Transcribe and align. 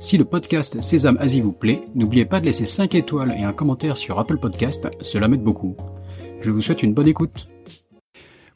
Si 0.00 0.16
le 0.16 0.24
podcast 0.24 0.80
Sésame 0.80 1.18
Asie 1.18 1.40
vous 1.40 1.52
plaît, 1.52 1.82
n'oubliez 1.94 2.24
pas 2.24 2.40
de 2.40 2.44
laisser 2.46 2.64
5 2.64 2.94
étoiles 2.94 3.34
et 3.36 3.42
un 3.42 3.52
commentaire 3.52 3.96
sur 3.96 4.18
Apple 4.18 4.38
Podcast, 4.38 4.88
cela 5.00 5.26
m'aide 5.26 5.42
beaucoup. 5.42 5.76
Je 6.40 6.50
vous 6.50 6.60
souhaite 6.60 6.82
une 6.82 6.94
bonne 6.94 7.08
écoute. 7.08 7.48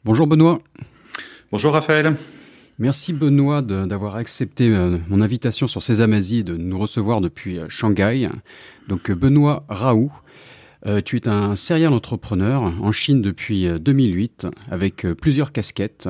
Bonjour 0.05 0.25
Benoît. 0.25 0.59
Bonjour 1.51 1.73
Raphaël. 1.73 2.15
Merci 2.79 3.13
Benoît 3.13 3.61
d'avoir 3.61 4.15
accepté 4.15 4.69
euh, 4.69 4.97
mon 5.09 5.21
invitation 5.21 5.67
sur 5.67 5.83
Sésame 5.83 6.13
Asie 6.13 6.39
et 6.39 6.43
de 6.43 6.55
nous 6.55 6.77
recevoir 6.77 7.21
depuis 7.21 7.59
euh, 7.59 7.65
Shanghai. 7.69 8.29
Donc 8.87 9.11
Benoît 9.11 9.65
Raoult, 9.67 10.11
euh, 10.85 11.01
tu 11.01 11.15
es 11.15 11.29
un 11.29 11.55
serial 11.55 11.93
entrepreneur 11.93 12.61
en 12.63 12.91
Chine 12.91 13.21
depuis 13.21 13.67
2008 13.79 14.45
euh, 14.45 14.49
avec 14.69 15.05
euh, 15.05 15.15
plusieurs 15.15 15.51
casquettes, 15.51 16.09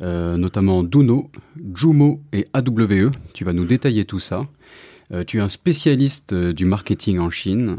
notamment 0.00 0.82
Duno, 0.82 1.30
Jumo 1.74 2.22
et 2.32 2.46
AWE. 2.54 3.10
Tu 3.34 3.44
vas 3.44 3.52
nous 3.52 3.66
détailler 3.66 4.06
tout 4.06 4.18
ça. 4.18 4.46
Tu 5.26 5.38
es 5.38 5.40
un 5.40 5.48
spécialiste 5.48 6.34
du 6.34 6.64
marketing 6.64 7.18
en 7.18 7.30
Chine. 7.30 7.76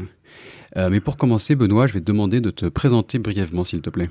mais 0.75 1.00
pour 1.00 1.17
commencer, 1.17 1.56
Benoît, 1.56 1.88
je 1.88 1.94
vais 1.94 2.00
te 2.00 2.06
demander 2.06 2.42
de 2.42 2.52
te 2.52 2.66
présenter 2.66 3.19
brièvement, 3.19 3.64
s'il 3.64 3.81
te 3.81 3.89
plaît. 3.89 4.09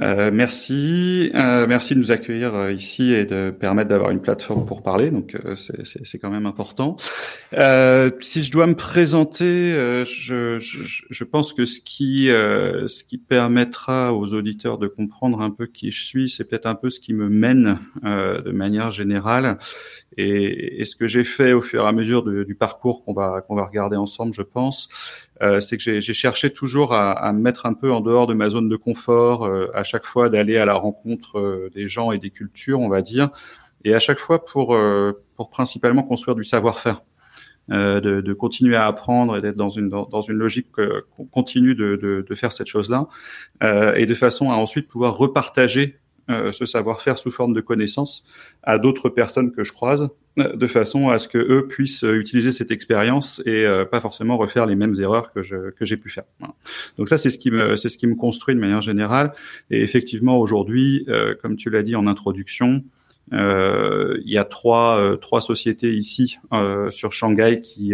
Euh, 0.00 0.30
merci, 0.32 1.30
euh, 1.34 1.66
merci 1.66 1.94
de 1.94 1.98
nous 1.98 2.12
accueillir 2.12 2.54
euh, 2.54 2.72
ici 2.72 3.12
et 3.12 3.26
de 3.26 3.50
permettre 3.50 3.90
d'avoir 3.90 4.10
une 4.10 4.22
plateforme 4.22 4.64
pour 4.64 4.82
parler. 4.82 5.10
Donc 5.10 5.36
euh, 5.44 5.54
c'est 5.56 6.18
quand 6.18 6.30
même 6.30 6.46
important. 6.46 6.96
si 6.98 8.42
je 8.42 8.50
dois 8.50 8.66
me 8.66 8.74
présenter, 8.74 9.72
je, 10.06 10.58
je, 10.58 11.02
je, 11.10 11.24
pense 11.24 11.52
que 11.52 11.66
ce 11.66 11.80
qui 11.80 12.26
ce 12.26 13.04
qui 13.04 13.18
permettra 13.18 14.14
aux 14.14 14.32
auditeurs 14.32 14.78
de 14.78 14.88
comprendre 14.88 15.42
un 15.42 15.50
peu 15.50 15.66
qui 15.66 15.90
je 15.90 16.02
suis, 16.02 16.28
c'est 16.30 16.44
peut-être 16.44 16.66
un 16.66 16.74
peu 16.74 16.88
ce 16.88 16.98
qui 16.98 17.12
me 17.12 17.28
mène 17.28 17.78
de 18.02 18.50
manière 18.50 18.90
générale 18.90 19.58
et, 20.16 20.80
et 20.80 20.84
ce 20.84 20.96
que 20.96 21.06
j'ai 21.06 21.24
fait 21.24 21.52
au 21.52 21.60
fur 21.60 21.84
et 21.84 21.86
à 21.86 21.92
mesure 21.92 22.22
de, 22.22 22.44
du 22.44 22.54
parcours 22.54 23.04
qu'on 23.04 23.12
va 23.12 23.42
qu'on 23.42 23.54
va 23.54 23.64
regarder 23.64 23.96
ensemble, 23.96 24.32
je 24.32 24.42
pense, 24.42 24.88
euh, 25.42 25.60
c'est 25.60 25.76
que 25.76 26.00
j'ai 26.00 26.12
cherché 26.12 26.52
toujours 26.52 26.94
à, 26.94 27.12
à, 27.12 27.32
me 27.32 27.40
mettre 27.40 27.66
un 27.66 27.74
peu 27.74 27.92
en 27.92 28.00
dehors 28.00 28.26
de 28.26 28.34
ma 28.34 28.48
zone 28.50 28.68
de 28.68 28.76
confort, 28.76 29.44
euh, 29.44 29.70
à 29.74 29.82
chaque 29.82 30.06
fois 30.06 30.28
d'aller 30.28 30.56
à 30.56 30.64
la 30.64 30.74
rencontre 30.74 31.38
euh, 31.38 31.70
des 31.74 31.88
gens 31.88 32.12
et 32.12 32.18
des 32.18 32.30
cultures, 32.30 32.80
on 32.80 32.88
va 32.88 33.02
dire, 33.02 33.30
et 33.84 33.94
à 33.94 34.00
chaque 34.00 34.18
fois 34.18 34.44
pour 34.44 34.76
pour 35.36 35.50
principalement 35.50 36.02
construire 36.02 36.36
du 36.36 36.44
savoir-faire. 36.44 37.02
De, 37.68 38.00
de, 38.20 38.32
continuer 38.32 38.74
à 38.74 38.86
apprendre 38.86 39.36
et 39.36 39.40
d'être 39.40 39.56
dans 39.56 39.70
une 39.70 39.88
dans 39.88 40.20
une 40.20 40.34
logique 40.34 40.66
continue 41.30 41.76
de, 41.76 41.94
de, 41.94 42.26
de, 42.28 42.34
faire 42.34 42.52
cette 42.52 42.66
chose-là 42.66 43.06
et 43.96 44.04
de 44.04 44.14
façon 44.14 44.50
à 44.50 44.54
ensuite 44.54 44.88
pouvoir 44.88 45.16
repartager 45.16 46.00
euh, 46.30 46.52
ce 46.52 46.66
savoir-faire 46.66 47.18
sous 47.18 47.32
forme 47.32 47.52
de 47.52 47.60
connaissances 47.60 48.22
à 48.62 48.78
d'autres 48.78 49.08
personnes 49.08 49.50
que 49.50 49.64
je 49.64 49.72
croise, 49.72 50.02
euh, 50.02 50.08
de 50.36 50.66
façon 50.66 51.08
à 51.10 51.18
ce 51.18 51.28
que 51.28 51.38
eux 51.38 51.66
puissent 51.68 52.04
euh, 52.04 52.18
utiliser 52.18 52.52
cette 52.52 52.70
expérience 52.70 53.42
et 53.44 53.66
pas 53.90 54.00
forcément 54.00 54.36
refaire 54.36 54.66
les 54.66 54.76
mêmes 54.76 54.94
erreurs 54.98 55.32
que 55.32 55.42
je 55.42 55.70
que 55.70 55.84
j'ai 55.84 55.96
pu 55.96 56.10
faire. 56.10 56.24
Donc 56.98 57.08
ça 57.08 57.18
c'est 57.18 57.30
ce 57.30 57.38
qui 57.38 57.50
me 57.50 57.76
c'est 57.76 57.88
ce 57.88 57.98
qui 57.98 58.06
me 58.06 58.14
construit 58.14 58.54
de 58.54 58.60
manière 58.60 58.82
générale. 58.82 59.32
Et 59.70 59.82
effectivement 59.82 60.38
aujourd'hui, 60.38 61.06
comme 61.40 61.56
tu 61.56 61.70
l'as 61.70 61.82
dit 61.82 61.96
en 61.96 62.06
introduction, 62.06 62.82
il 63.32 64.22
y 64.24 64.38
a 64.38 64.44
trois 64.44 65.18
trois 65.20 65.40
sociétés 65.40 65.92
ici 65.94 66.38
sur 66.90 67.12
Shanghai 67.12 67.60
qui 67.60 67.92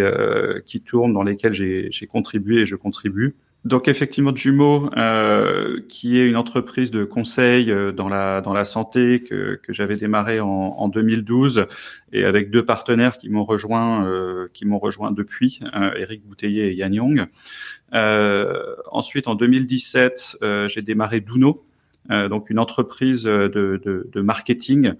qui 0.65 0.81
tournent 0.81 1.13
dans 1.13 1.25
lesquelles 1.25 1.55
j'ai 1.55 1.89
j'ai 1.91 2.07
contribué 2.07 2.63
et 2.63 2.67
je 2.67 2.77
contribue. 2.77 3.35
Donc 3.65 3.89
effectivement, 3.89 4.35
Jumeau, 4.35 4.89
euh, 4.97 5.81
qui 5.89 6.17
est 6.17 6.29
une 6.29 6.37
entreprise 6.37 6.93
de 6.93 7.05
conseil 7.05 7.73
euh, 7.73 7.91
dans 7.91 8.09
la 8.09 8.41
dans 8.41 8.53
la 8.53 8.65
santé 8.65 9.25
que, 9.25 9.57
que 9.61 9.73
j'avais 9.73 9.97
démarré 9.97 10.39
en, 10.39 10.47
en, 10.47 10.89
2012 10.89 11.67
et 12.13 12.25
avec 12.25 12.51
deux 12.51 12.65
partenaires 12.65 13.19
qui 13.19 13.29
m'ont 13.29 13.45
rejoint 13.45 14.07
euh, 14.07 14.49
qui 14.55 14.65
m'ont 14.65 14.79
rejoint 14.79 15.11
depuis, 15.11 15.59
euh, 15.75 15.91
Eric 15.97 16.25
Bouteiller 16.25 16.69
et 16.69 16.75
Yann 16.75 16.95
Young. 16.95 17.27
Euh, 17.95 18.77
ensuite, 18.93 19.27
en 19.27 19.35
2017, 19.35 20.37
euh, 20.43 20.69
j'ai 20.69 20.83
démarré 20.83 21.21
Duno, 21.21 21.65
donc 22.09 22.51
une 22.51 22.61
entreprise 22.61 23.25
de, 23.25 23.49
de, 23.49 24.09
de 24.11 24.21
marketing 24.23 24.95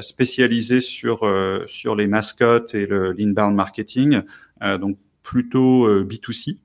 spécialisée 0.00 0.80
sur 0.80 1.28
sur 1.66 1.96
les 1.96 2.06
mascottes 2.06 2.74
et 2.74 2.86
le 2.86 3.12
l'inbound 3.12 3.56
marketing, 3.56 4.20
donc 4.60 4.98
plutôt 5.24 6.04
B2C. 6.04 6.58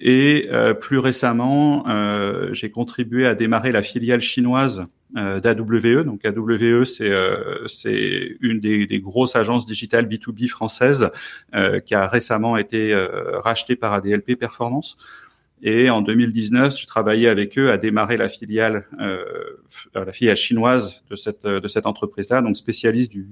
Et 0.00 0.48
euh, 0.50 0.72
plus 0.72 0.98
récemment, 0.98 1.86
euh, 1.86 2.52
j'ai 2.54 2.70
contribué 2.70 3.26
à 3.26 3.34
démarrer 3.34 3.70
la 3.70 3.82
filiale 3.82 4.20
chinoise 4.20 4.86
euh, 5.16 5.40
d'AWE. 5.40 6.04
Donc 6.04 6.24
AWE, 6.24 6.84
c'est 6.84 7.10
euh, 7.10 7.66
c'est 7.66 8.36
une 8.40 8.60
des, 8.60 8.86
des, 8.86 9.00
grosses 9.00 9.36
agences 9.36 9.66
digitales 9.66 10.06
B2B 10.06 10.48
françaises 10.48 11.10
euh, 11.54 11.80
qui 11.80 11.94
a 11.94 12.06
récemment 12.06 12.56
été 12.56 12.94
rachetée 13.42 13.76
par 13.76 13.92
ADLP 13.92 14.36
Performance. 14.36 14.96
Et 15.62 15.90
en 15.90 16.00
2019, 16.00 16.74
j'ai 16.78 16.86
travaillé 16.86 17.28
avec 17.28 17.58
eux 17.58 17.70
à 17.70 17.76
démarrer 17.76 18.16
la 18.16 18.30
filiale, 18.30 18.86
la 19.94 20.12
filiale 20.12 20.36
chinoise 20.36 21.02
de 21.10 21.16
cette 21.16 21.44
de 21.44 21.68
cette 21.68 21.84
entreprise-là, 21.84 22.40
donc 22.40 22.56
spécialiste 22.56 23.10
du, 23.10 23.28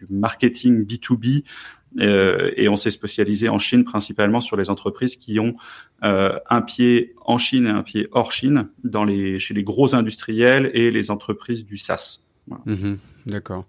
du 0.00 0.06
marketing 0.10 0.84
B2B 0.84 1.42
euh, 1.42 1.44
et 1.98 2.68
on 2.68 2.76
s'est 2.76 2.90
spécialisé 2.90 3.48
en 3.48 3.58
Chine 3.58 3.84
principalement 3.84 4.40
sur 4.40 4.56
les 4.56 4.70
entreprises 4.70 5.16
qui 5.16 5.38
ont 5.38 5.56
euh, 6.04 6.38
un 6.48 6.62
pied 6.62 7.14
en 7.24 7.38
Chine 7.38 7.66
et 7.66 7.70
un 7.70 7.82
pied 7.82 8.08
hors 8.12 8.32
Chine 8.32 8.68
dans 8.84 9.04
les, 9.04 9.38
chez 9.38 9.54
les 9.54 9.62
gros 9.62 9.94
industriels 9.94 10.70
et 10.74 10.90
les 10.90 11.10
entreprises 11.10 11.64
du 11.64 11.76
SaaS. 11.76 12.20
Voilà. 12.46 12.62
Mmh, 12.66 12.98
D'accord. 13.26 13.66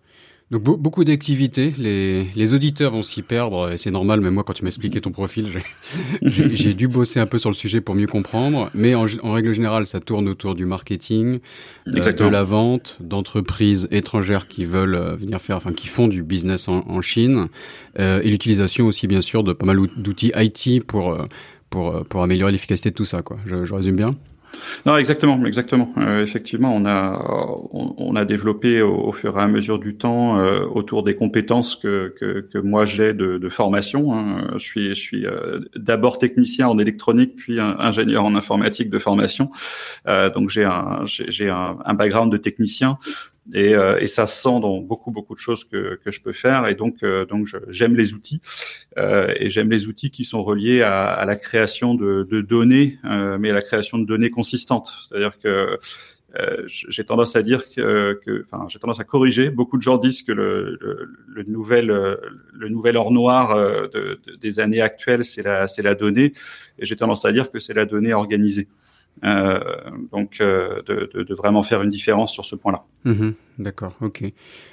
Donc 0.53 0.62
beaucoup 0.62 1.03
d'activités, 1.03 1.74
les, 1.80 2.25
les, 2.36 2.53
auditeurs 2.53 2.91
vont 2.91 3.02
s'y 3.02 3.24
perdre, 3.24 3.72
et 3.72 3.78
c'est 3.78 3.90
normal, 3.90 4.22
mais 4.22 4.30
moi 4.30 4.44
quand 4.44 4.53
tu 4.53 4.64
m'as 4.64 4.69
expliqué 4.69 5.02
ton 5.02 5.09
profil, 5.09 5.47
j'ai 6.22 6.75
dû 6.75 6.88
bosser 6.88 7.19
un 7.19 7.25
peu 7.25 7.40
sur 7.40 7.50
le 7.50 7.56
sujet 7.56 7.81
pour 7.81 7.96
mieux 7.96 8.06
comprendre, 8.06 8.69
mais 8.75 8.94
en, 8.94 9.08
en 9.24 9.31
règle 9.31 9.52
générale, 9.52 9.88
ça 9.88 10.00
tourne 10.00 10.30
autour 10.30 10.53
du 10.53 10.68
marketing, 10.68 11.40
euh, 11.88 12.12
de 12.12 12.25
la 12.25 12.44
vente, 12.44 12.97
d'entreprises 13.00 13.88
étrangères 13.90 14.47
qui 14.47 14.63
veulent 14.63 14.94
euh, 14.94 15.16
venir 15.16 15.42
faire, 15.42 15.58
enfin 15.58 15.74
qui 15.74 15.88
font 15.88 16.08
du 16.08 16.22
business 16.22 16.68
en, 16.68 16.88
en 16.88 17.02
Chine, 17.02 17.47
euh, 17.97 18.22
et 18.22 18.30
l'utilisation 18.30 18.86
aussi 18.86 19.08
bien 19.08 19.22
sûr 19.22 19.44
de 19.44 19.53
pas 19.53 19.66
mal 19.66 19.80
d'outils 19.97 20.34
IT 20.36 20.84
pour, 20.86 21.18
pour, 21.72 22.06
pour 22.06 22.22
améliorer 22.22 22.52
l'efficacité 22.52 22.92
de 22.92 22.96
tout 22.96 23.06
ça. 23.06 23.24
Quoi. 23.24 23.38
Je, 23.47 23.66
je 23.66 23.74
résume 23.74 23.96
bien? 23.96 24.16
Non, 24.86 24.97
exactement, 24.97 25.44
exactement. 25.46 25.91
Euh, 25.97 26.22
effectivement, 26.22 26.75
on 26.75 26.86
a 26.86 27.19
on, 27.72 28.16
a 28.16 28.25
développé 28.25 28.81
au, 28.81 28.96
au, 28.96 29.12
fur 29.12 29.38
et 29.38 29.41
à 29.41 29.47
mesure 29.47 29.80
du 29.80 29.96
temps 29.96 30.38
euh, 30.38 30.66
autour 30.66 31.03
des 31.03 31.16
compétences 31.16 31.75
que 31.75 32.14
que, 32.19 32.41
que 32.41 32.58
moi 32.58 32.86
j'ai 32.86 33.13
de, 33.13 33.38
de, 33.38 33.50
formation. 33.50 34.13
Hein. 34.13 34.52
Je 34.53 34.63
suis 34.63 34.90
je 34.90 34.94
suis 34.94 35.25
euh, 35.25 35.59
d'abord 35.75 36.18
technicien 36.18 36.68
en 36.68 36.78
électronique, 36.80 37.36
puis 37.36 37.59
ingénieur 37.59 38.25
en 38.25 38.36
informatique 38.36 38.90
de 38.90 39.00
formation. 39.00 39.50
Euh, 40.08 40.30
donc 40.30 40.50
j'ai 40.50 40.66
un 40.66 41.02
j'ai 41.06 41.50
un, 41.50 41.78
un, 41.86 41.94
background 41.94 42.31
de 42.31 42.38
technicien. 42.38 42.97
Et, 43.54 43.76
euh, 43.76 44.00
et, 44.00 44.08
ça 44.08 44.26
se 44.26 44.42
sent 44.42 44.62
dans 44.62 44.78
beaucoup 44.78 45.12
beaucoup 45.12 45.34
de 45.34 45.40
choses 45.40 45.66
que, 45.66 46.00
que 46.04 46.12
je 46.12 46.22
peux 46.22 46.31
faire. 46.31 46.66
Et 46.68 46.75
donc 46.75 47.04
euh, 47.04 47.25
donc 47.25 47.48
j'aime 47.68 47.95
les 47.95 48.13
outils 48.13 48.40
euh, 48.98 49.34
et 49.36 49.50
j'aime 49.50 49.69
les 49.69 49.86
outils 49.88 50.12
qui 50.12 50.24
sont 50.24 50.44
reliés 50.44 50.81
à, 50.81 51.10
à 51.10 51.25
la 51.25 51.36
création 51.36 51.94
de, 51.94 52.25
de 52.30 52.40
données 52.40 53.00
euh, 53.04 53.38
mais 53.38 53.50
à 53.50 53.54
la 53.54 53.62
création 53.62 53.98
de 53.98 54.06
données 54.06 54.30
consistantes. 54.30 54.94
C'est-à-dire 55.10 55.40
que 55.40 55.78
euh, 56.40 56.63
j'ai 56.66 57.04
tendance 57.04 57.36
à 57.36 57.44
dire 57.44 57.68
que, 57.69 58.18
enfin 58.44 58.66
j'ai 58.69 58.80
tendance 58.80 59.01
à 59.01 59.04
corriger. 59.04 59.50
Beaucoup 59.50 59.78
de 59.78 59.84
gens 59.84 59.98
disent 59.98 60.24
que 60.24 60.31
le, 60.31 60.78
le, 60.80 61.10
le 61.28 61.44
nouvel 61.44 61.88
le 61.88 62.69
nouvel 62.69 62.96
or 62.96 63.12
noir 63.12 63.57
de, 63.57 64.19
de, 64.25 64.36
des 64.38 64.62
années 64.62 64.81
actuelles 64.81 65.25
c'est 65.25 65.44
la 65.44 65.68
c'est 65.68 65.81
la 65.84 65.96
donnée. 65.96 66.31
Et 66.80 66.86
j'ai 66.86 66.96
tendance 66.96 67.25
à 67.25 67.34
dire 67.34 67.51
que 67.51 67.60
c'est 67.60 67.74
la 67.74 67.86
donnée 67.86 68.13
organisée 68.13 68.69
euh, 69.24 69.60
donc, 70.12 70.38
euh, 70.42 70.81
de, 70.86 71.10
de, 71.13 71.24
de, 71.24 71.33
vraiment 71.33 71.63
faire 71.63 71.81
une 71.81 71.89
différence 71.89 72.33
sur 72.33 72.45
ce 72.45 72.56
point-là. 72.56 72.83
Mmh, 73.06 73.31
D'accord, 73.60 73.94
ok. 74.01 74.24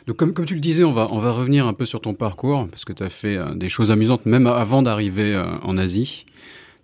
Donc, 0.06 0.16
comme, 0.16 0.32
comme 0.32 0.44
tu 0.44 0.54
le 0.54 0.60
disais, 0.60 0.84
on 0.84 0.92
va, 0.92 1.08
on 1.12 1.19
va 1.19 1.31
revenir 1.32 1.66
un 1.66 1.72
peu 1.72 1.84
sur 1.84 2.00
ton 2.00 2.14
parcours, 2.14 2.66
parce 2.69 2.84
que 2.84 2.92
tu 2.92 3.02
as 3.02 3.10
fait 3.10 3.37
euh, 3.37 3.54
des 3.54 3.69
choses 3.69 3.90
amusantes, 3.90 4.26
même 4.26 4.46
avant 4.46 4.82
d'arriver 4.82 5.34
euh, 5.34 5.44
en 5.62 5.78
Asie. 5.78 6.26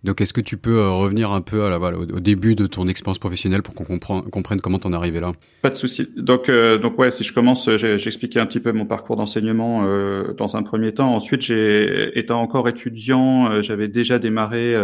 Donc, 0.06 0.20
est-ce 0.20 0.32
que 0.32 0.40
tu 0.40 0.56
peux 0.56 0.78
euh, 0.78 0.90
revenir 0.92 1.32
un 1.32 1.40
peu 1.40 1.64
à 1.64 1.70
la, 1.70 1.78
voilà, 1.78 1.98
au, 1.98 2.20
début 2.20 2.54
de 2.54 2.66
ton 2.66 2.86
expérience 2.86 3.18
professionnelle 3.18 3.62
pour 3.62 3.74
qu'on 3.74 3.98
comprenne 3.98 4.60
comment 4.60 4.78
t'en 4.78 4.92
es 4.92 4.96
arrivé 4.96 5.18
là? 5.18 5.32
Pas 5.62 5.70
de 5.70 5.74
souci. 5.74 6.08
Donc, 6.16 6.48
euh, 6.48 6.78
donc 6.78 6.96
ouais, 6.96 7.10
si 7.10 7.24
je 7.24 7.32
commence, 7.32 7.68
j'ai 7.76 7.94
expliqué 7.94 8.38
un 8.38 8.46
petit 8.46 8.60
peu 8.60 8.70
mon 8.70 8.86
parcours 8.86 9.16
d'enseignement 9.16 9.82
euh, 9.84 10.32
dans 10.34 10.54
un 10.56 10.62
premier 10.62 10.94
temps. 10.94 11.12
Ensuite, 11.12 11.42
j'ai, 11.42 12.16
étant 12.16 12.40
encore 12.40 12.68
étudiant, 12.68 13.60
j'avais 13.62 13.88
déjà 13.88 14.20
démarré 14.20 14.76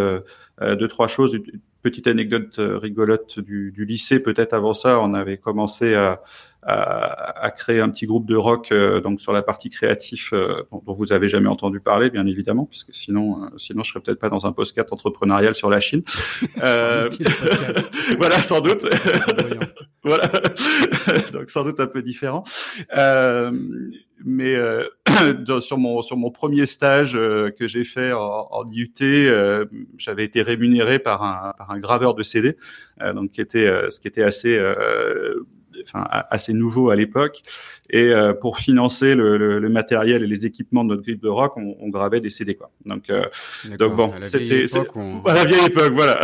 deux 0.60 0.88
trois 0.88 1.08
choses. 1.08 1.34
Une 1.34 1.60
petite 1.82 2.06
anecdote 2.06 2.54
rigolote 2.58 3.40
du, 3.40 3.72
du 3.72 3.84
lycée, 3.84 4.22
peut-être 4.22 4.52
avant 4.52 4.74
ça, 4.74 5.00
on 5.00 5.14
avait 5.14 5.38
commencé 5.38 5.94
à 5.94 6.20
à, 6.64 7.50
créer 7.50 7.80
un 7.80 7.88
petit 7.88 8.06
groupe 8.06 8.26
de 8.26 8.36
rock 8.36 8.70
euh, 8.70 9.00
donc 9.00 9.20
sur 9.20 9.32
la 9.32 9.42
partie 9.42 9.68
créative 9.68 10.28
euh, 10.32 10.62
dont, 10.70 10.82
vous 10.86 11.12
avez 11.12 11.26
jamais 11.26 11.48
entendu 11.48 11.80
parler, 11.80 12.08
bien 12.08 12.26
évidemment, 12.26 12.66
puisque 12.66 12.94
sinon, 12.94 13.44
euh, 13.44 13.48
sinon 13.56 13.82
je 13.82 13.90
serais 13.90 14.00
peut-être 14.00 14.20
pas 14.20 14.28
dans 14.28 14.46
un 14.46 14.52
podcast 14.52 14.92
entrepreneurial 14.92 15.54
sur 15.54 15.70
la 15.70 15.80
Chine. 15.80 16.02
voilà, 16.56 18.42
sans 18.42 18.60
doute. 18.60 18.86
voilà, 20.04 20.30
donc 21.32 21.50
sans 21.50 21.64
doute 21.64 21.80
un 21.80 21.86
peu 21.86 22.02
différent. 22.02 22.44
mais 24.24 24.56
sur 25.60 25.78
mon 25.78 26.02
sur 26.02 26.16
mon 26.16 26.30
premier 26.30 26.66
stage 26.66 27.12
que 27.14 27.66
j'ai 27.66 27.84
fait 27.84 28.12
en, 28.12 28.48
en 28.50 28.68
IUT, 28.70 29.68
j'avais 29.98 30.24
été 30.24 30.42
rémunéré 30.42 30.98
par 30.98 31.22
un 31.22 31.52
par 31.56 31.70
un 31.70 31.78
graveur 31.78 32.14
de 32.14 32.22
CD, 32.22 32.56
donc 33.14 33.30
qui 33.30 33.40
était 33.40 33.90
ce 33.90 34.00
qui 34.00 34.08
était 34.08 34.22
assez 34.22 34.58
enfin, 35.86 36.06
assez 36.30 36.52
nouveau 36.52 36.90
à 36.90 36.96
l'époque. 36.96 37.42
Et 37.90 38.08
euh, 38.08 38.32
pour 38.32 38.58
financer 38.58 39.14
le, 39.14 39.36
le, 39.36 39.58
le, 39.58 39.68
matériel 39.68 40.22
et 40.22 40.26
les 40.26 40.46
équipements 40.46 40.84
de 40.84 40.90
notre 40.90 41.02
grille 41.02 41.18
de 41.18 41.28
rock, 41.28 41.56
on, 41.56 41.76
on 41.80 41.88
gravait 41.88 42.20
des 42.20 42.30
CD 42.30 42.54
quoi. 42.54 42.70
Donc, 42.86 43.10
euh, 43.10 43.24
donc 43.78 43.96
bon, 43.96 44.12
c'était 44.22 44.64
on... 44.94 45.22
à 45.24 45.34
la 45.34 45.44
vieille 45.44 45.66
époque, 45.66 45.92
voilà. 45.92 46.20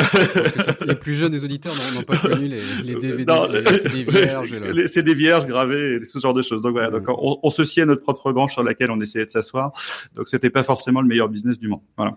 les 0.87 0.95
plus 0.95 1.15
jeunes 1.15 1.33
des 1.33 1.45
auditeurs 1.45 1.73
n'ont 1.95 2.03
pas 2.03 2.17
connu 2.17 2.49
les, 2.49 2.61
les 2.85 2.95
DVD, 3.01 3.35
les 3.51 3.79
CD 3.79 4.03
vierges, 4.11 4.55
les 4.55 4.89
CD 4.89 5.15
vierges 5.15 5.47
gravés, 5.47 5.97
et 5.97 6.05
ce 6.05 6.19
genre 6.19 6.35
de 6.35 6.43
choses. 6.43 6.63
Donc 6.63 6.73
voilà, 6.73 6.91
donc 6.91 7.05
on, 7.09 7.39
on 7.43 7.51
se 7.51 7.65
sciait 7.65 7.85
notre 7.85 8.03
propre 8.03 8.33
branche 8.33 8.53
sur 8.53 8.63
laquelle 8.63 8.91
on 8.91 9.01
essayait 9.01 9.27
de 9.27 9.31
s'asseoir. 9.31 9.73
Donc 10.15 10.29
c'était 10.29 10.51
pas 10.51 10.63
forcément 10.63 11.03
le 11.03 11.09
meilleur 11.09 11.29
business 11.29 11.59
du 11.59 11.69
monde. 11.69 11.83
Voilà. 11.97 12.17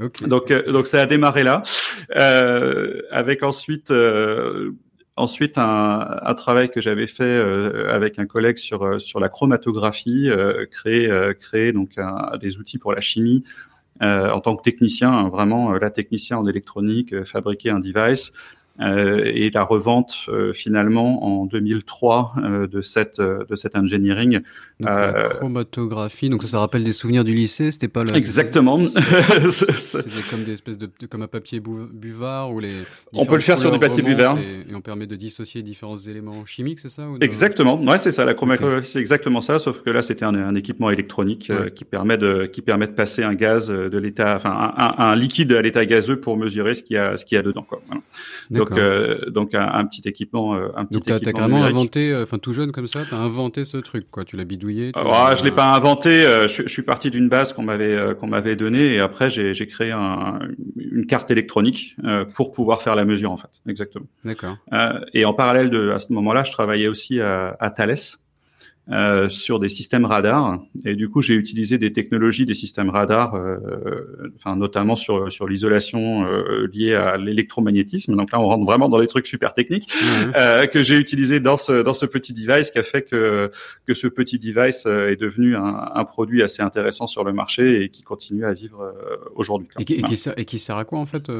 Okay. 0.00 0.26
Donc, 0.26 0.50
euh, 0.50 0.70
donc 0.70 0.86
ça 0.86 1.00
a 1.00 1.06
démarré 1.06 1.42
là, 1.42 1.62
euh, 2.16 3.02
avec 3.10 3.42
ensuite 3.42 3.90
euh, 3.90 4.70
Ensuite, 5.18 5.58
un, 5.58 6.34
travail 6.36 6.70
que 6.70 6.80
j'avais 6.80 7.08
fait 7.08 7.24
euh, 7.24 7.92
avec 7.92 8.20
un 8.20 8.26
collègue 8.26 8.56
sur 8.56 8.84
euh, 8.84 8.98
sur 9.00 9.18
la 9.18 9.28
chromatographie, 9.28 10.30
euh, 10.30 10.64
créer 10.66 11.10
créer 11.40 11.72
donc 11.72 11.96
des 12.40 12.58
outils 12.58 12.78
pour 12.78 12.92
la 12.92 13.00
chimie 13.00 13.44
en 14.00 14.40
tant 14.40 14.54
que 14.54 14.62
technicien, 14.62 15.10
hein, 15.10 15.28
vraiment 15.28 15.72
la 15.72 15.90
technicien 15.90 16.38
en 16.38 16.46
électronique, 16.46 17.24
fabriquer 17.24 17.70
un 17.70 17.80
device 17.80 18.32
et 18.80 19.50
la 19.50 19.64
revente 19.64 20.28
finalement 20.54 21.40
en 21.40 21.46
2003 21.46 22.34
euh, 22.38 22.66
de 22.68 22.80
cette 22.80 23.20
de 23.20 23.56
cette 23.56 23.76
engineering. 23.76 24.40
Donc, 24.80 24.90
la 24.90 25.28
chromatographie, 25.28 26.28
donc 26.28 26.42
ça, 26.42 26.48
ça, 26.48 26.60
rappelle 26.60 26.84
des 26.84 26.92
souvenirs 26.92 27.24
du 27.24 27.34
lycée, 27.34 27.72
c'était 27.72 27.88
pas 27.88 28.04
le. 28.04 28.14
Exactement. 28.14 28.78
C'était 29.50 30.08
comme 30.30 30.44
des 30.44 30.52
espèces 30.52 30.78
de, 30.78 30.88
comme 31.10 31.22
un 31.22 31.28
papier 31.28 31.60
buvard 31.60 32.52
ou 32.52 32.60
les. 32.60 32.74
On 33.12 33.26
peut 33.26 33.34
le 33.34 33.40
faire 33.40 33.58
sur 33.58 33.72
du 33.72 33.78
papier 33.78 34.02
buvard. 34.02 34.38
Et, 34.38 34.64
on 34.74 34.80
permet 34.80 35.06
de 35.06 35.16
dissocier 35.16 35.62
différents 35.62 35.96
éléments 35.96 36.46
chimiques, 36.46 36.78
c'est 36.78 36.88
ça 36.88 37.08
ou 37.08 37.18
Exactement. 37.20 37.80
Ouais, 37.82 37.98
c'est 37.98 38.12
ça. 38.12 38.24
La 38.24 38.34
chromatographie, 38.34 38.88
c'est 38.92 39.00
exactement 39.00 39.40
ça, 39.40 39.58
sauf 39.58 39.82
que 39.82 39.90
là, 39.90 40.02
c'était 40.02 40.24
un, 40.24 40.34
un, 40.34 40.54
équipement 40.54 40.90
électronique 40.90 41.50
qui 41.74 41.84
permet 41.84 42.16
de 42.16 42.46
qui 42.46 42.62
permet 42.62 42.86
de 42.86 42.92
passer 42.92 43.24
un 43.24 43.34
gaz 43.34 43.68
de 43.68 43.98
l'état, 43.98 44.36
enfin 44.36 44.72
un, 44.76 44.94
un, 44.98 45.16
liquide 45.16 45.52
à 45.52 45.62
l'état 45.62 45.84
gazeux 45.86 46.20
pour 46.20 46.36
mesurer 46.36 46.74
ce 46.74 46.82
qu'il 46.82 46.94
y 46.94 46.98
a 46.98 47.16
ce 47.16 47.24
qu'il 47.24 47.36
y 47.36 47.38
a 47.38 47.42
dedans. 47.42 47.62
Quoi. 47.62 47.82
Voilà. 47.86 48.02
Donc, 48.50 48.72
euh, 48.72 49.30
donc 49.30 49.54
un, 49.54 49.84
petit 49.86 50.02
équipement, 50.08 50.54
euh, 50.54 50.68
un 50.76 50.84
petit 50.84 50.94
donc 50.94 51.04
t'as, 51.04 51.32
carrément 51.32 51.62
inventé, 51.62 52.10
euh, 52.10 52.22
enfin 52.22 52.38
tout 52.38 52.52
jeune 52.52 52.72
comme 52.72 52.86
ça, 52.86 53.00
t'as 53.08 53.18
inventé 53.18 53.64
ce 53.64 53.76
truc, 53.76 54.06
quoi. 54.10 54.24
Tu 54.24 54.36
l'as 54.36 54.44
bidouillé. 54.44 54.67
Tu 54.92 54.92
ah, 54.94 55.34
je 55.36 55.44
l'ai 55.44 55.50
pas 55.50 55.66
inventé. 55.72 56.22
Je, 56.22 56.62
je, 56.66 56.68
suis 56.68 56.82
parti 56.82 57.10
d'une 57.10 57.28
base 57.28 57.52
qu'on 57.52 57.62
m'avait 57.62 58.14
qu'on 58.18 58.26
m'avait 58.26 58.56
donnée 58.56 58.94
et 58.94 59.00
après 59.00 59.30
j'ai, 59.30 59.54
j'ai 59.54 59.66
créé 59.66 59.90
un, 59.92 60.38
une 60.76 61.06
carte 61.06 61.30
électronique 61.30 61.96
pour 62.34 62.52
pouvoir 62.52 62.82
faire 62.82 62.94
la 62.94 63.04
mesure 63.04 63.32
en 63.32 63.36
fait. 63.36 63.50
Exactement. 63.66 64.06
D'accord. 64.24 64.56
et 65.12 65.24
en 65.24 65.34
parallèle 65.34 65.70
de 65.70 65.90
à 65.90 65.98
ce 65.98 66.12
moment-là, 66.12 66.42
je 66.44 66.52
travaillais 66.52 66.88
aussi 66.88 67.20
à, 67.20 67.56
à 67.60 67.70
Thales. 67.70 67.96
Euh, 68.90 69.28
sur 69.28 69.60
des 69.60 69.68
systèmes 69.68 70.06
radars. 70.06 70.62
Et 70.86 70.94
du 70.94 71.10
coup, 71.10 71.20
j'ai 71.20 71.34
utilisé 71.34 71.76
des 71.76 71.92
technologies 71.92 72.46
des 72.46 72.54
systèmes 72.54 72.88
radars, 72.88 73.34
euh, 73.34 73.58
enfin 74.34 74.56
notamment 74.56 74.96
sur 74.96 75.30
sur 75.30 75.46
l'isolation 75.46 76.24
euh, 76.24 76.66
liée 76.72 76.94
à 76.94 77.18
l'électromagnétisme. 77.18 78.16
Donc 78.16 78.32
là, 78.32 78.40
on 78.40 78.46
rentre 78.46 78.64
vraiment 78.64 78.88
dans 78.88 78.96
les 78.96 79.06
trucs 79.06 79.26
super 79.26 79.52
techniques 79.52 79.92
euh, 80.36 80.64
que 80.64 80.82
j'ai 80.82 80.96
utilisé 80.96 81.38
dans 81.38 81.58
ce 81.58 81.82
dans 81.82 81.92
ce 81.92 82.06
petit 82.06 82.32
device, 82.32 82.70
qui 82.70 82.78
a 82.78 82.82
fait 82.82 83.02
que 83.02 83.50
que 83.86 83.92
ce 83.92 84.06
petit 84.06 84.38
device 84.38 84.86
est 84.86 85.20
devenu 85.20 85.54
un, 85.54 85.90
un 85.94 86.04
produit 86.06 86.42
assez 86.42 86.62
intéressant 86.62 87.06
sur 87.06 87.24
le 87.24 87.34
marché 87.34 87.82
et 87.82 87.88
qui 87.90 88.02
continue 88.02 88.46
à 88.46 88.54
vivre 88.54 88.94
aujourd'hui. 89.34 89.68
Et, 89.80 89.82
et, 89.82 90.02
qui 90.02 90.16
sert, 90.16 90.32
et 90.38 90.46
qui 90.46 90.58
sert 90.58 90.78
à 90.78 90.86
quoi 90.86 90.98
en 90.98 91.06
fait 91.06 91.30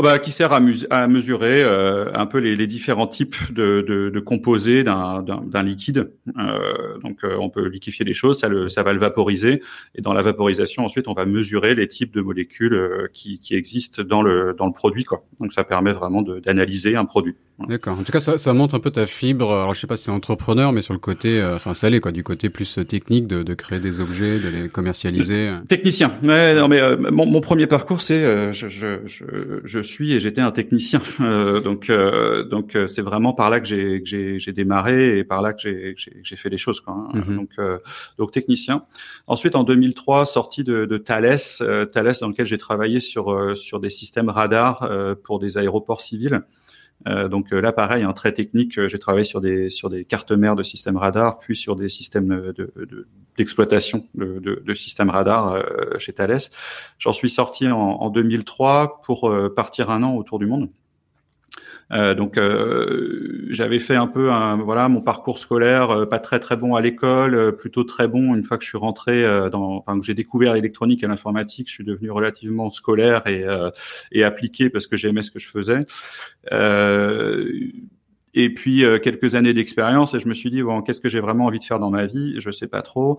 Oh, 0.00 0.02
bah, 0.02 0.18
qui 0.18 0.32
sert 0.32 0.54
à, 0.54 0.60
mesurer 1.08 1.62
euh, 1.62 2.10
un 2.14 2.24
peu 2.24 2.38
les, 2.38 2.66
différents 2.66 3.06
types 3.06 3.52
de, 3.52 4.18
composés 4.24 4.82
d'un 4.82 5.62
liquide. 5.62 6.10
Euh, 6.38 6.96
donc, 7.00 7.22
euh, 7.22 7.36
on 7.38 7.50
peut 7.50 7.68
liquéfier 7.68 8.06
les 8.06 8.14
choses, 8.14 8.38
ça, 8.38 8.48
va 8.82 8.92
le 8.94 8.98
vaporiser, 8.98 9.60
et 9.94 10.00
dans 10.00 10.14
la 10.14 10.22
vaporisation, 10.22 10.86
ensuite, 10.86 11.06
on 11.06 11.12
va 11.12 11.26
mesurer 11.26 11.74
les 11.74 11.86
types 11.86 12.14
de 12.14 12.22
molécules 12.22 13.10
qui, 13.12 13.38
existent 13.50 14.02
dans 14.02 14.22
le, 14.22 14.56
produit. 14.74 15.04
Donc, 15.38 15.52
ça 15.52 15.64
permet 15.64 15.92
vraiment 15.92 16.22
d'analyser 16.22 16.96
un 16.96 17.04
produit. 17.04 17.36
D'accord. 17.68 17.98
En 17.98 18.02
tout 18.02 18.12
cas, 18.12 18.20
ça, 18.20 18.38
ça, 18.38 18.52
montre 18.52 18.74
un 18.74 18.80
peu 18.80 18.90
ta 18.90 19.06
fibre. 19.06 19.52
Alors, 19.52 19.74
je 19.74 19.80
sais 19.80 19.86
pas 19.86 19.96
si 19.96 20.04
c'est 20.04 20.10
entrepreneur, 20.10 20.72
mais 20.72 20.82
sur 20.82 20.94
le 20.94 21.00
côté, 21.00 21.40
euh, 21.40 21.56
enfin, 21.56 21.74
ça 21.74 21.90
l'est 21.90 22.00
quoi, 22.00 22.12
du 22.12 22.22
côté 22.22 22.50
plus 22.50 22.78
technique 22.86 23.26
de, 23.26 23.42
de, 23.42 23.54
créer 23.54 23.80
des 23.80 24.00
objets, 24.00 24.38
de 24.38 24.48
les 24.48 24.68
commercialiser. 24.68 25.52
Technicien. 25.68 26.12
Ouais, 26.22 26.54
non, 26.54 26.68
mais 26.68 26.96
mon, 27.10 27.26
mon, 27.26 27.40
premier 27.40 27.66
parcours, 27.66 28.02
c'est 28.02 28.52
je, 28.52 28.68
je, 28.68 29.00
je, 29.06 29.24
je 29.64 29.80
je 29.80 29.88
suis 29.88 30.12
et 30.12 30.20
j'étais 30.20 30.40
un 30.40 30.50
technicien. 30.50 31.00
Euh, 31.20 31.60
donc 31.60 31.90
euh, 31.90 32.44
donc 32.44 32.74
euh, 32.74 32.86
c'est 32.86 33.02
vraiment 33.02 33.34
par 33.34 33.50
là 33.50 33.60
que 33.60 33.66
j'ai 33.66 34.00
j'ai 34.04 34.52
démarré 34.52 35.18
et 35.18 35.24
par 35.24 35.42
là 35.42 35.52
que 35.52 35.60
j'ai 35.60 35.94
j'ai 35.96 36.36
fait 36.36 36.48
les 36.48 36.56
choses 36.56 36.80
quoi. 36.80 36.94
Hein. 36.94 37.22
Mhm. 37.26 37.36
Donc 37.36 37.50
donc 38.18 38.32
technicien. 38.32 38.84
Ensuite 39.26 39.54
en 39.54 39.64
2003 39.64 40.24
sorti 40.24 40.64
de, 40.64 40.86
de 40.86 40.98
Thales 40.98 41.38
Thales 41.92 42.14
dans 42.20 42.28
lequel 42.28 42.46
j'ai 42.46 42.58
travaillé 42.58 43.00
sur 43.00 43.56
sur 43.56 43.80
des 43.80 43.90
systèmes 43.90 44.30
radars 44.30 44.88
pour 45.22 45.38
des 45.38 45.58
aéroports 45.58 46.00
civils. 46.00 46.42
Euh, 47.08 47.28
donc 47.28 47.50
là, 47.50 47.72
pareil, 47.72 48.02
hein, 48.02 48.12
très 48.12 48.32
technique. 48.32 48.86
J'ai 48.86 48.98
travaillé 48.98 49.24
sur 49.24 49.40
des 49.40 49.70
sur 49.70 49.90
des 49.90 50.04
cartes 50.04 50.32
mères 50.32 50.56
de 50.56 50.62
systèmes 50.62 50.96
radar, 50.96 51.38
puis 51.38 51.56
sur 51.56 51.76
des 51.76 51.88
systèmes 51.88 52.52
de, 52.56 52.72
de, 52.76 53.08
d'exploitation 53.38 54.06
de, 54.14 54.38
de, 54.38 54.62
de, 54.64 54.74
systèmes 54.74 55.10
radar 55.10 55.54
euh, 55.54 55.62
chez 55.98 56.12
Thales. 56.12 56.40
J'en 56.98 57.12
suis 57.12 57.30
sorti 57.30 57.68
en, 57.68 57.78
en 57.78 58.10
2003 58.10 59.00
pour 59.02 59.30
euh, 59.30 59.52
partir 59.52 59.90
un 59.90 60.02
an 60.02 60.14
autour 60.14 60.38
du 60.38 60.46
monde. 60.46 60.68
Euh, 61.92 62.14
donc 62.14 62.38
euh, 62.38 63.46
j'avais 63.50 63.80
fait 63.80 63.96
un 63.96 64.06
peu 64.06 64.30
un, 64.30 64.56
voilà 64.56 64.88
mon 64.88 65.00
parcours 65.00 65.38
scolaire 65.38 65.90
euh, 65.90 66.06
pas 66.06 66.20
très 66.20 66.38
très 66.38 66.56
bon 66.56 66.74
à 66.76 66.80
l'école, 66.80 67.56
plutôt 67.56 67.82
très 67.84 68.06
bon 68.06 68.34
une 68.34 68.44
fois 68.44 68.58
que 68.58 68.64
je 68.64 68.68
suis 68.68 68.78
rentré 68.78 69.24
dans 69.50 69.76
enfin 69.76 69.98
que 69.98 70.04
j'ai 70.04 70.14
découvert 70.14 70.54
l'électronique 70.54 71.02
et 71.02 71.06
l'informatique, 71.06 71.68
je 71.68 71.74
suis 71.74 71.84
devenu 71.84 72.10
relativement 72.10 72.70
scolaire 72.70 73.26
et 73.26 73.44
et 74.12 74.24
appliqué 74.24 74.70
parce 74.70 74.86
que 74.86 74.96
j'aimais 74.96 75.22
ce 75.22 75.30
que 75.30 75.38
je 75.38 75.48
faisais. 75.48 75.86
Et 78.34 78.52
puis 78.54 78.84
euh, 78.84 78.98
quelques 78.98 79.34
années 79.34 79.52
d'expérience 79.52 80.14
et 80.14 80.20
je 80.20 80.28
me 80.28 80.34
suis 80.34 80.50
dit 80.50 80.62
bon 80.62 80.82
qu'est-ce 80.82 81.00
que 81.00 81.08
j'ai 81.08 81.20
vraiment 81.20 81.46
envie 81.46 81.58
de 81.58 81.64
faire 81.64 81.80
dans 81.80 81.90
ma 81.90 82.06
vie? 82.06 82.36
Je 82.40 82.50
sais 82.50 82.68
pas 82.68 82.82
trop 82.82 83.18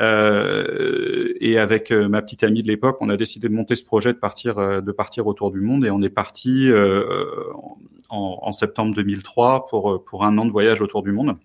euh, 0.00 1.32
et 1.40 1.58
avec 1.58 1.90
euh, 1.90 2.08
ma 2.08 2.20
petite 2.20 2.44
amie 2.44 2.62
de 2.62 2.68
l'époque 2.68 2.98
on 3.00 3.08
a 3.08 3.16
décidé 3.16 3.48
de 3.48 3.54
monter 3.54 3.74
ce 3.74 3.84
projet 3.84 4.12
de 4.12 4.18
partir 4.18 4.58
euh, 4.58 4.80
de 4.82 4.92
partir 4.92 5.26
autour 5.26 5.50
du 5.50 5.60
monde 5.60 5.86
et 5.86 5.90
on 5.90 6.02
est 6.02 6.10
parti 6.10 6.70
en, 6.70 7.78
en, 8.10 8.52
septembre 8.52 8.94
2003 8.94 9.66
pour 9.66 10.04
pour 10.04 10.24
un 10.24 10.36
an 10.38 10.44
de 10.44 10.50
voyage 10.50 10.80
autour 10.80 11.02
du 11.02 11.12
monde 11.12 11.36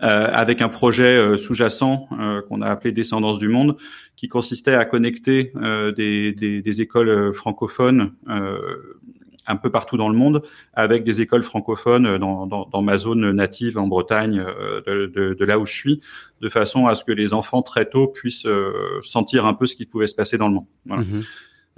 avec 0.00 0.60
un 0.60 0.68
projet 0.68 1.38
sous-jacent 1.38 2.08
qu'on 2.48 2.60
a 2.60 2.66
appelé 2.66 2.92
Descendance 2.92 3.38
du 3.38 3.48
monde 3.48 3.76
qui 4.16 4.28
consistait 4.28 4.74
à 4.74 4.84
connecter 4.84 5.52
des, 5.96 6.32
des, 6.32 6.60
des, 6.60 6.80
écoles 6.80 7.32
francophones 7.32 8.12
un 9.46 9.56
peu 9.56 9.70
partout 9.70 9.96
dans 9.96 10.08
le 10.08 10.16
monde, 10.16 10.42
avec 10.72 11.04
des 11.04 11.20
écoles 11.20 11.42
francophones 11.42 12.18
dans, 12.18 12.46
dans, 12.46 12.66
dans 12.66 12.82
ma 12.82 12.96
zone 12.96 13.32
native 13.32 13.78
en 13.78 13.86
Bretagne, 13.86 14.38
euh, 14.46 14.80
de, 14.86 15.06
de, 15.06 15.34
de, 15.34 15.44
là 15.44 15.58
où 15.58 15.66
je 15.66 15.74
suis, 15.74 16.00
de 16.40 16.48
façon 16.48 16.86
à 16.86 16.94
ce 16.94 17.04
que 17.04 17.12
les 17.12 17.34
enfants 17.34 17.62
très 17.62 17.88
tôt 17.88 18.08
puissent 18.08 18.46
euh, 18.46 19.00
sentir 19.02 19.46
un 19.46 19.54
peu 19.54 19.66
ce 19.66 19.76
qui 19.76 19.86
pouvait 19.86 20.06
se 20.06 20.14
passer 20.14 20.38
dans 20.38 20.48
le 20.48 20.54
monde. 20.54 20.66
Voilà. 20.86 21.02
Mhm. 21.04 21.22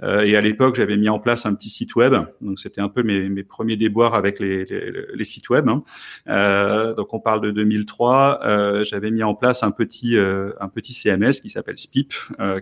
Euh, 0.03 0.21
et 0.21 0.35
à 0.35 0.41
l'époque, 0.41 0.75
j'avais 0.75 0.97
mis 0.97 1.09
en 1.09 1.19
place 1.19 1.45
un 1.45 1.53
petit 1.53 1.69
site 1.69 1.95
web. 1.95 2.13
Donc, 2.41 2.59
c'était 2.59 2.81
un 2.81 2.89
peu 2.89 3.03
mes, 3.03 3.29
mes, 3.29 3.43
premiers 3.43 3.77
déboires 3.77 4.13
avec 4.13 4.39
les, 4.39 4.65
les, 4.65 4.91
les 5.13 5.23
sites 5.23 5.49
web. 5.49 5.67
Hein. 5.67 5.83
Euh, 6.27 6.93
donc, 6.93 7.13
on 7.13 7.19
parle 7.19 7.41
de 7.41 7.51
2003. 7.51 8.41
Euh, 8.43 8.83
j'avais 8.83 9.11
mis 9.11 9.23
en 9.23 9.33
place 9.33 9.63
un 9.63 9.71
petit 9.71 10.17
euh, 10.17 10.51
un 10.59 10.69
petit 10.69 10.93
CMS 10.93 11.41
qui 11.41 11.49
s'appelle 11.49 11.77
Spip, 11.77 12.13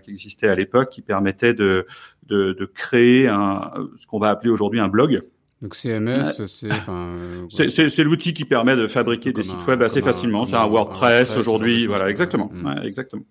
qui 0.02 0.10
existait 0.10 0.48
à 0.48 0.54
l'époque, 0.54 0.90
qui 0.90 1.02
permettait 1.02 1.54
de, 1.54 1.86
de, 2.26 2.52
de 2.52 2.64
créer 2.64 3.28
un, 3.28 3.70
ce 3.96 4.06
qu'on 4.06 4.18
va 4.18 4.30
appeler 4.30 4.50
aujourd'hui 4.50 4.80
un 4.80 4.88
blog. 4.88 5.22
Donc 5.62 5.74
CMS, 5.74 6.42
c'est 7.50 7.88
c'est 7.88 8.04
l'outil 8.04 8.34
qui 8.34 8.44
permet 8.44 8.76
de 8.76 8.86
fabriquer 8.86 9.32
des 9.32 9.42
sites 9.42 9.66
web 9.66 9.82
assez 9.82 10.02
facilement. 10.02 10.44
C'est 10.44 10.56
un 10.56 10.66
WordPress 10.66 11.36
aujourd'hui, 11.36 11.86
voilà, 11.86 12.10
exactement, 12.10 12.50
mm. 12.52 12.66
ouais, 12.66 12.86
exactement. 12.86 13.24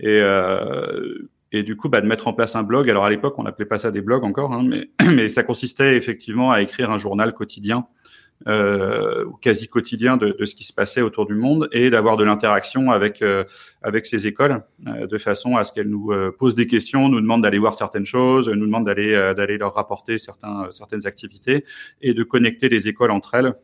Et 0.00 0.20
euh, 0.20 1.28
et 1.52 1.62
du 1.62 1.76
coup, 1.76 1.88
bah, 1.88 2.00
de 2.00 2.06
mettre 2.06 2.28
en 2.28 2.32
place 2.32 2.56
un 2.56 2.62
blog. 2.62 2.90
Alors 2.90 3.04
à 3.04 3.10
l'époque, 3.10 3.38
on 3.38 3.42
n'appelait 3.42 3.66
pas 3.66 3.78
ça 3.78 3.90
des 3.90 4.00
blogs 4.00 4.24
encore, 4.24 4.52
hein, 4.52 4.64
mais, 4.64 4.90
mais 5.14 5.28
ça 5.28 5.42
consistait 5.42 5.96
effectivement 5.96 6.50
à 6.50 6.60
écrire 6.60 6.90
un 6.90 6.98
journal 6.98 7.32
quotidien, 7.32 7.86
euh, 8.46 9.24
quasi 9.40 9.66
quotidien 9.66 10.16
de, 10.16 10.36
de, 10.38 10.44
ce 10.44 10.54
qui 10.54 10.64
se 10.64 10.72
passait 10.72 11.00
autour 11.00 11.26
du 11.26 11.34
monde 11.34 11.68
et 11.72 11.90
d'avoir 11.90 12.16
de 12.16 12.22
l'interaction 12.22 12.90
avec 12.90 13.20
euh, 13.22 13.44
avec 13.82 14.06
ces 14.06 14.26
écoles, 14.26 14.62
euh, 14.86 15.06
de 15.06 15.18
façon 15.18 15.56
à 15.56 15.64
ce 15.64 15.72
qu'elles 15.72 15.88
nous 15.88 16.12
euh, 16.12 16.30
posent 16.38 16.54
des 16.54 16.68
questions, 16.68 17.08
nous 17.08 17.20
demandent 17.20 17.42
d'aller 17.42 17.58
voir 17.58 17.74
certaines 17.74 18.06
choses, 18.06 18.48
nous 18.48 18.66
demandent 18.66 18.86
d'aller 18.86 19.14
euh, 19.14 19.34
d'aller 19.34 19.58
leur 19.58 19.74
rapporter 19.74 20.18
certains 20.18 20.68
certaines 20.70 21.06
activités 21.06 21.64
et 22.00 22.14
de 22.14 22.22
connecter 22.22 22.68
les 22.68 22.88
écoles 22.88 23.10
entre 23.10 23.34
elles 23.34 23.54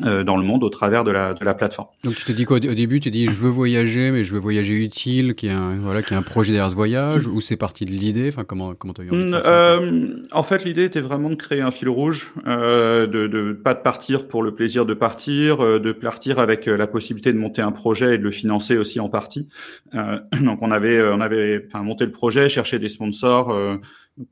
dans 0.00 0.36
le 0.36 0.44
monde 0.44 0.62
au 0.62 0.68
travers 0.68 1.02
de 1.02 1.10
la, 1.10 1.34
de 1.34 1.44
la 1.44 1.54
plateforme. 1.54 1.88
Donc 2.04 2.14
tu 2.14 2.24
te 2.24 2.32
dis 2.32 2.44
qu'au 2.44 2.58
début 2.58 3.00
tu 3.00 3.10
dis 3.10 3.26
je 3.26 3.40
veux 3.40 3.48
voyager 3.48 4.10
mais 4.10 4.24
je 4.24 4.32
veux 4.32 4.38
voyager 4.40 4.74
utile, 4.74 5.34
qu'il 5.34 5.48
y 5.48 5.52
a 5.52 5.58
un 5.58 5.78
voilà 5.78 6.02
qu'il 6.02 6.12
y 6.12 6.14
a 6.14 6.18
un 6.18 6.22
projet 6.22 6.52
derrière 6.52 6.70
ce 6.70 6.76
voyage 6.76 7.26
ou 7.26 7.40
c'est 7.40 7.56
parti 7.56 7.84
de 7.84 7.90
l'idée? 7.90 8.28
Enfin 8.28 8.44
comment 8.44 8.74
comment 8.74 8.92
t'as 8.92 9.02
eu 9.02 9.10
envie 9.10 9.24
de 9.24 9.30
faire 9.30 9.44
ça, 9.44 9.50
euh, 9.50 10.22
En 10.32 10.42
fait 10.42 10.64
l'idée 10.64 10.84
était 10.84 11.00
vraiment 11.00 11.30
de 11.30 11.34
créer 11.34 11.60
un 11.60 11.70
fil 11.70 11.88
rouge, 11.88 12.32
euh, 12.46 13.06
de, 13.06 13.26
de 13.26 13.52
pas 13.52 13.74
de 13.74 13.80
partir 13.80 14.28
pour 14.28 14.42
le 14.42 14.54
plaisir 14.54 14.86
de 14.86 14.94
partir, 14.94 15.62
euh, 15.62 15.78
de 15.78 15.92
partir 15.92 16.38
avec 16.38 16.68
euh, 16.68 16.76
la 16.76 16.86
possibilité 16.86 17.32
de 17.32 17.38
monter 17.38 17.62
un 17.62 17.72
projet 17.72 18.14
et 18.14 18.18
de 18.18 18.22
le 18.22 18.30
financer 18.30 18.76
aussi 18.76 19.00
en 19.00 19.08
partie. 19.08 19.48
donc 19.92 20.62
on 20.62 20.70
avait 20.70 21.02
on 21.02 21.20
avait 21.20 21.64
enfin 21.66 21.82
monté 21.82 22.04
le 22.04 22.12
projet, 22.12 22.48
cherché 22.48 22.78
des 22.78 22.88
sponsors 22.88 23.52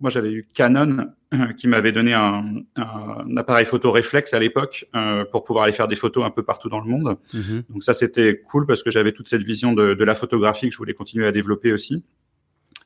moi, 0.00 0.10
j'avais 0.10 0.32
eu 0.32 0.48
Canon 0.54 1.06
euh, 1.34 1.52
qui 1.52 1.68
m'avait 1.68 1.92
donné 1.92 2.12
un, 2.12 2.44
un, 2.76 3.36
appareil 3.36 3.66
photo 3.66 3.90
réflexe 3.90 4.34
à 4.34 4.38
l'époque 4.38 4.86
euh, 4.94 5.24
pour 5.30 5.44
pouvoir 5.44 5.64
aller 5.64 5.72
faire 5.72 5.88
des 5.88 5.96
photos 5.96 6.24
un 6.24 6.30
peu 6.30 6.42
partout 6.42 6.68
dans 6.68 6.80
le 6.80 6.88
monde. 6.88 7.16
Mhm. 7.34 7.64
Donc 7.70 7.84
ça, 7.84 7.94
c'était 7.94 8.40
cool 8.40 8.66
parce 8.66 8.82
que 8.82 8.90
j'avais 8.90 9.12
toute 9.12 9.28
cette 9.28 9.42
vision 9.42 9.72
de, 9.72 9.94
de, 9.94 10.04
la 10.04 10.14
photographie 10.14 10.68
que 10.68 10.72
je 10.72 10.78
voulais 10.78 10.94
continuer 10.94 11.26
à 11.26 11.32
développer 11.32 11.72
aussi. 11.72 12.04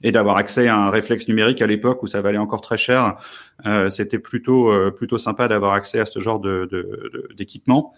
Et 0.02 0.12
d'avoir 0.12 0.38
accès 0.38 0.66
à 0.66 0.76
un 0.76 0.90
réflexe 0.90 1.28
numérique 1.28 1.60
à 1.60 1.66
l'époque 1.66 2.02
où 2.02 2.06
ça 2.06 2.22
valait 2.22 2.38
encore 2.38 2.62
très 2.62 2.78
cher, 2.78 3.18
euh, 3.66 3.90
c'était 3.90 4.18
plutôt 4.18 4.72
euh, 4.72 4.90
plutôt 4.90 5.18
sympa 5.18 5.46
d'avoir 5.46 5.74
accès 5.74 6.00
à 6.00 6.06
ce 6.06 6.20
genre 6.20 6.40
de 6.40 7.28
d'équipement. 7.36 7.92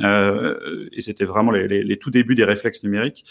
Euh, 0.00 0.86
et 0.92 1.00
c'était 1.00 1.24
vraiment 1.24 1.52
les, 1.52 1.66
les, 1.66 1.82
les, 1.82 1.98
tout 1.98 2.10
débuts 2.10 2.34
des 2.34 2.44
réflexes 2.44 2.82
numériques. 2.82 3.24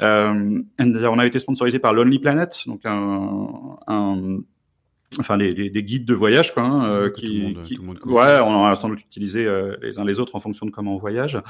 on 0.00 1.18
a 1.18 1.26
été 1.26 1.38
sponsorisé 1.38 1.78
par 1.78 1.94
Lonely 1.94 2.18
Planet, 2.18 2.64
donc 2.66 2.82
un, 2.84 3.78
un 3.86 4.40
enfin 5.18 5.36
les, 5.36 5.52
les, 5.54 5.70
des 5.70 5.82
guides 5.82 6.04
de 6.04 6.14
voyage 6.14 6.54
quoi 6.54 6.62
hein, 6.62 6.88
euh, 6.88 7.10
qui, 7.10 7.56
qui 7.64 7.78
ouais 7.78 8.38
on 8.40 8.54
en 8.54 8.66
a 8.66 8.76
sans 8.76 8.88
doute 8.88 9.00
utilisé 9.00 9.44
euh, 9.44 9.74
les 9.82 9.98
uns 9.98 10.04
les 10.04 10.20
autres 10.20 10.36
en 10.36 10.40
fonction 10.40 10.66
de 10.66 10.70
comment 10.70 10.94
on 10.94 10.98
voyage. 10.98 11.40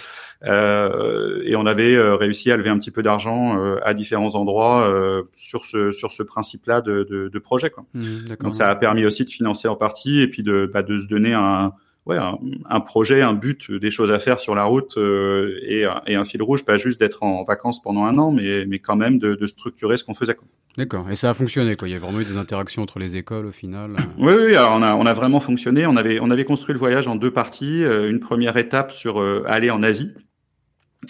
Euh, 0.45 1.43
et 1.45 1.57
on 1.57 1.67
avait 1.67 1.95
euh, 1.95 2.17
réussi 2.17 2.51
à 2.51 2.57
lever 2.57 2.71
un 2.71 2.79
petit 2.79 2.91
peu 2.91 3.03
d'argent 3.03 3.59
euh, 3.59 3.77
à 3.85 3.93
différents 3.93 4.35
endroits 4.35 4.91
sur 5.35 5.65
ce 5.67 5.93
sur 5.93 6.13
ce 6.13 6.23
principe 6.23 6.67
là 6.67 6.81
de, 6.81 7.07
de, 7.09 7.29
de 7.29 7.39
projet 7.39 7.69
quoi. 7.69 7.85
Mmh, 7.93 8.37
donc 8.41 8.55
ça 8.55 8.67
a 8.67 8.75
permis 8.77 9.05
aussi 9.05 9.25
de 9.25 9.31
financer 9.31 9.69
en 9.69 9.77
partie 9.77 10.21
et 10.21 10.29
puis 10.29 10.43
de 10.43 10.71
bah, 10.73 10.83
de 10.83 10.97
se 10.97 11.07
donner 11.07 11.35
un 11.35 11.73
ouais, 12.11 12.19
un, 12.19 12.39
un, 12.69 12.81
projet, 12.81 13.23
un 13.23 13.33
but, 13.35 13.71
des 13.71 13.91
choses 13.91 14.11
à 14.11 14.19
faire 14.19 14.41
sur 14.41 14.55
la 14.55 14.65
route 14.65 14.97
euh, 14.97 15.59
et, 15.63 15.87
et, 16.07 16.15
un 16.15 16.25
fil 16.25 16.43
rouge, 16.43 16.65
pas 16.65 16.77
juste 16.77 17.01
d'être 17.01 17.23
en 17.23 17.43
vacances 17.45 17.81
pendant 17.81 18.05
un 18.05 18.19
an, 18.19 18.33
mais, 18.33 18.67
mais 18.67 18.79
quand 18.79 18.97
même 18.97 19.19
de, 19.19 19.35
de 19.35 19.47
structurer 19.47 19.97
ce 19.97 20.05
qu'on 20.05 20.15
faisait. 20.15 20.37
D'accord. 20.77 21.11
Et 21.11 21.17
ça 21.17 21.31
a 21.31 21.35
fonctionné, 21.35 21.77
quoi. 21.77 21.89
Il 21.89 21.93
y 21.93 21.95
a 21.95 21.99
vraiment 21.99 22.21
eu 22.21 22.25
des 22.25 22.37
interactions 22.37 22.83
entre 22.83 22.99
les 22.99 23.17
écoles 23.17 23.47
au 23.47 23.53
final. 23.53 23.97
Oui, 24.19 24.33
oui. 24.39 24.55
Alors 24.55 24.73
on 24.75 24.83
a, 24.83 24.95
on 24.95 25.07
a 25.07 25.13
vraiment 25.13 25.41
fonctionné. 25.41 25.87
On 25.87 25.97
avait, 25.97 26.21
on 26.21 26.31
avait 26.31 26.45
construit 26.45 26.73
le 26.73 26.79
voyage 26.79 27.09
en 27.09 27.17
deux 27.17 27.31
parties. 27.31 27.85
Euh, 27.85 28.09
une 28.09 28.21
première 28.21 28.57
étape 28.57 28.93
sur 28.93 29.21
euh, 29.21 29.43
aller 29.47 29.71
en 29.71 29.83
Asie. 29.83 30.13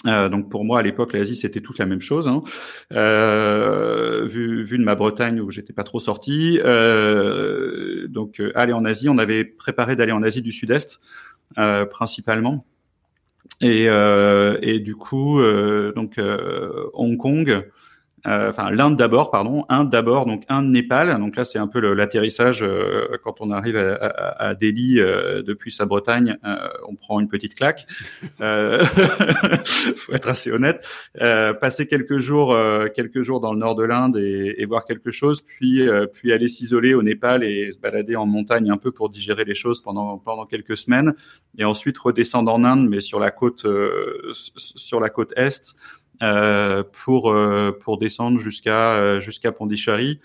Euh, 0.07 0.29
donc 0.29 0.49
pour 0.49 0.65
moi 0.65 0.79
à 0.79 0.83
l'époque 0.83 1.13
l'Asie 1.13 1.35
c'était 1.35 1.61
toute 1.61 1.79
la 1.79 1.85
même 1.85 2.01
chose 2.01 2.29
hein. 2.29 2.45
euh, 2.93 4.25
vu, 4.25 4.63
vu 4.63 4.79
de 4.79 4.85
ma 4.85 4.95
Bretagne 4.95 5.41
où 5.41 5.51
j'étais 5.51 5.73
pas 5.73 5.83
trop 5.83 5.99
sorti 5.99 6.61
euh, 6.65 8.07
donc 8.07 8.41
aller 8.55 8.73
en 8.73 8.85
Asie 8.85 9.09
on 9.09 9.19
avait 9.19 9.45
préparé 9.45 9.97
d'aller 9.97 10.13
en 10.13 10.23
Asie 10.23 10.43
du 10.43 10.53
Sud-Est 10.53 11.01
principalement 11.91 12.65
et, 13.61 13.87
et 14.63 14.79
du 14.79 14.95
coup 14.95 15.43
donc 15.97 16.21
Hong 16.95 17.17
Kong 17.17 17.51
euh, 17.51 17.63
enfin 18.25 18.71
l'Inde 18.71 18.97
d'abord, 18.97 19.31
pardon, 19.31 19.65
Inde 19.69 19.91
d'abord, 19.91 20.27
donc 20.27 20.45
Inde, 20.49 20.71
Népal. 20.71 21.19
Donc 21.19 21.37
là, 21.37 21.45
c'est 21.45 21.59
un 21.59 21.67
peu 21.67 21.81
l'atterrissage 21.95 22.63
euh, 22.63 23.17
quand 23.23 23.41
on 23.41 23.51
arrive 23.51 23.77
à, 23.77 23.95
à, 23.95 24.49
à 24.49 24.55
Delhi 24.55 25.01
euh, 25.01 25.43
depuis 25.43 25.73
sa 25.73 25.87
Bretagne, 25.87 26.37
on 26.89 26.95
prend 26.95 27.21
une 27.21 27.29
petite 27.29 27.55
claque. 27.55 27.87
faut 29.97 30.13
être 30.13 30.29
assez 30.29 30.51
honnête. 30.51 30.87
passer 31.61 31.87
quelques 31.87 32.19
jours, 32.19 32.57
quelques 32.95 33.23
jours 33.23 33.41
dans 33.41 33.53
le 33.53 33.59
nord 33.59 33.75
de 33.75 33.85
l'Inde 33.85 34.17
et, 34.17 34.55
et, 34.59 34.67
voir 34.67 34.85
quelque 34.85 35.11
chose, 35.11 35.41
puis 35.41 35.83
puis 36.13 36.33
aller 36.33 36.49
s'isoler 36.49 36.95
au 36.95 37.03
Népal 37.03 37.45
et 37.45 37.71
se 37.71 37.79
balader 37.79 38.17
en 38.17 38.27
montagne 38.27 38.71
un 38.71 38.77
peu 38.77 38.93
pour 38.93 39.11
digérer 39.11 39.45
les 39.45 39.55
choses 39.55 39.81
pendant 39.81 40.19
pendant 40.19 40.47
quelques 40.47 40.77
semaines, 40.77 41.15
et 41.59 41.65
ensuite 41.65 41.99
redescendre 41.99 42.53
en 42.53 42.65
Inde, 42.65 42.89
mais 42.89 43.01
sur 43.01 43.19
la 43.19 43.31
côte 43.31 43.67
sur 44.33 45.01
la 45.01 45.09
côte 45.09 45.33
est 45.37 45.75
euh, 46.00 46.00
pour 46.93 47.33
euh, 47.33 47.73
pour 47.73 47.99
descendre 47.99 48.39
jusqu'à 48.39 48.95
euh, 48.95 49.21
jusqu'à 49.21 49.53
Pondichéry. 49.53 50.21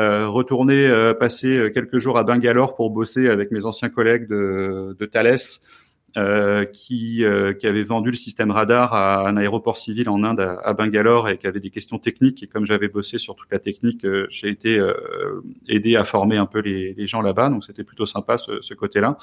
Euh, 0.00 0.28
retourner 0.28 0.90
passer 1.20 1.70
quelques 1.72 1.98
jours 1.98 2.18
à 2.18 2.24
Bangalore 2.24 2.74
pour 2.74 2.90
bosser 2.90 3.28
avec 3.28 3.52
mes 3.52 3.64
anciens 3.64 3.90
collègues 3.90 4.26
de, 4.26 4.96
de 4.98 5.06
Thales 5.06 5.38
euh, 6.16 6.64
qui, 6.64 7.24
euh, 7.24 7.52
qui 7.54 7.66
avait 7.66 7.82
vendu 7.82 8.12
le 8.12 8.16
système 8.16 8.52
radar 8.52 8.94
à 8.94 9.26
un 9.26 9.36
aéroport 9.36 9.76
civil 9.76 10.08
en 10.08 10.22
Inde 10.22 10.58
à, 10.62 10.72
Bangalore 10.72 11.28
et 11.28 11.38
qui 11.38 11.48
avait 11.48 11.58
des 11.58 11.70
questions 11.70 11.98
techniques. 11.98 12.40
Et 12.44 12.46
comme 12.46 12.66
j'avais 12.66 12.86
bossé 12.86 13.18
sur 13.18 13.34
toute 13.34 13.50
la 13.50 13.58
technique, 13.58 14.04
euh, 14.04 14.28
j'ai 14.30 14.48
été 14.48 14.80
aidé 15.68 15.96
à 15.96 16.04
former 16.04 16.36
un 16.36 16.46
peu 16.46 16.60
les, 16.60 16.94
les 16.94 17.08
gens 17.08 17.20
là-bas. 17.20 17.48
Donc 17.48 17.64
c'était 17.64 17.82
plutôt 17.82 18.06
sympa 18.06 18.38
ce, 18.38 18.60
ce 18.60 18.74
côté-là. 18.74 19.18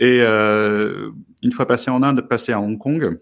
Et 0.00 0.20
une 0.20 1.52
fois 1.52 1.66
passé 1.66 1.92
en 1.92 2.02
Inde, 2.02 2.22
passé 2.22 2.50
à 2.50 2.60
Hong 2.60 2.76
Kong. 2.76 3.20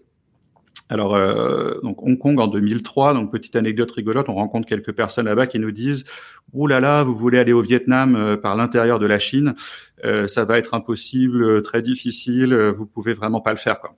Alors, 0.89 1.15
euh, 1.15 1.79
donc 1.81 2.03
Hong 2.03 2.17
Kong 2.17 2.39
en 2.39 2.47
2003, 2.47 3.15
donc 3.15 3.31
petite 3.31 3.55
anecdote 3.55 3.91
rigolote, 3.91 4.29
on 4.29 4.35
rencontre 4.35 4.67
quelques 4.67 4.91
personnes 4.91 5.25
là-bas 5.25 5.47
qui 5.47 5.59
nous 5.59 5.71
disent 5.71 6.05
"Ouh 6.53 6.67
là 6.67 6.79
là, 6.79 7.03
vous 7.03 7.15
voulez 7.15 7.39
aller 7.39 7.53
au 7.53 7.61
Vietnam 7.61 8.15
euh, 8.15 8.37
par 8.37 8.55
l'intérieur 8.55 8.99
de 8.99 9.07
la 9.07 9.17
Chine, 9.17 9.55
euh, 10.03 10.27
ça 10.27 10.45
va 10.45 10.59
être 10.59 10.75
impossible, 10.75 11.63
très 11.63 11.81
difficile, 11.81 12.53
vous 12.53 12.85
pouvez 12.85 13.13
vraiment 13.13 13.41
pas 13.41 13.51
le 13.51 13.57
faire." 13.57 13.79
Quoi. 13.79 13.95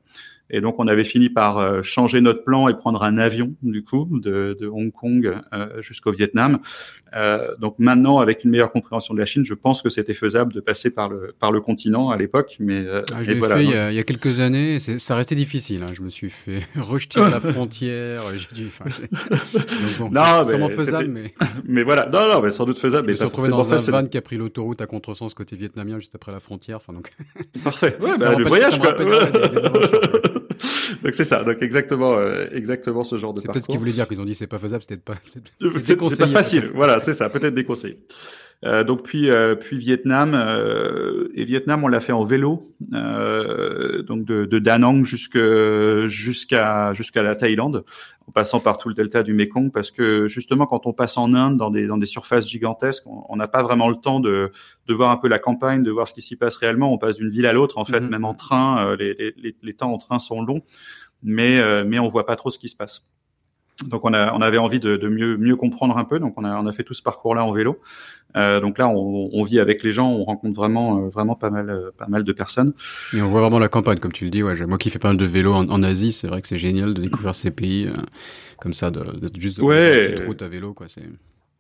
Et 0.50 0.62
donc, 0.62 0.76
on 0.80 0.88
avait 0.88 1.04
fini 1.04 1.30
par 1.30 1.58
euh, 1.58 1.82
changer 1.82 2.22
notre 2.22 2.44
plan 2.44 2.68
et 2.68 2.74
prendre 2.74 3.04
un 3.04 3.18
avion, 3.18 3.54
du 3.62 3.84
coup, 3.84 4.08
de, 4.12 4.58
de 4.60 4.68
Hong 4.68 4.92
Kong 4.92 5.36
euh, 5.54 5.82
jusqu'au 5.82 6.12
Vietnam. 6.12 6.60
Euh, 7.16 7.56
donc 7.60 7.76
maintenant, 7.80 8.20
avec 8.20 8.44
une 8.44 8.52
meilleure 8.52 8.72
compréhension 8.72 9.14
de 9.14 9.20
la 9.20 9.26
Chine, 9.26 9.44
je 9.44 9.54
pense 9.54 9.82
que 9.82 9.90
c'était 9.90 10.14
faisable 10.14 10.54
de 10.54 10.60
passer 10.60 10.90
par 10.90 11.10
le, 11.10 11.34
par 11.40 11.52
le 11.52 11.62
continent 11.62 12.10
à 12.10 12.18
l'époque. 12.18 12.58
Mais 12.60 12.80
euh, 12.80 13.02
ah, 13.14 13.24
je 13.24 13.32
l'ai 13.32 13.40
voilà, 13.40 13.56
fait 13.56 13.64
il 13.64 13.72
y, 13.72 13.76
a, 13.76 13.92
il 13.92 13.96
y, 13.96 14.00
a, 14.00 14.04
quelques 14.04 14.40
années, 14.40 14.80
ça 14.80 15.16
restait 15.16 15.36
difficile. 15.36 15.84
Hein. 15.84 15.94
Je 15.94 16.02
me 16.02 16.10
suis 16.10 16.30
fait 16.30 16.64
rejeter 16.76 17.22
à 17.22 17.30
la 17.30 17.40
frontière. 17.40 18.24
Enfin, 18.68 18.86
donc 20.00 20.00
bon, 20.00 20.10
non, 20.12 20.48
sûrement 20.48 20.70
faisable, 20.70 21.08
mais... 21.08 21.34
mais 21.66 21.84
voilà, 21.84 22.10
non, 22.12 22.28
non, 22.32 22.42
mais 22.42 22.50
sans 22.50 22.66
doute 22.66 22.78
faisable. 22.78 23.08
Je 23.08 23.12
me 23.12 23.16
suis 23.16 23.26
retrouvé 23.26 23.50
dans 23.50 23.74
un 23.74 23.92
van 23.92 24.06
qui 24.06 24.18
a 24.18 24.22
pris 24.22 24.38
l'autoroute 24.38 24.82
à 24.82 24.88
contresens 24.88 25.34
côté 25.34 25.56
vietnamien 25.56 26.00
juste 26.00 26.16
après 26.16 26.32
la 26.32 26.40
frontière. 26.40 26.78
Enfin, 26.78 26.94
donc... 26.94 27.12
Parfait. 27.64 27.98
Ouais, 28.02 28.18
bah, 28.18 28.36
le 28.36 28.46
voyage, 28.46 28.80
quoi. 28.80 28.96
donc 31.04 31.14
c'est 31.14 31.24
ça, 31.24 31.44
donc 31.44 31.62
exactement, 31.62 32.18
euh, 32.18 32.48
exactement 32.52 33.04
ce 33.04 33.18
genre 33.18 33.34
de 33.34 33.42
C'est 33.42 33.48
peut-être 33.48 33.66
ce 33.66 33.70
qu'ils 33.70 33.80
voulaient 33.80 33.92
dire 33.92 34.08
qu'ils 34.08 34.22
ont 34.22 34.26
dit 34.26 34.36
c'est 34.36 34.48
pas 34.48 34.58
faisable, 34.58 34.82
c'était 34.82 34.98
pas. 34.98 35.16
C'est 35.78 35.96
pas 35.96 36.28
facile, 36.28 36.72
voilà, 36.74 37.00
c'est 37.00 37.14
ça, 37.14 37.30
peut-être 37.30 37.54
déconseillé. 37.54 38.00
Euh, 38.66 38.84
donc 38.84 39.04
puis 39.04 39.30
euh, 39.30 39.54
puis 39.54 39.78
Vietnam 39.78 40.34
euh, 40.34 41.28
et 41.36 41.44
Vietnam 41.44 41.84
on 41.84 41.88
l'a 41.88 42.00
fait 42.00 42.12
en 42.12 42.26
vélo 42.26 42.64
euh, 42.92 44.02
donc 44.02 44.26
de, 44.26 44.46
de 44.46 44.58
Da 44.58 44.80
Nang 44.80 45.04
jusqu'à 45.04 46.08
jusqu'à 46.08 47.22
la 47.22 47.36
Thaïlande 47.36 47.86
en 48.28 48.32
passant 48.32 48.60
par 48.60 48.80
tout 48.80 48.90
le 48.90 48.96
delta 48.96 49.22
du 49.22 49.36
Mekong 49.36 49.72
parce 49.72 49.92
que 49.92 50.28
justement 50.28 50.66
quand 50.66 50.88
on 50.88 50.94
passe 50.94 51.20
en 51.20 51.36
Inde 51.36 51.58
dans 51.58 51.70
des 51.70 51.86
dans 51.86 52.00
des 52.00 52.08
surfaces 52.08 52.48
gigantesques 52.50 53.04
on 53.06 53.36
n'a 53.36 53.48
pas 53.48 53.62
vraiment 53.62 53.90
le 53.90 53.96
temps 53.98 54.20
de 54.20 54.52
de 54.88 54.94
voir 54.96 55.12
un 55.12 55.18
peu 55.18 55.28
la 55.28 55.38
campagne 55.38 55.84
de 55.84 55.92
voir 55.92 56.08
ce 56.08 56.16
qui 56.16 56.24
s'y 56.24 56.36
passe 56.36 56.58
réellement 56.58 56.92
on 56.92 56.98
passe 56.98 57.18
d'une 57.18 57.30
ville 57.30 57.46
à 57.46 57.54
l'autre 57.54 57.78
en 57.78 57.86
fait 57.86 58.00
mm 58.00 58.08
-hmm. 58.08 58.10
même 58.10 58.26
en 58.26 58.34
train 58.34 58.96
les, 58.96 59.14
les, 59.38 59.56
les 59.62 59.74
temps 59.76 59.94
en 59.94 60.00
train 60.00 60.18
sont 60.18 60.42
longs 60.42 60.64
mais 61.22 61.84
mais 61.86 62.00
on 62.00 62.08
voit 62.08 62.26
pas 62.26 62.36
trop 62.36 62.50
ce 62.50 62.58
qui 62.58 62.70
se 62.70 62.76
passe 62.76 63.04
Donc 63.86 64.06
on, 64.06 64.14
a, 64.14 64.34
on 64.34 64.42
avait 64.42 64.58
envie 64.58 64.80
de, 64.80 64.96
de, 64.96 65.08
mieux, 65.08 65.38
mieux 65.38 65.56
comprendre 65.56 65.98
un 65.98 66.04
peu, 66.04 66.20
donc 66.20 66.34
on 66.38 66.44
a, 66.44 66.60
on 66.60 66.66
a 66.66 66.72
fait 66.72 66.84
tout 66.84 66.96
ce 66.96 67.04
parcours-là 67.04 67.46
en 67.46 67.52
vélo. 67.52 67.80
Euh, 68.36 68.60
donc 68.60 68.78
là, 68.78 68.88
on, 68.88 69.30
on, 69.32 69.44
vit 69.44 69.60
avec 69.60 69.84
les 69.84 69.92
gens, 69.92 70.10
on 70.10 70.24
rencontre 70.24 70.56
vraiment, 70.56 70.98
euh, 70.98 71.10
vraiment 71.10 71.36
pas 71.36 71.50
mal, 71.50 71.70
euh, 71.70 71.92
pas 71.96 72.08
mal 72.08 72.24
de 72.24 72.32
personnes. 72.34 72.74
Et 73.14 73.22
on 73.22 73.28
voit 73.30 73.42
vraiment 73.42 73.60
la 73.60 73.70
campagne, 73.70 74.00
comme 74.00 74.12
tu 74.12 74.26
le 74.26 74.32
dis. 74.32 74.42
Ouais, 74.42 74.56
moi 74.66 74.78
qui 74.78 74.90
fais 74.90 75.00
pas 75.00 75.10
mal 75.10 75.18
de 75.18 75.26
vélo 75.26 75.54
en, 75.54 75.70
en 75.70 75.84
Asie, 75.84 76.12
c'est 76.12 76.28
vrai 76.28 76.42
que 76.42 76.48
c'est 76.48 76.58
génial 76.58 76.94
de 76.94 77.02
découvrir 77.02 77.36
ces 77.36 77.52
pays 77.52 77.90
comme 78.60 78.74
ça, 78.74 78.90
de, 78.90 79.00
de 79.00 79.40
juste 79.40 79.58
de 79.60 79.64
ouais. 79.64 80.26
route 80.26 80.42
à 80.42 80.48
vélo, 80.48 80.74
quoi. 80.74 80.88
C'est 80.88 81.04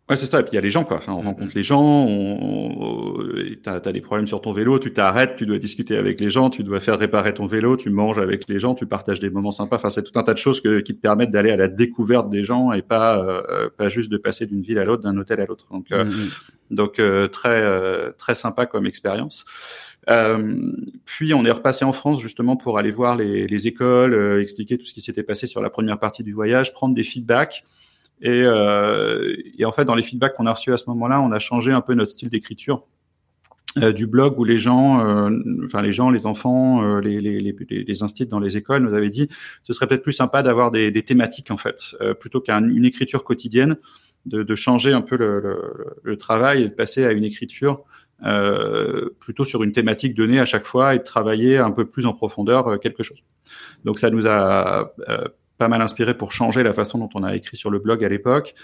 Ouais, 0.09 0.15
c'est 0.15 0.25
ça. 0.25 0.39
Et 0.39 0.43
puis 0.43 0.51
il 0.53 0.55
y 0.55 0.57
a 0.57 0.61
les 0.61 0.69
gens, 0.69 0.85
quoi. 0.85 0.97
Enfin, 0.97 1.11
on 1.11 1.21
mm-hmm. 1.21 1.25
rencontre 1.25 1.51
les 1.55 1.63
gens. 1.63 1.83
On, 1.83 3.17
t'as 3.61 3.75
as 3.75 3.91
des 3.91 3.99
problèmes 3.99 4.27
sur 4.27 4.39
ton 4.39 4.53
vélo, 4.53 4.79
tu 4.79 4.93
t'arrêtes, 4.93 5.35
tu 5.35 5.45
dois 5.45 5.57
discuter 5.57 5.97
avec 5.97 6.21
les 6.21 6.31
gens, 6.31 6.49
tu 6.49 6.63
dois 6.63 6.79
faire 6.79 6.97
réparer 6.97 7.33
ton 7.33 7.45
vélo, 7.45 7.75
tu 7.75 7.89
manges 7.89 8.17
avec 8.17 8.47
les 8.47 8.59
gens, 8.59 8.73
tu 8.73 8.85
partages 8.85 9.19
des 9.19 9.29
moments 9.29 9.51
sympas. 9.51 9.75
Enfin, 9.75 9.89
c'est 9.89 10.03
tout 10.03 10.17
un 10.17 10.23
tas 10.23 10.33
de 10.33 10.37
choses 10.37 10.61
que, 10.61 10.79
qui 10.79 10.95
te 10.95 11.01
permettent 11.01 11.31
d'aller 11.31 11.51
à 11.51 11.57
la 11.57 11.67
découverte 11.67 12.29
des 12.29 12.45
gens 12.45 12.71
et 12.71 12.81
pas 12.81 13.17
euh, 13.17 13.69
pas 13.77 13.89
juste 13.89 14.09
de 14.09 14.17
passer 14.17 14.45
d'une 14.45 14.61
ville 14.61 14.79
à 14.79 14.85
l'autre, 14.85 15.03
d'un 15.03 15.17
hôtel 15.17 15.41
à 15.41 15.45
l'autre. 15.45 15.67
Donc 15.71 15.91
euh, 15.91 16.05
mm-hmm. 16.05 16.29
donc 16.71 16.99
euh, 16.99 17.27
très 17.27 18.13
très 18.13 18.35
sympa 18.35 18.65
comme 18.65 18.85
expérience. 18.85 19.43
puis 21.03 21.33
on 21.33 21.43
est 21.43 21.51
repassé 21.51 21.83
en 21.83 21.91
France 21.91 22.21
justement 22.21 22.55
pour 22.55 22.77
aller 22.77 22.91
voir 22.91 23.17
les, 23.17 23.45
les 23.45 23.67
écoles, 23.67 24.39
expliquer 24.41 24.77
tout 24.77 24.85
ce 24.85 24.93
qui 24.93 25.01
s'était 25.01 25.23
passé 25.23 25.47
sur 25.47 25.61
la 25.61 25.69
première 25.69 25.99
partie 25.99 26.23
du 26.23 26.31
voyage, 26.31 26.71
prendre 26.71 26.95
des 26.95 27.03
feedbacks. 27.03 27.65
Et, 28.21 28.41
euh, 28.43 29.35
et, 29.57 29.65
en 29.65 29.71
fait, 29.71 29.85
dans 29.85 29.95
les 29.95 30.03
feedbacks 30.03 30.35
qu'on 30.35 30.47
a 30.47 30.53
reçus 30.53 30.73
à 30.73 30.77
ce 30.77 30.85
moment-là, 30.87 31.21
on 31.21 31.31
a 31.31 31.39
changé 31.39 31.71
un 31.71 31.81
peu 31.81 31.93
notre 31.93 32.11
style 32.11 32.29
d'écriture. 32.29 32.83
Euh, 33.77 33.91
du 33.91 34.07
blog 34.07 34.39
où 34.39 34.43
les 34.43 34.57
gens, 34.57 35.05
euh, 35.05 35.29
enfin 35.65 35.81
les 35.81 35.91
gens, 35.91 36.09
les 36.09 36.25
enfants, 36.25 36.83
euh, 36.83 36.99
les, 36.99 37.21
les, 37.21 37.37
les, 37.39 37.83
les 37.83 38.03
instituts 38.03 38.29
dans 38.29 38.39
les 38.39 38.57
écoles 38.57 38.81
nous 38.81 38.93
avaient 38.93 39.09
dit, 39.11 39.29
ce 39.63 39.73
serait 39.73 39.85
peut-être 39.87 40.01
plus 40.01 40.13
sympa 40.13 40.41
d'avoir 40.41 40.71
des, 40.71 40.89
des, 40.89 41.03
thématiques 41.03 41.51
en 41.51 41.57
fait, 41.57 41.95
euh, 42.01 42.13
plutôt 42.15 42.41
qu'une 42.41 42.85
écriture 42.85 43.23
quotidienne, 43.23 43.75
de, 44.25 44.41
de, 44.41 44.55
changer 44.55 44.93
un 44.93 45.01
peu 45.01 45.15
le, 45.15 45.39
le, 45.39 45.95
le, 46.01 46.17
travail 46.17 46.63
et 46.63 46.69
de 46.69 46.73
passer 46.73 47.05
à 47.05 47.11
une 47.11 47.23
écriture 47.23 47.83
plutôt 49.19 49.45
sur 49.45 49.63
une 49.63 49.73
thématique 49.73 50.15
donnée 50.15 50.39
à 50.39 50.45
chaque 50.45 50.65
fois 50.65 50.95
et 50.95 50.97
de 50.97 51.03
travailler 51.03 51.59
un 51.59 51.69
peu 51.69 51.85
plus 51.85 52.07
en 52.07 52.13
profondeur 52.13 52.79
quelque 52.79 53.03
chose. 53.03 53.21
Donc 53.85 53.99
ça 53.99 54.09
nous 54.09 54.25
a 54.25 54.91
pas 55.57 55.67
mal 55.67 55.81
inspiré 55.81 56.15
pour 56.15 56.31
changer 56.31 56.63
la 56.63 56.73
façon 56.73 56.97
dont 56.97 57.09
on 57.15 57.23
a 57.23 57.35
écrit 57.35 57.57
sur 57.57 57.69
le 57.69 57.79
blog 57.79 58.03
à 58.03 58.09
l'époque. 58.09 58.55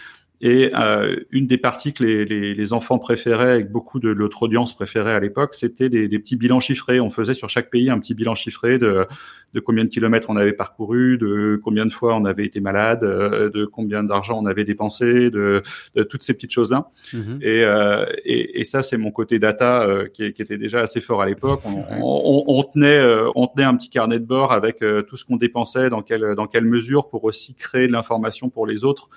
Et 0.42 0.72
euh, 0.76 1.16
une 1.32 1.48
des 1.48 1.58
parties 1.58 1.94
que 1.94 2.04
les, 2.04 2.26
les, 2.26 2.54
les, 2.54 2.74
enfants 2.74 3.00
préféraient, 3.00 3.52
avec 3.52 3.72
beaucoup 3.72 4.00
de 4.00 4.14
notre 4.14 4.44
audience 4.44 4.76
préférait 4.76 5.14
à 5.14 5.20
l'époque, 5.20 5.54
c'était 5.54 5.88
des, 5.88 6.10
des, 6.10 6.20
petits 6.20 6.36
bilans 6.36 6.60
chiffrés. 6.60 7.00
On 7.00 7.10
faisait 7.10 7.34
sur 7.34 7.48
chaque 7.48 7.70
pays 7.70 7.90
un 7.90 7.98
petit 7.98 8.14
bilan 8.14 8.36
chiffré 8.36 8.78
de, 8.78 9.08
de 9.54 9.60
combien 9.60 9.84
de 9.84 9.90
kilomètres 9.90 10.30
on 10.30 10.36
avait 10.36 10.54
parcouru, 10.54 11.18
de 11.18 11.60
combien 11.64 11.86
de 11.86 11.92
fois 11.92 12.16
on 12.16 12.26
avait 12.26 12.46
été 12.46 12.60
malade, 12.60 13.04
euh, 13.04 13.50
de 13.50 13.66
combien 13.66 14.04
d'argent 14.04 14.40
on 14.42 14.46
avait 14.46 14.66
dépensé, 14.66 15.30
de, 15.30 15.62
de 15.96 16.04
toutes 16.04 16.24
ces 16.24 16.34
petites 16.34 16.52
choses-là. 16.52 16.90
Mm-hmm. 17.14 17.42
Et, 17.42 17.64
euh, 17.64 18.06
et, 18.26 18.60
et, 18.60 18.64
ça, 18.64 18.82
c'est 18.82 18.98
mon 18.98 19.12
côté 19.12 19.40
data 19.40 19.84
euh, 19.84 20.08
qui, 20.08 20.34
qui, 20.34 20.42
était 20.42 20.58
déjà 20.58 20.82
assez 20.82 21.00
fort 21.00 21.22
à 21.22 21.28
l'époque. 21.28 21.62
On, 21.66 21.86
on, 22.02 22.44
on, 22.48 22.64
tenait, 22.64 22.98
euh, 22.98 23.30
on 23.36 23.48
tenait 23.48 23.64
un 23.64 23.76
petit 23.76 23.90
carnet 23.90 24.20
de 24.20 24.26
bord 24.26 24.52
avec 24.52 24.84
tout 25.08 25.18
ce 25.18 25.24
qu'on 25.24 25.38
dépensait, 25.38 25.90
dans 25.90 26.02
quelle, 26.02 26.36
dans 26.36 26.48
quelle 26.48 26.66
mesure, 26.66 27.08
pour 27.08 27.24
aussi 27.24 27.56
créer 27.56 27.88
de 27.88 27.92
l'information 27.92 28.50
pour 28.50 28.66
les 28.66 28.84
autres 28.84 29.10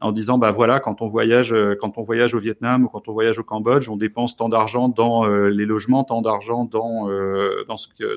en 0.00 0.12
disant 0.12 0.38
bah 0.38 0.50
voilà 0.50 0.80
quand 0.80 1.02
on 1.02 1.08
voyage 1.08 1.52
euh, 1.52 1.76
quand 1.78 1.98
on 1.98 2.02
voyage 2.02 2.34
au 2.34 2.38
Vietnam 2.38 2.84
ou 2.84 2.88
quand 2.88 3.08
on 3.08 3.12
voyage 3.12 3.38
au 3.38 3.44
Cambodge 3.44 3.88
on 3.88 3.96
dépense 3.96 4.36
tant 4.36 4.48
d'argent 4.48 4.88
dans 4.88 5.26
euh, 5.26 5.48
les 5.48 5.66
logements 5.66 6.04
tant 6.04 6.22
d'argent 6.22 6.64
dans 6.64 7.10
euh, 7.10 7.64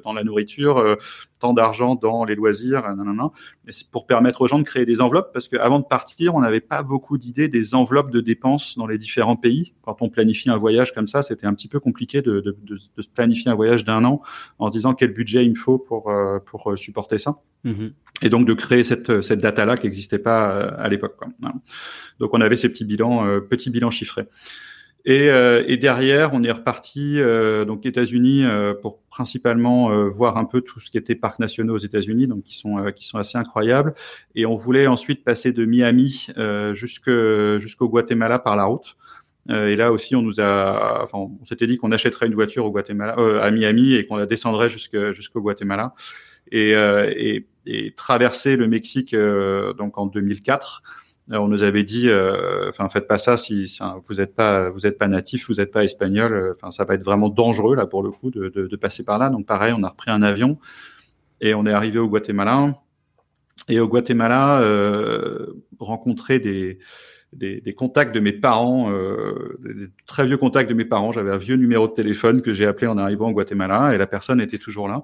dans 0.04 0.14
la 0.14 0.24
nourriture 0.24 0.98
tant 1.40 1.54
d'argent 1.54 1.96
dans 1.96 2.24
les 2.24 2.36
loisirs 2.36 2.84
nanana. 2.96 3.32
Et 3.68 3.72
c'est 3.72 3.88
pour 3.90 4.06
permettre 4.06 4.42
aux 4.42 4.48
gens 4.48 4.60
de 4.60 4.64
créer 4.64 4.86
des 4.86 5.02
enveloppes 5.02 5.32
parce 5.34 5.48
qu'avant 5.48 5.80
de 5.80 5.86
partir 5.86 6.36
on 6.36 6.42
n'avait 6.42 6.62
pas 6.62 6.84
beaucoup 6.84 7.18
d'idées 7.18 7.48
des 7.48 7.76
enveloppes 7.76 8.12
de 8.12 8.22
dépenses 8.22 8.78
dans 8.78 8.88
les 8.88 8.98
différents 8.98 9.36
pays 9.36 9.74
quand 9.82 10.02
on 10.02 10.10
planifie 10.10 10.50
un 10.50 10.58
voyage 10.58 10.94
comme 10.94 11.08
ça 11.08 11.22
c'était 11.22 11.48
un 11.48 11.54
petit 11.54 11.68
peu 11.68 11.80
compliqué 11.80 12.22
de, 12.22 12.40
de, 12.40 12.58
de, 12.64 12.76
de 12.76 13.04
planifier 13.14 13.52
un 13.52 13.56
voyage 13.56 13.86
d'un 13.86 14.04
an 14.06 14.22
en 14.60 14.70
disant 14.70 14.94
quel 14.94 15.14
budget 15.14 15.46
il 15.46 15.52
me 15.52 15.56
faut 15.56 15.78
pour 15.78 16.12
pour 16.46 16.78
supporter 16.78 17.18
ça 17.18 17.38
mmh 17.64 17.88
et 18.24 18.30
donc 18.30 18.48
de 18.48 18.54
créer 18.54 18.84
cette, 18.84 19.22
cette 19.22 19.40
data-là 19.40 19.78
qui 19.78 19.86
n'existait 19.86 20.20
pas 20.20 20.52
euh, 20.52 20.72
à 20.78 20.88
l'époque. 20.88 21.20
Donc 22.20 22.34
on 22.34 22.42
avait 22.42 22.56
ces 22.56 22.70
petits 22.70 22.86
bilans, 22.86 23.26
euh, 23.26 23.40
petits 23.40 23.70
bilans 23.70 23.92
chiffrés. 23.92 24.28
Et, 25.06 25.30
euh, 25.30 25.64
et, 25.68 25.76
derrière, 25.76 26.34
on 26.34 26.44
est 26.44 26.52
reparti 26.52 27.20
euh, 27.20 27.66
donc 27.66 27.86
États-Unis 27.86 28.46
euh, 28.46 28.74
pour 28.74 29.02
principalement 29.10 29.92
euh, 29.92 30.08
voir 30.08 30.38
un 30.38 30.46
peu 30.46 30.62
tout 30.62 30.80
ce 30.80 30.90
qui 30.90 30.98
était 30.98 31.16
parcs 31.16 31.40
nationaux 31.40 31.76
aux 31.76 31.80
États-Unis, 31.80 32.28
donc 32.28 32.44
qui 32.44 32.56
sont 32.56 32.92
qui 32.96 33.06
sont 33.06 33.18
assez 33.18 33.38
incroyables. 33.38 33.96
Et 34.36 34.46
on 34.46 34.56
voulait 34.56 34.88
ensuite 34.88 35.26
passer 35.26 35.52
de 35.52 35.66
Miami 35.66 36.28
jusque 36.74 37.12
jusqu'au 37.60 37.90
Guatemala 37.90 38.40
par 38.40 38.56
la 38.56 38.64
route. 38.64 38.96
et 39.50 39.76
là 39.76 39.92
aussi, 39.92 40.16
on 40.16 40.22
nous 40.22 40.40
a, 40.40 41.04
enfin, 41.04 41.18
on 41.18 41.44
s'était 41.44 41.68
dit 41.68 41.78
qu'on 41.78 41.92
achèterait 41.92 42.28
une 42.28 42.36
voiture 42.36 42.66
au 42.66 42.72
Guatemala, 42.72 43.16
à 43.42 43.52
Miami 43.52 43.96
et 43.96 44.06
qu'on 44.06 44.16
la 44.16 44.26
descendrait 44.26 44.70
jusqu'au 44.70 45.42
Guatemala. 45.42 45.94
Et, 46.52 46.72
et 46.72 47.46
et 47.66 47.94
traverser 47.94 48.56
le 48.56 48.68
Mexique 48.68 49.14
euh, 49.14 49.74
donc 49.74 49.98
en 49.98 50.06
2004. 50.06 50.84
Euh, 51.32 51.38
on 51.38 51.48
nous 51.48 51.64
avait 51.64 51.84
dit, 51.84 52.10
euh, 52.10 52.68
enfin 52.70 52.90
faites 52.90 53.08
pas 53.08 53.18
ça 53.18 53.38
si, 53.38 53.80
vous 54.08 54.16
n'êtes 54.16 54.36
pas 54.36 54.70
vous 54.70 54.86
êtes 54.86 54.98
pas 54.98 55.08
natif, 55.08 55.48
vous 55.48 55.56
n'êtes 55.56 55.72
pas 55.72 55.84
espagnol. 55.84 56.54
Enfin 56.56 56.72
ça 56.72 56.84
va 56.86 56.96
être 56.96 57.04
vraiment 57.04 57.30
dangereux 57.30 57.76
là 57.76 57.86
pour 57.86 58.04
le 58.04 58.12
coup 58.12 58.30
de, 58.30 58.50
de, 58.50 58.68
de, 58.68 58.76
passer 58.76 59.04
par 59.06 59.18
là. 59.20 59.30
Donc 59.30 59.46
pareil, 59.46 59.74
on 59.78 59.84
a 59.84 59.90
repris 59.90 60.12
un 60.12 60.22
avion 60.22 60.60
et 61.42 61.54
on 61.54 61.66
est 61.66 61.72
arrivé 61.72 62.00
au 62.00 62.08
Guatemala. 62.08 62.76
Et 63.70 63.80
au 63.80 63.88
Guatemala, 63.88 64.60
euh, 64.62 65.54
rencontrer 65.80 66.40
des, 66.40 66.80
des, 67.36 67.62
des, 67.62 67.74
contacts 67.74 68.14
de 68.14 68.20
mes 68.20 68.34
parents, 68.34 68.92
euh, 68.92 69.58
des, 69.62 69.88
très 70.06 70.26
vieux 70.26 70.38
contacts 70.38 70.70
de 70.70 70.76
mes 70.76 70.86
parents. 70.86 71.12
J'avais 71.12 71.32
un 71.32 71.38
vieux 71.38 71.56
numéro 71.56 71.88
de 71.88 71.94
téléphone 71.94 72.42
que 72.42 72.54
j'ai 72.54 72.66
appelé 72.66 72.88
en 72.88 72.98
arrivant 72.98 73.30
au 73.30 73.34
Guatemala 73.34 73.94
et 73.94 73.98
la 73.98 74.08
personne 74.08 74.42
était 74.42 74.58
toujours 74.58 74.88
là. 74.88 75.04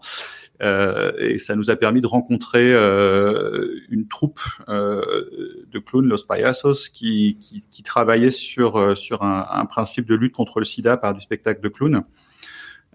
Euh, 0.61 1.11
et 1.19 1.39
ça 1.39 1.55
nous 1.55 1.69
a 1.69 1.75
permis 1.75 2.01
de 2.01 2.07
rencontrer 2.07 2.73
euh, 2.73 3.79
une 3.89 4.07
troupe 4.07 4.41
euh, 4.67 5.63
de 5.71 5.79
clowns, 5.79 6.07
Los 6.07 6.25
Payasos, 6.27 6.89
qui, 6.89 7.37
qui, 7.39 7.65
qui 7.69 7.83
travaillait 7.83 8.31
sur, 8.31 8.77
euh, 8.77 8.95
sur 8.95 9.23
un, 9.23 9.45
un, 9.49 9.65
principe 9.65 10.05
de 10.05 10.15
lutte 10.15 10.33
contre 10.33 10.59
le 10.59 10.65
sida 10.65 10.97
par 10.97 11.13
du 11.13 11.21
spectacle 11.21 11.61
de 11.61 11.69
clown. 11.69 12.03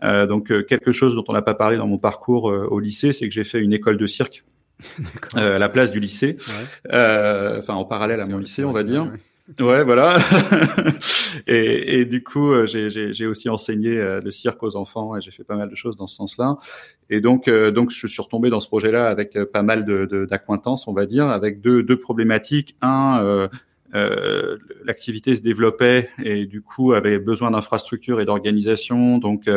Euh, 0.03 0.27
donc 0.27 0.49
quelque 0.67 0.93
chose 0.93 1.15
dont 1.15 1.25
on 1.29 1.33
n'a 1.33 1.43
pas 1.43 1.55
parlé 1.55 1.79
dans 1.79 1.87
mon 1.87 1.99
parcours 1.99 2.45
au 2.45 2.81
lycée, 2.81 3.13
c'est 3.13 3.27
que 3.27 3.35
j'ai 3.35 3.45
fait 3.45 3.61
une 3.61 3.73
école 3.73 3.97
de 3.97 4.07
cirque 4.07 4.45
à 5.35 5.59
la 5.59 5.69
place 5.69 5.91
du 5.91 6.01
lycée, 6.01 6.37
ouais. 6.39 7.57
enfin 7.59 7.75
en 7.75 7.85
parallèle 7.85 8.21
à 8.21 8.27
mon 8.27 8.39
lycée, 8.39 8.65
on 8.65 8.73
va 8.73 8.83
dire. 8.83 9.05
Ouais. 9.05 9.19
Voilà. 9.59 10.17
et, 11.47 12.01
et, 12.01 12.05
du 12.07 12.23
coup, 12.23 12.51
euh, 12.51 12.67
j'ai 12.67 13.27
aussi 13.27 13.51
enseigné 13.51 13.99
euh, 13.99 14.23
le 14.23 14.31
cirque 14.31 14.63
aux 14.63 14.75
enfants 14.75 15.17
et 15.17 15.21
j'ai 15.21 15.31
fait 15.31 15.45
pas 15.45 15.57
mal 15.57 15.69
de 15.69 15.75
choses 15.75 15.97
dans 15.97 16.07
ce 16.07 16.17
sens-là. 16.17 16.57
Et 17.11 17.21
donc, 17.21 17.47
euh, 17.47 17.71
donc, 17.71 17.91
je 17.91 18.07
suis 18.07 18.23
retombé 18.23 18.49
dans 18.49 18.61
ce 18.61 18.69
projet-là 18.69 19.07
avec 19.07 19.39
pas 19.53 19.63
mal 19.63 19.85
d'acquaintances, 20.31 20.87
de, 20.87 20.91
on 20.91 20.95
va 20.95 21.05
dire, 21.05 21.29
avec 21.29 21.61
deux, 21.61 21.83
deux 21.83 21.99
problématiques. 21.99 22.75
Un, 22.81 23.21
euh, 23.23 23.49
euh, 23.95 24.57
l'activité 24.85 25.37
se 25.37 25.41
développait 25.41 26.11
et 26.23 26.47
du 26.47 26.63
coup 26.63 26.95
avait 26.95 27.21
besoin 27.21 27.53
d'infrastructures 27.53 28.21
et 28.21 28.25
d'organisation. 28.25 29.19
Donc, 29.19 29.49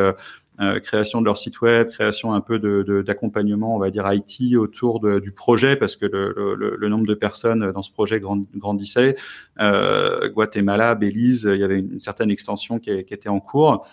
euh, 0.60 0.80
création 0.80 1.22
de 1.22 1.26
leur 1.26 1.38
site 1.38 1.62
web, 1.62 1.90
création 1.90 2.34
un 2.34 2.42
peu 2.42 2.58
d'accompagnement, 3.04 3.70
de, 3.70 3.76
on 3.76 3.80
va 3.80 3.92
dire 3.92 4.12
IT 4.12 4.56
autour 4.56 5.00
du 5.22 5.32
projet 5.32 5.76
parce 5.76 5.96
que 5.96 6.06
le, 6.06 6.88
nombre 6.90 7.06
de 7.06 7.14
personnes 7.14 7.72
dans 7.72 7.84
ce 7.84 7.92
projet 7.92 8.20
grandissait. 8.56 9.16
Euh, 9.60 10.30
Guatemala, 10.30 10.96
Belize, 10.96 11.48
il 11.52 11.60
y 11.60 11.64
avait 11.64 11.80
une 11.80 12.00
certaine 12.00 12.32
extension 12.32 12.80
qui, 12.80 12.90
était 12.90 13.30
en 13.30 13.40
cours. 13.40 13.86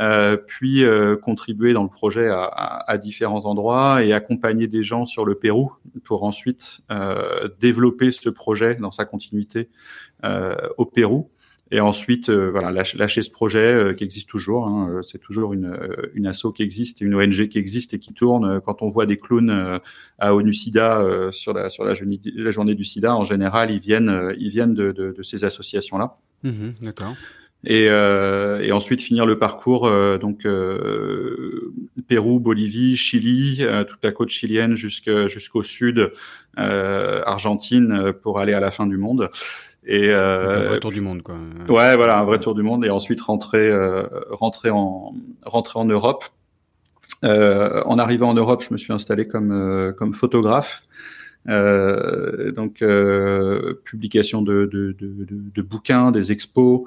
Euh, 0.00 0.38
puis 0.38 0.84
contribuer 1.22 1.72
dans 1.72 1.82
le 1.82 1.88
projet 1.88 2.28
à, 2.30 2.98
différents 2.98 3.46
endroits 3.46 4.02
et 4.04 4.12
accompagner 4.12 4.66
des 4.66 4.82
gens 4.82 5.06
sur 5.06 5.24
le 5.24 5.34
Pérou 5.34 5.72
pour 6.04 6.24
ensuite 6.24 6.80
développer 7.58 8.10
ce 8.10 8.28
projet 8.28 8.74
dans 8.74 8.90
sa 8.90 9.06
continuité 9.06 9.70
au 10.76 10.84
Pérou. 10.84 11.30
Et 11.74 11.80
ensuite, 11.80 12.28
euh, 12.28 12.50
voilà, 12.50 12.70
lâcher, 12.70 12.98
lâcher, 12.98 13.22
ce 13.22 13.30
projet 13.30 13.72
euh, 13.72 13.94
qui 13.94 14.04
existe 14.04 14.28
toujours. 14.28 14.66
Hein, 14.66 14.90
euh, 14.90 15.02
c'est 15.02 15.16
toujours 15.16 15.54
une, 15.54 15.74
une 16.12 16.26
asso 16.26 16.52
qui 16.54 16.62
existe, 16.62 17.00
une 17.00 17.14
ONG 17.14 17.48
qui 17.48 17.56
existe 17.56 17.94
et 17.94 17.98
qui 17.98 18.12
tourne. 18.12 18.60
Quand 18.60 18.82
on 18.82 18.90
voit 18.90 19.06
des 19.06 19.16
clowns 19.16 19.80
à 20.18 20.34
ONU 20.34 20.52
SIDA 20.52 21.30
sur 21.32 21.54
la 21.54 21.70
sur 21.70 21.84
la 21.84 21.94
journée, 21.94 22.20
la 22.36 22.50
journée, 22.50 22.74
du 22.74 22.84
SIDA, 22.84 23.16
en 23.16 23.24
général, 23.24 23.70
ils 23.70 23.80
viennent 23.80 24.34
ils 24.38 24.50
viennent 24.50 24.74
de, 24.74 24.92
de, 24.92 25.14
de 25.16 25.22
ces 25.22 25.44
associations-là. 25.44 26.18
Mmh, 26.42 26.70
D'accord. 26.82 27.14
Et, 27.64 27.86
euh, 27.88 28.60
et, 28.60 28.72
ensuite 28.72 29.00
finir 29.00 29.24
le 29.24 29.38
parcours 29.38 29.86
euh, 29.86 30.18
donc 30.18 30.46
euh, 30.46 31.72
Pérou, 32.08 32.40
Bolivie, 32.40 32.96
Chili, 32.96 33.64
toute 33.88 34.02
la 34.02 34.10
côte 34.10 34.30
chilienne 34.30 34.74
jusqu'au 34.74 35.62
sud, 35.62 36.12
Argentine 36.56 38.12
pour 38.20 38.40
aller 38.40 38.52
à 38.52 38.60
la 38.60 38.72
fin 38.72 38.86
du 38.86 38.96
monde. 38.96 39.30
Et 39.84 40.10
euh, 40.10 40.64
un 40.64 40.68
vrai 40.68 40.80
tour 40.80 40.92
du 40.92 41.00
monde, 41.00 41.22
quoi. 41.22 41.34
Ouais, 41.68 41.96
voilà, 41.96 42.18
un 42.18 42.24
vrai 42.24 42.38
tour 42.38 42.54
du 42.54 42.62
monde, 42.62 42.84
et 42.84 42.90
ensuite 42.90 43.20
rentrer, 43.20 43.68
euh, 43.68 44.04
rentrer 44.30 44.70
en, 44.70 45.14
rentrer 45.44 45.78
en 45.78 45.84
Europe. 45.84 46.24
Euh, 47.24 47.82
en 47.84 47.98
arrivant 47.98 48.30
en 48.30 48.34
Europe, 48.34 48.64
je 48.66 48.72
me 48.72 48.78
suis 48.78 48.92
installé 48.92 49.26
comme, 49.26 49.52
euh, 49.52 49.92
comme 49.92 50.14
photographe. 50.14 50.82
donc 51.46 52.84
publication 53.84 54.42
de, 54.42 54.66
de, 54.66 54.92
de, 54.92 55.26
de, 55.28 55.62
bouquins, 55.62 56.12
des 56.12 56.30
expos. 56.30 56.82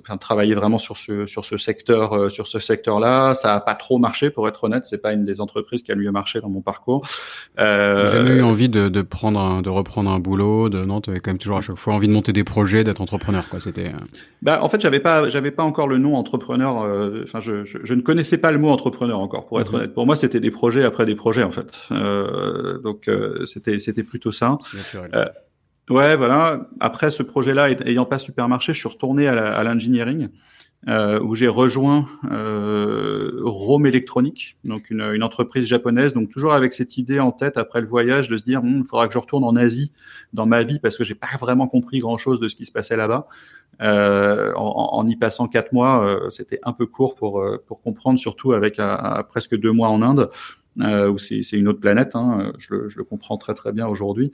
Enfin, 0.00 0.16
travailler 0.16 0.54
vraiment 0.54 0.78
sur 0.78 0.96
ce 0.96 1.26
sur 1.26 1.44
ce 1.44 1.56
secteur 1.56 2.12
euh, 2.12 2.28
sur 2.28 2.46
ce 2.46 2.58
secteur-là. 2.58 3.34
Ça 3.34 3.54
a 3.54 3.60
pas 3.60 3.74
trop 3.74 3.98
marché 3.98 4.30
pour 4.30 4.48
être 4.48 4.64
honnête. 4.64 4.84
C'est 4.88 4.98
pas 4.98 5.12
une 5.12 5.24
des 5.24 5.40
entreprises 5.40 5.82
qui 5.82 5.92
a 5.92 5.94
le 5.94 6.02
mieux 6.02 6.10
marché 6.10 6.40
dans 6.40 6.48
mon 6.48 6.60
parcours. 6.60 7.06
Euh, 7.58 8.06
J'ai 8.06 8.12
jamais 8.12 8.30
eu 8.36 8.42
envie 8.42 8.68
de, 8.68 8.88
de 8.88 9.02
prendre 9.02 9.40
un, 9.40 9.62
de 9.62 9.68
reprendre 9.68 10.10
un 10.10 10.18
boulot. 10.18 10.68
De 10.68 10.84
non, 10.84 11.00
avais 11.06 11.20
quand 11.20 11.30
même 11.30 11.38
toujours 11.38 11.58
à 11.58 11.60
chaque 11.60 11.76
fois 11.76 11.94
envie 11.94 12.08
de 12.08 12.12
monter 12.12 12.32
des 12.32 12.44
projets, 12.44 12.84
d'être 12.84 13.00
entrepreneur 13.00 13.48
quoi. 13.48 13.60
C'était. 13.60 13.88
Euh. 13.88 14.04
Bah 14.42 14.60
en 14.62 14.68
fait 14.68 14.80
j'avais 14.80 15.00
pas 15.00 15.28
j'avais 15.28 15.50
pas 15.50 15.62
encore 15.62 15.88
le 15.88 15.98
nom 15.98 16.14
entrepreneur. 16.16 16.82
Euh, 16.82 17.22
enfin 17.24 17.40
je, 17.40 17.64
je, 17.64 17.78
je, 17.82 17.94
ne 17.94 18.00
connaissais 18.00 18.38
pas 18.38 18.52
le 18.52 18.58
mot 18.58 18.70
entrepreneur 18.70 19.18
encore 19.18 19.46
pour 19.46 19.60
être 19.60 19.72
mhm. 19.72 19.78
honnête. 19.78 19.94
Pour 19.94 20.06
moi 20.06 20.16
c'était 20.16 20.40
des 20.40 20.50
projets 20.50 20.84
après 20.84 21.06
des 21.06 21.14
projets 21.14 21.42
en 21.42 21.50
fait. 21.50 21.88
Euh, 21.90 22.78
donc 22.78 23.10
c'était 23.44 23.78
c'était 23.78 24.04
plutôt 24.04 24.32
ça. 24.32 24.58
Ouais, 25.90 26.16
voilà. 26.16 26.68
Après 26.80 27.10
ce 27.10 27.22
projet-là, 27.22 27.70
ayant 27.70 28.04
pas 28.04 28.18
super 28.18 28.48
marché, 28.48 28.72
je 28.72 28.78
suis 28.78 28.88
retourné 28.88 29.26
à 29.28 29.62
l'engineering. 29.64 30.28
Euh, 30.86 31.18
où 31.20 31.34
j'ai 31.34 31.48
rejoint 31.48 32.08
euh, 32.30 33.40
Rome 33.42 33.86
Electronic, 33.86 34.56
donc 34.62 34.90
une, 34.90 35.24
entreprise 35.24 35.66
japonaise, 35.66 36.14
donc 36.14 36.30
toujours 36.30 36.54
avec 36.54 36.72
cette 36.72 36.96
idée 36.96 37.18
en 37.18 37.32
tête 37.32 37.56
après 37.56 37.80
le 37.80 37.88
voyage 37.88 38.28
de 38.28 38.36
se 38.36 38.44
dire, 38.44 38.62
il 38.64 38.84
faudra 38.84 39.08
que 39.08 39.12
je 39.12 39.18
retourne 39.18 39.42
en 39.42 39.56
Asie 39.56 39.90
dans 40.32 40.46
ma 40.46 40.62
vie 40.62 40.78
parce 40.78 40.96
que 40.96 41.02
j'ai 41.02 41.16
pas 41.16 41.36
vraiment 41.40 41.66
compris 41.66 41.98
grand 41.98 42.16
chose 42.16 42.38
de 42.38 42.46
ce 42.46 42.54
qui 42.54 42.64
se 42.64 42.70
passait 42.70 42.96
là-bas. 42.96 43.26
Euh, 43.82 44.52
en, 44.54 45.04
y 45.08 45.16
passant 45.16 45.48
quatre 45.48 45.72
mois, 45.72 46.18
c'était 46.30 46.60
un 46.62 46.72
peu 46.72 46.86
court 46.86 47.16
pour 47.16 47.44
pour 47.66 47.82
comprendre, 47.82 48.20
surtout 48.20 48.52
avec 48.52 48.80
presque 49.28 49.56
deux 49.56 49.72
mois 49.72 49.88
en 49.88 50.00
Inde. 50.00 50.30
Euh, 50.80 51.10
où 51.10 51.18
c'est 51.18 51.42
une 51.52 51.68
autre 51.68 51.80
planète, 51.80 52.14
hein, 52.14 52.52
je, 52.58 52.74
le, 52.74 52.88
je, 52.88 52.98
le, 52.98 53.04
comprends 53.04 53.36
très 53.36 53.54
très 53.54 53.72
bien 53.72 53.86
aujourd'hui. 53.86 54.32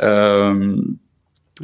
Euh, 0.00 0.76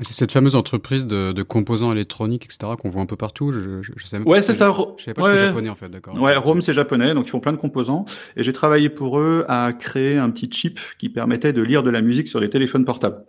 c'est 0.03 0.13
cette 0.13 0.31
fameuse 0.31 0.55
entreprise 0.55 1.07
de, 1.07 1.33
de, 1.33 1.43
composants 1.43 1.91
électroniques, 1.91 2.45
etc., 2.45 2.75
qu'on 2.81 2.91
voit 2.91 3.03
un 3.03 3.07
peu 3.07 3.17
partout. 3.17 3.51
Je, 3.51 3.83
je, 3.83 3.93
je 3.97 4.07
sais 4.07 4.19
Ouais, 4.19 4.41
c'est 4.43 4.53
ça. 4.53 4.73
Je 4.97 5.05
savais 5.05 5.15
pas 5.15 5.23
que 5.23 5.31
c'était 5.33 5.47
japonais, 5.47 5.69
en 5.69 5.75
fait, 5.75 5.89
d'accord. 5.89 6.21
Ouais, 6.21 6.37
Rome, 6.37 6.61
c'est 6.61 6.73
japonais, 6.73 7.13
donc 7.13 7.27
ils 7.27 7.31
font 7.31 7.41
plein 7.41 7.53
de 7.53 7.59
composants. 7.59 8.05
Et 8.37 8.45
j'ai 8.45 8.53
travaillé 8.53 8.89
pour 8.89 9.19
eux 9.19 9.45
à 9.49 9.73
créer 9.73 10.17
un 10.17 10.31
petit 10.31 10.49
chip 10.51 10.79
qui 10.99 11.09
permettait 11.09 11.53
de 11.53 11.63
lire 11.63 11.83
de 11.83 11.91
la 11.91 12.03
musique 12.03 12.29
sur 12.29 12.39
les 12.39 12.51
téléphones 12.51 12.85
portables. 12.85 13.25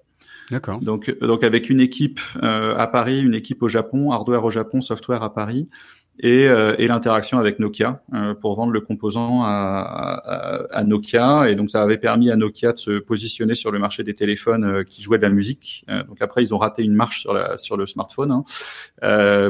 D'accord. 0.52 0.80
Donc, 0.80 1.18
donc 1.22 1.44
avec 1.44 1.70
une 1.70 1.80
équipe 1.80 2.20
euh, 2.44 2.76
à 2.76 2.86
Paris, 2.86 3.24
une 3.24 3.34
équipe 3.34 3.64
au 3.64 3.70
Japon, 3.70 4.12
hardware 4.12 4.44
au 4.44 4.52
Japon, 4.52 4.82
software 4.82 5.24
à 5.24 5.34
Paris, 5.34 5.68
et, 6.19 6.47
euh, 6.47 6.76
et 6.78 6.88
l'interaction 6.88 7.39
avec 7.39 7.60
Nokia 7.60 8.04
euh, 8.13 8.34
pour 8.34 8.56
vendre 8.56 8.71
le 8.71 8.82
composant 8.82 9.43
à, 9.43 10.67
à, 10.71 10.84
Nokia. 10.84 11.50
Et 11.50 11.56
donc, 11.56 11.69
ça 11.69 11.82
avait 11.82 11.97
permis 11.97 12.30
à 12.30 12.36
Nokia 12.36 12.74
de 12.74 12.78
se 12.78 13.00
positionner 13.00 13.56
sur 13.56 13.71
le 13.71 13.80
marché 13.80 14.04
des 14.04 14.13
téléphones 14.13 14.63
euh, 14.63 14.84
qui 14.84 15.02
jouaient 15.02 15.17
de 15.17 15.24
la 15.24 15.30
musique. 15.30 15.86
donc 16.08 16.21
après, 16.21 16.43
ils 16.43 16.54
ont 16.54 16.58
raté 16.58 16.84
une 16.84 16.93
marche 16.93 17.21
sur, 17.21 17.34
la, 17.34 17.58
sur 17.58 17.78
le 17.78 17.88
smartphone, 17.88 18.32
hein. 18.32 18.43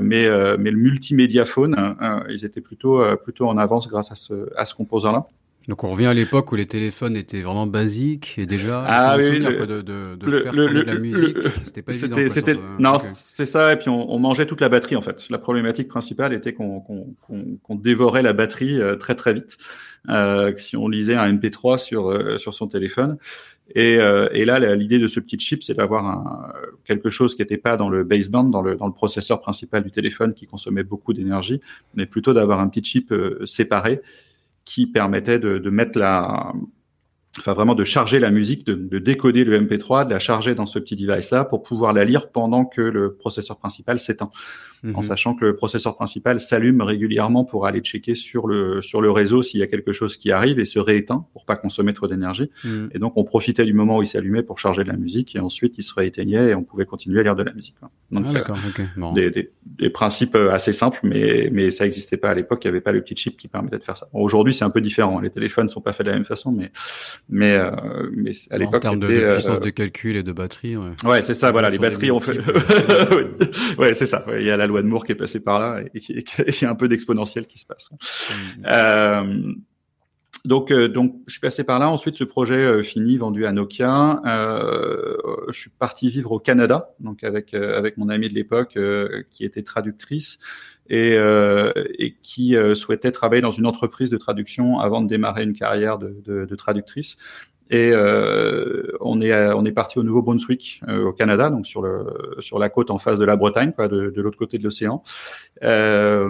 mais, 0.01 0.29
mais 0.57 0.71
le 0.71 0.77
multimédia 0.77 1.45
phone, 1.45 1.75
hein, 1.77 2.23
ils 2.29 2.45
étaient 2.45 2.61
plutôt, 2.61 3.03
plutôt 3.17 3.47
en 3.47 3.57
avance 3.57 3.87
grâce 3.87 4.11
à 4.11 4.15
ce, 4.15 4.49
à 4.55 4.65
ce 4.65 4.75
composant-là. 4.75 5.27
Donc 5.67 5.83
on 5.83 5.89
revient 5.89 6.07
à 6.07 6.13
l'époque 6.13 6.51
où 6.51 6.55
les 6.55 6.65
téléphones 6.65 7.15
étaient 7.15 7.41
vraiment 7.41 7.67
basiques 7.67 8.35
et 8.37 8.47
déjà 8.47 8.83
ah, 8.87 9.15
oui, 9.17 9.37
le, 9.37 9.67
de, 9.67 9.81
de, 9.81 10.15
de 10.15 10.31
faire 10.39 10.53
le, 10.53 10.73
de 10.73 10.81
la 10.81 10.95
musique, 10.95 11.37
c'était 11.63 11.83
pas 11.83 11.93
évident. 11.93 12.17
C'était, 12.29 12.55
non, 12.79 12.97
c'est 12.99 13.45
ça. 13.45 13.71
Et 13.71 13.75
puis 13.75 13.89
on, 13.89 14.11
on, 14.11 14.17
mangeait 14.17 14.47
toute 14.47 14.59
la 14.59 14.69
batterie 14.69 14.95
en 14.95 15.01
fait. 15.01 15.27
La 15.29 15.37
problématique 15.37 15.87
principale 15.87 16.33
était 16.33 16.53
qu'on 16.53 17.15
dévorait 17.69 18.23
la 18.23 18.33
batterie 18.33 18.81
euh, 18.81 18.95
très 18.95 19.13
très 19.13 19.33
vite. 19.33 19.57
Euh, 20.09 20.51
si 20.57 20.75
on 20.75 20.87
lisait 20.87 21.13
un 21.13 21.31
MP3 21.31 21.77
sur 21.77 22.09
euh, 22.09 22.37
sur 22.37 22.55
son 22.55 22.67
téléphone. 22.67 23.17
Et, 23.73 23.93
et 24.33 24.43
là, 24.43 24.59
l'idée 24.75 24.99
de 24.99 25.07
ce 25.07 25.21
petit 25.21 25.39
chip, 25.39 25.63
c'est 25.63 25.75
d'avoir 25.75 26.53
quelque 26.83 27.09
chose 27.09 27.35
qui 27.35 27.41
n'était 27.41 27.55
pas 27.55 27.77
dans 27.77 27.87
le 27.87 28.03
baseband, 28.03 28.43
dans 28.43 28.61
le, 28.61 28.75
dans 28.75 28.85
le 28.85 28.91
processeur 28.91 29.39
principal 29.39 29.81
du 29.81 29.91
téléphone 29.91 30.33
qui 30.33 30.45
consommait 30.45 30.83
beaucoup 30.83 31.13
d'énergie, 31.13 31.61
mais 31.93 32.05
plutôt 32.05 32.33
d'avoir 32.33 32.59
un 32.59 32.67
petit 32.67 32.83
chip 32.83 33.13
séparé 33.45 34.01
qui 34.65 34.87
permettait 34.87 35.39
de, 35.39 35.69
mettre 35.69 35.97
la, 35.97 36.53
enfin 37.39 37.53
vraiment 37.53 37.75
de 37.75 37.83
charger 37.83 38.19
la 38.19 38.31
musique, 38.31 38.65
de, 38.65 38.73
de, 38.73 38.99
décoder 38.99 39.43
le 39.43 39.59
MP3, 39.59 40.05
de 40.05 40.11
la 40.11 40.19
charger 40.19 40.55
dans 40.55 40.65
ce 40.65 40.79
petit 40.79 40.95
device-là 40.95 41.45
pour 41.45 41.63
pouvoir 41.63 41.93
la 41.93 42.05
lire 42.05 42.31
pendant 42.31 42.65
que 42.65 42.81
le 42.81 43.15
processeur 43.15 43.57
principal 43.57 43.99
s'éteint, 43.99 44.31
en 44.83 44.87
mhm. 44.87 45.01
sachant 45.01 45.35
que 45.35 45.45
le 45.45 45.55
processeur 45.55 45.95
principal 45.95 46.39
s'allume 46.39 46.81
régulièrement 46.81 47.45
pour 47.45 47.67
aller 47.67 47.81
checker 47.81 48.15
sur 48.15 48.47
le 48.47 48.81
sur 48.81 49.01
le 49.01 49.11
réseau 49.11 49.43
s'il 49.43 49.59
y 49.59 49.63
a 49.63 49.67
quelque 49.67 49.91
chose 49.91 50.17
qui 50.17 50.31
arrive 50.31 50.59
et 50.59 50.65
se 50.65 50.79
rééteint 50.79 51.25
pour 51.33 51.45
pas 51.45 51.55
consommer 51.55 51.93
trop 51.93 52.07
d'énergie. 52.07 52.49
Mhm. 52.63 52.89
Et 52.93 52.99
donc 52.99 53.13
on 53.15 53.23
profitait 53.23 53.65
du 53.65 53.73
moment 53.73 53.97
où 53.97 54.03
il 54.03 54.07
s'allumait 54.07 54.43
pour 54.43 54.59
charger 54.59 54.83
de 54.83 54.89
la 54.89 54.97
musique 54.97 55.35
et 55.35 55.39
ensuite 55.39 55.75
il 55.77 55.83
se 55.83 55.93
rééteignait 55.93 56.49
et 56.49 56.55
on 56.55 56.63
pouvait 56.63 56.85
continuer 56.85 57.19
à 57.19 57.23
lire 57.23 57.35
de 57.35 57.43
la 57.43 57.53
musique. 57.53 57.75
Donc 58.11 58.25
ah, 58.27 58.51
euh, 58.51 58.85
bon. 58.97 59.13
des, 59.13 59.29
des, 59.29 59.51
des, 59.65 59.89
principes 59.89 60.35
euh, 60.35 60.51
assez 60.51 60.73
simples, 60.73 60.99
mais 61.03 61.49
mais 61.51 61.71
ça 61.71 61.83
n'existait 61.83 62.17
pas 62.17 62.31
à 62.31 62.33
l'époque. 62.33 62.61
Il 62.63 62.67
n'y 62.67 62.69
avait 62.69 62.81
pas 62.81 62.91
le 62.91 63.01
petit 63.01 63.15
chip 63.15 63.37
qui 63.37 63.47
permettait 63.47 63.77
de 63.77 63.83
faire 63.83 63.97
ça. 63.97 64.09
Bon, 64.11 64.21
Aujourd'hui 64.21 64.53
c'est 64.53 64.65
un 64.65 64.69
peu 64.69 64.81
différent. 64.81 65.19
Les 65.19 65.29
téléphones 65.29 65.67
sont 65.67 65.81
pas 65.81 65.93
faits 65.93 66.05
de 66.05 66.11
la 66.11 66.17
même 66.17 66.25
façon, 66.25 66.51
mais 66.51 66.71
mais, 67.29 67.55
euh, 67.55 67.71
mais 68.15 68.31
à 68.49 68.57
l'époque, 68.57 68.83
c'était. 68.83 68.87
En 68.87 68.99
termes 68.99 68.99
de, 68.99 69.07
de, 69.07 69.33
puissance 69.33 69.59
de 69.59 69.69
calcul 69.69 70.15
et 70.15 70.23
de 70.23 70.31
batterie, 70.31 70.75
ouais. 70.75 70.91
Ouais, 71.05 71.21
c'est 71.21 71.33
ça, 71.33 71.51
voilà, 71.51 71.69
les 71.69 71.77
batteries 71.77 72.11
ont 72.11 72.19
fait. 72.19 72.37
ouais, 73.77 73.93
c'est 73.93 74.05
ça. 74.05 74.25
Il 74.37 74.43
y 74.43 74.51
a 74.51 74.57
la 74.57 74.67
loi 74.71 74.81
de 74.81 74.87
Moore 74.87 75.05
qui 75.05 75.11
est 75.11 75.15
passée 75.15 75.39
par 75.39 75.59
là 75.59 75.81
et 75.81 75.89
il 75.93 76.61
y 76.61 76.65
a 76.65 76.69
un 76.69 76.75
peu 76.75 76.87
d'exponentiel 76.87 77.45
qui 77.45 77.59
se 77.59 77.65
passe. 77.65 77.89
Mmh. 77.91 78.63
Euh, 78.65 79.53
donc, 80.45 80.71
euh, 80.71 80.87
donc, 80.87 81.15
je 81.27 81.33
suis 81.33 81.39
passé 81.39 81.63
par 81.63 81.77
là. 81.77 81.89
Ensuite, 81.89 82.15
ce 82.15 82.23
projet 82.23 82.55
euh, 82.55 82.81
fini, 82.81 83.17
vendu 83.17 83.45
à 83.45 83.51
Nokia. 83.51 84.21
Euh, 84.25 85.15
je 85.49 85.59
suis 85.59 85.69
parti 85.69 86.09
vivre 86.09 86.31
au 86.31 86.39
Canada, 86.39 86.95
donc 86.99 87.23
avec 87.23 87.53
avec 87.53 87.97
mon 87.97 88.09
amie 88.09 88.29
de 88.29 88.33
l'époque 88.33 88.77
qui 89.29 89.45
était 89.45 89.63
traductrice 89.63 90.39
et, 90.89 91.15
et 91.99 92.15
qui 92.21 92.55
souhaitait 92.73 93.11
travailler 93.11 93.41
dans 93.41 93.51
une 93.51 93.65
entreprise 93.65 94.09
de 94.09 94.17
traduction 94.17 94.79
avant 94.79 95.01
de 95.01 95.07
démarrer 95.07 95.43
une 95.43 95.53
carrière 95.53 95.97
de, 95.97 96.15
de, 96.25 96.45
de 96.45 96.55
traductrice. 96.55 97.17
Et 97.71 97.91
euh, 97.93 98.91
on 98.99 99.21
est 99.21 99.33
on 99.53 99.65
est 99.65 99.71
parti 99.71 99.97
au 99.97 100.03
Nouveau-Brunswick 100.03 100.81
euh, 100.87 101.05
au 101.05 101.13
Canada, 101.13 101.49
donc 101.49 101.65
sur 101.65 101.81
le 101.81 102.35
sur 102.39 102.59
la 102.59 102.69
côte 102.69 102.91
en 102.91 102.97
face 102.97 103.17
de 103.17 103.25
la 103.25 103.37
Bretagne, 103.37 103.71
quoi, 103.71 103.87
de, 103.87 104.09
de 104.09 104.21
l'autre 104.21 104.37
côté 104.37 104.57
de 104.57 104.63
l'océan. 104.63 105.01
Euh, 105.63 106.29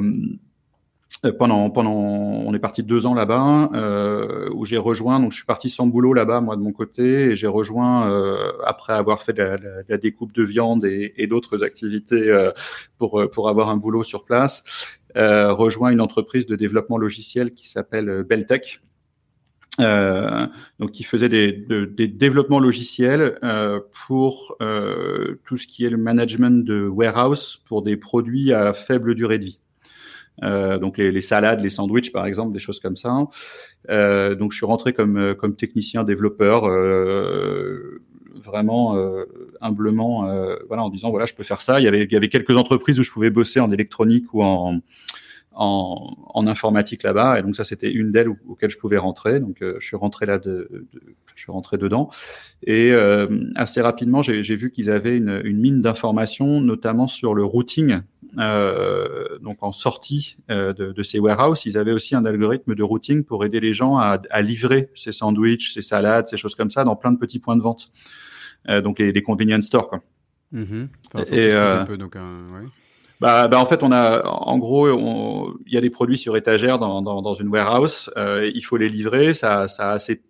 euh, 1.25 1.31
pendant, 1.31 1.69
pendant, 1.69 1.91
on 1.93 2.53
est 2.53 2.59
parti 2.59 2.83
deux 2.83 3.05
ans 3.05 3.13
là-bas, 3.13 3.69
euh, 3.73 4.49
où 4.53 4.65
j'ai 4.65 4.77
rejoint. 4.77 5.19
Donc, 5.19 5.31
je 5.31 5.37
suis 5.37 5.45
parti 5.45 5.69
sans 5.69 5.85
boulot 5.85 6.13
là-bas, 6.13 6.41
moi 6.41 6.55
de 6.55 6.61
mon 6.61 6.71
côté, 6.71 7.31
et 7.31 7.35
j'ai 7.35 7.47
rejoint 7.47 8.09
euh, 8.09 8.51
après 8.65 8.93
avoir 8.93 9.21
fait 9.21 9.37
la, 9.37 9.57
la, 9.57 9.69
la, 9.87 9.97
découpe 9.97 10.31
de 10.31 10.43
viande 10.43 10.85
et, 10.85 11.13
et 11.17 11.27
d'autres 11.27 11.63
activités 11.63 12.29
euh, 12.29 12.51
pour 12.97 13.29
pour 13.31 13.49
avoir 13.49 13.69
un 13.69 13.77
boulot 13.77 14.03
sur 14.03 14.25
place. 14.25 14.63
Euh, 15.17 15.53
rejoint 15.53 15.91
une 15.91 16.01
entreprise 16.01 16.45
de 16.45 16.55
développement 16.55 16.97
logiciel 16.97 17.53
qui 17.53 17.67
s'appelle 17.67 18.23
Beltech. 18.23 18.81
Euh, 19.79 20.45
donc, 20.79 20.91
qui 20.91 21.03
faisait 21.03 21.29
des, 21.29 21.53
des 21.53 22.07
développements 22.07 22.59
logiciels 22.59 23.39
pour 24.05 24.57
tout 25.43 25.57
ce 25.57 25.65
qui 25.67 25.85
est 25.85 25.89
le 25.89 25.97
management 25.97 26.65
de 26.65 26.87
warehouse 26.87 27.61
pour 27.65 27.81
des 27.81 27.97
produits 27.97 28.51
à 28.51 28.73
faible 28.73 29.15
durée 29.15 29.39
de 29.39 29.45
vie. 29.45 29.59
Euh, 30.43 30.79
donc 30.79 30.97
les, 30.97 31.11
les, 31.11 31.21
salades, 31.21 31.61
les 31.61 31.69
sandwichs 31.69 32.11
par 32.11 32.25
exemple, 32.25 32.53
des 32.53 32.59
choses 32.59 32.79
comme 32.79 32.95
ça. 32.95 33.15
Euh, 33.89 34.35
donc 34.35 34.51
je 34.51 34.57
suis 34.57 34.65
rentré 34.65 34.93
comme 34.93 35.17
euh, 35.17 35.33
comme 35.35 35.55
technicien 35.55 36.03
développeur, 36.03 36.67
euh, 36.67 38.01
vraiment 38.35 38.95
euh, 38.95 39.25
humblement, 39.61 40.25
voilà, 40.67 40.83
en 40.83 40.89
disant 40.89 41.11
voilà 41.11 41.25
je 41.25 41.35
peux 41.35 41.43
faire 41.43 41.61
ça. 41.61 41.79
Il 41.79 41.83
y 41.83 41.87
avait 41.87 42.03
il 42.03 42.11
y 42.11 42.15
avait 42.15 42.29
quelques 42.29 42.55
entreprises 42.55 42.99
où 42.99 43.03
je 43.03 43.11
pouvais 43.11 43.29
bosser 43.29 43.59
en 43.59 43.71
électronique 43.71 44.33
ou 44.33 44.43
en 44.43 44.79
en, 45.53 46.15
en 46.33 46.47
informatique 46.47 47.03
là-bas, 47.03 47.39
et 47.39 47.41
donc 47.41 47.55
ça 47.55 47.63
c'était 47.63 47.91
une 47.91 48.11
d'elles 48.11 48.29
auxquelles 48.47 48.69
je 48.69 48.77
pouvais 48.77 48.97
rentrer. 48.97 49.39
Donc 49.39 49.57
je 49.61 49.85
suis 49.85 49.97
rentré 49.97 50.25
là, 50.25 50.39
de, 50.39 50.69
de, 50.93 51.15
je 51.35 51.43
suis 51.43 51.51
rentré 51.51 51.77
dedans, 51.77 52.09
et 52.65 52.93
assez 53.55 53.81
rapidement 53.81 54.21
j'ai 54.21 54.55
vu 54.55 54.71
qu'ils 54.71 54.89
avaient 54.89 55.17
une, 55.17 55.41
une 55.43 55.59
mine 55.59 55.81
d'informations, 55.81 56.61
notamment 56.61 57.07
sur 57.07 57.33
le 57.33 57.43
routing 57.43 58.01
euh, 58.37 59.39
donc 59.39 59.57
en 59.61 59.73
sortie 59.73 60.37
euh, 60.49 60.71
de, 60.71 60.93
de, 60.93 61.03
ces 61.03 61.19
warehouses, 61.19 61.65
ils 61.65 61.77
avaient 61.77 61.91
aussi 61.91 62.15
un 62.15 62.23
algorithme 62.23 62.75
de 62.75 62.83
routing 62.83 63.25
pour 63.25 63.43
aider 63.43 63.59
les 63.59 63.73
gens 63.73 63.97
à, 63.97 64.21
à, 64.29 64.41
livrer 64.41 64.89
ces 64.95 65.11
sandwichs, 65.11 65.73
ces 65.73 65.81
salades, 65.81 66.27
ces 66.27 66.37
choses 66.37 66.55
comme 66.55 66.69
ça 66.69 66.85
dans 66.85 66.95
plein 66.95 67.11
de 67.11 67.17
petits 67.17 67.39
points 67.39 67.57
de 67.57 67.61
vente. 67.61 67.91
Euh, 68.69 68.79
donc 68.81 68.99
les, 68.99 69.11
les, 69.11 69.23
convenience 69.23 69.65
stores 69.65 69.89
quoi. 69.89 70.01
Mm-hmm. 70.53 70.87
et 71.33 71.53
un 71.53 71.85
peu, 71.85 71.97
donc, 71.97 72.15
ouais. 72.15 72.67
Bah, 73.21 73.47
bah, 73.47 73.59
en 73.59 73.67
fait, 73.67 73.83
on 73.83 73.91
a, 73.91 74.25
en 74.25 74.57
gros, 74.57 74.89
il 75.67 75.71
y 75.71 75.77
a 75.77 75.81
des 75.81 75.91
produits 75.91 76.17
sur 76.17 76.35
étagère 76.35 76.79
dans, 76.79 77.03
dans, 77.03 77.21
dans 77.21 77.35
une 77.35 77.49
warehouse. 77.49 78.09
Euh, 78.17 78.49
il 78.53 78.61
faut 78.61 78.77
les 78.77 78.89
livrer. 78.89 79.35
Ça, 79.35 79.67
ça 79.67 79.91
a 79.91 79.93
assez 79.93 80.23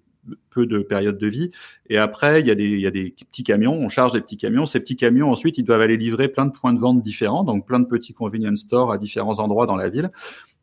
peu 0.50 0.66
de 0.66 0.80
période 0.80 1.18
de 1.18 1.28
vie. 1.28 1.52
Et 1.90 1.98
après, 1.98 2.42
il 2.42 2.48
y, 2.48 2.52
a 2.52 2.56
des, 2.56 2.66
il 2.66 2.82
y 2.82 2.88
a 2.88 2.92
des 2.92 3.16
petits 3.32 3.46
camions, 3.46 3.74
on 3.74 3.88
charge 3.88 4.12
des 4.12 4.20
petits 4.20 4.36
camions. 4.36 4.66
Ces 4.66 4.82
petits 4.82 4.98
camions, 4.98 5.32
ensuite, 5.32 5.58
ils 5.58 5.64
doivent 5.64 5.80
aller 5.80 5.96
livrer 5.96 6.28
plein 6.28 6.46
de 6.46 6.52
points 6.52 6.74
de 6.74 6.80
vente 6.82 7.02
différents, 7.02 7.46
donc 7.46 7.66
plein 7.66 7.80
de 7.80 7.88
petits 7.88 8.14
convenience 8.14 8.60
stores 8.60 8.92
à 8.92 8.98
différents 8.98 9.40
endroits 9.40 9.68
dans 9.68 9.78
la 9.78 9.88
ville. 9.88 10.12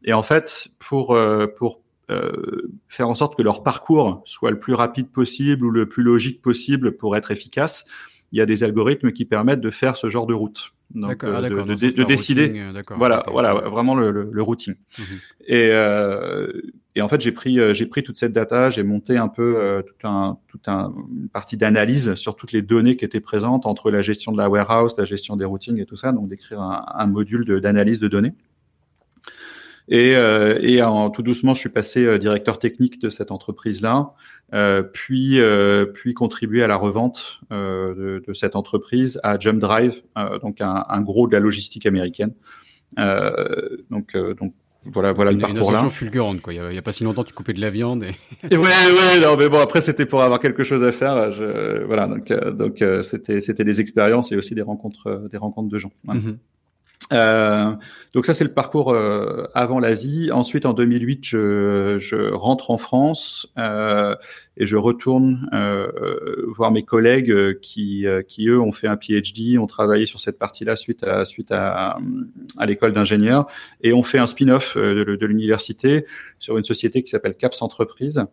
Et 0.05 0.13
en 0.13 0.23
fait, 0.23 0.69
pour, 0.79 1.15
euh, 1.15 1.47
pour 1.47 1.81
faire 2.89 3.09
en 3.09 3.15
sorte 3.15 3.37
que 3.37 3.43
leur 3.43 3.63
parcours 3.63 4.23
soit 4.25 4.51
le 4.51 4.59
plus 4.59 4.73
rapide 4.73 5.11
possible 5.11 5.67
ou 5.67 5.71
le 5.71 5.87
plus 5.87 6.03
logique 6.03 6.41
possible 6.41 6.97
pour 6.97 7.17
être 7.17 7.31
efficace, 7.31 7.85
il 8.33 8.39
y 8.39 8.41
a 8.41 8.47
des 8.47 8.65
algorithmes 8.65 9.13
qui 9.13 9.25
permettent 9.25 9.61
de 9.61 9.71
faire 9.71 9.97
ce 9.97 10.09
genre 10.09 10.27
de 10.27 10.35
route. 10.35 10.73
Donc, 10.95 11.23
ah, 11.23 11.43
de, 11.43 11.49
de, 11.49 12.05
décider. 12.05 12.65
voilà, 12.97 13.23
voilà, 13.31 13.53
vraiment 13.53 13.95
le, 13.95 14.11
le, 14.11 14.43
routing. 14.43 14.75
Mhm. 14.99 15.05
Et, 15.47 15.69
euh, 15.71 16.51
et 16.95 17.03
en 17.03 17.09
fait, 17.09 17.21
j'ai 17.21 17.33
pris, 17.33 17.59
j'ai 17.75 17.85
pris 17.85 18.03
toute 18.03 18.17
cette 18.17 18.33
data, 18.33 18.71
j'ai 18.71 18.83
monté 18.83 19.19
un 19.19 19.29
peu 19.29 19.57
euh, 19.59 19.83
tout 19.83 20.09
un, 20.09 20.39
tout 20.49 20.61
un 20.67 20.95
une 21.11 21.29
partie 21.29 21.59
d'analyse 21.59 22.15
sur 22.15 22.37
toutes 22.37 22.53
les 22.53 22.63
données 22.63 22.97
qui 22.97 23.05
étaient 23.05 23.21
présentes 23.21 23.67
entre 23.67 23.91
la 23.91 24.01
gestion 24.01 24.33
de 24.33 24.39
la 24.39 24.49
warehouse, 24.49 24.95
la 24.97 25.05
gestion 25.05 25.37
des 25.37 25.45
routings 25.45 25.79
et 25.79 25.85
tout 25.85 25.99
ça, 25.99 26.13
donc 26.13 26.29
d'écrire 26.29 26.63
un, 26.63 26.87
un 26.95 27.07
module 27.07 27.61
d'analyse 27.61 28.01
de, 28.01 28.09
données. 28.09 28.33
Et, 29.89 30.17
euh, 30.17 30.59
et 30.61 30.83
en, 30.83 31.11
tout 31.11 31.23
doucement, 31.23 31.55
je 31.55 31.61
suis 31.61 31.71
passé 31.71 32.05
euh, 32.05 32.19
directeur 32.19 32.59
technique 32.59 33.01
de 33.01 33.09
cette 33.09 33.31
entreprise-là, 33.31 33.97
euh, 33.99 34.13
puis 34.93 35.41
euh, 35.41 35.87
puis 35.87 36.15
contribuer 36.15 36.63
à 36.63 36.67
la 36.67 36.77
revente 36.77 37.41
de, 37.51 38.23
de, 38.27 38.33
cette 38.33 38.57
entreprise 38.57 39.21
à 39.23 39.39
Jump 39.39 39.59
Drive, 39.61 40.03
donc 40.43 40.61
un, 40.61 40.85
un, 40.89 41.01
gros 41.03 41.27
de 41.27 41.33
la 41.33 41.41
logistique 41.41 41.87
américaine. 41.87 42.35
donc 42.97 44.17
donc 44.17 44.55
voilà, 44.85 45.13
voilà 45.13 45.33
une, 45.33 45.39
le 45.39 45.43
parcours 45.43 45.73
là. 45.73 45.83
Une 45.83 45.91
fulgurante, 45.91 46.41
quoi. 46.41 46.55
Il 46.55 46.75
y, 46.75 46.79
a, 46.79 46.83
pas 46.83 46.93
si 46.93 47.05
longtemps, 47.05 47.25
tu 47.25 47.35
coupais 47.35 47.53
de 47.53 47.61
la 47.61 47.69
viande. 47.69 48.05
Et... 48.51 48.57
ouais, 48.57 48.63
ouais, 48.63 49.21
non, 49.21 49.37
mais 49.37 49.49
bon, 49.49 49.59
après, 49.59 49.81
c'était 49.81 50.07
pour 50.07 50.23
avoir 50.23 50.39
quelque 50.39 50.65
chose 50.65 50.83
à 50.83 50.93
faire. 50.93 51.31
Je, 51.31 51.85
voilà, 51.85 52.07
donc, 52.07 52.33
donc, 52.33 52.83
c'était, 53.03 53.41
c'était 53.41 53.65
des 53.65 53.81
expériences 53.81 54.33
et 54.33 54.37
aussi 54.37 54.55
des 54.55 54.63
rencontres, 54.63 55.29
des 55.31 55.37
rencontres 55.37 55.69
de 55.69 55.79
gens. 55.79 55.93
Mm-hmm. 56.07 56.39
Euh, 57.13 57.75
donc 58.13 58.27
ça 58.27 58.35
c'est 58.35 58.45
le 58.45 58.53
parcours 58.53 58.93
euh, 58.93 59.45
avant 59.55 59.79
l'Asie. 59.79 60.31
Ensuite 60.33 60.67
en 60.67 60.73
2008 60.73 61.25
je, 61.25 61.97
je 61.99 62.33
rentre 62.33 62.71
en 62.71 62.77
France 62.77 63.51
euh, 63.59 64.15
et 64.57 64.67
je 64.67 64.77
retourne 64.77 65.49
euh, 65.53 65.89
voir 66.49 66.71
mes 66.71 66.83
collègues 66.83 67.59
qui, 67.61 68.07
qui 68.27 68.49
eux 68.49 68.61
ont 68.61 68.73
fait 68.73 68.89
un 68.89 68.97
PhD, 68.97 69.59
ont 69.59 69.67
travaillé 69.67 70.05
sur 70.05 70.21
cette 70.21 70.39
partie-là 70.39 70.77
suite 70.77 71.03
à 71.03 71.25
suite 71.25 71.53
à, 71.53 71.99
à 72.59 72.67
l'école 72.67 72.93
d'ingénieur 72.93 73.47
et 73.83 73.93
ont 73.93 74.03
fait 74.03 74.19
un 74.19 74.27
spin-off 74.27 74.77
de, 74.77 75.27
l'université 75.27 76.07
sur 76.39 76.59
une 76.59 76.65
société 76.65 77.03
qui 77.03 77.11
s'appelle 77.11 77.37
Caps 77.37 77.63
Entreprise 77.63 78.25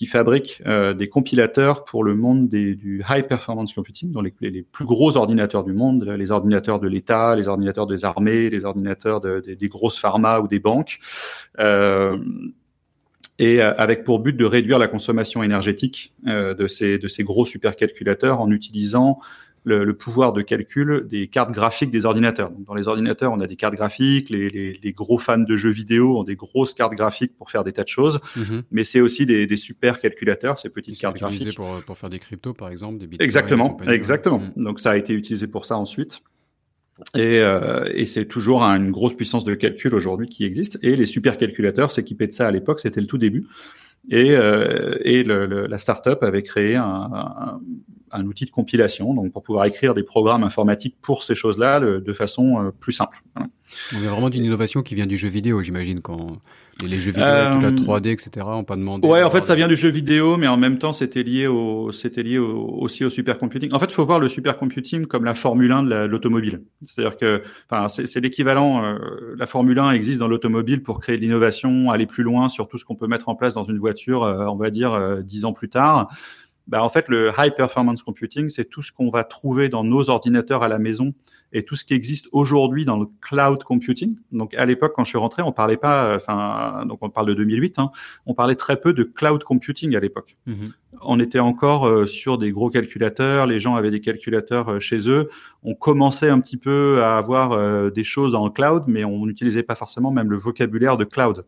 qui 0.00 0.06
fabrique 0.06 0.62
euh, 0.64 0.94
des 0.94 1.10
compilateurs 1.10 1.84
pour 1.84 2.04
le 2.04 2.14
monde 2.14 2.48
du 2.48 3.04
high 3.06 3.26
performance 3.28 3.74
computing, 3.74 4.10
dans 4.12 4.22
les, 4.22 4.32
plus 4.72 4.86
gros 4.86 5.18
ordinateurs 5.18 5.62
du 5.62 5.74
monde, 5.74 6.04
les 6.04 6.30
ordinateurs 6.30 6.80
de 6.80 6.88
l'État, 6.88 7.36
les 7.36 7.48
ordinateurs 7.48 7.86
des 7.86 8.06
armées, 8.06 8.48
les 8.48 8.64
ordinateurs 8.64 9.20
de, 9.20 9.40
des 9.40 9.68
grosses 9.68 9.98
pharma 9.98 10.40
ou 10.40 10.48
des 10.48 10.58
banques, 10.58 11.00
euh, 11.58 12.16
et 13.38 13.60
euh, 13.60 13.74
avec 13.76 14.02
pour 14.04 14.20
but 14.20 14.34
de 14.34 14.46
réduire 14.46 14.78
la 14.78 14.88
consommation 14.88 15.42
énergétique 15.42 16.14
de 16.24 16.66
ces 16.66 17.22
gros 17.22 17.44
supercalculateurs 17.44 18.40
en 18.40 18.50
utilisant 18.50 19.18
le, 19.64 19.84
le, 19.84 19.94
pouvoir 19.94 20.32
de 20.32 20.42
calcul 20.42 21.06
des 21.08 21.28
cartes 21.28 21.52
graphiques 21.52 21.90
des 21.90 22.06
ordinateurs. 22.06 22.50
Donc, 22.50 22.64
dans 22.64 22.74
les 22.74 22.88
ordinateurs, 22.88 23.32
on 23.32 23.40
a 23.40 23.46
des 23.46 23.56
cartes 23.56 23.74
graphiques, 23.74 24.30
les, 24.30 24.48
les, 24.48 24.72
les, 24.72 24.92
gros 24.92 25.18
fans 25.18 25.38
de 25.38 25.56
jeux 25.56 25.70
vidéo 25.70 26.18
ont 26.18 26.24
des 26.24 26.36
grosses 26.36 26.74
cartes 26.74 26.94
graphiques 26.94 27.36
pour 27.36 27.50
faire 27.50 27.64
des 27.64 27.72
tas 27.72 27.84
de 27.84 27.88
choses, 27.88 28.20
mhm. 28.36 28.62
mais 28.70 28.84
c'est 28.84 29.00
aussi 29.00 29.26
des, 29.26 29.46
des, 29.46 29.56
super 29.56 30.00
calculateurs, 30.00 30.58
ces 30.58 30.70
petites 30.70 30.98
cartes 30.98 31.16
graphiques. 31.16 31.54
Pour, 31.54 31.82
pour 31.82 31.98
faire 31.98 32.10
des 32.10 32.18
cryptos, 32.18 32.54
par 32.54 32.70
exemple, 32.70 32.98
des 32.98 33.06
bitcoins. 33.06 33.24
Exactement, 33.24 33.76
exactement. 33.86 34.38
Mhm. 34.38 34.64
Donc 34.64 34.80
ça 34.80 34.92
a 34.92 34.96
été 34.96 35.12
utilisé 35.12 35.46
pour 35.46 35.66
ça 35.66 35.76
ensuite. 35.76 36.22
Et, 37.14 37.40
euh, 37.40 37.88
et 37.94 38.06
c'est 38.06 38.26
toujours 38.26 38.62
une 38.62 38.90
grosse 38.90 39.14
puissance 39.14 39.44
de 39.44 39.54
calcul 39.54 39.94
aujourd'hui 39.94 40.28
qui 40.28 40.44
existe. 40.44 40.78
Et 40.82 40.96
les 40.96 41.06
supercalculateurs 41.06 41.90
s'équipaient 41.90 42.26
de 42.26 42.32
ça 42.32 42.46
à 42.46 42.50
l'époque, 42.50 42.80
c'était 42.80 43.00
le 43.00 43.06
tout 43.06 43.18
début. 43.18 43.46
Et, 44.10 44.32
euh, 44.32 44.96
et 45.02 45.22
le, 45.22 45.46
le, 45.46 45.66
la 45.66 45.78
startup 45.78 46.22
avait 46.22 46.42
créé 46.42 46.76
un, 46.76 46.84
un, 46.84 47.60
un, 48.12 48.24
outil 48.24 48.44
de 48.44 48.50
compilation, 48.50 49.14
donc 49.14 49.32
pour 49.32 49.42
pouvoir 49.42 49.64
écrire 49.64 49.94
des 49.94 50.02
programmes 50.02 50.44
informatiques 50.44 50.96
pour 51.00 51.22
ces 51.22 51.34
choses-là 51.34 51.80
de 51.80 52.12
façon 52.12 52.60
euh, 52.60 52.70
plus 52.70 52.92
simple. 52.92 53.22
Voilà. 53.34 53.48
On 53.94 54.04
a 54.04 54.10
vraiment 54.10 54.30
d'une 54.30 54.44
innovation 54.44 54.82
qui 54.82 54.94
vient 54.94 55.06
du 55.06 55.16
jeu 55.16 55.28
vidéo, 55.28 55.62
j'imagine, 55.62 56.00
quand 56.00 56.32
les 56.86 57.00
jeux 57.00 57.12
vidéo, 57.12 57.26
euh, 57.26 57.52
toute 57.52 57.62
la 57.62 57.70
3D, 57.72 58.08
etc., 58.08 58.46
ont 58.48 58.64
pas 58.64 58.76
demandé. 58.76 59.06
Ouais, 59.06 59.22
en 59.22 59.30
fait, 59.30 59.44
ça 59.44 59.54
vient 59.54 59.68
du 59.68 59.76
jeu 59.76 59.88
vidéo, 59.88 60.36
mais 60.36 60.48
en 60.48 60.56
même 60.56 60.78
temps, 60.78 60.92
c'était 60.92 61.22
lié 61.22 61.46
au, 61.46 61.92
c'était 61.92 62.22
lié 62.22 62.38
aussi 62.38 63.04
au 63.04 63.10
supercomputing. 63.10 63.72
En 63.72 63.78
fait, 63.78 63.86
il 63.86 63.92
faut 63.92 64.04
voir 64.04 64.18
le 64.18 64.28
supercomputing 64.28 65.06
comme 65.06 65.24
la 65.24 65.34
Formule 65.34 65.72
1 65.72 65.82
de 65.84 65.94
l'automobile. 66.06 66.62
C'est-à-dire 66.82 67.16
que, 67.16 67.42
enfin, 67.70 67.88
c'est 67.88 68.20
l'équivalent. 68.20 68.82
Euh, 68.84 68.98
la 69.36 69.46
Formule 69.46 69.78
1 69.78 69.90
existe 69.92 70.20
dans 70.20 70.28
l'automobile 70.28 70.82
pour 70.82 71.00
créer 71.00 71.16
de 71.16 71.22
l'innovation, 71.22 71.90
aller 71.90 72.06
plus 72.06 72.22
loin 72.22 72.48
sur 72.48 72.68
tout 72.68 72.78
ce 72.78 72.84
qu'on 72.84 72.96
peut 72.96 73.08
mettre 73.08 73.28
en 73.28 73.34
place 73.34 73.54
dans 73.54 73.64
une 73.64 73.78
voiture, 73.78 74.22
euh, 74.22 74.46
on 74.46 74.56
va 74.56 74.70
dire 74.70 75.22
dix 75.22 75.44
ans 75.44 75.52
plus 75.52 75.68
tard. 75.68 76.08
Bah, 76.70 76.84
en 76.84 76.88
fait, 76.88 77.08
le 77.08 77.32
high 77.36 77.52
performance 77.54 78.02
computing, 78.02 78.48
c'est 78.48 78.64
tout 78.64 78.80
ce 78.80 78.92
qu'on 78.92 79.10
va 79.10 79.24
trouver 79.24 79.68
dans 79.68 79.82
nos 79.82 80.08
ordinateurs 80.08 80.62
à 80.62 80.68
la 80.68 80.78
maison 80.78 81.12
et 81.52 81.64
tout 81.64 81.74
ce 81.74 81.84
qui 81.84 81.94
existe 81.94 82.28
aujourd'hui 82.30 82.84
dans 82.84 82.96
le 82.96 83.06
cloud 83.20 83.64
computing. 83.64 84.16
Donc, 84.30 84.54
à 84.54 84.64
l'époque, 84.66 84.92
quand 84.94 85.02
je 85.02 85.08
suis 85.08 85.18
rentré, 85.18 85.42
on 85.42 85.50
parlait 85.50 85.76
pas, 85.76 86.14
enfin, 86.14 86.86
donc 86.86 87.00
on 87.02 87.10
parle 87.10 87.26
de 87.26 87.34
2008, 87.34 87.80
hein, 87.80 87.90
on 88.24 88.34
parlait 88.34 88.54
très 88.54 88.78
peu 88.78 88.92
de 88.92 89.02
cloud 89.02 89.42
computing 89.42 89.96
à 89.96 90.00
l'époque. 90.00 90.36
Mm-hmm. 90.46 90.70
On 91.02 91.18
était 91.18 91.40
encore 91.40 91.88
euh, 91.88 92.06
sur 92.06 92.38
des 92.38 92.52
gros 92.52 92.70
calculateurs, 92.70 93.46
les 93.46 93.58
gens 93.58 93.74
avaient 93.74 93.90
des 93.90 94.00
calculateurs 94.00 94.70
euh, 94.70 94.78
chez 94.78 95.08
eux. 95.08 95.28
On 95.64 95.74
commençait 95.74 96.28
un 96.28 96.38
petit 96.40 96.56
peu 96.56 97.02
à 97.02 97.16
avoir 97.16 97.52
euh, 97.52 97.90
des 97.90 98.04
choses 98.04 98.36
en 98.36 98.48
cloud, 98.48 98.84
mais 98.86 99.04
on 99.04 99.26
n'utilisait 99.26 99.64
pas 99.64 99.74
forcément 99.74 100.12
même 100.12 100.30
le 100.30 100.36
vocabulaire 100.36 100.96
de 100.96 101.04
cloud. 101.04 101.44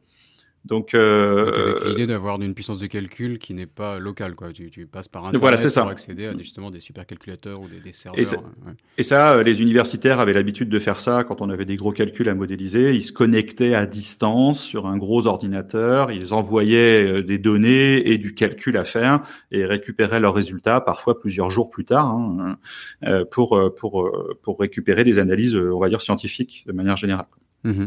Donc, 0.64 0.94
euh, 0.94 1.76
avec 1.80 1.84
l'idée 1.88 2.06
d'avoir 2.06 2.40
une 2.40 2.54
puissance 2.54 2.78
de 2.78 2.86
calcul 2.86 3.40
qui 3.40 3.52
n'est 3.52 3.66
pas 3.66 3.98
locale, 3.98 4.36
quoi. 4.36 4.52
Tu, 4.52 4.70
tu 4.70 4.86
passes 4.86 5.08
par 5.08 5.22
internet 5.22 5.40
voilà, 5.40 5.56
pour 5.56 5.70
ça. 5.70 5.88
accéder 5.88 6.26
à 6.26 6.34
des, 6.34 6.38
justement 6.38 6.70
des 6.70 6.78
supercalculateurs 6.78 7.60
ou 7.60 7.66
des, 7.66 7.80
des 7.80 7.90
serveurs. 7.90 8.20
Et 8.20 8.24
ça, 8.24 8.36
ouais. 8.36 8.72
et 8.96 9.02
ça, 9.02 9.32
euh, 9.32 9.42
les 9.42 9.60
universitaires 9.60 10.20
avaient 10.20 10.32
l'habitude 10.32 10.68
de 10.68 10.78
faire 10.78 11.00
ça 11.00 11.24
quand 11.24 11.40
on 11.40 11.50
avait 11.50 11.64
des 11.64 11.74
gros 11.74 11.90
calculs 11.90 12.28
à 12.28 12.34
modéliser. 12.34 12.94
Ils 12.94 13.02
se 13.02 13.12
connectaient 13.12 13.74
à 13.74 13.86
distance 13.86 14.62
sur 14.62 14.86
un 14.86 14.96
gros 14.98 15.26
ordinateur, 15.26 16.12
ils 16.12 16.32
envoyaient 16.32 17.04
euh, 17.04 17.22
des 17.22 17.38
données 17.38 18.08
et 18.08 18.18
du 18.18 18.34
calcul 18.34 18.76
à 18.76 18.84
faire 18.84 19.22
et 19.50 19.64
récupéraient 19.64 20.20
leurs 20.20 20.34
résultats, 20.34 20.80
parfois 20.80 21.18
plusieurs 21.18 21.50
jours 21.50 21.70
plus 21.70 21.84
tard, 21.84 22.06
hein, 22.06 22.56
euh, 23.04 23.24
pour 23.24 23.60
pour 23.76 24.10
pour 24.42 24.60
récupérer 24.60 25.02
des 25.02 25.18
analyses, 25.18 25.56
on 25.56 25.80
va 25.80 25.88
dire 25.88 26.02
scientifiques 26.02 26.64
de 26.68 26.72
manière 26.72 26.96
générale. 26.96 27.26
Mmh. 27.64 27.86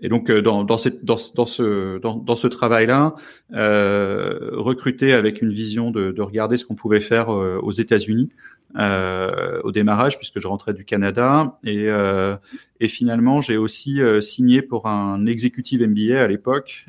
Et 0.00 0.08
donc 0.08 0.30
euh, 0.30 0.42
dans, 0.42 0.64
dans, 0.64 0.76
cette, 0.76 1.04
dans, 1.04 1.16
ce, 1.16 1.98
dans, 1.98 2.36
ce 2.36 2.46
travail-là, 2.46 3.14
euh, 3.52 4.50
recruter 4.52 5.12
avec 5.12 5.40
une 5.40 5.52
vision 5.52 5.90
de, 5.90 6.10
de 6.10 6.22
regarder 6.22 6.56
ce 6.56 6.64
qu'on 6.64 6.74
pouvait 6.74 7.00
faire 7.00 7.30
euh, 7.30 7.58
aux 7.62 7.72
États-Unis 7.72 8.30
euh, 8.76 9.60
au 9.62 9.70
démarrage, 9.70 10.18
puisque 10.18 10.40
je 10.40 10.48
rentrais 10.48 10.74
du 10.74 10.84
Canada, 10.84 11.58
et, 11.62 11.84
euh, 11.88 12.36
et 12.80 12.88
finalement 12.88 13.40
j'ai 13.40 13.56
aussi 13.56 14.00
signé 14.20 14.62
pour 14.62 14.88
un 14.88 15.26
executive 15.26 15.86
MBA 15.86 16.20
à 16.20 16.26
l'époque, 16.26 16.86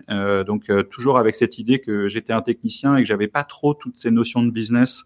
donc 0.48 0.72
toujours 0.90 1.20
avec 1.20 1.36
cette 1.36 1.60
idée 1.60 1.78
que 1.78 2.08
j'étais 2.08 2.34
un 2.34 2.42
technicien 2.42 2.96
et 2.96 3.02
que 3.02 3.08
j'avais 3.08 3.28
pas 3.28 3.44
trop 3.44 3.76
toutes 3.76 3.98
ces 3.98 4.10
notions 4.10 4.42
de 4.42 4.50
business 4.50 5.04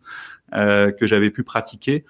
que 0.53 1.05
j'avais 1.05 1.31
pu 1.31 1.43
pratiquer. 1.43 2.05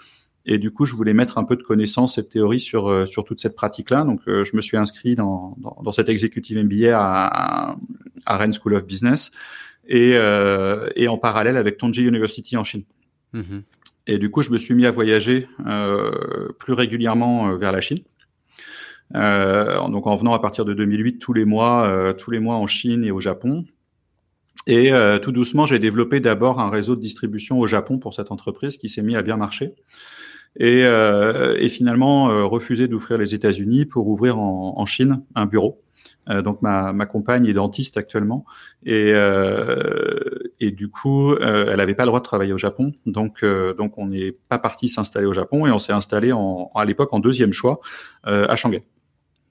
Et 0.45 0.57
du 0.57 0.71
coup, 0.71 0.85
je 0.85 0.95
voulais 0.95 1.13
mettre 1.13 1.37
un 1.37 1.43
peu 1.43 1.55
de 1.55 1.63
connaissances 1.63 2.17
et 2.17 2.21
de 2.21 2.27
théorie 2.27 2.59
sur, 2.59 2.89
euh, 2.89 3.05
sur 3.05 3.23
toute 3.23 3.39
cette 3.39 3.55
pratique-là. 3.55 4.03
Donc, 4.03 4.21
euh, 4.27 4.43
je 4.43 4.55
me 4.55 4.61
suis 4.61 4.77
inscrit 4.77 5.15
dans, 5.15 5.55
dans, 5.59 5.77
dans 5.83 5.91
cet 5.91 6.09
executive 6.09 6.57
MBA 6.63 6.97
à, 6.97 7.75
à, 8.25 8.37
Rennes 8.37 8.53
School 8.53 8.75
of 8.75 8.85
Business 8.85 9.31
et, 9.87 10.13
euh, 10.15 10.89
et 10.95 11.07
en 11.07 11.17
parallèle 11.17 11.57
avec 11.57 11.77
Tongji 11.77 12.03
University 12.03 12.55
en 12.57 12.63
Chine. 12.63 12.83
Mm-hmm. 13.33 13.61
Et 14.07 14.17
du 14.17 14.31
coup, 14.31 14.41
je 14.41 14.51
me 14.51 14.57
suis 14.57 14.73
mis 14.73 14.85
à 14.85 14.91
voyager 14.91 15.47
euh, 15.67 16.49
plus 16.57 16.73
régulièrement 16.73 17.55
vers 17.55 17.71
la 17.71 17.81
Chine. 17.81 17.99
Donc, 19.13 20.07
en 20.07 20.15
venant 20.15 20.33
à 20.33 20.39
partir 20.39 20.65
de 20.65 20.73
2008 20.73 21.19
tous 21.19 21.33
les 21.33 21.45
mois, 21.45 22.13
tous 22.17 22.31
les 22.31 22.39
mois 22.39 22.55
en 22.55 22.65
Chine 22.65 23.03
et 23.03 23.11
au 23.11 23.19
Japon. 23.19 23.65
Et 24.65 24.91
tout 25.21 25.31
doucement, 25.31 25.67
j'ai 25.67 25.77
développé 25.77 26.19
d'abord 26.19 26.59
un 26.59 26.69
réseau 26.69 26.95
de 26.95 27.01
distribution 27.01 27.59
au 27.59 27.67
Japon 27.67 27.99
pour 27.99 28.15
cette 28.15 28.31
entreprise 28.31 28.77
qui 28.77 28.89
s'est 28.89 29.03
mis 29.03 29.15
à 29.15 29.21
bien 29.21 29.37
marcher 29.37 29.75
et, 30.57 30.83
euh, 30.85 31.55
et 31.59 31.69
finalement 31.69 32.29
euh, 32.29 32.45
refusé 32.45 32.87
d'ouvrir 32.87 33.17
les 33.17 33.33
États-Unis 33.35 33.85
pour 33.85 34.07
ouvrir 34.07 34.39
en, 34.39 34.73
en, 34.77 34.85
Chine 34.85 35.23
un 35.35 35.45
bureau. 35.45 35.81
Euh, 36.29 36.41
donc 36.41 36.61
ma, 36.61 36.93
ma, 36.93 37.05
compagne 37.05 37.45
est 37.45 37.53
dentiste 37.53 37.97
actuellement 37.97 38.45
et, 38.85 39.13
euh, 39.13 40.19
et 40.59 40.71
du 40.71 40.89
coup 40.89 41.35
elle 41.37 41.77
n'avait 41.77 41.95
pas 41.95 42.03
le 42.03 42.09
droit 42.09 42.19
de 42.19 42.25
travailler 42.25 42.53
au 42.53 42.57
Japon. 42.57 42.93
Donc 43.05 43.43
donc 43.43 43.97
on 43.97 44.07
n'est 44.07 44.31
pas 44.31 44.59
parti 44.59 44.89
s'installer 44.89 45.25
au 45.25 45.33
Japon 45.33 45.65
et 45.65 45.71
on 45.71 45.79
s'est 45.79 45.93
installé 45.93 46.31
en, 46.31 46.71
à 46.75 46.85
l'époque 46.85 47.13
en 47.13 47.19
deuxième 47.19 47.53
choix 47.53 47.79
à 48.23 48.55
Shanghai. 48.55 48.83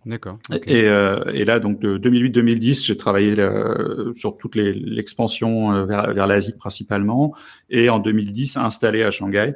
D'accord. 0.08 0.38
Okay. 0.50 0.72
Et, 0.72 0.88
euh, 0.88 1.22
et, 1.34 1.44
là, 1.44 1.60
donc 1.60 1.80
de 1.80 1.98
2008-2010, 1.98 2.86
j'ai 2.86 2.96
travaillé 2.96 3.38
euh, 3.38 4.12
sur 4.14 4.38
toute 4.38 4.54
l'expansion 4.54 5.72
euh, 5.72 5.84
vers, 5.84 6.14
vers 6.14 6.26
l'Asie 6.26 6.56
principalement, 6.56 7.34
et 7.68 7.90
en 7.90 7.98
2010 7.98 8.56
installé 8.56 9.02
à 9.02 9.10
Shanghai 9.10 9.54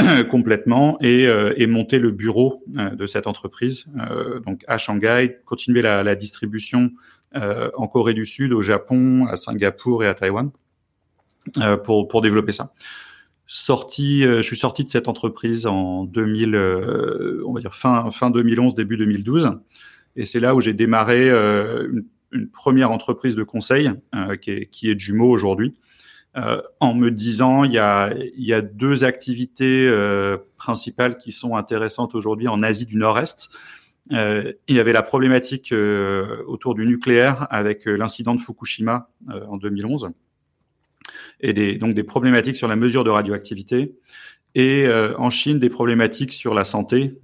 complètement 0.30 0.98
et, 1.00 1.26
euh, 1.26 1.52
et 1.56 1.66
monter 1.66 1.98
le 1.98 2.10
bureau 2.10 2.64
euh, 2.76 2.90
de 2.90 3.06
cette 3.06 3.26
entreprise, 3.26 3.86
donc 4.44 4.64
à 4.66 4.78
Shanghai, 4.78 5.38
continuer 5.44 5.82
la, 5.82 6.14
distribution 6.14 6.90
en 7.34 7.86
Corée 7.86 8.14
du 8.14 8.26
Sud, 8.26 8.52
au 8.52 8.60
Japon, 8.62 9.26
à 9.26 9.36
Singapour 9.36 10.02
et 10.02 10.08
à 10.08 10.14
Taïwan 10.14 10.50
pour 11.84 12.20
développer 12.20 12.52
ça. 12.52 12.72
Sorti, 13.46 14.22
je 14.22 14.40
suis 14.40 14.56
sorti 14.56 14.82
de 14.84 14.88
cette 14.88 15.06
entreprise 15.06 15.66
en 15.66 16.04
2000, 16.04 16.56
on 17.46 17.52
va 17.52 17.60
dire 17.60 17.74
fin 17.74 18.10
fin 18.10 18.30
2011, 18.30 18.74
début 18.74 18.96
2012, 18.96 19.52
et 20.16 20.24
c'est 20.24 20.40
là 20.40 20.56
où 20.56 20.60
j'ai 20.60 20.72
démarré 20.72 21.30
une, 21.30 22.04
première 22.52 22.90
entreprise 22.90 23.36
de 23.36 23.44
conseil 23.44 23.90
qui 24.42 24.90
est 24.90 24.98
Jumeau 24.98 25.30
aujourd'hui, 25.30 25.74
euh, 26.36 26.62
en 26.78 26.94
me 26.94 27.10
disant 27.10 27.64
il 27.64 27.72
y 27.72 27.78
a, 27.78 28.14
il 28.14 28.44
y 28.44 28.52
a 28.52 28.60
deux 28.60 29.04
activités 29.04 29.86
euh, 29.88 30.38
principales 30.56 31.18
qui 31.18 31.32
sont 31.32 31.56
intéressantes 31.56 32.14
aujourd'hui 32.14 32.48
en 32.48 32.62
Asie 32.62 32.86
du 32.86 32.96
Nord-Est. 32.96 33.50
Euh, 34.12 34.52
il 34.66 34.76
y 34.76 34.80
avait 34.80 34.92
la 34.92 35.02
problématique 35.02 35.72
euh, 35.72 36.42
autour 36.46 36.74
du 36.74 36.84
nucléaire 36.84 37.46
avec 37.50 37.86
euh, 37.86 37.96
l'incident 37.96 38.34
de 38.34 38.40
Fukushima 38.40 39.08
en 39.28 39.56
2011 39.56 40.10
et 41.40 41.52
des, 41.52 41.76
donc 41.76 41.94
des 41.94 42.02
problématiques 42.02 42.56
sur 42.56 42.68
la 42.68 42.76
mesure 42.76 43.04
de 43.04 43.10
radioactivité 43.10 43.94
et 44.56 44.88
en 45.16 45.30
Chine 45.30 45.60
des 45.60 45.68
problématiques 45.68 46.32
sur 46.32 46.54
la 46.54 46.64
santé. 46.64 47.18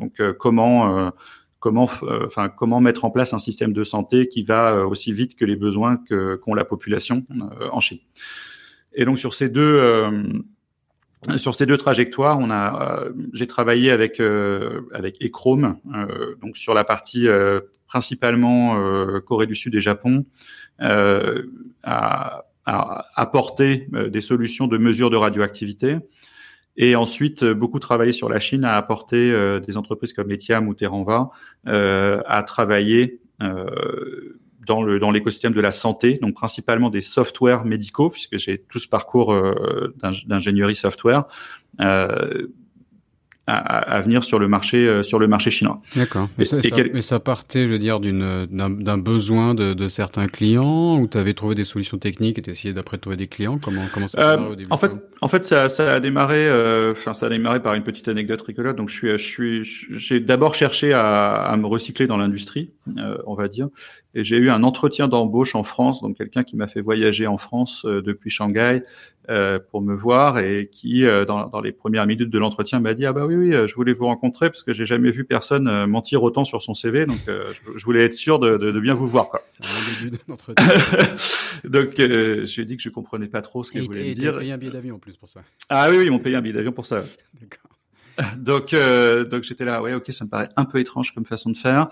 donc 0.00 0.20
comment 0.38 1.12
comment, 1.64 1.88
enfin, 2.26 2.50
comment 2.50 2.82
mettre 2.82 3.06
en 3.06 3.10
place 3.10 3.32
un 3.32 3.38
système 3.38 3.72
de 3.72 3.84
santé 3.84 4.28
qui 4.28 4.42
va 4.42 4.74
euh, 4.74 4.84
aussi 4.84 5.14
vite 5.14 5.34
que 5.34 5.46
les 5.46 5.56
besoins 5.56 5.96
que 5.96 6.34
qu'ont 6.34 6.52
la 6.52 6.66
population 6.66 7.24
euh, 7.30 7.70
en 7.72 7.80
Chine. 7.80 8.00
Et 8.92 9.06
donc 9.06 9.18
sur 9.18 9.32
ces 9.32 9.48
deux 9.48 9.62
euh, 9.62 10.10
sur 11.38 11.54
ces 11.54 11.64
deux 11.64 11.78
trajectoires, 11.78 12.38
on 12.38 12.50
a, 12.50 13.06
j'ai 13.32 13.46
travaillé 13.46 13.90
avec 13.90 14.20
avec 14.20 15.16
Echrome, 15.24 15.78
donc 16.42 16.58
sur 16.58 16.74
la 16.74 16.84
partie 16.84 17.26
principalement 17.86 18.78
Corée 19.22 19.46
du 19.46 19.56
Sud 19.56 19.74
et 19.74 19.80
Japon, 19.80 20.26
à, 20.78 22.44
à 22.66 23.06
apporter 23.14 23.88
des 24.10 24.20
solutions 24.20 24.66
de 24.66 24.76
mesure 24.76 25.08
de 25.08 25.16
radioactivité 25.16 25.96
et 26.76 26.96
ensuite, 26.96 27.42
euh, 27.42 27.54
beaucoup 27.54 27.78
travaillé 27.78 28.12
sur 28.12 28.28
la 28.28 28.40
Chine, 28.40 28.64
à 28.64 28.76
apporter 28.76 29.30
euh, 29.30 29.60
des 29.60 29.76
entreprises 29.76 30.12
comme 30.12 30.30
Etiam 30.30 30.68
ou 30.68 30.74
Terranva 30.74 31.30
euh, 31.68 32.20
à 32.26 32.42
travailler 32.42 33.20
euh, 33.42 34.38
dans 34.66 34.82
le 34.82 34.98
dans 34.98 35.10
l'écosystème 35.10 35.52
de 35.52 35.60
la 35.60 35.70
santé, 35.70 36.18
donc 36.20 36.34
principalement 36.34 36.90
des 36.90 37.00
softwares 37.00 37.64
médicaux, 37.64 38.10
puisque 38.10 38.38
j'ai 38.38 38.58
tout 38.58 38.78
ce 38.78 38.88
parcours 38.88 39.32
euh, 39.32 39.94
d'ingénierie 40.26 40.76
software. 40.76 41.24
À, 43.46 43.56
à, 43.56 44.00
venir 44.00 44.24
sur 44.24 44.38
le 44.38 44.48
marché 44.48 44.88
euh, 44.88 45.02
sur 45.02 45.18
le 45.18 45.28
marché 45.28 45.50
chinois. 45.50 45.82
D'accord. 45.94 46.30
Mais, 46.38 46.46
ça, 46.46 46.56
mais 46.94 47.02
ça 47.02 47.20
partait, 47.20 47.66
je 47.66 47.72
veux 47.72 47.78
dire, 47.78 48.00
d'une 48.00 48.46
d'un 48.46 48.96
besoin 48.96 49.54
de, 49.54 49.74
de, 49.74 49.86
certains 49.86 50.28
clients 50.28 50.98
ou 50.98 51.06
tu 51.08 51.18
avais 51.18 51.34
trouvé 51.34 51.54
des 51.54 51.64
solutions 51.64 51.98
techniques 51.98 52.38
et 52.38 52.42
tu 52.42 52.50
essayé 52.54 52.72
d'après 52.72 52.96
trouver 52.96 53.16
des 53.16 53.26
clients? 53.26 53.58
Comment 53.58 53.82
comment 53.92 54.08
ça 54.08 54.32
euh, 54.32 54.50
au 54.50 54.54
début 54.54 54.68
En 54.70 54.76
fait, 54.76 54.92
en 55.20 55.28
fait, 55.28 55.44
ça, 55.44 55.68
ça 55.68 55.94
a 55.94 56.00
démarré. 56.00 56.46
Euh, 56.48 56.92
enfin, 56.92 57.12
ça 57.12 57.26
a 57.26 57.28
démarré 57.28 57.60
par 57.60 57.74
une 57.74 57.82
petite 57.82 58.08
anecdote 58.08 58.40
rigolote. 58.42 58.76
Donc, 58.76 58.88
je 58.88 58.96
suis, 58.96 59.64
je 59.64 59.64
suis, 59.64 59.64
j'ai 59.90 60.20
d'abord 60.20 60.54
cherché 60.54 60.92
à, 60.92 61.34
à, 61.34 61.56
me 61.56 61.66
recycler 61.66 62.06
dans 62.06 62.16
l'industrie, 62.16 62.70
euh, 62.98 63.18
on 63.26 63.34
va 63.34 63.48
dire, 63.48 63.68
et 64.14 64.24
j'ai 64.24 64.36
eu 64.36 64.50
un 64.50 64.62
entretien 64.62 65.08
d'embauche 65.08 65.54
en 65.54 65.62
France. 65.62 66.02
Donc, 66.02 66.16
quelqu'un 66.16 66.44
qui 66.44 66.56
m'a 66.56 66.66
fait 66.66 66.80
voyager 66.80 67.26
en 67.26 67.38
France 67.38 67.84
euh, 67.84 68.02
depuis 68.02 68.30
Shanghai 68.30 68.82
euh, 69.30 69.58
pour 69.58 69.80
me 69.80 69.94
voir 69.94 70.38
et 70.38 70.68
qui, 70.70 71.06
euh, 71.06 71.24
dans, 71.24 71.48
dans, 71.48 71.62
les 71.62 71.72
premières 71.72 72.06
minutes 72.06 72.28
de 72.28 72.38
l'entretien, 72.38 72.78
m'a 72.80 72.92
dit 72.92 73.06
ah 73.06 73.14
bah 73.14 73.24
oui 73.24 73.34
oui, 73.34 73.54
euh, 73.54 73.66
je 73.66 73.74
voulais 73.74 73.94
vous 73.94 74.04
rencontrer 74.04 74.50
parce 74.50 74.62
que 74.62 74.74
j'ai 74.74 74.84
jamais 74.84 75.10
vu 75.10 75.24
personne 75.24 75.86
mentir 75.86 76.22
autant 76.22 76.44
sur 76.44 76.60
son 76.60 76.74
CV, 76.74 77.06
donc 77.06 77.16
je, 77.26 77.32
je, 77.74 77.84
voulais 77.86 78.04
être 78.04 78.12
sûr 78.12 78.38
de, 78.38 78.58
de, 78.58 78.70
de 78.70 78.80
bien 78.80 78.92
vous 78.92 79.06
voir 79.06 79.30
quoi. 79.30 79.42
donc 81.64 81.94
je 81.96 82.54
lui 82.54 82.62
ai 82.62 82.64
dit 82.66 82.76
que 82.76 82.82
je 82.82 82.90
comprenais 82.90 83.28
pas 83.28 83.40
trop 83.40 83.64
ce 83.64 83.72
qu'il 83.72 83.84
voulait 83.84 84.10
me 84.10 84.12
dire. 84.12 84.38
payé 84.38 84.52
un 84.52 84.58
billet 84.58 84.72
d'avion 84.72 84.96
en 84.96 84.98
plus 84.98 85.16
pour 85.16 85.30
ça. 85.30 85.40
Ah 85.70 85.88
oui 85.90 85.96
oui, 85.96 86.04
ils 86.04 86.10
m'ont 86.10 86.18
payé 86.18 86.36
un 86.36 86.42
billet 86.42 86.52
d'avion 86.52 86.72
pour 86.72 86.84
ça. 86.84 87.02
D'accord. 87.40 87.73
Donc, 88.36 88.72
euh, 88.72 89.24
donc 89.24 89.42
j'étais 89.42 89.64
là, 89.64 89.82
ouais, 89.82 89.94
ok, 89.94 90.12
ça 90.12 90.24
me 90.24 90.30
paraît 90.30 90.48
un 90.56 90.64
peu 90.64 90.78
étrange 90.78 91.12
comme 91.12 91.24
façon 91.24 91.50
de 91.50 91.56
faire. 91.56 91.88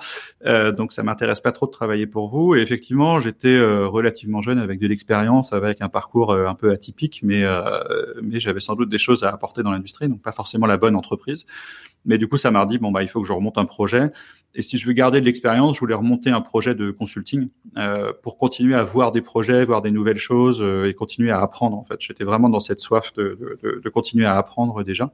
Euh, 0.47 0.73
donc, 0.73 0.93
ça 0.93 1.03
m'intéresse 1.03 1.41
pas 1.41 1.53
trop 1.53 1.67
de 1.67 1.71
travailler 1.71 2.07
pour 2.07 2.29
vous. 2.29 2.55
Et 2.55 2.61
effectivement, 2.61 3.19
j'étais 3.21 3.49
euh, 3.49 3.87
relativement 3.87 4.41
jeune, 4.43 4.59
avec 4.59 4.79
de 4.79 4.87
l'expérience, 4.87 5.53
avec 5.53 5.81
un 5.81 5.89
parcours 5.89 6.33
euh, 6.33 6.47
un 6.47 6.55
peu 6.55 6.71
atypique, 6.71 7.21
mais 7.23 7.43
euh, 7.45 7.81
mais 8.23 8.41
j'avais 8.41 8.61
sans 8.61 8.75
doute 8.75 8.89
des 8.89 8.99
choses 8.99 9.25
à 9.25 9.31
apporter 9.31 9.63
dans 9.63 9.71
l'industrie, 9.71 10.09
donc 10.09 10.23
pas 10.23 10.33
forcément 10.33 10.67
la 10.67 10.77
bonne 10.77 10.97
entreprise. 10.97 11.45
Mais 12.05 12.19
du 12.19 12.27
coup, 12.27 12.37
ça 12.37 12.51
m'a 12.51 12.67
dit 12.67 12.79
bon 12.79 12.91
bah 12.91 13.03
il 13.03 13.09
faut 13.09 13.21
que 13.21 13.27
je 13.27 13.33
remonte 13.33 13.59
un 13.59 13.65
projet. 13.65 14.11
Et 14.55 14.61
si 14.61 14.77
je 14.77 14.87
veux 14.87 14.93
garder 14.93 15.21
de 15.21 15.25
l'expérience, 15.25 15.77
je 15.77 15.81
voulais 15.81 15.95
remonter 15.95 16.29
un 16.29 16.43
projet 16.43 16.75
de 16.75 16.91
consulting 16.91 17.49
euh, 17.79 18.13
pour 18.23 18.37
continuer 18.37 18.75
à 18.75 18.85
voir 18.85 19.11
des 19.11 19.23
projets, 19.23 19.65
voir 19.65 19.81
des 19.81 19.91
nouvelles 19.91 20.19
choses 20.19 20.63
et 20.87 20.93
continuer 20.93 21.31
à 21.31 21.41
apprendre. 21.41 21.79
En 21.79 21.85
fait, 21.85 21.97
j'étais 22.01 22.25
vraiment 22.25 22.51
dans 22.51 22.61
cette 22.61 22.81
soif 22.81 23.15
de, 23.15 23.39
de, 23.63 23.81
de, 23.83 23.89
continuer 23.89 24.27
à 24.27 24.37
apprendre 24.37 24.83
déjà. 24.83 25.11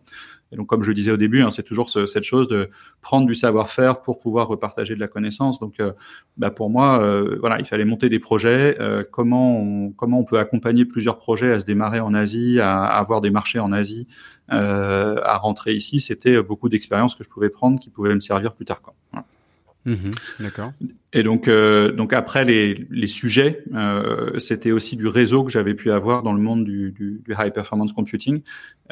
Et 0.53 0.57
donc, 0.57 0.67
comme 0.67 0.83
je 0.83 0.89
le 0.89 0.95
disais 0.95 1.11
au 1.11 1.17
début, 1.17 1.43
hein, 1.43 1.51
c'est 1.51 1.63
toujours 1.63 1.91
ce, 1.91 2.07
cette 2.07 2.25
chose 2.25 2.49
de 2.49 2.71
prendre 3.01 3.27
du 3.27 3.35
savoir-faire 3.35 4.01
pour 4.01 4.19
pouvoir 4.19 4.49
repartager 4.49 4.95
de 4.95 5.01
la 5.01 5.09
connaissance. 5.09 5.61
Donc, 5.61 5.75
euh, 5.81 5.93
bah, 6.37 6.51
pour 6.51 6.71
moi, 6.71 7.03
euh, 7.03 7.37
voilà, 7.41 7.59
il 7.59 7.67
fallait 7.67 7.85
monter 7.85 8.09
des 8.09 8.19
projets. 8.19 8.77
Euh, 8.81 9.05
comment 9.11 9.61
on, 9.61 9.91
comment 9.91 10.21
on 10.21 10.25
peut 10.25 10.39
accompagner 10.39 10.85
plusieurs 10.85 11.19
projets 11.19 11.53
à 11.53 11.59
se 11.59 11.65
démarrer 11.65 12.01
en 12.01 12.15
Asie, 12.15 12.61
à, 12.61 12.85
avoir 12.85 13.21
des 13.21 13.31
marchés 13.31 13.59
en 13.59 13.73
Asie, 13.73 14.07
à 14.49 15.37
rentrer 15.37 15.75
ici. 15.75 16.01
C'était 16.01 16.43
beaucoup 16.43 16.71
d'expériences 16.71 17.15
que 17.15 17.23
je 17.23 17.29
pouvais 17.29 17.51
prendre, 17.51 17.79
qui 17.79 17.91
pouvaient 17.91 18.15
me 18.15 18.21
servir 18.21 18.55
plus 18.55 18.65
tard. 18.65 18.81
Quoi. 18.81 18.95
Voilà. 19.13 19.27
Mmh, 19.85 20.11
D'accord. 20.41 20.73
Et 21.13 21.23
donc, 21.23 21.49
euh, 21.49 21.93
donc 21.93 22.13
après 22.13 22.45
les, 22.45 22.87
les 22.91 23.07
sujets, 23.07 23.65
euh, 23.75 24.39
c'était 24.39 24.73
aussi 24.73 24.97
du 24.97 25.07
réseau 25.07 25.45
que 25.45 25.51
j'avais 25.51 25.75
pu 25.75 25.91
avoir 25.91 26.23
dans 26.23 26.35
le 26.35 26.41
monde 26.41 26.65
du, 26.65 26.93
du, 26.93 27.23
du 27.25 27.35
high 27.39 27.53
performance 27.53 27.93
computing. 27.93 28.43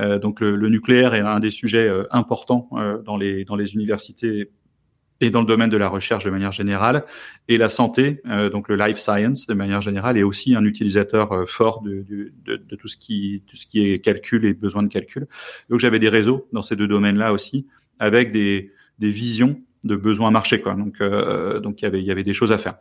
Euh, 0.00 0.18
donc 0.18 0.40
le, 0.40 0.56
le, 0.56 0.68
nucléaire 0.68 1.14
est 1.14 1.20
un 1.20 1.40
des 1.40 1.50
sujets 1.50 1.86
euh, 1.86 2.04
importants 2.10 2.68
euh, 2.72 3.02
dans 3.02 3.16
les 3.16 3.44
dans 3.44 3.56
les 3.56 3.74
universités 3.74 4.50
et 5.20 5.30
dans 5.30 5.40
le 5.40 5.46
domaine 5.46 5.70
de 5.70 5.76
la 5.76 5.88
recherche 5.88 6.24
de 6.24 6.30
manière 6.30 6.52
générale. 6.52 7.04
Et 7.48 7.58
la 7.58 7.68
santé, 7.68 8.22
euh, 8.26 8.48
donc 8.48 8.68
le 8.68 8.76
life 8.76 8.98
science 8.98 9.46
de 9.46 9.54
manière 9.54 9.82
générale, 9.82 10.16
est 10.16 10.22
aussi 10.22 10.54
un 10.54 10.64
utilisateur 10.64 11.48
fort 11.48 11.82
de, 11.82 12.04
de, 12.08 12.32
de, 12.44 12.56
de, 12.56 12.76
tout 12.76 12.88
ce 12.88 12.96
qui 12.96 13.42
tout 13.46 13.56
ce 13.56 13.66
qui 13.66 13.86
est 13.86 13.98
calcul 13.98 14.44
et 14.46 14.54
besoin 14.54 14.82
de 14.82 14.88
calcul. 14.88 15.26
Donc 15.68 15.80
j'avais 15.80 15.98
des 15.98 16.08
réseaux 16.08 16.48
dans 16.52 16.62
ces 16.62 16.76
deux 16.76 16.88
domaines-là 16.88 17.32
aussi, 17.34 17.66
avec 17.98 18.32
des 18.32 18.72
des 18.98 19.10
visions 19.10 19.60
de 19.86 19.96
besoins 19.96 20.30
marché 20.30 20.60
quoi. 20.60 20.74
Donc 20.74 21.00
euh, 21.00 21.60
donc 21.60 21.82
il 21.82 21.84
y 21.84 21.88
avait 21.88 22.00
il 22.00 22.06
y 22.06 22.10
avait 22.10 22.24
des 22.24 22.34
choses 22.34 22.52
à 22.52 22.58
faire. 22.58 22.76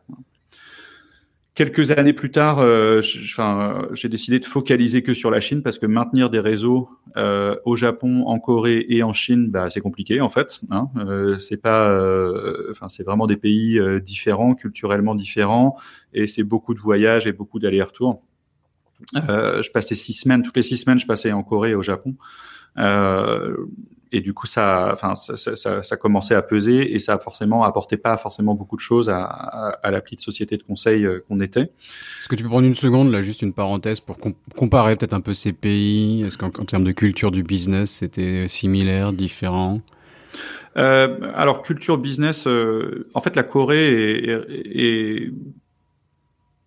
Quelques 1.55 1.91
années 1.91 2.11
plus 2.11 2.31
tard, 2.31 2.59
euh, 2.59 3.01
j'ai 3.93 4.09
décidé 4.09 4.39
de 4.39 4.45
focaliser 4.45 5.03
que 5.03 5.13
sur 5.13 5.31
la 5.31 5.39
Chine 5.39 5.61
parce 5.61 5.77
que 5.77 5.85
maintenir 5.85 6.29
des 6.29 6.41
réseaux 6.41 6.89
euh, 7.15 7.55
au 7.63 7.77
Japon, 7.77 8.25
en 8.25 8.39
Corée 8.39 8.85
et 8.89 9.03
en 9.03 9.13
Chine, 9.13 9.49
bah, 9.49 9.69
c'est 9.69 9.79
compliqué 9.79 10.19
en 10.19 10.27
fait. 10.27 10.59
Hein. 10.69 10.89
Euh, 10.97 11.39
c'est 11.39 11.55
pas, 11.55 11.97
enfin 12.71 12.89
c'est 12.89 13.03
vraiment 13.03 13.25
des 13.25 13.37
pays 13.37 13.79
différents, 14.01 14.53
culturellement 14.53 15.15
différents, 15.15 15.77
et 16.13 16.27
c'est 16.27 16.43
beaucoup 16.43 16.73
de 16.73 16.79
voyages 16.79 17.25
et 17.25 17.31
beaucoup 17.31 17.59
d'allers-retours. 17.59 18.21
je 19.13 19.71
passais 19.71 19.95
six 19.95 20.11
semaines, 20.11 20.43
toutes 20.43 20.57
les 20.57 20.63
six 20.63 20.75
semaines, 20.75 20.99
je 20.99 21.07
passais 21.07 21.31
en 21.31 21.43
Corée 21.43 21.69
et 21.69 21.75
au 21.75 21.83
Japon. 21.83 22.15
Et 24.11 24.21
du 24.21 24.33
coup, 24.33 24.47
ça, 24.47 24.89
enfin, 24.91 25.15
ça, 25.15 25.35
ça, 25.55 25.83
ça, 25.83 25.97
commençait 25.97 26.35
à 26.35 26.41
peser 26.41 26.93
et 26.93 26.99
ça 26.99 27.17
forcément 27.19 27.63
apporté 27.63 27.97
pas 27.97 28.17
forcément 28.17 28.55
beaucoup 28.55 28.75
de 28.75 28.81
choses 28.81 29.09
à, 29.09 29.23
à, 29.23 29.69
à 29.83 29.91
l'appli 29.91 30.15
de 30.15 30.21
société 30.21 30.57
de 30.57 30.63
conseil 30.63 31.05
euh, 31.05 31.23
qu'on 31.27 31.39
était. 31.39 31.61
Est-ce 31.61 32.29
que 32.29 32.35
tu 32.35 32.43
peux 32.43 32.49
prendre 32.49 32.67
une 32.67 32.75
seconde, 32.75 33.11
là, 33.11 33.21
juste 33.21 33.41
une 33.41 33.53
parenthèse 33.53 33.99
pour 33.99 34.17
comparer 34.55 34.95
peut-être 34.95 35.13
un 35.13 35.21
peu 35.21 35.33
ces 35.33 35.53
pays? 35.53 36.23
Est-ce 36.23 36.37
qu'en 36.37 36.49
termes 36.49 36.83
de 36.83 36.91
culture 36.91 37.31
du 37.31 37.43
business, 37.43 37.91
c'était 37.91 38.47
similaire, 38.47 39.13
différent? 39.13 39.81
Euh, 40.77 41.31
alors 41.33 41.61
culture 41.61 41.97
business, 41.97 42.47
euh, 42.47 43.09
en 43.13 43.21
fait 43.21 43.35
la 43.35 43.43
Corée 43.43 43.87
est, 43.87 44.29
est, 44.29 45.25
est 45.25 45.31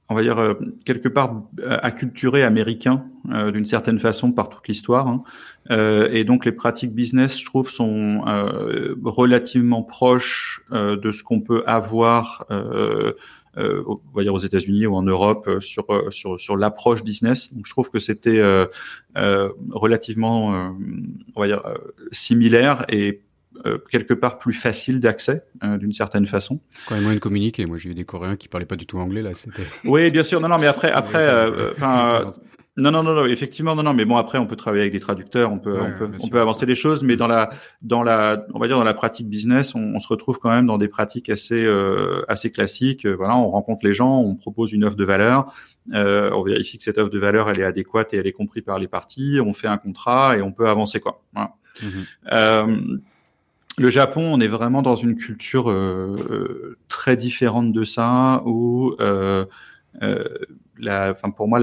on 0.09 0.15
va 0.15 0.23
dire, 0.23 0.39
euh, 0.39 0.55
quelque 0.85 1.09
part 1.09 1.43
acculturé 1.83 2.43
américain 2.43 3.05
euh, 3.31 3.51
d'une 3.51 3.67
certaine 3.67 3.99
façon 3.99 4.33
par 4.33 4.49
toute 4.49 4.67
l'histoire. 4.67 5.07
Hein. 5.07 5.23
Euh, 5.71 6.09
et 6.13 6.25
donc 6.25 6.45
les 6.45 6.53
pratiques 6.53 6.93
business, 6.93 7.39
je 7.39 7.45
trouve, 7.45 7.71
sont 7.71 8.23
euh, 8.27 8.95
relativement 9.05 9.83
proches 9.83 10.63
euh, 10.73 10.97
de 10.97 11.13
ce 11.13 11.23
qu'on 11.23 11.41
peut 11.41 11.63
avoir, 11.67 12.47
euh, 12.51 13.13
on 13.57 14.01
va 14.15 14.23
dire 14.23 14.35
aux 14.35 14.39
États-Unis 14.39 14.87
ou 14.87 14.95
en 14.95 15.03
Europe 15.03 15.51
sur 15.61 15.87
sur 16.11 16.41
sur 16.41 16.57
l'approche 16.57 17.03
business. 17.03 17.53
Donc 17.53 17.67
je 17.67 17.71
trouve 17.73 17.91
que 17.91 17.99
c'était 17.99 18.41
relativement, 19.17 20.73
on 21.35 21.41
va 21.41 21.47
dire, 21.49 21.63
similaire 22.13 22.85
et 22.89 23.23
euh, 23.67 23.79
quelque 23.91 24.15
part 24.15 24.39
plus 24.39 24.53
facile 24.53 25.01
d'accès 25.01 25.43
euh, 25.65 25.79
d'une 25.79 25.93
certaine 25.93 26.27
façon. 26.27 26.61
Quand 26.87 26.95
même 26.95 27.03
moyen 27.03 27.17
de 27.17 27.21
communiquer. 27.21 27.67
Moi, 27.67 27.77
j'ai 27.77 27.91
eu 27.91 27.95
des 27.95 28.05
Coréens 28.05 28.37
qui 28.37 28.47
parlaient 28.47 28.67
pas 28.67 28.77
du 28.77 28.87
tout 28.87 28.99
anglais 28.99 29.23
là. 29.23 29.35
C'était. 29.35 29.65
Oui, 29.85 30.11
bien 30.11 30.23
sûr. 30.23 30.41
Non, 30.41 30.49
non, 30.49 30.59
mais 30.59 30.69
après, 30.69 30.93
après, 30.93 31.29
enfin. 31.73 32.35
Non, 32.79 32.93
non, 32.93 33.03
non, 33.03 33.13
non, 33.13 33.27
effectivement, 33.27 33.75
non, 33.75 33.83
non, 33.83 33.93
mais 33.93 34.05
bon, 34.05 34.17
après, 34.17 34.39
on 34.39 34.47
peut 34.47 34.55
travailler 34.55 34.83
avec 34.83 34.93
des 34.93 35.01
traducteurs, 35.01 35.51
on 35.53 35.59
peut, 35.59 35.79
on 35.81 35.99
peut, 35.99 36.11
on 36.21 36.29
peut 36.29 36.41
avancer 36.41 36.65
les 36.65 36.77
choses, 36.77 37.03
mais 37.03 37.17
dans 37.17 37.27
la, 37.27 37.51
dans 37.83 38.05
la, 38.05 38.47
on 38.55 38.61
va 38.61 38.69
dire 38.69 38.79
dans 38.79 38.85
la 38.85 38.95
pratique 38.95 39.29
business, 39.29 39.75
on, 39.75 39.95
on 39.95 39.99
se 39.99 40.07
retrouve 40.07 40.39
quand 40.39 40.51
même 40.51 40.67
dans 40.67 40.79
des 40.79 40.87
pratiques 40.87 41.29
assez, 41.29 41.65
euh, 41.65 42.23
assez 42.29 42.51
classiques. 42.53 43.05
Voilà, 43.05 43.37
on 43.37 43.51
rencontre 43.51 43.85
les 43.85 43.95
gens, 43.95 44.21
on 44.21 44.37
propose 44.37 44.73
une 44.73 44.85
offre 44.85 44.97
de 44.97 45.05
valeur, 45.05 45.53
euh, 45.93 46.31
on 46.33 46.43
vérifie 46.43 46.79
que 46.79 46.85
cette 46.85 46.99
offre 46.99 47.11
de 47.11 47.19
valeur, 47.19 47.51
elle 47.51 47.59
est 47.59 47.65
adéquate 47.65 48.15
et 48.15 48.19
elle 48.19 48.27
est 48.29 48.33
comprise 48.33 48.63
par 48.63 48.79
les 48.79 48.89
parties, 48.89 49.41
on 49.45 49.53
fait 49.53 49.69
un 49.69 49.79
contrat 49.79 50.37
et 50.37 50.43
on 50.43 50.53
peut 50.53 50.69
avancer, 50.69 51.01
quoi. 51.01 51.21
Voilà. 51.35 51.55
Mhm. 51.83 52.05
Euh, 52.33 52.99
le 53.79 53.91
Japon, 53.91 54.23
on 54.23 54.41
est 54.41 54.49
vraiment 54.49 54.83
dans 54.83 54.97
une 54.97 55.15
culture 55.15 55.71
euh, 55.71 56.77
très 56.89 57.17
différente 57.17 57.73
de 57.73 57.85
ça, 57.85 58.43
où 58.45 58.95
euh, 59.01 59.47
euh, 60.03 60.25
la, 60.79 61.11
enfin 61.11 61.31
pour 61.31 61.49
moi, 61.49 61.61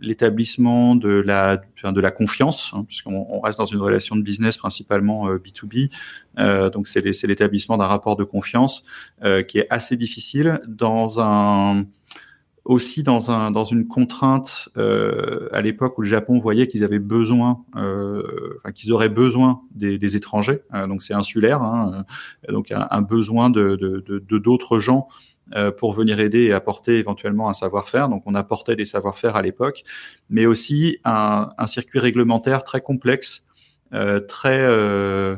l'établissement 0.00 0.94
de 0.94 1.08
la, 1.08 1.56
de 1.56 2.00
la 2.00 2.10
confiance, 2.10 2.72
hein, 2.74 2.84
puisqu'on 2.86 3.26
on 3.30 3.40
reste 3.40 3.58
dans 3.58 3.66
une 3.66 3.80
relation 3.80 4.16
de 4.16 4.22
business 4.22 4.56
principalement 4.56 5.28
euh, 5.28 5.38
B2B, 5.38 5.90
euh, 6.38 6.70
donc 6.70 6.86
c'est 6.86 7.02
l'établissement 7.26 7.76
d'un 7.76 7.86
rapport 7.86 8.16
de 8.16 8.24
confiance 8.24 8.84
euh, 9.24 9.42
qui 9.42 9.58
est 9.58 9.66
assez 9.70 9.96
difficile 9.96 10.60
dans 10.66 11.20
un 11.20 11.84
aussi 12.64 13.04
dans 13.04 13.30
un 13.30 13.52
dans 13.52 13.64
une 13.64 13.86
contrainte 13.86 14.68
euh, 14.76 15.48
à 15.52 15.62
l'époque 15.62 15.98
où 15.98 16.02
le 16.02 16.08
Japon 16.08 16.40
voyait 16.40 16.66
qu'ils 16.66 16.82
avaient 16.82 16.98
besoin, 16.98 17.64
euh, 17.76 18.58
enfin 18.58 18.72
qu'ils 18.72 18.92
auraient 18.92 19.08
besoin 19.08 19.60
des, 19.72 19.98
des 19.98 20.16
étrangers, 20.16 20.62
donc 20.88 21.02
c'est 21.02 21.14
insulaire, 21.14 21.62
hein, 21.62 22.04
donc 22.48 22.72
un, 22.72 23.02
besoin 23.02 23.50
de 23.50 23.76
de 23.76 24.38
d'autres 24.38 24.80
gens 24.80 25.06
euh, 25.08 25.12
pour 25.78 25.92
venir 25.92 26.18
aider 26.18 26.44
et 26.44 26.52
apporter 26.52 26.98
éventuellement 26.98 27.48
un 27.48 27.54
savoir-faire. 27.54 28.08
Donc 28.08 28.22
on 28.26 28.34
apportait 28.34 28.76
des 28.76 28.84
savoir-faire 28.84 29.36
à 29.36 29.42
l'époque, 29.42 29.84
mais 30.28 30.46
aussi 30.46 30.98
un, 31.04 31.48
circuit 31.66 31.98
réglementaire 31.98 32.64
très 32.64 32.80
complexe, 32.80 33.46
euh, 33.92 34.20
très 34.20 34.60
euh, 34.60 35.36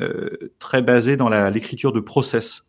euh 0.00 0.52
très 0.58 0.82
basé 0.82 1.16
dans 1.16 1.28
l'écriture 1.50 1.92
de 1.92 2.00
process. 2.00 2.68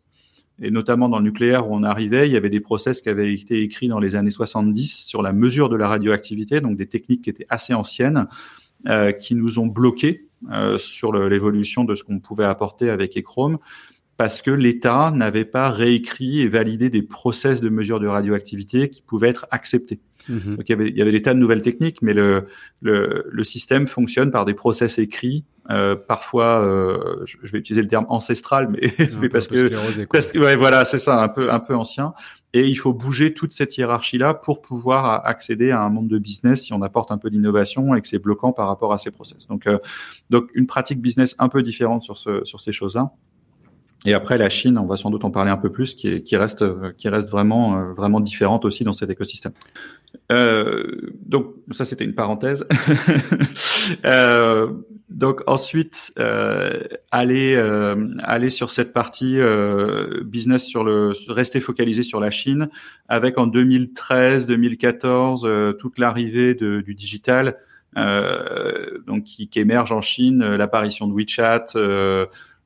Et 0.62 0.70
notamment 0.70 1.08
dans 1.08 1.18
le 1.18 1.24
nucléaire 1.24 1.68
où 1.68 1.74
on 1.74 1.82
arrivait, 1.82 2.28
il 2.28 2.32
y 2.32 2.36
avait 2.36 2.50
des 2.50 2.60
process 2.60 3.00
qui 3.00 3.08
avaient 3.08 3.32
été 3.32 3.60
écrits 3.60 3.88
dans 3.88 3.98
les 3.98 4.14
années 4.14 4.30
70 4.30 5.06
sur 5.06 5.22
la 5.22 5.32
mesure 5.32 5.68
de 5.68 5.76
la 5.76 5.88
radioactivité, 5.88 6.60
donc 6.60 6.76
des 6.76 6.86
techniques 6.86 7.22
qui 7.22 7.30
étaient 7.30 7.46
assez 7.48 7.74
anciennes, 7.74 8.28
euh, 8.86 9.10
qui 9.10 9.34
nous 9.34 9.58
ont 9.58 9.66
bloqués 9.66 10.28
sur 10.76 11.14
l'évolution 11.14 11.84
de 11.84 11.94
ce 11.94 12.02
qu'on 12.02 12.20
pouvait 12.20 12.44
apporter 12.44 12.90
avec 12.90 13.16
ECHROME 13.16 13.58
parce 14.16 14.42
que 14.42 14.50
l'État 14.50 15.10
n'avait 15.10 15.44
pas 15.44 15.70
réécrit 15.70 16.40
et 16.40 16.48
validé 16.48 16.90
des 16.90 17.02
process 17.02 17.60
de 17.60 17.68
mesure 17.68 18.00
de 18.00 18.06
radioactivité 18.06 18.90
qui 18.90 19.02
pouvaient 19.02 19.28
être 19.28 19.46
acceptés. 19.50 20.00
Mhm. 20.28 20.56
Donc 20.56 20.68
il 20.68 20.72
y 20.72 20.74
avait, 20.74 20.88
il 20.88 20.96
y 20.96 21.02
avait 21.02 21.12
des 21.12 21.22
tas 21.22 21.34
de 21.34 21.38
nouvelles 21.38 21.62
techniques, 21.62 22.00
mais 22.00 22.14
le, 22.14 22.46
le, 22.80 23.24
le 23.28 23.44
système 23.44 23.86
fonctionne 23.86 24.30
par 24.30 24.44
des 24.44 24.54
process 24.54 24.98
écrits, 24.98 25.44
euh, 25.70 25.96
parfois, 25.96 26.60
euh, 26.60 27.24
je 27.24 27.52
vais 27.52 27.58
utiliser 27.58 27.80
le 27.80 27.88
terme 27.88 28.04
ancestral, 28.08 28.68
mais, 28.68 28.92
mais 29.20 29.28
parce, 29.28 29.46
que, 29.46 30.04
parce 30.04 30.30
que, 30.30 30.38
ouais, 30.38 30.56
voilà, 30.56 30.84
c'est 30.84 30.98
ça, 30.98 31.22
un 31.22 31.28
peu, 31.28 31.50
un 31.50 31.60
peu 31.60 31.74
ancien. 31.74 32.12
Et 32.52 32.68
il 32.68 32.76
faut 32.76 32.92
bouger 32.92 33.34
toute 33.34 33.52
cette 33.52 33.76
hiérarchie-là 33.76 34.34
pour 34.34 34.60
pouvoir 34.62 35.26
accéder 35.26 35.70
à 35.70 35.80
un 35.80 35.88
monde 35.88 36.08
de 36.08 36.18
business 36.18 36.62
si 36.62 36.72
on 36.72 36.82
apporte 36.82 37.10
un 37.10 37.18
peu 37.18 37.30
d'innovation 37.30 37.94
et 37.94 38.00
que 38.00 38.06
c'est 38.06 38.18
bloquant 38.20 38.52
par 38.52 38.68
rapport 38.68 38.92
à 38.92 38.98
ces 38.98 39.10
process. 39.10 39.48
Donc, 39.48 39.66
euh, 39.66 39.78
donc 40.30 40.50
une 40.54 40.66
pratique 40.66 41.00
business 41.00 41.34
un 41.38 41.48
peu 41.48 41.62
différente 41.62 42.02
sur 42.02 42.16
ce, 42.16 42.44
sur 42.44 42.60
ces 42.60 42.70
choses-là. 42.70 43.10
Et 44.06 44.12
après, 44.12 44.36
la 44.36 44.50
Chine, 44.50 44.76
on 44.76 44.84
va 44.84 44.96
sans 44.96 45.10
doute 45.10 45.24
en 45.24 45.30
parler 45.30 45.50
un 45.50 45.56
peu 45.56 45.70
plus, 45.70 45.94
qui, 45.94 46.22
qui 46.22 46.36
reste, 46.36 46.64
qui 46.96 47.08
reste 47.08 47.28
vraiment, 47.28 47.78
euh, 47.78 47.92
vraiment 47.94 48.20
différente 48.20 48.64
aussi 48.64 48.84
dans 48.84 48.92
cet 48.92 49.10
écosystème. 49.10 49.52
Euh, 50.32 51.12
donc, 51.26 51.54
ça, 51.70 51.84
c'était 51.84 52.04
une 52.04 52.14
parenthèse. 52.14 52.66
euh, 54.04 54.68
donc, 55.10 55.42
ensuite, 55.46 56.12
euh, 56.18 56.82
aller, 57.10 57.54
euh, 57.54 58.50
sur 58.50 58.70
cette 58.70 58.92
partie 58.92 59.38
euh, 59.38 60.22
business, 60.24 60.64
sur 60.64 60.84
le, 60.84 61.12
rester 61.28 61.60
focalisé 61.60 62.02
sur 62.02 62.20
la 62.20 62.30
Chine, 62.30 62.68
avec 63.08 63.38
en 63.38 63.46
2013, 63.46 64.46
2014, 64.46 65.48
toute 65.78 65.98
l'arrivée 65.98 66.54
du 66.54 66.94
digital, 66.94 67.58
donc 67.96 69.24
qui, 69.24 69.48
qui, 69.48 69.60
émerge 69.60 69.92
en 69.92 70.00
Chine, 70.00 70.56
l'apparition 70.56 71.06
de 71.06 71.12
WeChat. 71.12 71.66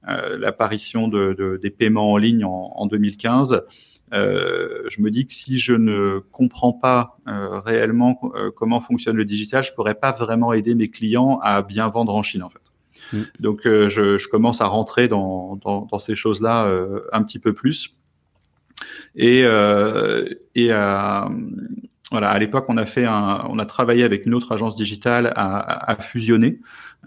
Euh, 0.06 0.38
l'apparition 0.38 1.08
de, 1.08 1.58
des 1.60 1.70
paiements 1.70 2.12
en 2.12 2.16
ligne 2.16 2.44
en, 2.44 2.86
2015, 2.86 3.62
euh, 4.14 4.84
je 4.88 5.02
me 5.02 5.10
dis 5.10 5.26
que 5.26 5.32
si 5.32 5.58
je 5.58 5.72
ne 5.72 6.20
comprends 6.30 6.72
pas 6.72 7.18
euh, 7.26 7.58
réellement 7.58 8.14
comment 8.56 8.80
fonctionne 8.80 9.16
le 9.16 9.24
digital, 9.24 9.64
je 9.64 9.72
pourrais 9.72 9.96
pas 9.96 10.12
vraiment 10.12 10.52
aider 10.52 10.74
mes 10.76 10.88
clients 10.88 11.40
à 11.42 11.62
bien 11.62 11.88
vendre 11.88 12.14
en 12.14 12.22
Chine 12.22 12.44
en 12.44 12.48
fait. 12.48 12.60
Mm. 13.12 13.22
Donc 13.40 13.62
je, 13.64 14.28
commence 14.28 14.60
à 14.60 14.66
rentrer 14.66 15.08
dans, 15.08 15.56
dans, 15.56 15.98
ces 15.98 16.14
choses-là 16.14 16.72
un 17.12 17.22
petit 17.24 17.40
peu 17.40 17.52
plus. 17.52 17.96
Et, 19.16 19.40
et 20.54 20.70
voilà, 22.10 22.30
à 22.30 22.38
l'époque, 22.38 22.64
on 22.68 22.76
a 22.78 22.86
fait 22.86 23.04
un, 23.04 23.44
on 23.50 23.58
a 23.58 23.66
travaillé 23.66 24.02
avec 24.02 24.24
une 24.24 24.34
autre 24.34 24.52
agence 24.52 24.76
digitale 24.76 25.32
à, 25.36 25.90
à 25.90 25.96
fusionner. 25.96 26.60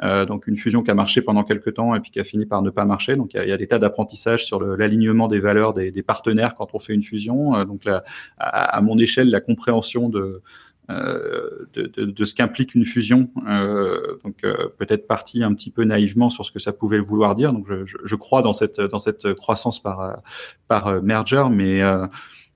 Euh, 0.03 0.25
donc 0.25 0.47
une 0.47 0.55
fusion 0.55 0.83
qui 0.83 0.91
a 0.91 0.93
marché 0.93 1.21
pendant 1.21 1.43
quelques 1.43 1.73
temps 1.73 1.93
et 1.95 1.99
puis 1.99 2.11
qui 2.11 2.19
a 2.19 2.23
fini 2.23 2.45
par 2.45 2.61
ne 2.61 2.69
pas 2.69 2.85
marcher. 2.85 3.15
Donc 3.15 3.33
il 3.33 3.37
y 3.37 3.39
a, 3.39 3.45
il 3.45 3.49
y 3.49 3.51
a 3.51 3.57
des 3.57 3.67
tas 3.67 3.79
d'apprentissages 3.79 4.45
sur 4.45 4.61
l'alignement 4.61 5.27
des 5.27 5.39
valeurs 5.39 5.73
des, 5.73 5.91
des, 5.91 6.03
partenaires 6.03 6.55
quand 6.55 6.73
on 6.73 6.79
fait 6.79 6.93
une 6.93 7.03
fusion. 7.03 7.55
Euh, 7.55 7.65
donc 7.65 7.87
à, 7.87 8.03
à, 8.37 8.81
mon 8.81 8.97
échelle, 8.99 9.29
la 9.29 9.41
compréhension 9.41 10.07
de 10.07 10.41
euh, 10.89 11.67
de, 11.73 11.83
de, 11.83 12.05
de, 12.05 12.25
ce 12.25 12.33
qu'implique 12.33 12.75
une 12.75 12.83
fusion, 12.83 13.29
euh, 13.47 14.17
donc 14.25 14.43
euh, 14.43 14.67
peut-être 14.77 15.07
partie 15.07 15.41
un 15.41 15.53
petit 15.53 15.69
peu 15.71 15.83
naïvement 15.83 16.29
sur 16.29 16.43
ce 16.43 16.51
que 16.51 16.59
ça 16.59 16.73
pouvait 16.73 16.99
vouloir 16.99 17.35
dire. 17.35 17.53
Donc 17.53 17.65
je, 17.67 17.85
je, 17.85 18.15
crois 18.15 18.41
dans 18.41 18.51
cette 18.51 18.81
dans 18.81 18.99
cette 18.99 19.33
croissance 19.35 19.81
par 19.81 20.21
par 20.67 21.01
merger, 21.01 21.45
mais 21.49 21.81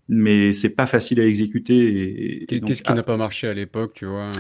mais 0.07 0.53
c'est 0.53 0.69
pas 0.69 0.85
facile 0.85 1.19
à 1.19 1.25
exécuter. 1.25 2.45
Qu'est-ce 2.47 2.83
qui 2.83 2.93
n'a 2.93 3.03
pas 3.03 3.17
marché 3.17 3.47
à 3.47 3.53
l'époque, 3.53 3.93
tu 3.95 4.05
vois 4.05 4.31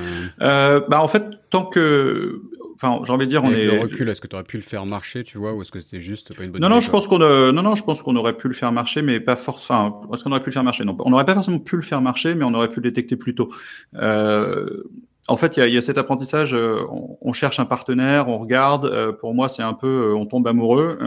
euh, 0.41 0.81
Bah 0.87 1.01
en 1.01 1.07
fait, 1.07 1.23
tant 1.49 1.65
que 1.65 2.41
enfin, 2.75 3.01
j'ai 3.05 3.11
envie 3.11 3.25
de 3.25 3.31
dire, 3.31 3.43
on 3.43 3.51
est. 3.51 3.65
Le 3.65 3.79
recul, 3.79 4.07
est-ce 4.09 4.21
que 4.21 4.27
tu 4.27 4.35
aurais 4.35 4.43
pu 4.43 4.57
le 4.57 4.63
faire 4.63 4.85
marcher, 4.85 5.23
tu 5.23 5.37
vois, 5.37 5.53
ou 5.53 5.61
est-ce 5.61 5.71
que 5.71 5.79
c'était 5.79 5.99
juste 5.99 6.35
pas 6.35 6.43
une 6.43 6.51
bonne 6.51 6.61
Non, 6.61 6.69
non, 6.69 6.81
je 6.81 6.91
pense 6.91 7.07
qu'on, 7.07 7.19
non, 7.19 7.63
non, 7.63 7.75
je 7.75 7.83
pense 7.83 8.01
qu'on 8.01 8.15
aurait 8.15 8.37
pu 8.37 8.47
le 8.47 8.53
faire 8.53 8.71
marcher, 8.71 9.01
mais 9.01 9.19
pas 9.19 9.35
forcément. 9.35 10.01
Enfin, 10.03 10.13
est-ce 10.13 10.23
qu'on 10.23 10.31
aurait 10.31 10.41
pu 10.41 10.49
le 10.49 10.53
faire 10.53 10.63
marcher? 10.63 10.83
Non, 10.83 10.95
on 10.99 11.09
n'aurait 11.09 11.25
pas 11.25 11.33
forcément 11.33 11.59
pu 11.59 11.75
le 11.75 11.81
faire 11.81 12.01
marcher, 12.01 12.35
mais 12.35 12.45
on 12.45 12.53
aurait 12.53 12.69
pu 12.69 12.81
le 12.81 12.89
détecter 12.89 13.15
plus 13.15 13.35
tôt. 13.35 13.49
Euh, 13.95 14.83
en 15.27 15.37
fait, 15.37 15.57
il 15.57 15.73
y 15.73 15.77
a, 15.77 15.81
cet 15.81 15.97
apprentissage. 15.97 16.53
Euh, 16.53 16.83
on, 17.21 17.33
cherche 17.33 17.59
un 17.59 17.65
partenaire, 17.65 18.27
on 18.29 18.37
regarde. 18.37 18.85
Euh, 18.85 19.11
pour 19.11 19.33
moi, 19.33 19.49
c'est 19.49 19.63
un 19.63 19.73
peu, 19.73 20.11
euh, 20.11 20.15
on 20.15 20.27
tombe 20.27 20.47
amoureux. 20.47 20.99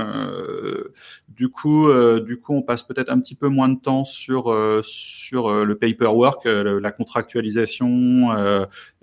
du 1.28 1.48
coup, 1.48 1.88
du 2.20 2.40
coup, 2.40 2.54
on 2.54 2.62
passe 2.62 2.82
peut-être 2.82 3.10
un 3.10 3.20
petit 3.20 3.36
peu 3.36 3.48
moins 3.48 3.68
de 3.68 3.78
temps 3.78 4.04
sur 4.04 4.52
sur 4.84 5.64
le 5.64 5.74
paperwork, 5.76 6.46
la 6.46 6.90
contractualisation, 6.90 8.30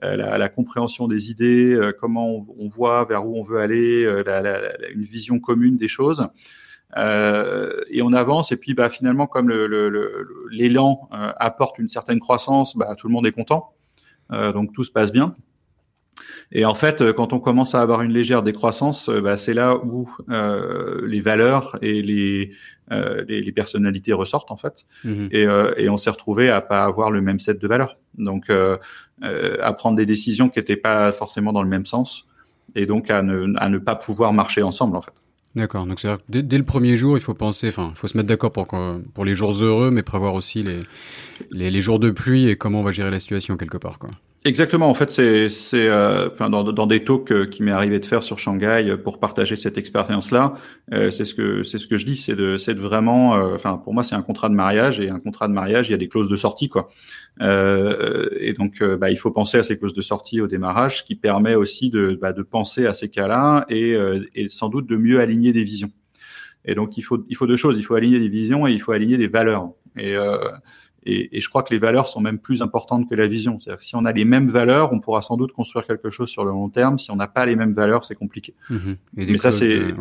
la, 0.02 0.50
compréhension 0.50 1.08
des 1.08 1.32
idées, 1.32 1.92
comment 2.00 2.46
on, 2.58 2.68
voit 2.68 3.06
vers 3.06 3.26
où 3.26 3.38
on 3.38 3.42
veut 3.42 3.60
aller, 3.60 4.04
la, 4.26 4.92
une 4.92 5.04
vision 5.04 5.40
commune 5.40 5.78
des 5.78 5.88
choses. 5.88 6.28
Et 6.98 8.02
on 8.02 8.12
avance 8.12 8.52
et 8.52 8.58
puis 8.58 8.74
bah, 8.74 8.90
finalement 8.90 9.28
comme 9.28 9.50
l'élan 9.50 11.10
le, 11.10 11.18
le, 11.18 11.34
apporte 11.38 11.80
une 11.80 11.90
certaine 11.90 12.20
croissance, 12.20 12.76
bah, 12.76 12.96
tout 12.98 13.08
le 13.08 13.14
monde 13.14 13.28
est 13.28 13.32
content. 13.32 13.76
Euh, 14.32 14.52
donc 14.52 14.74
tout 14.74 14.84
se 14.84 14.92
passe 14.92 15.12
bien. 15.12 15.36
Et 16.52 16.66
en 16.66 16.74
fait, 16.74 17.02
euh, 17.02 17.14
quand 17.14 17.34
on 17.34 17.40
commence 17.40 17.76
à 17.76 17.82
avoir 17.82 18.02
une 18.02 18.12
légère 18.12 18.44
décroissance, 18.44 19.10
euh, 19.10 19.22
bah, 19.22 19.38
c'est 19.38 19.54
là 19.54 19.78
où 19.78 20.10
euh, 20.30 21.06
les 21.08 21.20
valeurs 21.20 21.78
et 21.82 22.02
les, 22.02 22.52
euh, 22.92 23.24
les, 23.28 23.42
les, 23.42 23.52
personnalités 23.52 24.14
ressortent 24.14 24.52
en 24.52 24.58
fait. 24.58 24.86
Mhm. 25.04 25.30
Et, 25.32 25.48
et, 25.78 25.90
on 25.90 25.98
s'est 25.98 26.10
retrouvé 26.10 26.50
à 26.50 26.62
pas 26.62 26.84
avoir 26.84 27.12
le 27.12 27.22
même 27.22 27.40
set 27.40 27.60
de 27.60 27.68
valeurs. 27.68 27.98
Donc, 28.18 28.50
à 28.50 29.74
prendre 29.74 29.98
des 29.98 30.06
décisions 30.06 30.50
qui 30.50 30.60
n'étaient 30.60 30.76
pas 30.78 31.12
forcément 31.12 31.52
dans 31.52 31.64
le 31.64 31.70
même 31.70 31.86
sens, 31.86 32.28
et 32.76 32.86
donc 32.86 33.10
à 33.10 33.22
ne, 33.22 33.54
à 33.58 33.70
ne 33.70 33.78
pas 33.78 33.96
pouvoir 33.96 34.34
marcher 34.34 34.62
ensemble 34.62 34.96
en 34.98 35.02
fait. 35.02 35.14
D'accord. 35.56 35.86
Donc 35.86 36.00
c'est 36.00 36.10
dès, 36.28 36.44
dès, 36.44 36.58
le 36.58 36.66
premier 36.66 36.98
jour, 36.98 37.18
il 37.18 37.22
faut 37.22 37.34
penser, 37.34 37.70
enfin, 37.70 37.92
il 37.96 37.98
faut 37.98 38.08
se 38.08 38.18
mettre 38.18 38.28
d'accord 38.28 38.52
pour 38.52 38.68
pour 39.14 39.26
les 39.26 39.34
jours 39.34 39.52
heureux, 39.52 39.90
mais 39.90 40.04
prévoir 40.04 40.34
aussi 40.34 40.64
les, 40.64 40.82
les, 41.52 41.72
les 41.72 41.82
jours 41.82 42.00
de 42.00 42.12
pluie 42.12 42.50
et 42.50 42.58
comment 42.58 42.82
on 42.82 42.84
va 42.84 42.92
gérer 42.92 43.12
la 43.12 43.20
situation 43.20 43.56
quelque 43.56 43.78
part, 43.78 43.98
quoi. 43.98 44.12
Exactement. 44.48 44.88
En 44.88 44.94
fait, 44.94 45.10
c'est 45.10 45.50
c'est 45.50 45.88
euh, 45.88 46.30
enfin 46.32 46.52
dans, 46.52 46.64
dans 46.64 46.86
des 46.86 47.04
talks 47.04 47.32
euh, 47.32 47.48
qui 47.48 47.64
m'est 47.64 47.72
arrivé 47.72 48.00
de 48.00 48.06
faire 48.06 48.22
sur 48.22 48.38
Shanghai 48.38 48.86
euh, 48.88 48.96
pour 48.96 49.20
partager 49.20 49.56
cette 49.56 49.76
expérience-là, 49.80 50.54
euh, 50.94 51.10
c'est 51.10 51.26
ce 51.26 51.34
que 51.34 51.64
c'est 51.64 51.80
ce 51.80 51.88
que 51.88 51.98
je 51.98 52.06
dis, 52.06 52.16
c'est 52.16 52.36
de 52.36 52.56
c'est 52.56 52.76
de 52.76 52.80
vraiment, 52.80 53.32
enfin 53.32 53.78
pour 53.84 53.96
moi 53.96 54.04
c'est 54.04 54.14
un 54.14 54.22
contrat 54.22 54.50
de 54.50 54.54
mariage 54.54 55.00
et 55.00 55.10
un 55.10 55.20
contrat 55.20 55.48
de 55.48 55.54
mariage 55.54 55.90
il 55.90 55.94
y 55.94 55.96
a 55.96 55.98
des 55.98 56.08
clauses 56.08 56.30
de 56.30 56.36
sortie 56.36 56.70
quoi. 56.70 56.90
et 57.42 58.54
donc 58.54 58.84
bah, 58.84 59.10
il 59.10 59.18
faut 59.18 59.32
penser 59.32 59.58
à 59.58 59.64
ces 59.64 59.80
clauses 59.80 59.96
de 59.96 60.04
sortie 60.04 60.42
au 60.42 60.48
démarrage, 60.48 61.00
ce 61.00 61.04
qui 61.04 61.16
permet 61.16 61.56
aussi 61.56 61.90
de 61.90 62.16
bah, 62.22 62.32
de 62.32 62.44
penser 62.44 62.86
à 62.86 62.94
ces 62.94 63.10
cas-là 63.10 63.66
et 63.70 63.98
et 64.36 64.48
sans 64.50 64.70
doute 64.70 64.88
de 64.88 64.96
mieux 64.96 65.20
aligner 65.20 65.54
des 65.54 65.64
visions. 65.64 65.90
Et 66.66 66.76
donc 66.76 66.98
il 66.98 67.02
faut 67.02 67.26
il 67.30 67.36
faut 67.36 67.48
deux 67.48 67.58
choses, 67.58 67.80
il 67.80 67.84
faut 67.84 67.96
aligner 67.96 68.20
des 68.20 68.30
visions 68.30 68.68
et 68.68 68.74
il 68.74 68.80
faut 68.80 68.92
aligner 68.92 69.18
des 69.18 69.28
valeurs. 69.28 69.72
Et 69.98 70.16
et, 71.06 71.38
et, 71.38 71.42
je 71.42 71.50
crois 71.50 71.64
que 71.64 71.74
les 71.74 71.80
valeurs 71.80 72.08
sont 72.08 72.20
même 72.20 72.40
plus 72.40 72.62
importantes 72.62 73.10
que 73.10 73.16
la 73.16 73.28
vision. 73.28 73.58
C'est-à-dire 73.60 73.80
que 73.80 73.84
si 73.84 73.96
on 73.96 74.06
a 74.06 74.12
les 74.12 74.26
mêmes 74.26 74.48
valeurs, 74.48 74.92
on 74.94 75.00
pourra 75.00 75.22
sans 75.22 75.38
doute 75.38 75.52
construire 75.52 75.86
quelque 75.86 76.10
chose 76.10 76.30
sur 76.30 76.44
le 76.44 76.52
long 76.52 76.70
terme. 76.70 76.98
Si 76.98 77.12
on 77.12 77.16
n'a 77.16 77.28
pas 77.28 77.46
les 77.46 77.56
mêmes 77.56 77.74
valeurs, 77.74 78.06
c'est 78.06 78.16
compliqué. 78.16 78.54
Mmh. 78.70 78.92
Et 79.18 79.26
Mais 79.26 79.38
ça, 79.38 79.52
c'est 79.52 79.94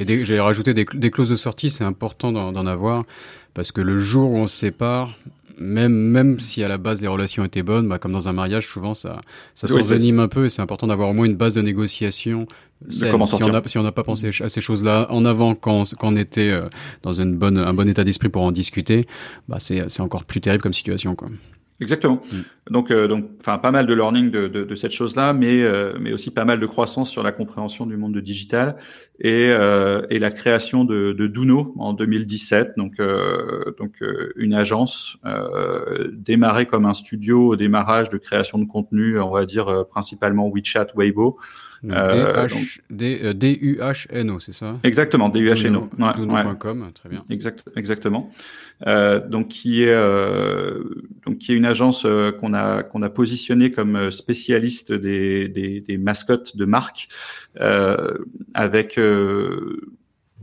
et 0.00 0.24
j'ai 0.24 0.38
rajouté 0.38 0.74
des, 0.74 0.84
des, 0.84 1.10
clauses 1.10 1.30
de 1.30 1.36
sortie, 1.36 1.70
c'est 1.70 1.82
important 1.82 2.30
d'en 2.30 2.66
avoir 2.66 3.04
parce 3.52 3.72
que 3.72 3.80
le 3.80 3.98
jour 3.98 4.30
où 4.30 4.36
on 4.36 4.46
se 4.46 4.56
sépare, 4.56 5.18
même 5.58 5.92
même 5.92 6.38
si 6.38 6.62
à 6.62 6.68
la 6.68 6.78
base 6.78 7.00
les 7.00 7.08
relations 7.08 7.44
étaient 7.44 7.62
bonnes, 7.62 7.88
bah, 7.88 7.98
comme 7.98 8.12
dans 8.12 8.28
un 8.28 8.32
mariage, 8.32 8.66
souvent 8.66 8.94
ça 8.94 9.20
ça 9.54 9.68
s'envenime 9.68 10.20
un 10.20 10.28
peu 10.28 10.46
et 10.46 10.48
c'est 10.48 10.62
important 10.62 10.86
d'avoir 10.86 11.10
au 11.10 11.12
moins 11.12 11.26
une 11.26 11.36
base 11.36 11.54
de 11.54 11.62
négociation. 11.62 12.46
si 12.88 13.04
on 13.04 13.18
n'a 13.52 13.62
si 13.66 13.78
on 13.78 13.90
pas 13.92 14.02
pensé 14.02 14.30
à 14.40 14.48
ces 14.48 14.60
choses-là 14.60 15.06
en 15.10 15.24
avant 15.24 15.54
quand, 15.54 15.94
quand 15.98 16.12
on 16.12 16.16
était 16.16 16.50
euh, 16.50 16.68
dans 17.02 17.12
une 17.12 17.36
bonne 17.36 17.58
un 17.58 17.74
bon 17.74 17.88
état 17.88 18.04
d'esprit 18.04 18.28
pour 18.28 18.42
en 18.42 18.52
discuter, 18.52 19.06
bah 19.48 19.58
c'est 19.58 19.88
c'est 19.88 20.02
encore 20.02 20.24
plus 20.24 20.40
terrible 20.40 20.62
comme 20.62 20.74
situation 20.74 21.14
quoi. 21.14 21.28
Exactement. 21.80 22.20
Mm. 22.32 22.72
Donc, 22.72 22.90
euh, 22.90 23.06
donc, 23.06 23.26
enfin, 23.40 23.58
pas 23.58 23.70
mal 23.70 23.86
de 23.86 23.94
learning 23.94 24.30
de, 24.30 24.48
de, 24.48 24.64
de 24.64 24.74
cette 24.74 24.90
chose-là, 24.90 25.32
mais 25.32 25.62
euh, 25.62 25.92
mais 26.00 26.12
aussi 26.12 26.32
pas 26.32 26.44
mal 26.44 26.58
de 26.58 26.66
croissance 26.66 27.08
sur 27.08 27.22
la 27.22 27.30
compréhension 27.30 27.86
du 27.86 27.96
monde 27.96 28.14
de 28.14 28.20
digital 28.20 28.76
et 29.20 29.48
euh, 29.50 30.02
et 30.10 30.18
la 30.18 30.32
création 30.32 30.84
de, 30.84 31.12
de 31.12 31.26
Duno 31.28 31.74
en 31.78 31.92
2017. 31.92 32.72
Donc 32.76 33.00
donc 33.78 34.02
une 34.36 34.54
agence 34.54 35.18
démarrée 36.12 36.66
comme 36.66 36.84
un 36.84 36.94
studio 36.94 37.48
au 37.48 37.56
démarrage 37.56 38.10
de 38.10 38.18
création 38.18 38.58
de 38.58 38.64
contenu, 38.64 39.20
on 39.20 39.30
va 39.30 39.46
dire 39.46 39.84
principalement 39.88 40.50
WeChat, 40.50 40.88
Weibo. 40.96 41.38
D-U-H-N-O, 42.90 44.40
c'est 44.40 44.52
ça 44.52 44.78
Exactement, 44.82 45.28
D-U-H-N-O. 45.28 45.88
Très 46.92 47.08
bien. 47.08 47.24
Exact, 47.30 47.64
exactement. 47.76 48.32
Euh, 48.86 49.18
donc 49.26 49.48
qui 49.48 49.82
est 49.82 49.92
euh, 49.92 50.84
donc 51.26 51.38
qui 51.38 51.52
est 51.52 51.56
une 51.56 51.66
agence 51.66 52.04
euh, 52.04 52.30
qu'on 52.30 52.54
a 52.54 52.84
qu'on 52.84 53.02
a 53.02 53.10
positionnée 53.10 53.72
comme 53.72 54.12
spécialiste 54.12 54.92
des, 54.92 55.48
des, 55.48 55.80
des 55.80 55.98
mascottes 55.98 56.56
de 56.56 56.64
marque 56.64 57.08
avec 58.54 59.00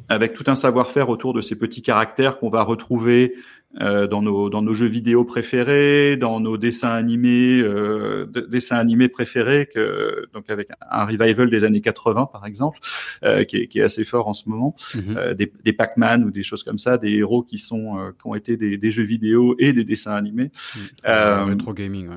avec 0.09 0.33
tout 0.33 0.43
un 0.47 0.55
savoir-faire 0.55 1.09
autour 1.09 1.33
de 1.33 1.41
ces 1.41 1.55
petits 1.55 1.81
caractères 1.81 2.37
qu'on 2.39 2.49
va 2.49 2.63
retrouver 2.63 3.35
euh, 3.81 4.07
dans 4.07 4.21
nos 4.21 4.49
dans 4.49 4.61
nos 4.61 4.73
jeux 4.73 4.87
vidéo 4.87 5.25
préférés, 5.25 6.15
dans 6.15 6.39
nos 6.39 6.57
dessins 6.57 6.91
animés 6.91 7.59
euh, 7.59 8.25
dessins 8.25 8.77
animés 8.77 9.09
préférés 9.09 9.65
que 9.65 10.27
donc 10.33 10.49
avec 10.49 10.69
un 10.89 11.05
revival 11.05 11.49
des 11.49 11.65
années 11.65 11.81
80 11.81 12.29
par 12.31 12.45
exemple 12.45 12.79
euh, 13.23 13.43
qui, 13.43 13.57
est, 13.57 13.67
qui, 13.67 13.79
est, 13.79 13.83
assez 13.83 14.05
fort 14.05 14.29
en 14.29 14.33
ce 14.33 14.47
moment, 14.47 14.75
mhm. 14.93 15.17
euh, 15.17 15.33
des, 15.33 15.51
des 15.63 15.73
Pac-Man 15.73 16.23
ou 16.23 16.31
des 16.31 16.43
choses 16.43 16.63
comme 16.63 16.77
ça, 16.77 16.97
des 16.97 17.11
héros 17.11 17.43
qui 17.43 17.57
sont 17.57 17.97
qui 18.21 18.27
ont 18.27 18.35
été 18.35 18.55
des, 18.55 18.77
des, 18.77 18.91
jeux 18.91 19.03
vidéo 19.03 19.55
et 19.59 19.73
des 19.73 19.83
dessins 19.83 20.15
animés. 20.15 20.51
Mmh. 21.05 21.49
Retro 21.49 21.73
gaming. 21.73 22.07
Ouais. 22.09 22.15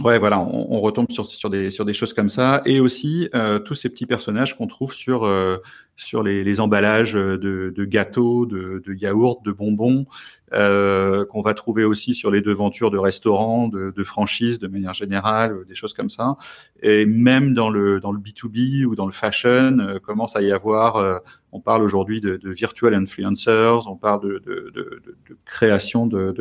Ouais, 0.00 0.18
voilà, 0.18 0.40
on, 0.40 0.68
on, 0.70 0.80
retombe 0.80 1.10
sur, 1.10 1.26
sur, 1.26 1.50
des, 1.50 1.70
sur 1.70 1.84
des 1.84 1.92
choses 1.92 2.14
comme 2.14 2.30
ça, 2.30 2.62
et 2.64 2.80
aussi 2.80 3.28
euh, 3.34 3.58
tous 3.58 3.74
ces 3.74 3.90
petits 3.90 4.06
personnages 4.06 4.56
qu'on 4.56 4.66
trouve 4.66 4.94
sur, 4.94 5.24
euh, 5.24 5.58
sur 5.96 6.22
les, 6.22 6.42
les, 6.44 6.60
emballages 6.60 7.12
de, 7.12 7.36
de 7.36 7.84
gâteaux, 7.84 8.46
de, 8.46 8.82
de, 8.86 8.94
yaourts, 8.94 9.42
de 9.44 9.52
bonbons, 9.52 10.06
euh, 10.52 11.24
qu'on 11.24 11.40
va 11.40 11.54
trouver 11.54 11.84
aussi 11.84 12.14
sur 12.14 12.30
les 12.30 12.40
devantures 12.40 12.90
de 12.90 12.98
restaurants, 12.98 13.68
de, 13.68 13.92
de 13.94 14.04
franchises 14.04 14.58
de 14.58 14.68
manière 14.68 14.94
générale, 14.94 15.64
des 15.68 15.74
choses 15.74 15.94
comme 15.94 16.10
ça, 16.10 16.36
et 16.82 17.06
même 17.06 17.54
dans 17.54 17.70
le 17.70 18.00
dans 18.00 18.12
le 18.12 18.18
B2B 18.18 18.84
ou 18.84 18.94
dans 18.94 19.06
le 19.06 19.12
fashion, 19.12 19.78
euh, 19.78 19.98
commence 19.98 20.36
à 20.36 20.42
y 20.42 20.52
avoir. 20.52 20.96
Euh, 20.96 21.18
on 21.52 21.60
parle 21.60 21.82
aujourd'hui 21.82 22.20
de, 22.20 22.36
de 22.36 22.50
virtual 22.50 22.94
influencers, 22.94 23.86
on 23.86 23.96
parle 23.96 24.22
de, 24.22 24.42
de, 24.46 25.02
création 25.44 26.06
de, 26.06 26.32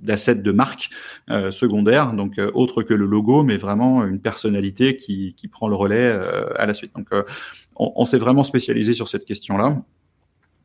d'assets 0.00 0.34
de 0.34 0.52
marque 0.52 0.90
euh, 1.30 1.50
secondaire, 1.50 2.12
donc 2.12 2.38
euh, 2.38 2.50
autre 2.54 2.82
que 2.82 2.94
le 2.94 3.06
logo, 3.06 3.42
mais 3.42 3.56
vraiment 3.56 4.04
une 4.04 4.20
personnalité 4.20 4.96
qui, 4.96 5.34
qui 5.36 5.48
prend 5.48 5.68
le 5.68 5.76
relais 5.76 5.96
euh, 5.96 6.46
à 6.56 6.66
la 6.66 6.74
suite. 6.74 6.94
Donc, 6.94 7.08
euh, 7.12 7.22
on, 7.76 7.92
on 7.96 8.04
s'est 8.04 8.18
vraiment 8.18 8.42
spécialisé 8.42 8.92
sur 8.92 9.08
cette 9.08 9.24
question-là, 9.24 9.82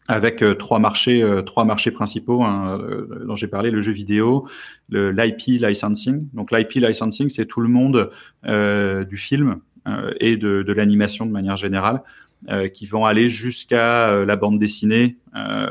avec 0.10 0.43
trois 0.57 0.80
marchés, 0.80 1.24
trois 1.45 1.64
marchés 1.64 1.91
principaux 1.91 2.43
hein, 2.43 2.82
dont 3.26 3.36
j'ai 3.36 3.47
parlé 3.47 3.72
le 3.72 3.80
jeu 3.80 3.93
vidéo, 3.93 4.47
l'IP 4.89 5.62
licensing. 5.62 6.28
Donc, 6.34 6.51
l'IP 6.51 6.74
licensing, 6.74 7.30
c'est 7.30 7.45
tout 7.45 7.62
le 7.62 7.70
monde 7.70 8.10
du 8.43 9.18
film 9.18 9.62
et 10.20 10.36
de, 10.36 10.64
de 10.64 10.74
l'animation 10.74 11.26
de 11.26 11.32
manière 11.32 11.57
générale. 11.57 12.01
Euh, 12.47 12.70
qui 12.70 12.86
vont 12.86 13.03
aller 13.05 13.28
jusqu'à 13.28 14.12
euh, 14.12 14.26
la 14.26 14.38
bande 14.38 14.60
dessinée 14.60 15.18
euh, 15.36 15.68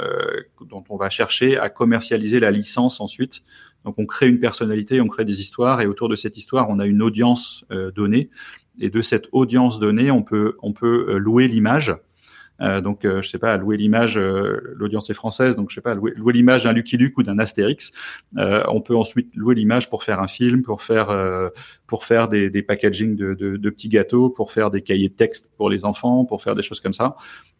dont 0.68 0.84
on 0.91 0.99
va 0.99 1.09
chercher 1.09 1.57
à 1.57 1.70
commercialiser 1.70 2.41
la 2.41 2.51
licence 2.51 3.01
ensuite. 3.01 3.43
Donc 3.86 3.95
on 3.97 4.05
crée 4.05 4.28
une 4.28 4.39
personnalité, 4.39 5.01
on 5.01 5.09
crée 5.09 5.24
des 5.24 5.41
histoires 5.41 5.80
et 5.80 5.86
autour 5.86 6.11
de 6.11 6.14
cette 6.14 6.36
histoire, 6.36 6.68
on 6.68 6.78
a 6.78 6.84
une 6.84 7.01
audience 7.01 7.64
donnée 7.95 8.28
et 8.78 8.91
de 8.91 9.01
cette 9.01 9.28
audience 9.32 9.78
donnée, 9.78 10.11
on 10.11 10.22
peut 10.22 10.59
on 10.61 10.74
peut 10.74 11.16
louer 11.16 11.49
l'image 11.49 11.89
euh, 11.91 11.97
donc, 12.81 13.05
euh, 13.05 13.23
je 13.23 13.29
sais 13.29 13.39
pas, 13.39 13.57
louer 13.57 13.77
l'image, 13.77 14.19
euh, 14.19 14.75
l'audience 14.75 15.11
est 15.11 15.15
française, 15.15 15.57
donc 15.57 15.71
je 15.71 15.77
sais 15.77 15.81
pas, 15.81 15.95
louer, 15.95 16.13
l'image 16.33 16.65
d'un 16.65 16.73
Lucky 16.73 16.97
Luke 16.97 17.17
ou 17.19 17.23
d'un 17.23 17.39
Astérix. 17.39 17.93
on 18.37 18.81
peut 18.81 18.97
ensuite 18.97 19.35
louer 19.37 19.55
l'image 19.55 19.89
pour 19.91 20.03
faire 20.03 20.21
un 20.21 20.29
film, 20.29 20.63
pour 20.63 20.83
faire 20.83 21.09
pour 21.87 22.05
faire 22.05 22.29
des, 22.29 22.51
des 22.51 22.63
packaging 22.63 23.17
de, 23.17 23.35
de, 23.35 23.57
de, 23.57 23.71
petits 23.71 23.89
gâteaux, 23.89 24.31
pour 24.31 24.53
faire 24.53 24.71
des 24.71 24.83
cahiers 24.83 25.09
de 25.09 25.15
texte 25.15 25.51
pour 25.57 25.71
les 25.71 25.85
enfants, 25.85 26.25
pour 26.25 26.43
faire 26.43 26.55
des 26.55 26.63
choses 26.63 26.81
comme 26.81 26.93
ça. 26.93 27.17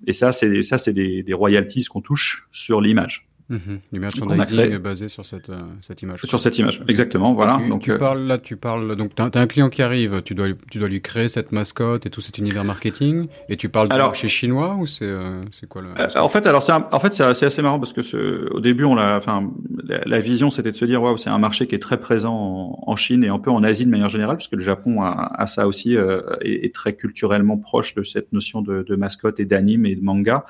Et 0.07 0.13
ça, 0.13 0.33
c'est 0.33 0.63
ça, 0.63 0.79
c'est 0.79 0.93
des, 0.93 1.23
des 1.23 1.33
royalties 1.33 1.85
qu'on 1.85 2.01
touche 2.01 2.49
sur 2.51 2.81
l'image. 2.81 3.29
Mmh, 3.51 3.57
du 3.95 3.99
merchandising 3.99 4.77
basé 4.77 5.09
sur 5.09 5.25
cette, 5.25 5.49
euh, 5.49 5.59
cette 5.81 6.03
image. 6.03 6.21
Sur 6.23 6.39
cette 6.39 6.59
image, 6.59 6.83
exactement. 6.87 7.33
Voilà. 7.33 7.59
Tu, 7.63 7.71
donc 7.71 7.81
tu 7.81 7.93
euh... 7.93 7.97
parles 7.97 8.27
là, 8.27 8.37
tu 8.37 8.57
parles 8.57 8.95
donc 8.95 9.15
t'as 9.15 9.31
as 9.33 9.41
un 9.41 9.47
client 9.47 9.71
qui 9.71 9.81
arrive, 9.81 10.21
tu 10.23 10.35
dois 10.35 10.49
tu 10.71 10.79
dois 10.79 10.89
lui 10.89 11.01
créer 11.01 11.29
cette 11.29 11.51
mascotte 11.51 12.05
et 12.05 12.11
tout 12.11 12.21
cet 12.21 12.37
univers 12.37 12.63
marketing, 12.65 13.29
et 13.49 13.57
tu 13.57 13.71
parles 13.71 13.87
alors, 13.89 14.15
chez 14.15 14.29
chinois 14.29 14.77
ou 14.79 14.85
c'est 14.85 15.07
euh, 15.07 15.41
c'est 15.51 15.67
quoi 15.67 15.81
le 15.81 15.89
euh, 15.99 16.21
En 16.21 16.29
fait, 16.29 16.47
alors 16.47 16.63
c'est 16.63 16.73
en 16.73 17.01
fait 17.01 17.15
c'est 17.15 17.23
assez, 17.23 17.63
marrant 17.63 17.79
parce 17.79 17.95
que 17.95 18.03
ce, 18.03 18.53
au 18.53 18.61
début 18.61 18.85
on 18.85 18.95
l'a, 18.95 19.17
enfin 19.17 19.51
la, 19.83 20.01
la, 20.05 20.21
vision 20.21 20.51
c'était 20.51 20.71
de 20.71 20.77
se 20.77 20.85
dire 20.85 21.03
waouh 21.03 21.17
c'est 21.17 21.31
un 21.31 21.39
marché 21.39 21.67
qui 21.67 21.75
est 21.75 21.83
très 21.83 21.99
présent 21.99 22.35
en, 22.35 22.85
en, 22.87 22.97
Chine 22.97 23.25
et 23.25 23.29
un 23.29 23.39
peu 23.39 23.51
en 23.51 23.63
Asie 23.63 23.87
de 23.87 23.91
manière 23.91 24.11
générale 24.11 24.37
parce 24.37 24.49
que 24.49 24.57
le 24.57 24.63
Japon 24.63 25.01
a, 25.01 25.33
a 25.35 25.47
ça 25.47 25.67
aussi 25.67 25.97
euh, 25.97 26.21
est, 26.43 26.67
est, 26.67 26.75
très 26.75 26.97
culturellement 26.97 27.57
proche 27.57 27.95
de 27.95 28.03
cette 28.03 28.31
notion 28.35 28.61
de, 28.61 28.83
de 28.83 28.95
mascotte 28.95 29.41
et 29.41 29.47
d'anime 29.47 29.87
et 29.87 29.97
de 29.97 30.05
manga. 30.05 30.45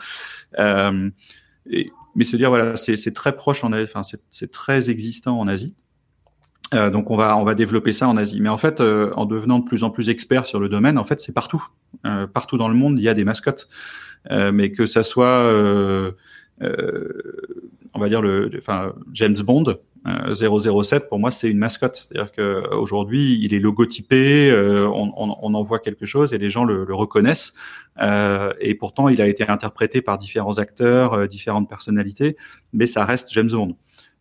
et 1.71 1.93
mais 2.15 2.25
se 2.25 2.37
dire 2.37 2.49
voilà, 2.49 2.77
c'est 2.77 3.13
très 3.13 3.35
proche 3.37 3.65
en 3.65 3.73
Asie, 3.73 3.91
enfin 3.95 4.03
c'est 4.31 4.51
très 4.51 4.91
existant 4.91 5.39
en 5.39 5.49
Asie. 5.49 5.75
Euh, 6.75 6.91
donc 6.91 7.11
on 7.11 7.17
va 7.17 7.37
on 7.37 7.45
va 7.45 7.55
développer 7.55 7.93
ça 7.93 8.09
en 8.09 8.17
Asie. 8.17 8.41
Mais 8.41 8.51
en 8.51 8.59
fait, 8.59 8.81
euh, 8.81 9.11
en 9.15 9.25
devenant 9.25 9.59
de 9.59 9.65
plus 9.65 9.85
en 9.85 9.91
plus 9.91 10.11
expert 10.11 10.45
sur 10.45 10.61
le 10.61 10.69
domaine, 10.69 10.99
en 10.99 11.05
fait, 11.05 11.21
c'est 11.21 11.33
partout, 11.33 11.65
euh, 12.07 12.27
partout 12.27 12.59
dans 12.59 12.69
le 12.69 12.75
monde, 12.75 12.99
il 12.99 13.03
y 13.03 13.09
a 13.09 13.15
des 13.15 13.25
mascottes. 13.25 13.69
Euh, 14.31 14.53
mais 14.53 14.73
que 14.73 14.85
ça 14.85 15.03
soit, 15.03 15.27
euh, 15.27 16.13
euh, 16.63 17.09
on 17.95 18.01
va 18.01 18.09
dire 18.09 18.21
le, 18.21 18.51
enfin 18.59 18.93
James 19.13 19.37
Bond, 19.39 19.79
007 20.05 21.09
pour 21.09 21.19
moi 21.19 21.31
c'est 21.31 21.51
une 21.51 21.59
mascotte, 21.59 21.97
c'est-à-dire 21.97 22.33
que 22.33 22.75
aujourd'hui 22.75 23.39
il 23.43 23.53
est 23.53 23.59
logotypé, 23.59 24.53
on, 24.55 25.13
on, 25.17 25.37
on, 25.43 25.55
en 25.55 25.63
voit 25.63 25.79
quelque 25.81 26.07
chose 26.07 26.33
et 26.33 26.39
les 26.39 26.51
gens 26.51 26.65
le, 26.65 26.85
le 26.85 26.95
reconnaissent. 26.95 27.55
Euh, 28.01 28.53
et 28.61 28.75
pourtant, 28.75 29.09
il 29.09 29.21
a 29.21 29.27
été 29.27 29.49
interprété 29.49 30.03
par 30.03 30.19
différents 30.19 30.59
acteurs, 30.59 31.15
euh, 31.15 31.27
différentes 31.27 31.69
personnalités, 31.69 32.37
mais 32.73 32.87
ça 32.87 33.05
reste 33.05 33.33
James 33.33 33.51
Bond. 33.51 33.77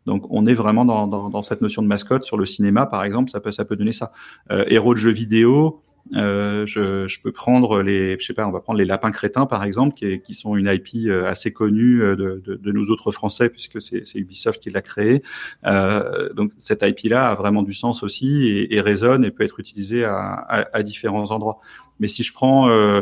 Donc, 0.06 0.26
on 0.30 0.48
est 0.48 0.54
vraiment 0.54 0.86
dans, 0.86 1.06
dans, 1.06 1.30
dans, 1.30 1.44
cette 1.44 1.62
notion 1.62 1.82
de 1.82 1.88
mascotte 1.88 2.24
sur 2.24 2.38
le 2.38 2.46
cinéma, 2.46 2.86
par 2.86 3.04
exemple, 3.04 3.30
ça 3.30 3.42
peut 3.42 3.52
ça 3.52 3.66
peut 3.66 3.76
donner 3.76 3.92
ça. 3.92 4.14
Euh, 4.52 4.64
héros 4.68 4.94
de 4.94 5.00
jeux 5.00 5.12
vidéo, 5.12 5.82
euh, 6.16 6.66
je, 6.66 7.08
je, 7.08 7.22
peux 7.22 7.32
prendre 7.32 7.82
les, 7.82 8.18
je 8.20 8.26
sais 8.26 8.34
pas, 8.34 8.48
on 8.48 8.52
va 8.52 8.62
prendre 8.62 8.80
les 8.80 8.86
lapins 8.86 9.12
crétins 9.12 9.46
par 9.46 9.64
exemple, 9.64 9.94
qui, 9.94 10.20
qui 10.22 10.34
sont 10.34 10.56
une 10.56 10.68
IP 10.68 11.08
euh, 11.08 11.26
assez 11.26 11.52
connue 11.52 12.00
de, 12.00 12.42
de, 12.46 12.56
de 12.56 12.72
nous 12.72 12.90
autres 12.92 13.12
Français 13.12 13.50
puisque 13.50 13.82
c'est 13.82 14.16
Ubisoft 14.16 14.62
qui 14.62 14.70
l'a 14.70 14.82
créé. 14.82 15.22
Euh, 15.66 16.34
donc 16.34 16.52
cette 16.58 16.84
IP-là 16.84 17.30
a 17.30 17.36
vraiment 17.36 17.64
du 17.64 17.74
sens 17.74 18.04
aussi 18.04 18.48
et, 18.48 18.76
et, 18.76 18.82
résonne 18.82 19.26
et 19.26 19.32
peut 19.32 19.44
être 19.44 19.60
utilisée 19.60 20.06
à, 20.06 20.34
à, 20.34 20.78
à 20.78 20.84
différents 20.84 21.32
endroits. 21.32 21.60
Mais 22.00 22.08
si 22.08 22.24
je 22.24 22.34
prends 22.34 22.70
euh, 22.70 23.02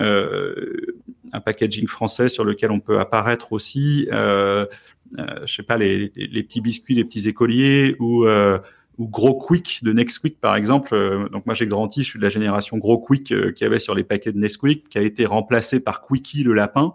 euh, 0.00 0.98
un 1.32 1.40
packaging 1.40 1.86
français 1.86 2.28
sur 2.28 2.44
lequel 2.44 2.70
on 2.70 2.80
peut 2.80 2.98
apparaître 2.98 3.52
aussi, 3.52 4.08
euh, 4.12 4.66
euh, 5.18 5.26
je 5.46 5.54
sais 5.54 5.62
pas, 5.62 5.76
les, 5.76 6.12
les, 6.16 6.42
petits 6.42 6.60
biscuits, 6.60 6.94
les 6.94 7.04
petits 7.04 7.28
écoliers 7.28 7.96
ou 7.98 8.24
euh, 8.24 8.58
ou 9.02 9.08
Gros 9.08 9.34
Quick 9.34 9.80
de 9.82 9.92
Nesquik 9.92 10.40
par 10.40 10.54
exemple. 10.54 10.96
Donc 11.32 11.44
moi 11.44 11.54
j'ai 11.54 11.66
grandi, 11.66 12.04
je 12.04 12.08
suis 12.08 12.18
de 12.18 12.24
la 12.24 12.30
génération 12.30 12.78
Gros 12.78 12.98
Quick 12.98 13.32
euh, 13.32 13.50
qui 13.50 13.64
avait 13.64 13.80
sur 13.80 13.94
les 13.94 14.04
paquets 14.04 14.32
de 14.32 14.38
Nesquik, 14.38 14.88
qui 14.88 14.98
a 14.98 15.02
été 15.02 15.26
remplacé 15.26 15.80
par 15.80 16.06
Quickie 16.06 16.44
le 16.44 16.54
lapin. 16.54 16.94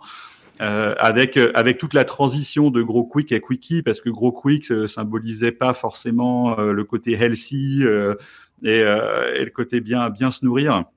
Euh, 0.60 0.95
avec 0.97 1.38
avec 1.53 1.78
toute 1.78 1.93
la 1.93 2.03
transition 2.03 2.72
de 2.72 2.82
Gros 2.82 3.03
Quick 3.03 3.32
à 3.32 3.39
Quickie 3.39 3.84
parce 3.84 4.01
que 4.01 4.10
Gros 4.10 4.32
Quick 4.32 4.72
euh, 4.72 4.88
symbolisait 4.88 5.51
pas 5.51 5.76
forcément 5.76 6.55
le 6.55 6.84
côté 6.84 7.12
healthy 7.12 7.84
et, 8.64 8.70
et, 8.70 9.45
le 9.45 9.51
côté 9.51 9.82
bien 9.82 10.10
bien 10.10 10.32
se 10.32 10.43
nourrir 10.43 10.86
Euh, 10.86 10.97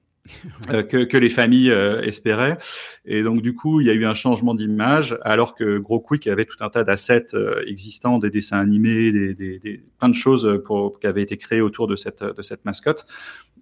que, 0.68 1.04
que, 1.04 1.16
les 1.16 1.30
familles 1.30 1.70
euh, 1.70 2.02
espéraient. 2.02 2.58
Et 3.04 3.22
donc 3.22 3.42
du 3.42 3.54
coup, 3.54 3.80
il 3.80 3.86
y 3.86 3.90
a 3.90 3.94
eu 3.94 4.06
un 4.06 4.14
changement 4.14 4.54
d'image, 4.54 5.18
alors 5.22 5.54
que 5.54 5.78
Gros 5.78 6.00
Quick 6.00 6.26
avait 6.26 6.44
tout 6.44 6.58
un 6.60 6.68
tas 6.68 6.84
d'assets 6.84 7.34
euh, 7.34 7.62
existants, 7.66 8.18
des 8.18 8.30
dessins 8.30 8.58
animés, 8.58 9.12
des, 9.12 9.82
plein 9.98 10.08
de 10.08 10.14
choses 10.14 10.60
pour, 10.64 10.98
qui 10.98 11.06
avaient 11.06 11.22
été 11.22 11.36
créées 11.36 11.60
autour 11.60 11.86
de 11.86 11.96
cette, 11.96 12.22
de 12.22 12.42
cette 12.42 12.64
mascotte 12.64 13.06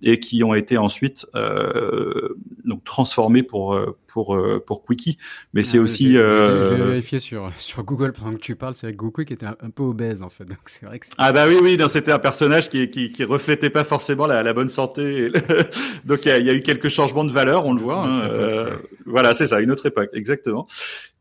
et 0.03 0.21
qui 0.21 0.45
ont 0.45 0.55
été 0.55 0.79
ensuite 0.79 1.27
euh, 1.35 2.37
donc 2.65 2.85
transformés 2.85 3.43
pour 3.43 3.79
pour 4.25 4.63
pour 4.67 4.85
Quickie. 4.85 5.19
Mais 5.55 5.63
c'est 5.63 5.79
ah, 5.79 5.83
aussi. 5.83 6.13
Je 6.15 6.75
vais 6.75 6.85
vérifier 6.85 7.21
sur 7.21 7.51
sur 7.59 7.85
Google 7.85 8.13
pendant 8.13 8.33
que 8.33 8.41
tu 8.41 8.57
parles. 8.57 8.75
C'est 8.75 8.89
vrai 8.89 8.97
que 8.97 9.05
Quick 9.07 9.31
était 9.31 9.47
un, 9.47 9.71
peu 9.75 9.83
obèse 9.83 10.23
en 10.23 10.31
fait. 10.31 10.45
Donc 10.45 10.59
c'est 10.67 10.87
vrai 10.87 10.99
que. 10.99 11.07
Ah 11.19 11.33
bah 11.33 11.47
oui 11.49 11.57
oui, 11.63 11.79
c'était 11.89 12.13
un 12.13 12.19
personnage 12.19 12.69
qui, 12.69 12.91
qui 12.91 13.13
qui 13.13 13.25
reflétait 13.25 13.71
pas 13.71 13.85
forcément 13.85 14.27
la, 14.27 14.43
la 14.43 14.53
bonne 14.53 14.69
santé. 14.69 15.31
donc 16.05 16.27
il 16.27 16.37
y, 16.37 16.45
y, 16.45 16.51
a 16.51 16.55
eu 16.55 16.63
quelques 16.63 16.89
changements 16.89 17.25
de 17.25 17.33
valeur, 17.33 17.67
on 17.67 17.73
le 17.73 17.81
voit. 17.81 18.05
Hein, 18.05 18.21
euh, 18.23 18.77
voilà, 19.07 19.35
c'est 19.35 19.47
ça, 19.47 19.61
une 19.61 19.71
autre 19.71 19.87
époque, 19.87 20.11
exactement. 20.13 20.67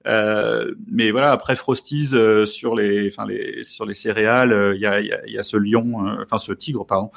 Euh, 0.05 0.73
mais 0.89 1.11
voilà, 1.11 1.31
après 1.31 1.55
Frosties 1.55 2.11
euh, 2.13 2.45
sur 2.45 2.75
les, 2.75 3.09
enfin 3.09 3.25
les, 3.27 3.63
sur 3.63 3.85
les 3.85 3.93
céréales, 3.93 4.73
il 4.75 4.81
y 4.81 4.85
a, 4.85 5.01
y, 5.01 5.11
a, 5.11 5.27
y, 5.27 5.37
a, 5.37 5.43
ce 5.43 5.57
lion, 5.57 6.17
enfin 6.21 6.37
ce 6.37 6.53
tigre, 6.53 6.85
pardon, 6.85 7.11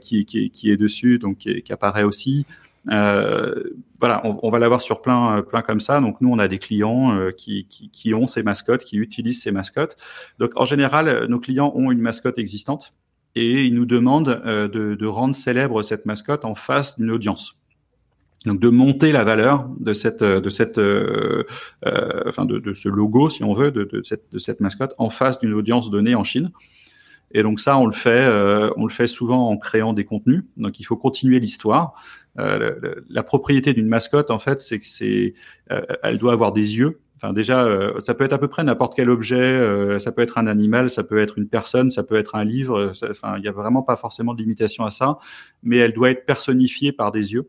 qui, 0.00 0.24
qui, 0.24 0.50
qui, 0.50 0.70
est 0.70 0.76
dessus, 0.76 1.18
donc 1.18 1.38
qui, 1.38 1.62
qui 1.62 1.72
apparaît 1.72 2.04
aussi. 2.04 2.46
Voilà, 2.86 4.22
on, 4.24 4.48
va 4.48 4.58
l'avoir 4.58 4.80
sur 4.82 5.02
plein, 5.02 5.42
plein 5.42 5.62
comme 5.62 5.80
ça. 5.80 6.00
Donc 6.00 6.20
nous, 6.20 6.30
on 6.30 6.38
a 6.38 6.48
des 6.48 6.58
clients 6.58 7.30
qui, 7.36 7.66
qui, 7.66 8.14
ont 8.14 8.26
ces 8.26 8.42
mascottes, 8.42 8.84
qui 8.84 8.96
utilisent 8.96 9.42
ces 9.42 9.52
mascottes. 9.52 9.96
Donc 10.38 10.52
en 10.56 10.64
général, 10.64 11.26
nos 11.28 11.40
clients 11.40 11.72
ont 11.74 11.90
une 11.90 12.00
mascotte 12.00 12.38
existante 12.38 12.94
et 13.34 13.64
ils 13.64 13.74
nous 13.74 13.86
demandent 13.86 14.42
de, 14.44 15.06
rendre 15.06 15.36
célèbre 15.36 15.82
cette 15.82 16.06
mascotte 16.06 16.44
en 16.44 16.54
face 16.54 16.98
d'une 16.98 17.10
audience. 17.10 17.56
Donc 18.46 18.58
de 18.58 18.70
monter 18.70 19.12
la 19.12 19.22
valeur 19.22 19.68
de 19.78 19.92
cette 19.92 20.22
de 20.22 20.50
cette 20.50 20.78
euh, 20.78 21.44
euh, 21.86 22.22
enfin 22.26 22.46
de, 22.46 22.72
ce 22.72 22.88
logo 22.88 23.28
si 23.28 23.44
on 23.44 23.52
veut 23.52 23.70
de, 23.70 24.00
cette 24.02 24.32
de 24.32 24.38
cette 24.38 24.60
mascotte 24.60 24.94
en 24.96 25.10
face 25.10 25.40
d'une 25.40 25.52
audience 25.52 25.90
donnée 25.90 26.14
en 26.14 26.24
Chine. 26.24 26.50
Et 27.32 27.42
donc 27.42 27.60
ça 27.60 27.76
on 27.76 27.84
le 27.84 27.92
fait 27.92 28.08
euh, 28.08 28.70
on 28.76 28.86
le 28.86 28.92
fait 28.92 29.06
souvent 29.06 29.50
en 29.50 29.58
créant 29.58 29.92
des 29.92 30.04
contenus. 30.04 30.44
Donc 30.56 30.80
il 30.80 30.84
faut 30.84 30.96
continuer 30.96 31.38
l'histoire. 31.38 31.94
Euh, 32.38 32.94
la, 33.08 33.22
propriété 33.24 33.74
d'une 33.74 33.88
mascotte 33.88 34.30
en 34.30 34.38
fait 34.38 34.60
c'est 34.60 34.78
que 34.78 34.86
c'est 34.86 35.34
euh, 35.72 35.82
elle 36.04 36.18
doit 36.18 36.32
avoir 36.32 36.52
des 36.52 36.76
yeux. 36.76 37.00
Enfin 37.16 37.32
déjà 37.32 37.66
ça 37.98 38.14
peut 38.14 38.24
être 38.24 38.32
à 38.32 38.38
peu 38.38 38.48
près 38.48 38.64
n'importe 38.64 38.94
quel 38.96 39.10
objet. 39.10 39.98
ça 39.98 40.10
peut 40.10 40.22
être 40.22 40.38
un 40.38 40.46
animal, 40.46 40.88
ça 40.88 41.02
peut 41.02 41.18
être 41.18 41.38
une 41.38 41.48
personne, 41.48 41.90
ça 41.90 42.02
peut 42.02 42.14
être 42.14 42.34
un 42.34 42.44
livre. 42.44 42.92
enfin 43.10 43.36
il 43.36 43.44
y 43.44 43.48
a 43.48 43.52
vraiment 43.52 43.82
pas 43.82 43.96
forcément 43.96 44.32
de 44.32 44.40
limitation 44.40 44.86
à 44.86 44.90
ça, 44.90 45.18
mais 45.62 45.76
elle 45.76 45.92
doit 45.92 46.10
être 46.10 46.24
personnifiée 46.24 46.92
par 46.92 47.10
des 47.10 47.32
yeux. 47.34 47.46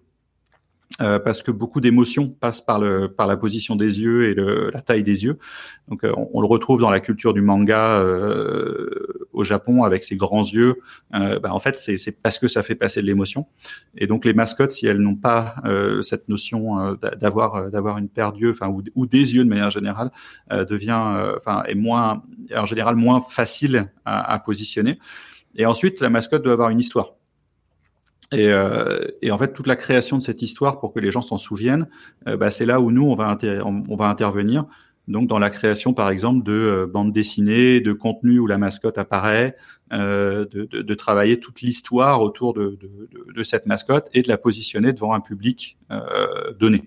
Euh, 0.99 1.19
parce 1.19 1.41
que 1.41 1.51
beaucoup 1.51 1.79
d'émotions 1.79 2.27
passent 2.27 2.61
par, 2.61 2.79
le, 2.79 3.07
par 3.07 3.25
la 3.25 3.37
position 3.37 3.75
des 3.75 4.01
yeux 4.01 4.29
et 4.29 4.33
le, 4.33 4.69
la 4.71 4.81
taille 4.81 5.03
des 5.03 5.23
yeux. 5.23 5.37
Donc, 5.87 6.03
euh, 6.03 6.13
on, 6.33 6.41
le 6.41 6.47
retrouve 6.47 6.81
dans 6.81 6.89
la 6.89 6.99
culture 6.99 7.33
du 7.33 7.41
manga 7.41 7.99
euh, 8.01 9.20
au 9.41 9.43
Japon 9.43 9.83
avec 9.83 10.03
ses 10.03 10.15
grands 10.15 10.43
yeux. 10.43 10.75
Euh, 11.13 11.39
bah, 11.39 11.53
en 11.53 11.59
fait, 11.59 11.77
c'est 11.77 12.21
parce 12.21 12.39
que 12.39 12.47
ça 12.47 12.63
fait 12.63 12.75
passer 12.75 13.01
de 13.01 13.07
l'émotion. 13.07 13.47
Et 13.97 14.07
donc, 14.07 14.25
les 14.25 14.33
mascottes, 14.33 14.71
si 14.71 14.87
elles 14.87 14.99
n'ont 14.99 15.15
pas 15.15 15.55
cette 16.01 16.29
notion 16.29 16.97
d'avoir 17.19 17.69
d'avoir 17.69 17.97
une 17.97 18.09
paire 18.09 18.31
d'yeux, 18.31 18.51
enfin 18.51 18.73
ou, 18.95 19.05
des 19.05 19.35
yeux 19.35 19.43
de 19.43 19.49
manière 19.49 19.71
générale, 19.71 20.11
devient, 20.49 21.33
enfin, 21.37 21.63
est 21.67 21.75
moins, 21.75 22.23
en 22.55 22.65
général, 22.65 22.95
moins 22.95 23.21
facile 23.21 23.91
à, 24.05 24.39
positionner. 24.39 24.99
Et 25.55 25.65
ensuite, 25.65 25.99
la 25.99 26.09
mascotte 26.09 26.43
doit 26.43 26.53
avoir 26.53 26.69
une 26.69 26.79
histoire. 26.79 27.13
Et, 28.31 28.47
euh, 28.47 29.07
en 29.29 29.37
fait, 29.37 29.53
toute 29.53 29.67
la 29.67 29.75
création 29.75 30.17
de 30.17 30.23
cette 30.23 30.41
histoire 30.41 30.79
pour 30.79 30.93
que 30.93 30.99
les 30.99 31.11
gens 31.11 31.21
s'en 31.21 31.37
souviennent, 31.37 31.87
euh, 32.27 32.37
bah, 32.37 32.49
c'est 32.49 32.65
là 32.65 32.79
où 32.79 32.91
nous, 32.91 33.05
on, 33.05 33.15
va 33.15 34.05
intervenir. 34.05 34.65
Donc, 35.11 35.27
dans 35.27 35.39
la 35.39 35.49
création, 35.49 35.93
par 35.93 36.09
exemple, 36.09 36.43
de 36.43 36.53
euh, 36.53 36.87
bandes 36.87 37.11
dessinées, 37.13 37.81
de 37.81 37.93
contenu 37.93 38.39
où 38.39 38.47
la 38.47 38.57
mascotte 38.57 38.97
apparaît, 38.97 39.55
euh, 39.93 40.45
de, 40.45 40.93
travailler 40.95 41.39
toute 41.39 41.61
l'histoire 41.61 42.21
autour 42.21 42.53
de, 42.53 42.77
de, 43.35 43.43
cette 43.43 43.65
mascotte 43.65 44.07
et 44.13 44.21
de 44.21 44.29
la 44.29 44.37
positionner 44.37 44.93
devant 44.93 45.13
un 45.13 45.19
public 45.19 45.77
donné 46.59 46.83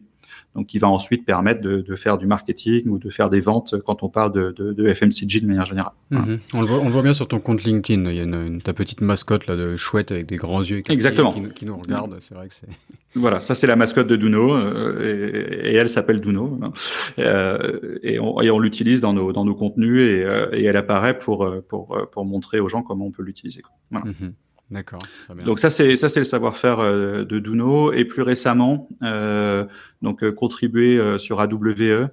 donc 0.55 0.67
qui 0.67 0.79
va 0.79 0.89
ensuite 0.89 1.25
permettre 1.25 1.61
de, 1.61 1.81
de, 1.81 1.97
faire 1.97 2.17
du 2.17 2.27
marketing 2.27 2.89
ou 2.89 2.99
de 2.99 3.11
faire 3.11 3.29
des 3.29 3.41
ventes 3.41 3.75
quand 3.85 4.03
on 4.03 4.09
parle 4.09 4.33
de, 4.33 4.53
de, 4.53 4.73
de 4.73 4.93
FMCG 4.93 5.41
de 5.41 5.47
manière 5.47 5.67
générale. 5.67 5.93
Mhm. 6.11 6.39
On, 6.53 6.61
le 6.61 6.67
voit, 6.67 6.79
on, 6.79 6.89
voit, 6.89 7.03
bien 7.03 7.15
sur 7.15 7.27
ton 7.27 7.41
compte 7.41 7.65
LinkedIn, 7.65 8.09
il 8.11 8.17
y 8.17 8.21
a 8.21 8.23
une, 8.23 8.63
ta 8.63 8.73
petite 8.73 9.01
mascotte 9.01 9.47
là 9.47 9.57
de 9.57 9.77
chouette 9.77 10.13
avec 10.13 10.27
des 10.27 10.37
grands 10.37 10.63
yeux 10.63 10.83
Exactement. 10.89 11.33
Qui, 11.33 11.43
qui, 11.55 11.67
nous 11.67 11.77
regarde. 11.77 12.17
C'est 12.21 12.35
vrai 12.35 12.49
que 12.49 12.55
c'est. 12.55 12.69
Voilà, 13.17 13.39
ça 13.39 13.55
c'est 13.55 13.69
la 13.69 13.77
mascotte 13.77 14.09
de 14.09 14.17
Duno 14.17 14.57
euh, 14.57 15.63
et, 15.63 15.71
et, 15.71 15.75
elle 15.77 15.89
s'appelle 15.89 16.21
Duno 16.21 16.59
hein. 16.63 16.73
euh, 17.21 17.97
et 18.03 18.19
on, 18.19 18.39
on 18.39 18.59
l'utilise 18.59 19.01
dans 19.01 19.13
nos 19.13 19.33
dans 19.33 19.45
nos 19.45 19.55
contenus 19.55 20.01
et, 20.01 20.25
euh, 20.25 20.49
et, 20.53 20.65
elle 20.65 20.77
apparaît 20.77 21.17
pour 21.17 21.49
pour 21.69 22.09
pour 22.11 22.25
montrer 22.25 22.59
aux 22.59 22.69
gens 22.69 22.83
comment 22.83 23.07
on 23.07 23.13
peut 23.13 23.23
l'utiliser. 23.23 23.63
Voilà. 23.93 24.07
Mhm. 24.07 24.35
D'accord. 24.71 25.03
Donc 25.45 25.61
ça 25.61 25.69
c'est 25.69 25.95
ça 25.97 26.09
c'est 26.09 26.21
le 26.21 26.25
savoir-faire 26.25 26.81
euh, 26.81 27.25
de 27.25 27.39
Duno 27.39 27.93
et 27.93 28.05
plus 28.05 28.23
récemment 28.23 28.89
euh, 29.03 29.67
donc 30.01 30.25
euh, 30.25 30.33
contribuer 30.33 31.19
sur 31.19 31.41
AWE. 31.41 32.09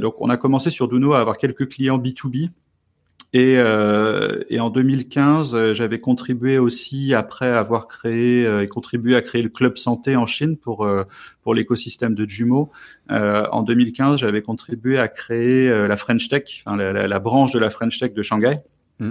donc 0.00 0.14
on 0.20 0.30
a 0.30 0.36
commencé 0.36 0.70
sur 0.70 0.88
Duno 0.88 1.12
à 1.12 1.20
avoir 1.20 1.36
quelques 1.36 1.68
clients 1.68 1.98
B2B 1.98 2.50
et, 3.34 3.54
et 3.54 4.60
en 4.60 4.70
2015 4.70 5.74
j'avais 5.74 5.98
contribué 5.98 6.58
aussi 6.58 7.12
après 7.12 7.50
avoir 7.50 7.86
créé 7.86 8.44
et 8.62 8.68
contribué 8.68 9.14
à 9.14 9.22
créer 9.22 9.42
le 9.42 9.48
club 9.48 9.76
santé 9.76 10.16
en 10.16 10.26
Chine 10.26 10.56
pour 10.56 10.88
pour 11.42 11.54
l'écosystème 11.54 12.14
de 12.14 12.28
Jumo. 12.28 12.70
en 13.10 13.62
2015 13.62 14.20
j'avais 14.20 14.42
contribué 14.42 14.98
à 14.98 15.08
créer 15.08 15.68
la 15.86 15.96
French 15.96 16.28
Tech, 16.28 16.62
enfin 16.64 16.76
la, 16.76 16.92
la, 16.92 17.08
la, 17.08 17.18
branche 17.18 17.52
de 17.52 17.58
la 17.58 17.70
French 17.70 17.98
Tech 17.98 18.14
de 18.14 18.22
Shanghai. 18.22 18.60
Mm. 19.00 19.10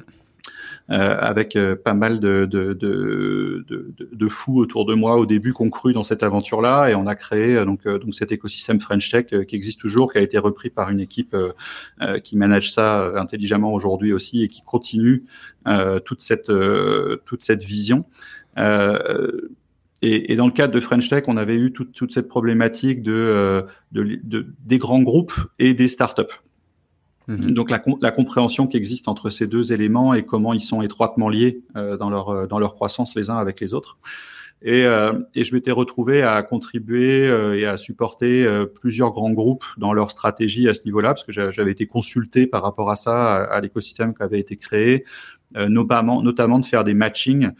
Euh, 0.89 1.17
avec 1.17 1.55
euh, 1.55 1.77
pas 1.77 1.93
mal 1.93 2.19
de, 2.19 2.45
de, 2.45 2.73
de, 2.73 3.63
de, 4.11 4.27
fous 4.27 4.57
autour 4.57 4.85
de 4.85 4.93
moi 4.93 5.15
au 5.15 5.25
début 5.25 5.53
qu'on 5.53 5.69
cru 5.69 5.93
dans 5.93 6.03
cette 6.03 6.23
aventure-là 6.23 6.89
et 6.89 6.95
on 6.95 7.07
a 7.07 7.15
créé 7.15 7.55
euh, 7.55 7.63
donc, 7.63 7.87
donc 7.87 8.13
cet 8.13 8.33
écosystème 8.33 8.81
French 8.81 9.09
Tech 9.09 9.27
qui 9.47 9.55
existe 9.55 9.79
toujours, 9.79 10.11
qui 10.11 10.17
a 10.17 10.21
été 10.21 10.37
repris 10.37 10.69
par 10.69 10.89
une 10.89 10.99
équipe 10.99 11.37
qui 12.25 12.35
manage 12.35 12.73
ça 12.73 13.13
intelligemment 13.15 13.73
aujourd'hui 13.73 14.11
aussi 14.11 14.43
et 14.43 14.49
qui 14.49 14.61
continue 14.61 15.23
toute 16.03 16.21
cette 16.21 16.51
toute 17.25 17.45
cette 17.45 17.63
vision. 17.63 18.03
Et, 18.57 20.33
et, 20.33 20.35
dans 20.35 20.47
le 20.47 20.51
cadre 20.51 20.73
de 20.73 20.81
French 20.81 21.07
Tech, 21.07 21.23
on 21.27 21.37
avait 21.37 21.55
eu 21.55 21.71
toute, 21.71 21.93
toute 21.93 22.11
cette 22.11 22.27
problématique 22.27 23.01
de, 23.03 23.65
de, 23.93 24.19
de, 24.21 24.47
des 24.65 24.77
grands 24.77 25.01
groupes 25.01 25.33
et 25.59 25.73
des 25.73 25.87
startups. 25.87 26.41
Mhm. 27.27 27.51
Donc 27.51 27.69
la, 27.69 27.81
la, 28.01 28.11
compréhension 28.11 28.67
qui 28.67 28.75
existe 28.75 29.07
entre 29.07 29.29
ces 29.29 29.47
deux 29.47 29.71
éléments 29.71 30.13
et 30.13 30.23
comment 30.23 30.53
ils 30.53 30.61
sont 30.61 30.81
étroitement 30.81 31.29
liés 31.29 31.61
euh, 31.77 31.95
dans 31.95 32.09
leur 32.09 32.29
euh, 32.29 32.47
dans 32.47 32.59
leur 32.59 32.73
croissance 32.73 33.15
les 33.15 33.29
uns 33.29 33.37
avec 33.37 33.61
les 33.61 33.73
autres. 33.73 33.97
Et, 34.63 34.85
euh, 34.85 35.11
et 35.35 35.43
je 35.43 35.53
m'étais 35.53 35.71
retrouvé 35.71 36.21
à 36.23 36.41
contribuer 36.41 37.27
euh, 37.27 37.59
et 37.59 37.65
à 37.65 37.75
supporter 37.75 38.45
euh, 38.45 38.65
plusieurs 38.65 39.11
grands 39.11 39.31
groupes 39.31 39.65
dans 39.77 39.91
leur 39.91 40.09
stratégie 40.09 40.69
à 40.69 40.73
ce 40.73 40.85
niveau-là, 40.85 41.09
parce 41.09 41.25
que 41.25 41.33
j'avais 41.33 41.71
été 41.71 41.85
consulté 41.85 42.47
par 42.47 42.63
rapport 42.63 42.89
à 42.89 42.95
ça, 42.95 43.43
à, 43.43 43.59
l'écosystème 43.59 44.15
qui 44.15 44.23
avait 44.23 44.39
été 44.39 44.55
créé, 44.55 45.03
notamment 45.67 46.23
notamment 46.23 46.59
de 46.59 46.65
faire 46.65 46.83
des 46.85 46.93
matchings 46.93 47.51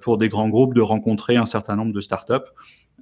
pour 0.00 0.18
des 0.18 0.28
grands 0.28 0.48
groupes, 0.48 0.74
de 0.74 0.80
rencontrer 0.80 1.36
un 1.36 1.46
certain 1.46 1.76
nombre 1.76 1.92
de 1.92 2.00
startups, 2.00 2.48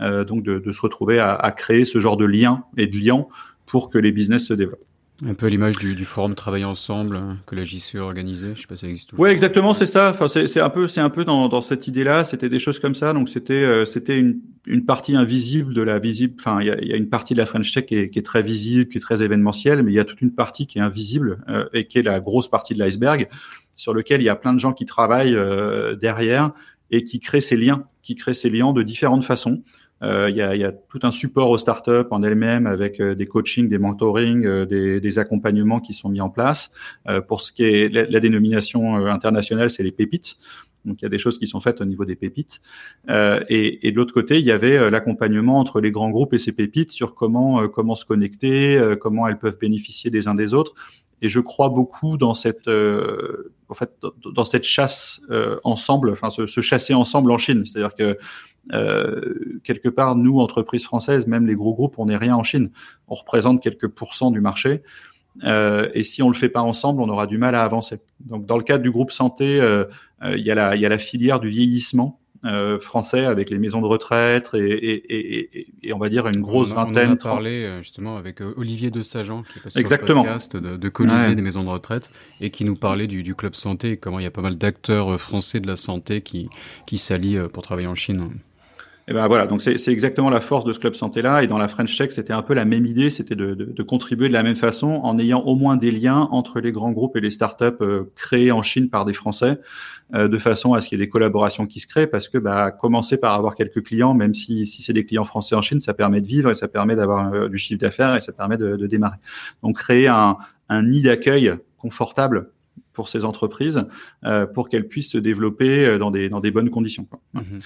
donc 0.00 0.42
de, 0.42 0.58
de, 0.58 0.72
se 0.72 0.80
retrouver 0.80 1.20
à, 1.20 1.34
à 1.34 1.50
créer 1.52 1.84
ce 1.84 2.00
genre 2.00 2.16
de 2.16 2.24
lien 2.24 2.64
et 2.76 2.86
de 2.86 2.98
liens 2.98 3.26
pour 3.66 3.88
que 3.88 3.98
les 3.98 4.12
business 4.12 4.46
se 4.46 4.54
développent. 4.54 4.89
Un 5.26 5.34
peu 5.34 5.46
à 5.46 5.48
l'image 5.50 5.76
du, 5.76 5.94
du, 5.94 6.04
forum 6.04 6.34
Travailler 6.34 6.64
ensemble 6.64 7.16
hein, 7.16 7.38
que 7.46 7.54
la 7.54 7.64
JCE 7.64 7.96
a 7.96 8.00
organisé. 8.00 8.54
Je 8.54 8.62
sais 8.62 8.66
pas 8.66 8.76
si 8.76 8.82
ça 8.82 8.88
existe 8.88 9.10
toujours. 9.10 9.24
Oui, 9.24 9.30
exactement, 9.30 9.74
c'est 9.74 9.86
ça. 9.86 10.10
Enfin, 10.10 10.28
c'est 10.28 10.60
un 10.60 10.70
peu, 10.70 10.86
c'est 10.86 11.00
un 11.00 11.10
peu 11.10 11.24
dans, 11.24 11.48
dans 11.48 11.60
cette 11.60 11.86
idée-là. 11.86 12.24
C'était 12.24 12.48
des 12.48 12.58
choses 12.58 12.78
comme 12.78 12.94
ça. 12.94 13.12
Donc 13.12 13.28
c'était, 13.28 13.52
euh, 13.52 13.84
c'était 13.84 14.18
une, 14.18 14.40
une 14.66 14.86
partie 14.86 15.14
invisible 15.16 15.74
de 15.74 15.82
la 15.82 15.98
visible. 15.98 16.34
Enfin, 16.38 16.60
il 16.60 16.68
y 16.68 16.70
a, 16.70 16.82
y 16.82 16.92
a, 16.92 16.96
une 16.96 17.08
partie 17.08 17.34
de 17.34 17.38
la 17.38 17.46
French 17.46 17.72
Tech 17.72 17.86
qui 17.86 17.96
est, 17.96 18.10
qui 18.10 18.18
est, 18.18 18.22
très 18.22 18.42
visible, 18.42 18.88
qui 18.88 18.96
est 18.98 19.00
très 19.00 19.22
événementielle, 19.22 19.82
mais 19.82 19.92
il 19.92 19.94
y 19.94 20.00
a 20.00 20.04
toute 20.04 20.22
une 20.22 20.32
partie 20.32 20.66
qui 20.66 20.78
est 20.78 20.82
invisible 20.82 21.44
euh, 21.48 21.66
et 21.74 21.86
qui 21.86 21.98
est 21.98 22.02
la 22.02 22.20
grosse 22.20 22.48
partie 22.48 22.72
de 22.72 22.78
l'iceberg, 22.78 23.28
sur 23.76 23.92
lequel 23.92 24.22
il 24.22 24.24
y 24.24 24.30
a 24.30 24.36
plein 24.36 24.54
de 24.54 24.60
gens 24.60 24.72
qui 24.72 24.86
travaillent 24.86 25.36
euh, 25.36 25.96
derrière 25.96 26.52
et 26.90 27.04
qui 27.04 27.20
créent 27.20 27.40
ces 27.40 27.56
liens, 27.56 27.84
qui 28.02 28.14
créent 28.14 28.34
ces 28.34 28.50
liens 28.50 28.72
de 28.72 28.82
différentes 28.82 29.24
façons. 29.24 29.62
Euh, 30.02 30.30
il 30.30 30.36
y, 30.36 30.42
a, 30.42 30.56
y, 30.56 30.64
a, 30.64 30.72
tout 30.72 31.00
un 31.02 31.10
support 31.10 31.50
aux 31.50 31.58
startups 31.58 32.08
en 32.10 32.22
elles-mêmes 32.22 32.66
avec 32.66 33.00
euh, 33.00 33.14
des 33.14 33.26
coachings, 33.26 33.68
des 33.68 33.78
mentoring, 33.78 34.46
euh, 34.46 34.64
des, 34.64 35.00
des, 35.00 35.18
accompagnements 35.18 35.80
qui 35.80 35.92
sont 35.92 36.08
mis 36.08 36.20
en 36.20 36.30
place. 36.30 36.70
pour 37.28 37.40
ce 37.40 37.52
qui 37.52 37.64
est 37.64 37.88
la, 37.88 38.06
la 38.06 38.20
dénomination 38.20 39.06
internationale, 39.06 39.70
c'est 39.70 39.82
les 39.82 39.92
pépites. 39.92 40.36
Donc 40.86 41.02
il 41.02 41.04
y 41.04 41.06
a 41.06 41.10
des 41.10 41.18
choses 41.18 41.38
qui 41.38 41.46
sont 41.46 41.60
faites 41.60 41.82
au 41.82 41.84
niveau 41.84 42.06
des 42.06 42.16
pépites. 42.16 42.62
Euh, 43.10 43.44
et, 43.50 43.86
et, 43.86 43.92
de 43.92 43.96
l'autre 43.96 44.14
côté, 44.14 44.38
il 44.38 44.44
y 44.46 44.50
avait 44.50 44.90
l'accompagnement 44.90 45.58
entre 45.58 45.80
les 45.80 45.90
grands 45.90 46.08
groupes 46.10 46.32
et 46.32 46.38
ces 46.38 46.52
pépites 46.52 46.92
sur 46.92 47.14
comment 47.14 47.68
comment 47.68 47.94
se 47.94 48.06
connecter, 48.06 48.80
comment 49.00 49.28
elles 49.28 49.38
peuvent 49.38 49.58
bénéficier 49.58 50.10
des 50.10 50.26
uns 50.28 50.34
des 50.34 50.54
autres. 50.54 50.74
Et 51.22 51.28
je 51.28 51.40
crois 51.40 51.68
beaucoup 51.68 52.16
dans 52.16 52.32
cette 52.32 52.68
en 52.68 53.74
fait 53.74 53.92
dans 54.24 54.44
cette 54.44 54.64
chasse 54.64 55.20
ensemble, 55.64 56.10
enfin 56.10 56.30
se, 56.30 56.46
se, 56.46 56.62
chasser 56.62 56.94
ensemble 56.94 57.30
en 57.30 57.38
Chine. 57.38 57.66
C'est-à-dire 57.66 57.94
que 57.94 58.16
quelque 58.70 59.88
part, 59.88 60.16
nous, 60.16 60.38
entreprises 60.40 60.84
françaises, 60.84 61.26
même 61.26 61.46
les 61.46 61.54
gros 61.54 61.72
groupes, 61.72 61.98
on 61.98 62.06
n'est 62.06 62.16
rien 62.16 62.36
en 62.36 62.42
Chine. 62.42 62.70
On 63.08 63.14
représente 63.14 63.62
quelques 63.62 63.88
pourcents 63.88 64.30
du 64.30 64.40
marché. 64.40 64.82
et 65.42 66.02
si 66.02 66.22
on 66.22 66.28
le 66.28 66.34
fait 66.34 66.48
pas 66.48 66.62
ensemble, 66.62 67.00
on 67.02 67.08
aura 67.08 67.26
du 67.26 67.38
mal 67.38 67.54
à 67.54 67.64
avancer. 67.64 68.00
Donc, 68.20 68.46
dans 68.46 68.56
le 68.56 68.64
cadre 68.64 68.82
du 68.82 68.90
groupe 68.90 69.12
santé, 69.12 69.56
il 70.24 70.42
y, 70.42 70.50
a 70.50 70.54
la, 70.54 70.76
il 70.76 70.82
y 70.82 70.86
a 70.86 70.88
la 70.88 70.98
filière 70.98 71.40
du 71.40 71.48
vieillissement 71.48 72.20
euh, 72.46 72.80
français 72.80 73.26
avec 73.26 73.50
les 73.50 73.58
maisons 73.58 73.82
de 73.82 73.86
retraite 73.86 74.48
et, 74.54 74.58
et, 74.58 75.58
et, 75.58 75.66
et 75.82 75.92
on 75.92 75.98
va 75.98 76.08
dire 76.08 76.26
une 76.26 76.40
grosse 76.40 76.70
vingtaine. 76.70 77.10
On 77.10 77.12
a 77.12 77.16
parlé 77.16 77.64
euh, 77.64 77.82
justement 77.82 78.16
avec 78.16 78.40
euh, 78.40 78.54
Olivier 78.56 78.90
de 78.90 79.02
Sagan 79.02 79.42
qui 79.42 79.58
est 79.58 79.62
passé 79.62 79.78
Exactement. 79.78 80.22
sur 80.22 80.24
le 80.24 80.28
podcast 80.30 80.56
de, 80.56 80.76
de 80.78 80.88
Colisée 80.88 81.34
des 81.34 81.42
maisons 81.42 81.64
de 81.64 81.68
retraite 81.68 82.10
et 82.40 82.48
qui 82.48 82.64
nous 82.64 82.76
parlait 82.76 83.08
du, 83.08 83.22
du 83.22 83.34
club 83.34 83.54
santé 83.54 83.90
et 83.90 83.96
comment 83.98 84.20
il 84.20 84.22
y 84.22 84.26
a 84.26 84.30
pas 84.30 84.40
mal 84.40 84.56
d'acteurs 84.56 85.20
français 85.20 85.60
de 85.60 85.66
la 85.66 85.76
santé 85.76 86.22
qui, 86.22 86.48
qui 86.86 86.96
s'allient 86.96 87.42
pour 87.52 87.62
travailler 87.62 87.88
en 87.88 87.94
Chine. 87.94 88.30
Et 89.10 89.12
ben 89.12 89.26
voilà, 89.26 89.48
donc 89.48 89.60
c'est 89.60 89.88
exactement 89.88 90.30
la 90.30 90.40
force 90.40 90.64
de 90.64 90.72
ce 90.72 90.78
club 90.78 90.94
santé-là. 90.94 91.42
Et 91.42 91.48
dans 91.48 91.58
la 91.58 91.66
French 91.66 91.98
Tech, 91.98 92.12
c'était 92.12 92.32
un 92.32 92.42
peu 92.42 92.54
la 92.54 92.64
même 92.64 92.86
idée, 92.86 93.10
c'était 93.10 93.34
de, 93.34 93.54
de, 93.54 93.64
de, 93.64 93.82
contribuer 93.82 94.28
de 94.28 94.32
la 94.32 94.44
même 94.44 94.54
façon 94.54 95.00
en 95.02 95.18
ayant 95.18 95.40
au 95.40 95.56
moins 95.56 95.76
des 95.76 95.90
liens 95.90 96.28
entre 96.30 96.60
les 96.60 96.70
grands 96.70 96.92
groupes 96.92 97.16
et 97.16 97.20
les 97.20 97.32
startups 97.32 97.64
euh, 97.80 98.04
créés 98.14 98.52
en 98.52 98.62
Chine 98.62 98.88
par 98.88 99.04
des 99.04 99.12
Français, 99.12 99.58
euh, 100.14 100.28
de 100.28 100.38
façon 100.38 100.74
à 100.74 100.80
ce 100.80 100.86
qu'il 100.86 100.96
y 100.96 101.02
ait 101.02 101.06
des 101.06 101.10
collaborations 101.10 101.66
qui 101.66 101.80
se 101.80 101.88
créent, 101.88 102.06
parce 102.06 102.28
que 102.28 102.38
bah, 102.38 102.70
commencer 102.70 103.16
par 103.16 103.34
avoir 103.34 103.56
quelques 103.56 103.82
clients, 103.82 104.14
même 104.14 104.32
si, 104.32 104.64
si 104.64 104.80
c'est 104.80 104.92
des 104.92 105.04
clients 105.04 105.24
français 105.24 105.56
en 105.56 105.62
Chine, 105.62 105.80
ça 105.80 105.92
permet 105.92 106.20
de 106.20 106.28
vivre 106.28 106.48
et 106.52 106.54
ça 106.54 106.68
permet 106.68 106.94
d'avoir 106.94 107.34
euh, 107.34 107.48
du 107.48 107.58
chiffre 107.58 107.80
d'affaires 107.80 108.14
et 108.14 108.20
ça 108.20 108.30
permet 108.30 108.58
de, 108.58 108.76
de, 108.76 108.86
démarrer. 108.86 109.18
Donc 109.64 109.78
créer 109.78 110.06
un, 110.06 110.36
un 110.68 110.82
nid 110.84 111.02
d'accueil 111.02 111.52
confortable 111.78 112.52
pour 112.92 113.08
ces 113.08 113.24
entreprises, 113.24 113.86
pour 114.52 114.68
qu'elles 114.68 114.86
puissent 114.86 115.12
se 115.12 115.18
développer 115.18 115.96
dans 115.98 116.10
des, 116.10 116.28
dans 116.28 116.40
des 116.40 116.50
bonnes 116.50 116.70
conditions. 116.70 117.04
Quoi. 117.04 117.20
Mm-hmm. 117.34 117.60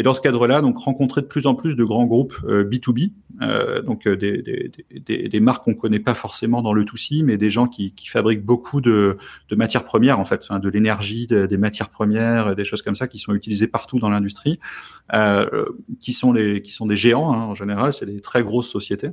Et 0.00 0.02
dans 0.02 0.14
ce 0.14 0.22
cadre-là, 0.22 0.62
donc 0.62 0.78
rencontrer 0.78 1.20
de 1.20 1.26
plus 1.26 1.46
en 1.46 1.54
plus 1.54 1.76
de 1.76 1.84
grands 1.84 2.06
groupes 2.06 2.34
B2B, 2.42 3.12
euh, 3.42 3.44
euh, 3.44 3.82
donc 3.82 4.06
euh, 4.06 4.16
des, 4.16 4.40
des, 4.40 4.72
des, 4.98 5.28
des 5.28 5.40
marques 5.40 5.62
qu'on 5.62 5.74
connaît 5.74 6.00
pas 6.00 6.14
forcément 6.14 6.62
dans 6.62 6.72
le 6.72 6.86
tout-ci, 6.86 7.22
mais 7.22 7.36
des 7.36 7.50
gens 7.50 7.68
qui, 7.68 7.92
qui 7.92 8.08
fabriquent 8.08 8.42
beaucoup 8.42 8.80
de, 8.80 9.18
de, 9.50 9.56
matières 9.56 9.84
premières 9.84 10.18
en 10.18 10.24
fait, 10.24 10.42
enfin, 10.42 10.58
de 10.58 10.70
l'énergie, 10.70 11.26
des 11.26 11.58
matières 11.58 11.90
premières, 11.90 12.56
des 12.56 12.64
choses 12.64 12.80
comme 12.80 12.94
ça 12.94 13.08
qui 13.08 13.18
sont 13.18 13.34
utilisées 13.34 13.66
partout 13.66 13.98
dans 13.98 14.08
l'industrie, 14.08 14.58
euh, 15.12 15.66
qui 16.00 16.14
sont 16.14 16.32
les 16.32 16.62
qui 16.62 16.72
sont 16.72 16.86
des 16.86 16.96
géants 16.96 17.34
hein, 17.34 17.42
en 17.42 17.54
général, 17.54 17.92
c'est 17.92 18.06
des 18.06 18.22
très 18.22 18.42
grosses 18.42 18.70
sociétés. 18.70 19.10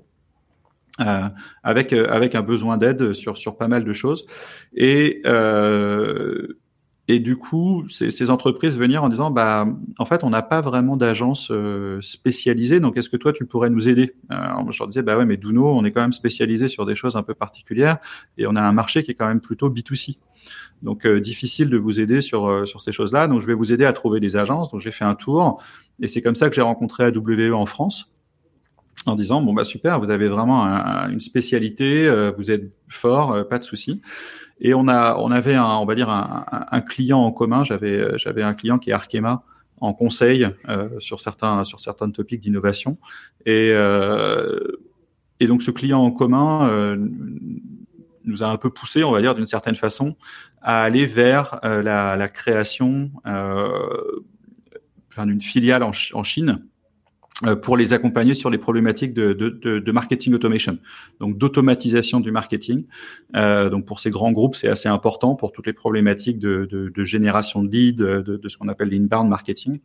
Euh, 1.02 1.28
avec 1.64 1.92
avec 1.92 2.34
un 2.34 2.44
besoin 2.44 2.78
d'aide 2.78 3.12
sur 3.12 3.38
sur 3.38 3.58
pas 3.58 3.68
mal 3.68 3.84
de 3.84 3.92
choses 3.92 4.26
et 4.74 5.22
euh, 5.26 6.58
et 7.10 7.20
du 7.20 7.38
coup, 7.38 7.86
ces, 7.88 8.12
ces, 8.12 8.30
entreprises 8.30 8.76
venir 8.76 9.02
en 9.02 9.08
disant, 9.08 9.32
bah, 9.32 9.66
en 9.98 10.06
fait, 10.06 10.26
on 10.26 10.30
n'a 10.30 10.42
pas 10.42 10.60
vraiment 10.60 10.98
d'agence 10.98 11.50
euh, 11.52 12.02
spécialisée, 12.02 12.82
donc 12.82 12.98
est-ce 12.98 13.10
que 13.10 13.16
toi, 13.16 13.32
tu 13.32 13.46
pourrais 13.46 13.70
nous 13.70 13.88
aider? 13.88 14.16
Alors, 14.28 14.70
Je 14.72 14.78
leur 14.78 14.90
disais, 14.90 15.04
bah 15.04 15.18
ouais, 15.18 15.26
mais 15.26 15.38
Duno, 15.38 15.70
on 15.70 15.86
est 15.86 15.92
quand 15.92 16.02
même 16.02 16.12
spécialisé 16.12 16.68
sur 16.68 16.86
des 16.86 16.96
choses 16.96 17.16
un 17.16 17.24
peu 17.24 17.34
particulières, 17.34 18.00
et 18.38 18.46
on 18.46 18.58
a 18.58 18.62
un 18.62 18.74
marché 18.74 19.04
qui 19.04 19.12
est 19.12 19.14
quand 19.14 19.28
même 19.28 19.40
plutôt 19.40 19.70
B2C. 19.70 20.18
Donc, 20.84 21.06
euh, 21.06 21.22
difficile 21.22 21.70
de 21.70 21.78
vous 21.78 22.02
aider 22.02 22.20
sur, 22.20 22.46
euh, 22.46 22.66
sur 22.66 22.82
ces 22.82 22.92
choses-là. 22.92 23.28
Donc, 23.28 23.40
je 23.40 23.48
vais 23.48 23.54
vous 23.54 23.72
aider 23.72 23.86
à 23.86 23.94
trouver 23.94 24.20
des 24.20 24.36
agences. 24.36 24.70
Donc, 24.72 24.82
j'ai 24.82 24.92
fait 24.92 25.06
un 25.06 25.16
tour, 25.16 25.62
et 26.02 26.10
c'est 26.10 26.22
comme 26.22 26.36
ça 26.36 26.50
que 26.50 26.56
j'ai 26.56 26.62
rencontré 26.62 27.06
AWE 27.06 27.54
en 27.54 27.66
France 27.66 28.12
en 29.06 29.16
disant 29.16 29.42
bon 29.42 29.54
bah 29.54 29.64
super, 29.64 30.02
vous 30.02 30.10
avez 30.10 30.28
vraiment 30.28 30.66
une 31.08 31.22
spécialité, 31.22 32.10
vous 32.36 32.52
êtes 32.52 32.74
fort, 32.90 33.48
pas 33.48 33.58
de 33.58 33.64
souci. 33.64 34.02
Et 34.60 34.74
on 34.74 34.88
a, 34.88 35.18
on 35.18 35.32
avait 35.32 35.56
un, 35.56 35.78
on 35.78 35.86
va 35.86 35.96
dire 35.96 36.10
un, 36.10 36.46
un 36.72 36.82
client 36.82 37.20
en 37.20 37.32
commun. 37.32 37.64
J'avais, 37.64 38.18
j'avais 38.18 38.44
un 38.44 38.54
client 38.54 38.80
qui 38.80 38.90
est 38.90 38.94
Arkema 38.94 39.44
en 39.80 39.94
conseil 39.94 40.48
euh, 40.70 40.90
sur 41.00 41.20
certains, 41.20 41.64
sur 41.64 41.80
certains 41.80 42.10
topics 42.10 42.42
d'innovation. 42.42 42.98
Et, 43.46 43.72
euh, 43.72 44.60
et 45.40 45.48
donc 45.48 45.62
ce 45.62 45.72
client 45.72 46.00
en 46.00 46.12
commun 46.12 46.70
euh, 46.70 46.98
nous 48.24 48.44
a 48.44 48.48
un 48.48 48.58
peu 48.58 48.70
poussé, 48.70 49.04
on 49.04 49.12
va 49.12 49.22
dire 49.22 49.36
d'une 49.36 49.46
certaine 49.46 49.76
façon, 49.76 50.16
à 50.62 50.82
aller 50.84 51.06
vers 51.06 51.60
euh, 51.64 51.82
la, 51.82 52.16
la, 52.16 52.28
création 52.28 53.12
euh, 53.26 54.22
d'une 55.18 55.42
filiale 55.42 55.84
en, 55.84 56.24
Chine 56.24 56.64
pour 57.62 57.78
les 57.78 57.94
accompagner 57.94 58.34
sur 58.34 58.50
les 58.50 58.58
problématiques 58.58 59.14
de, 59.14 59.34
de, 59.34 59.50
de, 59.50 59.78
de 59.78 59.92
marketing 59.92 60.34
automation, 60.34 60.80
donc 61.20 61.38
d'automatisation 61.38 62.20
du 62.20 62.32
marketing. 62.32 62.86
Euh, 63.36 63.70
donc 63.70 63.86
pour 63.86 64.00
ces 64.00 64.10
grands 64.10 64.32
groupes, 64.32 64.56
c'est 64.56 64.70
assez 64.70 64.90
important 64.90 65.36
pour 65.36 65.52
toutes 65.52 65.68
les 65.68 65.74
problématiques 65.74 66.40
de, 66.40 66.92
génération 67.04 67.62
de 67.62 67.70
leads, 67.70 68.04
de, 68.04 68.50
ce 68.50 68.58
qu'on 68.58 68.68
appelle 68.68 68.90
l'inbound 68.90 69.30
marketing. 69.30 69.80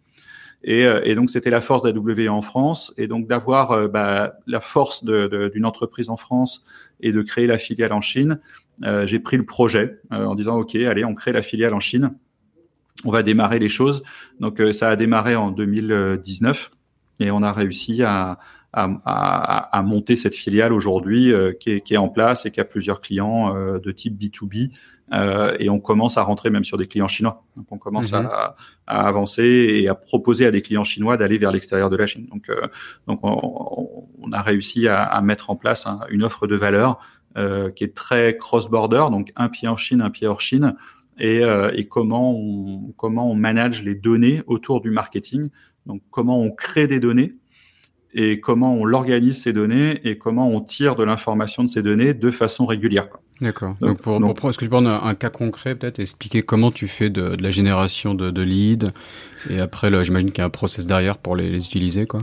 Et, 0.64 0.86
euh, 0.86 1.00
et, 1.04 1.14
donc 1.14 1.30
c'était 1.30 1.50
la 1.50 1.60
force 1.60 1.82
d'AW 1.82 2.28
en 2.28 2.40
France, 2.40 2.94
et 2.96 3.06
donc 3.06 3.26
d'avoir 3.26 3.72
euh, 3.72 3.88
bah, 3.88 4.34
la 4.46 4.60
force 4.60 5.04
d'une 5.04 5.66
entreprise 5.66 6.08
en 6.08 6.16
France 6.16 6.64
et 7.00 7.12
de 7.12 7.20
créer 7.20 7.46
la 7.46 7.58
filiale 7.58 7.92
en 7.92 8.00
Chine. 8.00 8.40
Euh, 8.84 9.06
J'ai 9.06 9.18
pris 9.18 9.36
le 9.36 9.44
projet 9.44 9.98
en 10.10 10.34
disant 10.34 10.56
ok, 10.56 10.74
allez, 10.76 11.04
on 11.04 11.14
crée 11.14 11.32
la 11.32 11.42
filiale 11.42 11.74
en 11.74 11.80
Chine. 11.80 12.14
On 13.04 13.10
va 13.10 13.22
démarrer 13.22 13.58
les 13.58 13.68
choses. 13.68 14.02
Donc 14.38 14.62
ça 14.72 14.88
a 14.88 14.96
démarré 14.96 15.34
en 15.34 15.50
2019. 15.50 16.70
Et 17.22 17.30
on 17.30 17.42
a 17.42 17.52
réussi 17.52 18.02
à, 18.02 18.38
à, 18.72 19.78
à, 19.78 19.82
monter 19.82 20.16
cette 20.16 20.34
filiale 20.34 20.72
aujourd'hui 20.72 21.32
euh, 21.32 21.52
qui, 21.52 21.80
qui, 21.82 21.94
est 21.94 21.98
en 21.98 22.08
place 22.08 22.46
et 22.46 22.50
qui 22.50 22.60
a 22.60 22.64
plusieurs 22.64 23.00
clients 23.00 23.54
euh, 23.54 23.78
de 23.78 23.92
type 23.92 24.18
B2B. 24.18 24.70
Euh, 25.12 25.54
et 25.58 25.68
on 25.68 25.78
commence 25.78 26.16
à 26.16 26.22
rentrer 26.22 26.48
même 26.48 26.64
sur 26.64 26.78
des 26.78 26.86
clients 26.86 27.08
chinois. 27.08 27.44
Donc 27.56 27.66
on 27.70 27.76
commence 27.76 28.14
à, 28.14 28.22
mhm. 28.22 28.30
à, 28.86 29.06
avancer 29.06 29.44
et 29.44 29.88
à 29.88 29.94
proposer 29.94 30.46
à 30.46 30.50
des 30.50 30.62
clients 30.62 30.84
chinois 30.84 31.18
d'aller 31.18 31.36
vers 31.36 31.52
l'extérieur 31.52 31.90
de 31.90 31.96
la 31.96 32.06
Chine. 32.06 32.26
Donc, 32.30 32.50
donc 33.06 33.20
on, 33.22 34.06
on, 34.22 34.32
a 34.32 34.40
réussi 34.40 34.88
à, 34.88 35.20
mettre 35.20 35.50
en 35.50 35.56
place 35.56 35.86
une 36.08 36.22
offre 36.22 36.46
de 36.46 36.56
valeur 36.56 36.98
qui 37.74 37.84
est 37.84 37.94
très 37.94 38.38
cross-border, 38.38 39.06
donc 39.10 39.32
un 39.36 39.50
pied 39.50 39.68
en 39.68 39.76
Chine, 39.76 40.00
un 40.00 40.08
pied 40.08 40.26
hors 40.26 40.40
Chine, 40.40 40.76
et, 41.18 41.42
et 41.74 41.86
comment, 41.88 42.32
on, 42.32 42.92
comment 42.96 43.30
on 43.30 43.34
manage 43.34 43.82
les 43.82 43.94
données 43.94 44.42
autour 44.46 44.80
du 44.80 44.90
marketing 44.90 45.50
donc 45.86 46.02
comment 46.10 46.40
on 46.40 46.50
crée 46.50 46.86
des 46.86 47.00
données 47.00 47.34
et 48.14 48.40
comment 48.40 48.74
on 48.74 48.84
l'organise 48.84 49.42
ces 49.42 49.52
données 49.52 50.00
et 50.04 50.18
comment 50.18 50.48
on 50.48 50.60
tire 50.60 50.96
de 50.96 51.04
l'information 51.04 51.64
de 51.64 51.68
ces 51.68 51.82
données 51.82 52.12
de 52.12 52.30
façon 52.30 52.66
régulière. 52.66 53.08
D'accord. 53.40 53.74
Donc, 53.80 54.02
pour, 54.02 54.20
pour, 54.34 54.50
est-ce 54.50 54.58
que 54.58 54.64
tu 54.64 54.68
peux 54.68 54.76
prendre 54.76 54.90
un, 54.90 55.14
cas 55.14 55.30
concret 55.30 55.74
peut-être 55.74 55.98
expliquer 55.98 56.42
comment 56.42 56.70
tu 56.70 56.86
fais 56.86 57.10
de, 57.10 57.36
de 57.36 57.42
la 57.42 57.50
génération 57.50 58.14
de, 58.14 58.30
de 58.30 58.42
leads 58.42 58.92
et 59.48 59.58
après 59.58 59.90
j'imagine 60.04 60.30
qu'il 60.30 60.38
y 60.38 60.42
a 60.42 60.46
un 60.46 60.50
process 60.50 60.86
derrière 60.86 61.18
pour 61.18 61.36
les, 61.36 61.50
les 61.50 61.64
utiliser 61.66 62.06
quoi. 62.06 62.20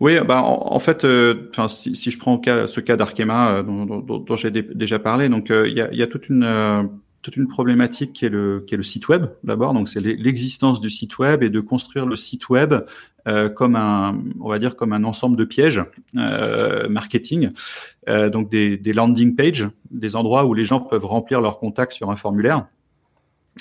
Oui, 0.00 0.18
bah 0.26 0.42
en, 0.42 0.78
fait, 0.78 1.04
euh, 1.04 1.48
si, 1.68 1.94
si, 1.94 2.10
je 2.10 2.18
prends 2.18 2.38
cas, 2.38 2.66
ce 2.66 2.80
cas 2.80 2.96
d'Arkema 2.96 3.50
euh, 3.50 3.62
dont, 3.62 3.84
dont, 3.84 4.18
dont 4.18 4.36
j'ai 4.36 4.50
déjà 4.50 4.98
parlé, 4.98 5.28
donc 5.28 5.50
euh, 5.50 5.68
il 5.68 5.76
y, 5.76 5.80
a, 5.80 5.92
y, 5.92 6.02
a, 6.02 6.06
toute 6.06 6.28
une 6.28 6.42
euh, 6.42 6.82
toute 7.22 7.36
une 7.36 7.46
problématique 7.46 8.12
qui 8.12 8.26
est 8.26 8.28
le, 8.28 8.64
qui 8.66 8.74
est 8.74 8.76
le 8.76 8.82
site 8.82 9.08
web 9.08 9.26
d'abord. 9.44 9.72
Donc 9.72 9.88
c'est 9.88 10.00
l'existence 10.00 10.80
du 10.80 10.90
site 10.90 11.18
web 11.18 11.42
et 11.42 11.50
de 11.50 11.60
construire 11.60 12.04
le 12.04 12.16
site 12.16 12.48
web 12.48 12.74
euh, 13.28 13.48
comme 13.48 13.76
un, 13.76 14.20
on 14.40 14.48
va 14.48 14.58
dire 14.58 14.74
comme 14.74 14.92
un 14.92 15.04
ensemble 15.04 15.36
de 15.36 15.44
pièges 15.44 15.82
euh, 16.16 16.88
marketing. 16.88 17.52
Euh, 18.08 18.28
donc 18.28 18.50
des, 18.50 18.76
des 18.76 18.92
landing 18.92 19.36
pages, 19.36 19.68
des 19.90 20.16
endroits 20.16 20.44
où 20.44 20.54
les 20.54 20.64
gens 20.64 20.80
peuvent 20.80 21.06
remplir 21.06 21.40
leurs 21.40 21.60
contacts 21.60 21.92
sur 21.92 22.10
un 22.10 22.16
formulaire. 22.16 22.66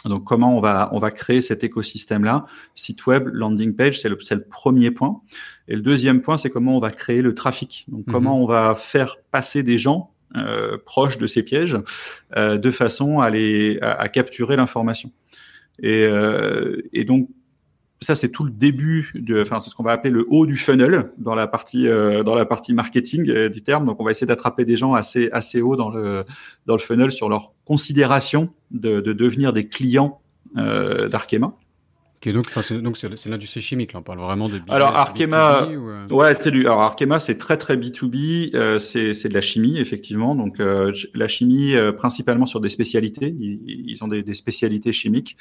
Donc 0.06 0.24
comment 0.24 0.58
on 0.58 0.62
va 0.62 0.90
on 0.94 1.00
va 1.00 1.12
créer 1.12 1.42
cet 1.42 1.64
écosystème 1.64 2.24
là 2.24 2.46
Site 2.74 3.06
web, 3.06 3.30
landing 3.32 3.76
page, 3.76 4.02
c'est 4.02 4.10
le, 4.10 4.18
le 4.18 4.44
premier 4.44 4.90
point. 4.90 5.22
Et 5.68 5.76
le 5.76 5.82
deuxième 5.82 6.22
point, 6.22 6.38
c'est 6.38 6.50
comment 6.50 6.78
on 6.78 6.80
va 6.80 6.90
créer 6.90 7.22
le 7.22 7.36
trafic. 7.36 7.86
Donc 7.90 8.08
mhm. 8.08 8.14
comment 8.14 8.42
on 8.42 8.48
va 8.48 8.74
faire 8.74 9.18
passer 9.32 9.62
des 9.62 9.78
gens 9.78 10.12
euh, 10.38 10.78
proche 10.86 11.18
de 11.18 11.28
ces 11.28 11.44
pièges, 11.44 11.78
euh, 12.38 12.58
de 12.58 12.72
façon 12.72 13.20
à, 13.20 13.30
les, 13.30 13.80
à, 13.82 14.08
capturer 14.08 14.56
l'information. 14.56 15.12
Et, 15.82 16.06
euh, 16.06 16.82
et, 16.94 17.04
donc, 17.04 17.28
ça, 18.02 18.16
c'est 18.16 18.30
tout 18.30 18.46
le 18.46 18.52
début, 18.52 19.12
de, 19.14 19.42
enfin, 19.42 19.60
c'est 19.60 19.70
ce 19.70 19.76
qu'on 19.76 19.84
va 19.84 19.92
appeler 19.92 20.12
le 20.12 20.26
haut 20.30 20.46
du 20.46 20.56
funnel 20.56 21.12
dans 21.18 21.36
la 21.36 21.48
partie, 21.48 21.86
dans 21.86 22.34
la 22.34 22.46
partie 22.46 22.74
marketing 22.74 23.50
du 23.50 23.62
terme. 23.62 23.86
Donc, 23.86 24.00
on 24.00 24.06
va 24.06 24.12
essayer 24.12 24.26
d'attraper 24.26 24.64
des 24.64 24.78
gens 24.78 24.94
assez, 24.94 25.30
assez 25.32 25.62
haut 25.62 25.76
dans 25.76 25.90
le, 25.90 26.24
dans 26.66 26.76
le 26.76 26.82
funnel 26.82 27.12
sur 27.12 27.28
leur 27.28 27.54
considération 27.66 28.54
de, 28.72 29.02
de 29.02 29.14
devenir 29.14 29.54
des 29.54 29.68
clients 29.68 30.22
d'Arkema 30.56 31.54
donc, 32.30 32.46
c'est, 32.62 32.80
donc 32.80 32.98
c'est, 32.98 33.26
l'industrie 33.28 33.62
chimique, 33.62 33.94
là, 33.94 34.00
on 34.00 34.04
parle 34.04 34.20
vraiment 34.20 34.48
de 34.48 34.60
business 34.60 34.76
Alors 34.76 34.96
Arkema, 34.96 35.64
euh 35.64 36.08
ouais, 36.10 36.36
c'est 36.36 36.52
du. 36.52 36.68
Alors 36.68 36.82
Arkema, 36.82 37.20
c'est 37.20 37.38
très 37.38 37.58
très 37.58 37.78
B2B, 37.78 38.56
euh, 38.56 38.78
c'est, 38.78 39.16
c'est 39.16 39.28
de 39.28 39.34
la 39.34 39.42
chimie 39.42 39.80
effectivement. 39.80 40.36
Donc 40.36 40.60
euh, 40.60 40.94
la 41.16 41.28
chimie 41.28 41.76
euh, 41.76 41.92
principalement 41.92 42.46
sur 42.46 42.60
des 42.60 42.70
spécialités. 42.70 43.36
Ils, 43.40 43.60
ils 43.88 44.04
ont 44.04 44.08
des, 44.08 44.22
des, 44.22 44.36
spécialités 44.36 44.92
chimiques. 44.92 45.36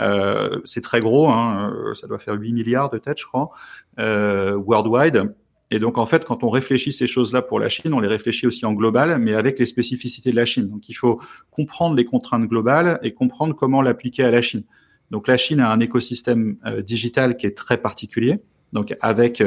Euh, 0.00 0.58
c'est 0.64 0.80
très 0.80 1.00
gros, 1.00 1.28
hein, 1.28 1.70
ça 1.94 2.06
doit 2.06 2.18
faire 2.18 2.34
8 2.34 2.54
milliards 2.54 2.88
de 2.88 2.96
têtes, 2.96 3.20
je 3.20 3.26
crois, 3.26 3.50
worldwide. 3.98 5.34
Et 5.70 5.78
donc 5.78 5.98
en 5.98 6.06
fait, 6.06 6.24
quand 6.24 6.44
on 6.44 6.50
réfléchit 6.50 6.92
ces 6.92 7.06
choses-là 7.06 7.42
pour 7.42 7.58
la 7.58 7.68
Chine, 7.68 7.92
on 7.92 8.00
les 8.00 8.08
réfléchit 8.08 8.46
aussi 8.46 8.64
en 8.64 8.72
global, 8.72 9.18
mais 9.18 9.34
avec 9.34 9.58
les 9.58 9.66
spécificités 9.66 10.30
de 10.30 10.36
la 10.36 10.44
Chine. 10.46 10.68
Donc 10.68 10.88
il 10.88 10.94
faut 10.94 11.20
comprendre 11.50 11.94
les 11.94 12.04
contraintes 12.04 12.46
globales 12.46 12.98
et 13.02 13.12
comprendre 13.12 13.54
comment 13.54 13.82
l'appliquer 13.82 14.24
à 14.24 14.30
la 14.30 14.42
Chine. 14.42 14.64
Donc 15.12 15.28
la 15.28 15.36
Chine 15.36 15.60
a 15.60 15.70
un 15.70 15.78
écosystème 15.78 16.56
euh, 16.66 16.82
digital 16.82 17.36
qui 17.36 17.46
est 17.46 17.56
très 17.56 17.76
particulier. 17.76 18.40
donc 18.72 18.96
avec 19.00 19.40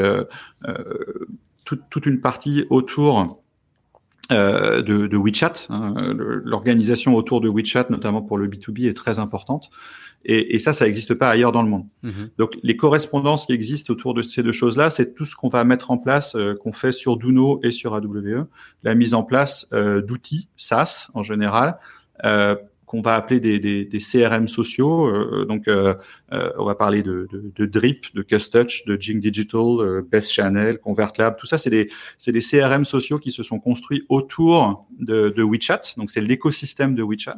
toute 1.66 2.05
une 2.05 2.22
partie 2.22 2.66
autour 2.70 3.41
de, 4.30 4.82
de, 4.82 5.18
WeChat. 5.18 5.68
Hein. 5.70 6.13
L'organisation 6.16 7.16
autour 7.16 7.41
de 7.41 7.49
WeChat, 7.49 7.88
notamment 7.89 8.22
pour 8.22 8.38
le 8.38 8.47
B2B, 8.47 8.88
est 8.88 8.93
très 8.93 9.20
importante. 9.20 9.70
Et, 10.26 10.55
et 10.55 10.59
ça, 10.59 10.74
ça 10.74 10.86
n'existe 10.86 11.13
pas 11.13 11.30
ailleurs 11.30 11.51
dans 11.51 11.61
le 11.61 11.70
monde. 11.70 11.86
Mhm. 12.03 12.30
Donc, 12.38 12.57
les 12.63 12.76
correspondances 12.76 13.45
qui 13.45 13.53
existent 13.53 13.93
autour 13.93 14.16
de 14.16 14.24
ces 14.24 14.41
deux 14.41 14.51
choses-là, 14.51 14.89
c'est 14.89 15.13
tout 15.13 15.26
ce 15.26 15.36
qu'on 15.36 15.49
va 15.49 15.63
mettre 15.63 15.91
en 15.91 15.99
place, 15.99 16.36
euh, 16.36 16.55
qu'on 16.55 16.72
fait 16.72 16.91
sur 16.91 17.18
Duno 17.18 17.59
et 17.63 17.72
sur 17.72 17.93
AWE. 17.93 18.47
La 18.84 18.95
mise 18.95 19.13
en 19.13 19.24
place 19.24 19.68
euh, 19.72 20.01
d'outils 20.01 20.49
SaaS 20.57 21.09
en 21.13 21.22
général, 21.22 21.78
euh, 22.24 22.55
qu'on 22.86 23.01
va 23.01 23.15
appeler 23.15 23.39
des, 23.39 23.59
des, 23.59 23.86
des 23.86 23.99
CRM 23.99 24.47
sociaux. 24.47 25.07
Euh, 25.07 25.45
donc, 25.45 25.67
on 25.67 26.65
va 26.65 26.75
parler 26.75 27.03
de, 27.03 27.27
de, 27.31 27.51
de, 27.55 27.65
Drip, 27.65 28.13
de 28.15 28.21
Custouch, 28.21 28.86
de 28.86 28.99
Jing 28.99 29.19
Digital, 29.19 30.01
Best 30.09 30.31
Channel, 30.31 30.79
ConvertLab. 30.79 31.38
Tout 31.38 31.47
ça, 31.47 31.57
c'est 31.57 31.69
des, 31.69 31.89
des 32.27 32.41
CRM 32.41 32.86
sociaux 32.86 33.19
qui 33.19 33.31
se 33.31 33.43
sont 33.43 33.59
construits 33.59 34.03
autour 34.09 34.86
de, 34.99 35.29
de 35.29 35.43
WeChat. 35.43 35.81
Donc, 35.97 36.09
c'est 36.11 36.21
l'écosystème 36.21 36.95
de 36.95 37.03
WeChat. 37.03 37.38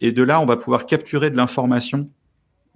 Et 0.00 0.12
de 0.12 0.22
là, 0.22 0.40
on 0.40 0.46
va 0.46 0.56
pouvoir 0.56 0.86
capturer 0.86 1.30
de 1.30 1.36
l'information 1.36 2.10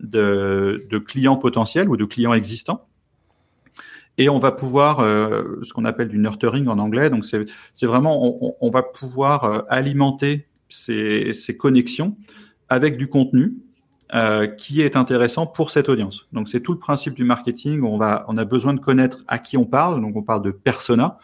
de, 0.00 0.98
clients 1.06 1.36
potentiels 1.36 1.88
ou 1.88 1.96
de 1.96 2.04
clients 2.04 2.32
existants. 2.32 2.86
Et 4.16 4.28
on 4.28 4.38
va 4.38 4.50
pouvoir, 4.50 5.00
euh, 5.00 5.60
ce 5.62 5.72
qu'on 5.72 5.84
appelle 5.84 6.08
du 6.08 6.18
nurturing 6.18 6.66
en 6.66 6.78
anglais, 6.78 7.08
donc 7.08 7.24
c'est 7.24 7.86
vraiment, 7.86 8.56
on, 8.60 8.70
va 8.70 8.82
pouvoir 8.82 9.44
euh, 9.44 9.60
alimenter 9.68 10.47
ces, 10.68 11.56
connexions 11.58 12.16
avec 12.68 12.96
du 12.96 13.08
contenu 13.08 13.56
euh, 14.14 14.46
qui 14.46 14.80
est 14.80 14.96
intéressant 14.96 15.46
pour 15.46 15.70
cette 15.70 15.88
audience. 15.88 16.26
Donc 16.32 16.48
c'est 16.48 16.60
tout 16.60 16.72
le 16.72 16.78
principe 16.78 17.14
du 17.14 17.24
marketing. 17.24 17.82
On 17.82 17.98
va, 17.98 18.24
on 18.28 18.36
a 18.38 18.44
besoin 18.44 18.74
de 18.74 18.80
connaître 18.80 19.24
à 19.28 19.38
qui 19.38 19.56
on 19.56 19.64
parle. 19.64 20.00
Donc 20.00 20.16
on 20.16 20.22
parle 20.22 20.42
de 20.42 20.50
persona. 20.50 21.18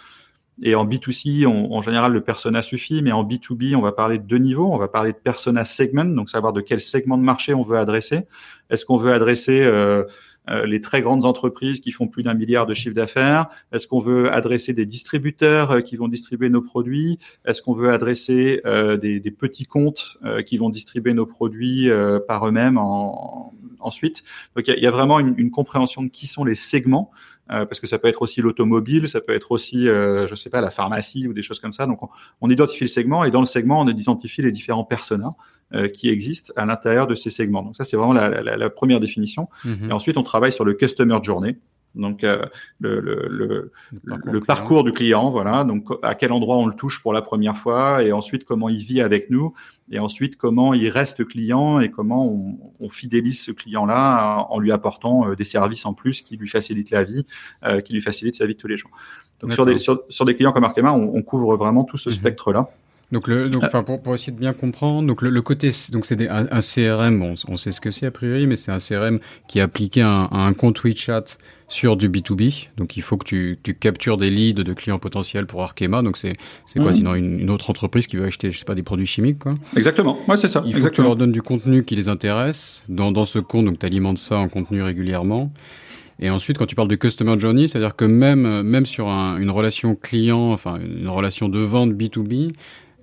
Et 0.62 0.76
en 0.76 0.86
B2C, 0.86 1.47
en 1.47 1.82
général, 1.82 2.12
le 2.12 2.20
persona 2.20 2.62
suffit, 2.62 3.03
mais 3.03 3.11
en 3.11 3.24
B2B, 3.24 3.74
on 3.74 3.80
va 3.80 3.90
parler 3.90 4.18
de 4.18 4.24
deux 4.24 4.38
niveaux. 4.38 4.72
On 4.72 4.78
va 4.78 4.86
parler 4.86 5.12
de 5.12 5.16
persona 5.16 5.64
segment, 5.64 6.05
donc 6.05 6.30
savoir 6.30 6.53
de 6.53 6.61
quel 6.61 6.80
segment 6.80 7.18
de 7.18 7.24
marché 7.24 7.55
on 7.55 7.62
veut 7.62 7.76
adresser. 7.76 8.28
Est-ce 8.70 8.84
qu'on 8.84 8.97
veut 8.97 9.12
adresser 9.12 9.62
euh, 9.62 10.05
les 10.49 10.80
très 10.80 11.01
grandes 11.01 11.24
entreprises 11.24 11.80
qui 11.80 11.90
font 11.90 12.07
plus 12.07 12.22
d'un 12.22 12.34
milliard 12.34 12.66
de 12.66 12.74
chiffre 12.74 12.95
d'affaires 12.95 13.49
Est-ce 13.72 13.86
qu'on 13.86 14.01
veut 14.01 14.32
adresser 14.32 14.72
des 14.72 14.84
distributeurs 14.84 15.70
euh, 15.70 15.80
qui 15.80 15.97
vont 15.97 16.09
distribuer 16.09 16.51
nos 16.51 16.61
produits? 16.61 17.18
Est-ce 17.45 17.62
qu'on 17.62 17.74
veut 17.74 17.90
adresser 17.90 18.61
des, 19.01 19.20
des, 19.20 19.30
petits 19.30 19.64
comptes 19.64 20.18
qui 20.47 20.57
vont 20.59 20.70
distribuer 20.70 21.14
nos 21.14 21.26
produits 21.26 21.88
par 22.28 22.47
eux-mêmes 22.47 22.78
en, 22.78 23.53
ensuite? 23.80 24.22
Donc 24.57 24.68
il 24.68 24.78
y, 24.78 24.82
y, 24.82 24.86
a 24.86 24.90
vraiment 24.90 25.18
une, 25.18 25.34
une 25.38 25.51
compréhension 25.51 26.03
de 26.03 26.09
qui 26.09 26.26
sont 26.26 26.45
les 26.45 26.55
segments. 26.55 27.11
Euh, 27.53 27.66
parce 27.66 27.78
que 27.78 27.86
ça 27.86 27.99
peut 27.99 28.09
être 28.09 28.22
aussi 28.22 28.40
l'automobile, 28.40 29.07
ça 29.07 29.20
peut 29.20 29.34
être 29.34 29.53
aussi, 29.53 29.86
euh, 29.86 30.26
je 30.26 30.34
sais 30.34 30.49
pas, 30.49 30.62
la 30.62 30.70
pharmacie 30.70 31.28
ou 31.28 31.34
des 31.34 31.42
choses 31.42 31.61
comme 31.61 31.74
ça. 31.74 31.84
Donc, 31.86 32.01
on, 32.40 32.49
identifie 32.49 32.84
le 32.84 32.88
segment 32.88 33.22
et 33.24 33.30
dans 33.30 33.40
le 33.40 33.47
segment, 33.47 33.80
on 33.80 33.88
identifie 33.88 34.40
les 34.40 34.51
différents 34.51 34.84
personas 34.84 35.30
euh, 35.74 35.88
qui 35.88 36.09
existent 36.09 36.55
à 36.57 36.64
l'intérieur 36.64 37.07
de 37.07 37.14
ces 37.14 37.28
segments. 37.28 37.62
Donc, 37.62 37.76
ça, 37.76 37.84
c'est 37.84 37.99
vraiment 37.99 38.14
la, 38.14 38.30
la, 38.42 38.57
la, 38.57 38.70
première 38.70 38.99
définition. 38.99 39.49
Mhm. 39.64 39.90
Et 39.90 39.92
ensuite, 39.92 40.16
on 40.16 40.22
travaille 40.22 40.53
sur 40.53 40.64
le 40.64 40.72
customer 40.72 41.18
journey. 41.22 41.59
Donc 41.95 42.24
euh, 42.24 42.45
le, 42.80 43.01
le, 43.01 43.28
le, 43.30 43.72
le, 44.24 44.40
parcours, 44.40 44.82
du 44.82 44.92
client, 44.92 45.30
voilà. 45.30 45.64
Donc 45.64 45.86
à 46.03 46.14
quel 46.14 46.32
endroit 46.32 46.57
on 46.57 46.66
le 46.66 46.74
touche 46.74 47.01
pour 47.03 47.12
la 47.12 47.22
première 47.22 47.57
fois, 47.57 48.03
et 48.03 48.12
ensuite 48.12 48.45
comment 48.45 48.68
il 48.68 48.82
vit 48.82 49.01
avec 49.01 49.30
nous, 49.30 49.55
et 49.90 49.99
ensuite 49.99 50.36
comment 50.36 50.74
il 50.74 50.88
reste 50.88 51.24
client 51.24 51.78
et 51.78 51.90
comment 51.90 52.26
on, 52.26 52.59
on 52.80 52.88
fidélise 52.88 53.40
ce 53.40 53.53
client-là 53.53 54.47
en 54.51 54.59
lui 54.59 54.72
apportant 54.72 55.28
euh, 55.28 55.36
des 55.36 55.45
services 55.45 55.86
en 55.86 55.95
plus 55.95 56.22
qui 56.22 56.36
lui 56.36 56.49
facilitent 56.49 56.90
la 56.90 57.05
vie, 57.05 57.26
euh, 57.64 57.80
qui 57.80 57.92
lui 57.92 58.01
facilitent 58.01 58.36
sa 58.36 58.47
vie 58.47 58.55
de 58.55 58.61
tous 58.61 58.68
les 58.68 58.76
jours. 58.76 58.90
Donc 59.40 59.53
sur 59.53 59.66
des, 59.66 59.78
sur, 59.78 60.03
sur, 60.09 60.24
des 60.24 60.34
clients 60.34 60.53
comme 60.53 60.64
Arkema, 60.64 60.92
on, 60.92 61.14
on 61.14 61.22
couvre 61.22 61.57
vraiment 61.57 61.84
tout 61.84 61.99
ce 61.99 62.09
mhm. 62.09 62.14
spectre-là. 62.16 62.70
Donc, 63.12 63.28
le, 63.28 63.49
donc, 63.49 63.62
enfin, 63.62 63.84
pour, 63.84 64.03
pour 64.03 64.14
essayer 64.14 64.32
de 64.32 64.38
bien 64.38 64.55
comprendre, 64.55 65.07
donc 65.07 65.22
le, 65.22 65.30
le 65.30 65.42
côté, 65.42 65.70
donc 65.92 66.05
c'est 66.05 66.28
un, 66.28 66.49
un, 66.51 66.61
CRM, 66.61 67.18
bon, 67.20 67.34
on 67.47 67.57
sait 67.57 67.70
ce 67.70 67.80
que 67.80 67.90
c'est 67.90 68.07
a 68.07 68.11
priori, 68.11 68.47
mais 68.47 68.57
c'est 68.57 68.72
un 68.72 68.78
CRM 68.78 69.20
qui 69.47 69.59
est 69.59 69.62
appliqué 69.62 70.03
à 70.03 70.09
un, 70.09 70.24
à 70.24 70.38
un, 70.38 70.55
compte 70.55 70.82
WeChat 70.82 71.24
sur 71.75 71.97
du 71.97 72.09
B2B. 72.09 72.68
Donc, 72.77 72.97
il 72.97 73.03
faut 73.03 73.16
que 73.16 73.25
tu, 73.25 73.59
tu 73.64 73.75
captures 73.75 74.16
des 74.16 74.31
leads 74.31 74.62
de 74.62 74.72
clients 74.75 75.01
potentiels 75.01 75.45
pour 75.45 75.61
Arkema. 75.61 76.03
Donc, 76.03 76.16
c'est 76.16 76.35
c'est 76.66 76.79
quoi? 76.79 76.91
Mhm. 76.91 76.95
sinon 76.95 77.14
une, 77.16 77.41
une, 77.41 77.51
autre 77.51 77.68
entreprise 77.68 78.07
qui 78.07 78.14
veut 78.14 78.27
acheter, 78.27 78.53
je 78.53 78.59
sais 78.61 78.64
pas, 78.64 78.77
des 78.77 78.85
produits 78.85 79.07
chimiques, 79.07 79.41
quoi. 79.41 79.57
Exactement. 79.77 80.16
Ouais, 80.29 80.37
c'est 80.37 80.47
ça. 80.47 80.62
Il 80.66 80.77
faut 80.77 80.85
que 80.85 80.95
tu 80.95 81.03
leur 81.03 81.16
donnes 81.16 81.33
du 81.33 81.43
contenu 81.43 81.85
qui 81.85 81.97
les 81.97 82.09
intéresse 82.09 82.85
dans, 82.89 83.11
dans 83.11 83.25
ce 83.25 83.41
compte. 83.41 83.64
Donc, 83.64 83.81
tu 83.81 83.87
alimentes 83.87 84.18
ça 84.18 84.39
en 84.39 84.49
contenu 84.49 84.83
régulièrement. 84.83 85.53
Et 86.20 86.31
ensuite, 86.31 86.59
quand 86.59 86.66
tu 86.66 86.77
parles 86.77 86.87
de 86.87 86.95
customer 86.95 87.41
journey, 87.41 87.66
c'est-à-dire 87.66 87.97
que 87.97 88.05
même, 88.05 88.62
même 88.62 88.87
sur 88.87 89.09
un, 89.09 89.37
une 89.39 89.51
relation 89.51 89.97
client, 89.97 90.53
enfin 90.53 90.79
une 90.79 91.09
relation 91.09 91.49
de 91.49 91.59
vente 91.59 91.93
B2B, 91.93 92.51
euh, 92.51 92.53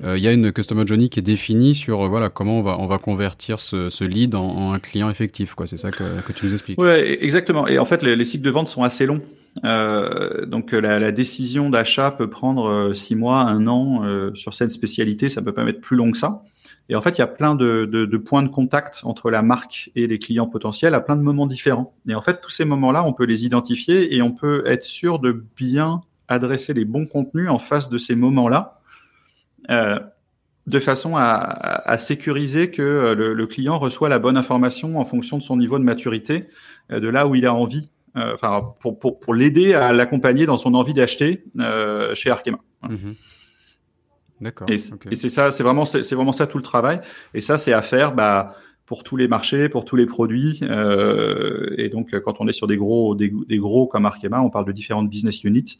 il 0.04 0.22
y 0.22 0.28
a 0.28 0.32
une 0.32 0.52
customer 0.52 0.86
journey 0.86 1.10
qui 1.10 1.20
est 1.20 1.24
définie 1.24 1.76
sur 1.76 2.02
euh, 2.02 2.08
voilà 2.08 2.30
comment 2.30 2.60
on 2.60 2.62
va 2.62 2.78
on 2.80 2.88
va 2.88 2.98
convertir 2.98 3.60
ce, 3.60 4.04
lead 4.04 4.36
en, 4.36 4.74
un 4.74 4.80
client 4.80 5.10
effectif 5.10 5.56
c'est 5.66 5.78
ça 5.78 5.92
que, 5.92 6.32
tu 6.34 6.46
nous 6.46 6.54
expliques. 6.54 6.80
Ouais 6.80 7.24
exactement. 7.24 7.68
Et 7.68 7.78
en 7.78 7.86
fait 7.86 8.02
les, 8.02 8.16
les 8.16 8.26
cycles 8.26 8.44
de 8.44 8.50
vente 8.50 8.70
sont 8.70 8.84
assez 8.84 9.06
longs. 9.06 9.22
Euh, 9.66 10.46
donc 10.46 10.72
la, 10.72 11.12
décision 11.12 11.70
d'achat 11.70 12.12
peut 12.12 12.30
prendre 12.30 12.70
euh, 12.70 12.94
six 12.94 13.16
mois 13.16 13.42
un 13.42 13.68
an 13.68 14.04
euh, 14.04 14.34
sur 14.34 14.54
cette 14.54 14.72
spécialité. 14.72 15.30
Ça 15.30 15.42
peut 15.42 15.54
pas 15.54 15.64
mettre 15.64 15.82
plus 15.82 15.98
long 15.98 16.12
que 16.12 16.18
ça. 16.18 16.44
Et 16.90 16.96
en 16.96 17.02
fait, 17.02 17.12
il 17.12 17.20
y 17.20 17.24
a 17.24 17.28
plein 17.28 17.56
de, 17.56 18.18
points 18.18 18.44
de 18.44 18.50
contact 18.50 19.02
entre 19.04 19.32
la 19.32 19.42
marque 19.42 19.92
et 19.96 20.08
les 20.08 20.20
clients 20.20 20.48
potentiels 20.48 20.94
à 20.94 21.00
plein 21.00 21.16
de 21.16 21.22
moments 21.22 21.48
différents. 21.48 21.94
Et 22.08 22.16
en 22.16 22.22
fait, 22.22 22.42
tous 22.42 22.50
ces 22.50 22.66
moments-là, 22.66 23.04
on 23.06 23.14
peut 23.14 23.26
les 23.26 23.46
identifier 23.46 24.16
et 24.16 24.22
on 24.22 24.32
peut 24.32 24.64
être 24.66 24.84
sûr 24.84 25.20
de 25.20 25.44
bien 25.56 26.02
adresser 26.28 26.74
les 26.74 26.86
bons 26.86 27.06
contenus 27.06 27.50
en 27.50 27.60
face 27.60 27.90
de 27.90 27.98
ces 27.98 28.16
moments-là 28.16 28.81
euh, 29.70 30.00
de 30.68 30.80
façon 30.80 31.16
à, 31.16 31.22
à, 31.24 31.98
sécuriser 31.98 32.72
que 32.72 32.82
euh, 32.82 33.16
le, 33.16 33.34
le, 33.34 33.48
client 33.48 33.80
reçoit 33.80 34.10
la 34.10 34.20
bonne 34.20 34.38
information 34.38 35.00
en 35.00 35.06
fonction 35.06 35.38
de 35.38 35.44
son 35.44 35.58
niveau 35.58 35.80
de 35.80 35.84
maturité, 35.84 36.48
euh, 36.92 37.00
de 37.00 37.08
là 37.08 37.28
où 37.28 37.36
il 37.36 37.46
a 37.46 37.54
envie, 37.54 37.90
enfin 38.16 38.74
pour, 38.82 39.00
pour, 39.00 39.20
pour 39.20 39.34
l'aider 39.34 39.74
à 39.74 39.94
l'accompagner 39.94 40.46
dans 40.46 40.58
son 40.58 40.74
envie 40.74 40.94
d'acheter 40.94 41.46
chez 42.14 42.30
Arkema. 42.30 42.60
Mhm. 42.90 43.16
D'accord. 44.42 44.70
Et, 44.70 44.76
et 44.76 45.16
c'est 45.16 45.30
ça, 45.30 45.52
c'est 45.52 45.64
vraiment, 45.64 45.86
c'est 45.86 46.14
vraiment 46.14 46.32
ça 46.32 46.48
tout 46.48 46.58
le 46.58 46.64
travail. 46.64 47.00
Et 47.34 47.42
ça, 47.42 47.58
c'est 47.58 47.74
à 47.74 47.82
faire, 47.82 48.14
bah, 48.14 48.56
pour 48.92 49.04
tous 49.04 49.16
les 49.16 49.30
marchés, 49.30 49.70
pour 49.70 49.86
tous 49.86 49.96
les 49.96 50.06
produits. 50.06 50.60
Euh, 50.64 51.74
et 51.78 51.88
donc, 51.88 52.20
quand 52.20 52.42
on 52.42 52.48
est 52.50 52.52
sur 52.52 52.68
des 52.68 52.76
gros, 52.76 53.16
des, 53.16 53.32
des, 53.48 53.58
gros 53.58 53.88
comme 53.88 54.06
Arkema, 54.06 54.42
on 54.42 54.50
parle 54.50 54.66
de 54.66 54.74
différentes 54.74 55.10
business 55.10 55.46
units. 55.46 55.78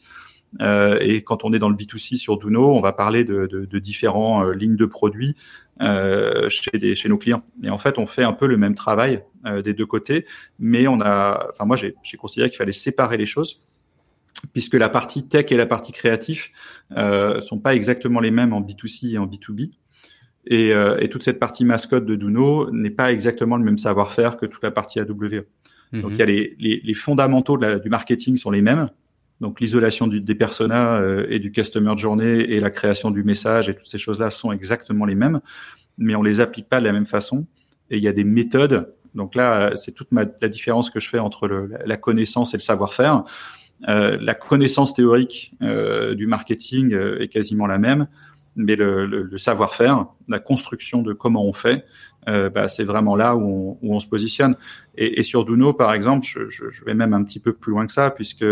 Euh, 0.60 0.98
et 1.00 1.22
quand 1.22 1.44
on 1.44 1.52
est 1.52 1.58
dans 1.58 1.68
le 1.68 1.76
B2C 1.76 2.16
sur 2.16 2.36
Duno, 2.36 2.74
on 2.74 2.80
va 2.80 2.92
parler 2.92 3.24
de, 3.24 3.46
de, 3.46 3.64
de 3.64 3.78
différents 3.78 4.44
euh, 4.44 4.52
lignes 4.52 4.76
de 4.76 4.86
produits 4.86 5.34
euh, 5.80 6.48
chez, 6.50 6.78
des, 6.78 6.94
chez 6.94 7.08
nos 7.08 7.18
clients. 7.18 7.42
Et 7.62 7.70
en 7.70 7.78
fait, 7.78 7.98
on 7.98 8.06
fait 8.06 8.24
un 8.24 8.32
peu 8.32 8.46
le 8.46 8.56
même 8.56 8.74
travail 8.74 9.22
euh, 9.46 9.62
des 9.62 9.72
deux 9.72 9.86
côtés, 9.86 10.26
mais 10.58 10.86
on 10.86 11.00
a, 11.00 11.48
enfin 11.50 11.64
moi 11.64 11.76
j'ai 11.76 11.94
considéré 12.18 12.50
qu'il 12.50 12.58
fallait 12.58 12.72
séparer 12.72 13.16
les 13.16 13.26
choses 13.26 13.62
puisque 14.52 14.74
la 14.74 14.88
partie 14.88 15.26
tech 15.26 15.46
et 15.50 15.56
la 15.56 15.66
partie 15.66 15.92
créatif 15.92 16.50
euh, 16.96 17.40
sont 17.40 17.58
pas 17.58 17.74
exactement 17.74 18.20
les 18.20 18.30
mêmes 18.30 18.52
en 18.52 18.60
B2C 18.60 19.12
et 19.12 19.18
en 19.18 19.26
B2B. 19.26 19.70
Et, 20.46 20.72
euh, 20.72 20.98
et 20.98 21.08
toute 21.08 21.22
cette 21.22 21.38
partie 21.38 21.64
mascotte 21.64 22.04
de 22.04 22.16
Duno 22.16 22.70
n'est 22.72 22.90
pas 22.90 23.12
exactement 23.12 23.56
le 23.56 23.64
même 23.64 23.78
savoir-faire 23.78 24.36
que 24.36 24.46
toute 24.46 24.62
la 24.64 24.72
partie 24.72 24.98
AWE. 24.98 25.46
Donc 25.92 26.04
mhm. 26.04 26.10
il 26.10 26.16
y 26.16 26.22
a 26.22 26.26
les, 26.26 26.56
les, 26.58 26.80
les 26.82 26.94
fondamentaux 26.94 27.56
de 27.56 27.62
la, 27.62 27.78
du 27.78 27.88
marketing 27.90 28.36
sont 28.36 28.50
les 28.50 28.62
mêmes, 28.62 28.88
donc 29.40 29.60
l'isolation 29.60 30.06
des 30.06 30.34
personas 30.34 31.00
euh, 31.00 31.26
et 31.28 31.38
du 31.38 31.50
customer 31.50 31.96
journey 31.96 32.40
et 32.40 32.60
la 32.60 32.70
création 32.70 33.10
du 33.10 33.24
message 33.24 33.68
et 33.68 33.74
toutes 33.74 33.86
ces 33.86 33.98
choses-là 33.98 34.30
sont 34.30 34.52
exactement 34.52 35.04
les 35.04 35.16
mêmes, 35.16 35.40
mais 35.98 36.14
on 36.14 36.22
les 36.22 36.40
applique 36.40 36.68
pas 36.68 36.80
de 36.80 36.84
la 36.84 36.92
même 36.92 37.06
façon. 37.06 37.46
Et 37.90 37.96
il 37.96 38.02
y 38.02 38.08
a 38.08 38.12
des 38.12 38.24
méthodes. 38.24 38.94
Donc 39.14 39.34
là, 39.34 39.72
c'est 39.76 39.92
toute 39.92 40.12
ma, 40.12 40.24
la 40.40 40.48
différence 40.48 40.90
que 40.90 41.00
je 41.00 41.08
fais 41.08 41.18
entre 41.18 41.48
le, 41.48 41.70
la 41.84 41.96
connaissance 41.96 42.54
et 42.54 42.56
le 42.56 42.62
savoir-faire. 42.62 43.24
Euh, 43.88 44.16
la 44.20 44.34
connaissance 44.34 44.94
théorique 44.94 45.54
euh, 45.60 46.14
du 46.14 46.26
marketing 46.26 46.94
euh, 46.94 47.20
est 47.20 47.28
quasiment 47.28 47.66
la 47.66 47.78
même, 47.78 48.06
mais 48.54 48.76
le, 48.76 49.06
le, 49.06 49.22
le 49.22 49.38
savoir-faire, 49.38 50.06
la 50.28 50.38
construction 50.38 51.02
de 51.02 51.12
comment 51.12 51.44
on 51.44 51.52
fait, 51.52 51.84
euh, 52.28 52.48
bah, 52.48 52.68
c'est 52.68 52.84
vraiment 52.84 53.16
là 53.16 53.34
où 53.34 53.42
on, 53.42 53.78
où 53.82 53.94
on 53.94 54.00
se 54.00 54.06
positionne. 54.06 54.56
Et, 54.96 55.18
et, 55.18 55.22
sur 55.22 55.44
Duno, 55.44 55.72
par 55.72 55.92
exemple, 55.94 56.24
je, 56.24 56.48
je, 56.48 56.70
je, 56.70 56.84
vais 56.84 56.94
même 56.94 57.12
un 57.12 57.24
petit 57.24 57.40
peu 57.40 57.52
plus 57.52 57.72
loin 57.72 57.86
que 57.86 57.92
ça, 57.92 58.10
puisque 58.10 58.44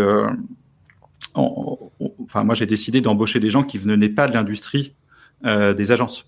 enfin 1.35 2.43
moi 2.43 2.55
j'ai 2.55 2.65
décidé 2.65 3.01
d'embaucher 3.01 3.39
des 3.39 3.49
gens 3.49 3.63
qui 3.63 3.77
venaient 3.77 4.09
pas 4.09 4.27
de 4.27 4.33
l'industrie 4.33 4.93
euh, 5.45 5.73
des 5.73 5.91
agences. 5.91 6.27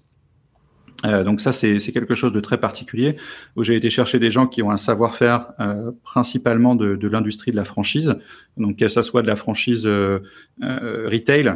Euh, 1.05 1.25
donc 1.25 1.41
ça 1.41 1.51
c'est 1.51 1.79
quelque 1.91 2.15
chose 2.15 2.31
de 2.31 2.39
très 2.39 2.57
particulier 2.57 3.17
où 3.57 3.63
j'ai 3.63 3.75
été 3.75 3.89
chercher 3.89 4.19
des 4.19 4.31
gens 4.31 4.47
qui 4.47 4.63
ont 4.63 4.71
un 4.71 4.77
savoir-faire 4.77 5.51
euh, 5.59 5.91
principalement 6.03 6.75
de, 6.75 7.07
l'industrie 7.07 7.51
de 7.51 7.57
la 7.57 7.65
franchise, 7.65 8.15
donc 8.55 8.77
que 8.77 8.87
ça 8.87 9.03
soit 9.03 9.21
de 9.21 9.27
la 9.27 9.35
franchise 9.35 9.85
retail, 9.85 11.55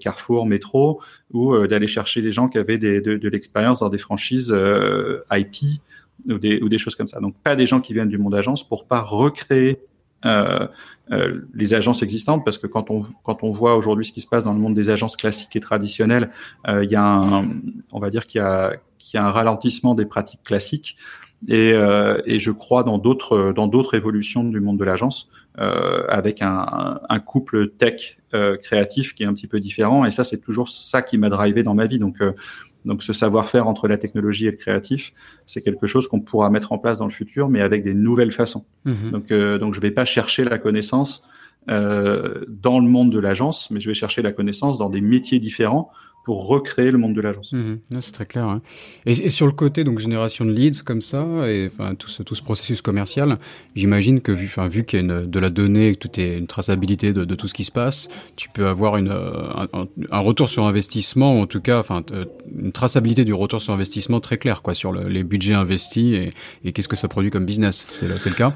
Carrefour, 0.00 0.46
Métro, 0.46 1.02
ou 1.32 1.66
d'aller 1.66 1.86
chercher 1.86 2.22
des 2.22 2.32
gens 2.32 2.48
qui 2.48 2.56
avaient 2.56 2.78
de, 2.78 3.28
l'expérience 3.28 3.80
dans 3.80 3.90
des 3.90 3.98
franchises 3.98 4.54
IP 5.30 5.80
ou 6.28 6.38
des, 6.38 6.60
ou 6.62 6.68
des 6.70 6.78
choses 6.78 6.94
comme 6.94 7.08
ça. 7.08 7.20
Donc 7.20 7.34
pas 7.42 7.54
des 7.54 7.66
gens 7.66 7.80
qui 7.80 7.92
viennent 7.92 8.08
du 8.08 8.18
monde 8.18 8.34
agence 8.34 8.66
pour 8.66 8.86
pas 8.86 9.00
recréer 9.00 9.78
les 11.54 11.74
agences 11.74 12.02
existantes, 12.02 12.44
parce 12.44 12.58
que 12.58 12.66
quand 12.66 12.90
on, 12.90 13.04
quand 13.24 13.42
on 13.42 13.50
voit 13.50 13.76
aujourd'hui 13.76 14.04
ce 14.04 14.12
qui 14.12 14.20
se 14.20 14.26
passe 14.26 14.44
dans 14.44 14.52
le 14.52 14.58
monde 14.58 14.74
des 14.74 14.90
agences 14.90 15.16
classiques 15.16 15.54
et 15.56 15.60
traditionnelles, 15.60 16.30
euh, 16.68 16.84
il 16.84 16.90
y 16.90 16.96
a 16.96 17.04
un, 17.04 17.48
on 17.90 17.98
va 17.98 18.10
dire 18.10 18.26
qu'il 18.26 18.40
y 18.40 18.44
a, 18.44 18.76
qu'il 18.98 19.18
y 19.18 19.22
a 19.22 19.26
un 19.26 19.30
ralentissement 19.30 19.94
des 19.94 20.06
pratiques 20.06 20.42
classiques. 20.44 20.96
Et, 21.48 21.72
euh, 21.72 22.22
et 22.24 22.38
je 22.38 22.52
crois 22.52 22.84
dans 22.84 22.98
d'autres 22.98 23.52
dans 23.52 23.66
d'autres 23.66 23.94
évolutions 23.94 24.44
du 24.44 24.60
monde 24.60 24.78
de 24.78 24.84
l'agence, 24.84 25.28
euh, 25.58 26.04
avec 26.08 26.40
un, 26.40 27.00
un, 27.08 27.18
couple 27.18 27.70
tech 27.70 28.18
créatif 28.62 29.14
qui 29.14 29.24
est 29.24 29.26
un 29.26 29.34
petit 29.34 29.48
peu 29.48 29.60
différent. 29.60 30.04
Et 30.04 30.10
ça, 30.10 30.24
c'est 30.24 30.38
toujours 30.38 30.68
ça 30.68 31.02
qui 31.02 31.18
m'a 31.18 31.28
drivé 31.28 31.62
dans 31.62 31.74
ma 31.74 31.86
vie. 31.86 31.98
Donc 31.98 32.18
donc 32.84 33.02
ce 33.02 33.12
savoir-faire 33.12 33.68
entre 33.68 33.88
la 33.88 33.96
technologie 33.96 34.46
et 34.46 34.50
le 34.50 34.56
créatif, 34.56 35.12
c'est 35.46 35.60
quelque 35.60 35.86
chose 35.86 36.08
qu'on 36.08 36.20
pourra 36.20 36.50
mettre 36.50 36.72
en 36.72 36.78
place 36.78 36.98
dans 36.98 37.06
le 37.06 37.12
futur, 37.12 37.48
mais 37.48 37.60
avec 37.60 37.84
des 37.84 37.94
nouvelles 37.94 38.32
façons. 38.32 38.64
Mhm. 38.84 39.10
Donc, 39.10 39.30
euh, 39.30 39.58
donc 39.58 39.74
je 39.74 39.78
ne 39.78 39.82
vais 39.82 39.90
pas 39.90 40.04
chercher 40.04 40.44
la 40.44 40.58
connaissance 40.58 41.22
euh, 41.70 42.44
dans 42.48 42.80
le 42.80 42.88
monde 42.88 43.12
de 43.12 43.18
l'agence, 43.18 43.70
mais 43.70 43.80
je 43.80 43.88
vais 43.88 43.94
chercher 43.94 44.22
la 44.22 44.32
connaissance 44.32 44.78
dans 44.78 44.88
des 44.88 45.00
métiers 45.00 45.38
différents 45.38 45.90
pour 46.24 46.46
recréer 46.46 46.90
le 46.90 46.98
monde 46.98 47.14
de 47.14 47.20
l'agence. 47.20 47.52
Mhm. 47.52 47.80
c'est 48.00 48.12
très 48.12 48.26
clair. 48.26 48.44
Hein. 48.44 48.62
Et, 49.06 49.30
sur 49.30 49.46
le 49.46 49.52
côté 49.52 49.84
donc 49.84 49.98
génération 49.98 50.44
de 50.44 50.52
leads 50.52 50.82
comme 50.82 51.00
ça, 51.00 51.24
et 51.48 51.68
enfin 51.72 51.94
tout 51.94 52.08
ce, 52.08 52.22
tout 52.22 52.34
ce 52.34 52.42
processus 52.42 52.80
commercial, 52.80 53.38
j'imagine 53.74 54.20
que 54.20 54.32
vu, 54.32 54.46
enfin, 54.46 54.68
vu 54.68 54.84
qu'il 54.84 55.00
y 55.00 55.02
a 55.02 55.04
une, 55.04 55.30
de 55.30 55.38
la 55.38 55.50
donnée, 55.50 55.94
que 55.94 55.98
tout 55.98 56.20
est 56.20 56.38
une 56.38 56.46
traçabilité 56.46 57.12
de, 57.12 57.24
de, 57.24 57.34
tout 57.34 57.48
ce 57.48 57.54
qui 57.54 57.64
se 57.64 57.72
passe, 57.72 58.08
tu 58.36 58.48
peux 58.48 58.66
avoir 58.66 58.96
une, 58.96 59.10
un, 59.10 59.68
un, 60.10 60.18
retour 60.20 60.48
sur 60.48 60.64
investissement, 60.64 61.40
en 61.40 61.46
tout 61.46 61.60
cas, 61.60 61.80
enfin 61.80 62.04
euh, 62.12 62.24
une 62.56 62.72
traçabilité 62.72 63.24
du 63.24 63.34
retour 63.34 63.60
sur 63.60 63.72
investissement 63.72 64.20
très 64.20 64.38
clair, 64.38 64.62
quoi, 64.62 64.74
sur 64.74 64.92
les 64.92 65.24
budgets 65.24 65.54
investis 65.54 66.14
et, 66.14 66.30
et 66.64 66.72
qu'est-ce 66.72 66.88
que 66.88 66.96
ça 66.96 67.08
produit 67.08 67.30
comme 67.30 67.46
business. 67.46 67.86
C'est 67.92 68.06
le 68.06 68.34
cas. 68.34 68.52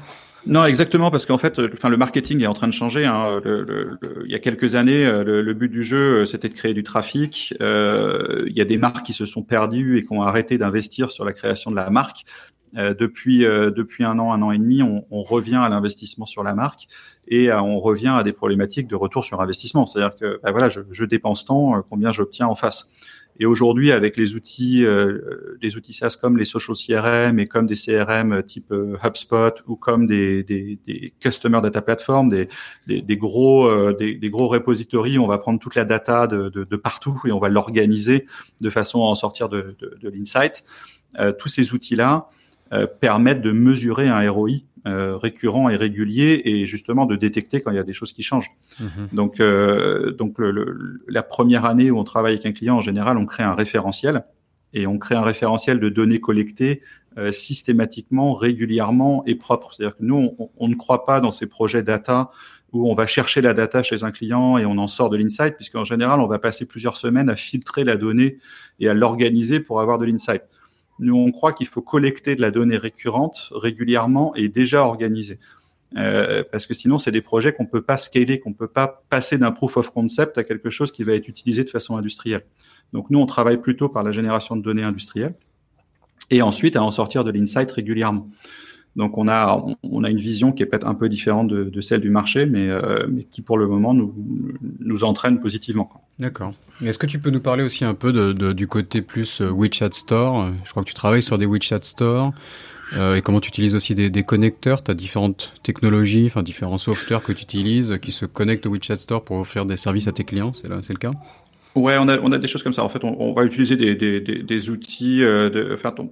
Non, 0.47 0.63
exactement, 0.63 1.11
parce 1.11 1.25
qu'en 1.25 1.37
fait, 1.37 1.59
enfin, 1.73 1.89
le 1.89 1.97
marketing 1.97 2.41
est 2.41 2.47
en 2.47 2.53
train 2.53 2.67
de 2.67 2.73
changer. 2.73 3.05
Hein. 3.05 3.41
il 3.45 4.31
y 4.31 4.35
a 4.35 4.39
quelques 4.39 4.75
années, 4.75 5.05
euh, 5.05 5.41
le, 5.41 5.53
but 5.53 5.69
du 5.69 5.83
jeu, 5.83 6.21
euh, 6.21 6.25
c'était 6.25 6.47
de 6.47 6.53
créer 6.53 6.73
du 6.73 6.83
trafic. 6.83 7.53
Euh, 7.59 8.45
il 8.47 8.55
y 8.55 8.61
a 8.61 8.65
des 8.65 8.77
marques 8.77 9.05
qui 9.05 9.13
se 9.13 9.25
sont 9.25 9.43
perdues 9.43 9.97
et 9.97 10.05
qui 10.05 10.13
ont 10.13 10.21
arrêté 10.21 10.57
d'investir 10.57 11.11
sur 11.11 11.25
la 11.25 11.33
création 11.33 11.69
de 11.69 11.75
la 11.75 11.89
marque. 11.89 12.23
depuis 12.73 13.39
depuis 13.39 14.03
un 14.03 14.19
an, 14.19 14.31
un 14.31 14.41
an 14.41 14.51
et 14.51 14.57
demi, 14.57 14.83
on, 14.83 15.05
on 15.09 15.21
revient 15.21 15.55
à 15.55 15.69
l'investissement 15.69 16.25
sur 16.25 16.43
la 16.43 16.53
marque 16.53 16.87
et 17.27 17.51
on 17.51 17.79
revient 17.79 18.13
à 18.17 18.23
des 18.23 18.33
problématiques 18.33 18.87
de 18.87 18.95
retour 18.95 19.25
sur 19.25 19.41
investissement. 19.41 19.85
C'est-à-dire 19.85 20.15
que 20.15 20.39
bah, 20.43 20.51
voilà, 20.51 20.69
je, 20.69 20.81
je 20.91 21.05
dépense 21.05 21.45
tant, 21.45 21.81
combien 21.89 22.11
j'obtiens 22.11 22.47
en 22.47 22.55
face. 22.55 22.87
Et 23.39 23.45
aujourd'hui, 23.45 23.91
avec 23.91 24.17
les 24.17 24.33
outils, 24.33 24.83
euh, 24.83 25.57
les 25.61 25.75
outils 25.75 25.93
SaaS 25.93 26.17
comme 26.19 26.37
les 26.37 26.45
social 26.45 26.75
CRM 26.75 27.39
et 27.39 27.47
comme 27.47 27.67
des 27.67 27.75
CRM 27.75 28.41
type 28.43 28.71
euh, 28.71 28.97
HubSpot 29.03 29.53
ou 29.67 29.75
comme 29.75 30.07
des, 30.07 30.43
des, 30.43 30.79
des 30.87 31.13
Customer 31.19 31.61
Data 31.61 31.81
Platform, 31.81 32.29
des, 32.29 32.47
des, 32.87 33.01
des 33.01 33.17
gros, 33.17 33.67
euh, 33.67 33.93
des, 33.93 34.15
des, 34.15 34.29
gros 34.29 34.47
repositories, 34.47 35.19
on 35.19 35.27
va 35.27 35.37
prendre 35.37 35.59
toute 35.59 35.75
la 35.75 35.85
data 35.85 36.25
de, 36.25 36.49
de, 36.49 36.63
de 36.63 36.75
partout 36.75 37.21
et 37.25 37.31
on 37.31 37.39
va 37.39 37.49
l'organiser 37.49 38.25
de 38.59 38.69
façon 38.69 39.01
à 39.01 39.05
en 39.05 39.15
sortir 39.15 39.49
de, 39.49 39.75
de, 39.79 39.97
de 40.01 40.09
l'insight. 40.09 40.63
Euh, 41.19 41.31
tous 41.31 41.47
ces 41.47 41.73
outils-là 41.73 42.29
permettent 42.99 43.41
de 43.41 43.53
mesurer 43.53 44.09
un 44.09 44.29
ROI 44.29 44.49
euh, 44.87 45.17
récurrent 45.17 45.69
et 45.69 45.75
régulier 45.75 46.41
et 46.45 46.65
justement 46.65 47.05
de 47.05 47.15
détecter 47.15 47.61
quand 47.61 47.71
il 47.71 47.75
y 47.75 47.79
a 47.79 47.83
des 47.83 47.93
choses 47.93 48.13
qui 48.13 48.23
changent. 48.23 48.51
Mhm. 48.79 49.09
Donc, 49.11 49.39
euh, 49.39 50.11
donc 50.11 50.39
le, 50.39 51.01
la 51.07 51.23
première 51.23 51.65
année 51.65 51.91
où 51.91 51.99
on 51.99 52.03
travaille 52.03 52.33
avec 52.33 52.45
un 52.45 52.53
client, 52.53 52.77
en 52.77 52.81
général, 52.81 53.17
on 53.17 53.25
crée 53.25 53.43
un 53.43 53.53
référentiel 53.53 54.23
et 54.73 54.87
on 54.87 54.97
crée 54.97 55.15
un 55.15 55.23
référentiel 55.23 55.79
de 55.79 55.89
données 55.89 56.21
collectées 56.21 56.81
euh, 57.17 57.31
systématiquement, 57.31 58.33
régulièrement 58.33 59.23
et 59.25 59.35
propre. 59.35 59.73
C'est-à-dire 59.73 59.97
que 59.97 60.03
nous, 60.03 60.35
on, 60.37 60.49
on, 60.57 60.67
ne 60.67 60.75
croit 60.75 61.03
pas 61.03 61.19
dans 61.19 61.31
ces 61.31 61.47
projets 61.47 61.83
data 61.83 62.31
où 62.71 62.89
on 62.89 62.93
va 62.93 63.07
chercher 63.07 63.41
la 63.41 63.53
data 63.53 63.83
chez 63.83 64.03
un 64.03 64.11
client 64.11 64.57
et 64.57 64.65
on 64.65 64.77
en 64.77 64.87
sort 64.87 65.09
de 65.09 65.17
l'insight, 65.17 65.55
puisqu'en 65.55 65.83
général, 65.83 66.19
on 66.19 66.27
va 66.27 66.39
passer 66.39 66.65
plusieurs 66.65 66.95
semaines 66.95 67.29
à 67.29 67.35
filtrer 67.35 67.83
la 67.83 67.97
donnée 67.97 68.37
et 68.79 68.87
à 68.87 68.93
l'organiser 68.93 69.59
pour 69.59 69.81
avoir 69.81 69.97
de 69.97 70.05
l'insight. 70.05 70.43
Nous, 70.99 71.15
on 71.15 71.31
croit 71.31 71.53
qu'il 71.53 71.67
faut 71.67 71.81
collecter 71.81 72.35
de 72.35 72.41
la 72.41 72.51
donnée 72.51 72.77
récurrente 72.77 73.49
régulièrement 73.51 74.33
et 74.35 74.49
déjà 74.49 74.83
organisée. 74.83 75.39
Euh, 75.95 76.43
parce 76.51 76.65
que 76.65 76.73
sinon, 76.73 76.97
c'est 76.97 77.11
des 77.11 77.21
projets 77.21 77.53
qu'on 77.53 77.65
peut 77.65 77.81
pas 77.81 77.97
scaler, 77.97 78.39
qu'on 78.39 78.53
peut 78.53 78.67
pas 78.67 79.03
passer 79.09 79.37
d'un 79.37 79.51
proof 79.51 79.77
of 79.77 79.91
concept 79.91 80.37
à 80.37 80.43
quelque 80.43 80.69
chose 80.69 80.91
qui 80.91 81.03
va 81.03 81.13
être 81.13 81.27
utilisé 81.27 81.63
de 81.63 81.69
façon 81.69 81.95
industrielle. 81.95 82.43
Donc 82.93 83.09
nous, 83.09 83.19
on 83.19 83.25
travaille 83.25 83.57
plutôt 83.57 83.89
par 83.89 84.03
la 84.03 84.11
génération 84.11 84.55
de 84.55 84.61
données 84.61 84.83
industrielles 84.83 85.35
et 86.29 86.41
ensuite 86.41 86.75
à 86.75 86.83
en 86.83 86.91
sortir 86.91 87.23
de 87.23 87.31
l'insight 87.31 87.71
régulièrement. 87.71 88.27
Donc 88.97 89.17
on 89.17 89.27
a, 89.27 89.63
on 89.83 90.03
a 90.03 90.09
une 90.09 90.17
vision 90.17 90.51
qui 90.51 90.63
est 90.63 90.65
peut-être 90.65 90.87
un 90.87 90.95
peu 90.95 91.07
différente 91.07 91.47
de, 91.47 91.63
de 91.65 91.81
celle 91.81 92.01
du 92.01 92.09
marché, 92.09 92.45
mais, 92.45 92.67
euh, 92.67 93.07
mais, 93.07 93.23
qui 93.23 93.41
pour 93.41 93.57
le 93.57 93.67
moment 93.67 93.93
nous, 93.93 94.13
nous 94.79 95.03
entraîne 95.03 95.39
positivement. 95.39 95.89
D'accord. 96.19 96.51
Est-ce 96.83 96.97
que 96.97 97.05
tu 97.05 97.19
peux 97.19 97.29
nous 97.29 97.39
parler 97.39 97.63
aussi 97.63 97.85
un 97.85 97.93
peu 97.93 98.11
de, 98.11 98.33
de, 98.33 98.53
du 98.53 98.67
côté 98.67 99.01
plus 99.01 99.41
euh, 99.41 99.51
WeChat 99.51 99.93
Store? 99.93 100.51
Je 100.65 100.71
crois 100.71 100.83
que 100.83 100.89
tu 100.89 100.95
travailles 100.95 101.21
sur 101.21 101.37
des 101.37 101.45
WeChat 101.45 101.83
Store. 101.83 102.33
Euh, 102.93 103.15
et 103.15 103.21
comment 103.21 103.39
tu 103.39 103.49
utilises 103.49 103.75
aussi 103.75 103.93
des, 103.93 104.09
des 104.09 104.23
connecteurs? 104.23 104.83
Tu 104.83 104.89
as 104.89 104.95
différentes 104.95 105.53
technologies, 105.61 106.25
enfin 106.25 106.41
différents 106.41 106.79
softwares 106.79 107.21
que 107.21 107.33
tu 107.33 107.43
utilises 107.43 107.99
qui 108.01 108.11
se 108.11 108.25
connectent 108.25 108.65
au 108.65 108.71
WeChat 108.71 108.95
Store 108.95 109.23
pour 109.23 109.37
offrir 109.37 109.65
des 109.65 109.77
services 109.77 110.07
à 110.07 110.11
tes 110.11 110.23
clients, 110.23 110.53
c'est 110.53 110.69
le 110.69 110.97
cas? 110.97 111.11
Ouais, 111.75 111.95
on 111.99 112.07
a, 112.07 112.17
on 112.19 112.31
a 112.31 112.39
des 112.39 112.47
choses 112.47 112.63
comme 112.63 112.73
ça. 112.73 112.83
En 112.83 112.89
fait, 112.89 113.03
on, 113.03 113.15
on 113.21 113.33
va 113.33 113.43
utiliser 113.43 113.75
des, 113.75 113.93
des, 113.93 114.19
des, 114.19 114.41
des 114.41 114.69
outils. 114.71 115.23
Euh, 115.23 115.49
de, 115.51 115.73
enfin, 115.75 115.93
on, 115.99 116.09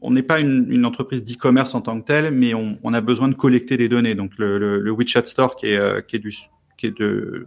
on 0.00 0.10
n'est 0.10 0.22
pas 0.22 0.40
une, 0.40 0.66
une 0.70 0.84
entreprise 0.84 1.24
d'e-commerce 1.24 1.74
en 1.74 1.80
tant 1.80 1.98
que 2.00 2.04
telle, 2.04 2.30
mais 2.32 2.54
on, 2.54 2.78
on, 2.82 2.92
a 2.92 3.00
besoin 3.00 3.28
de 3.28 3.34
collecter 3.34 3.76
des 3.76 3.88
données. 3.88 4.14
Donc, 4.14 4.32
le, 4.38 4.58
le, 4.58 4.80
le 4.80 4.90
WeChat 4.92 5.24
Store, 5.26 5.56
qui 5.56 5.66
est, 5.66 5.76
euh, 5.78 6.00
qui 6.00 6.16
est 6.16 6.18
du, 6.18 6.34
qui 6.76 6.86
est 6.86 6.98
de, 6.98 7.46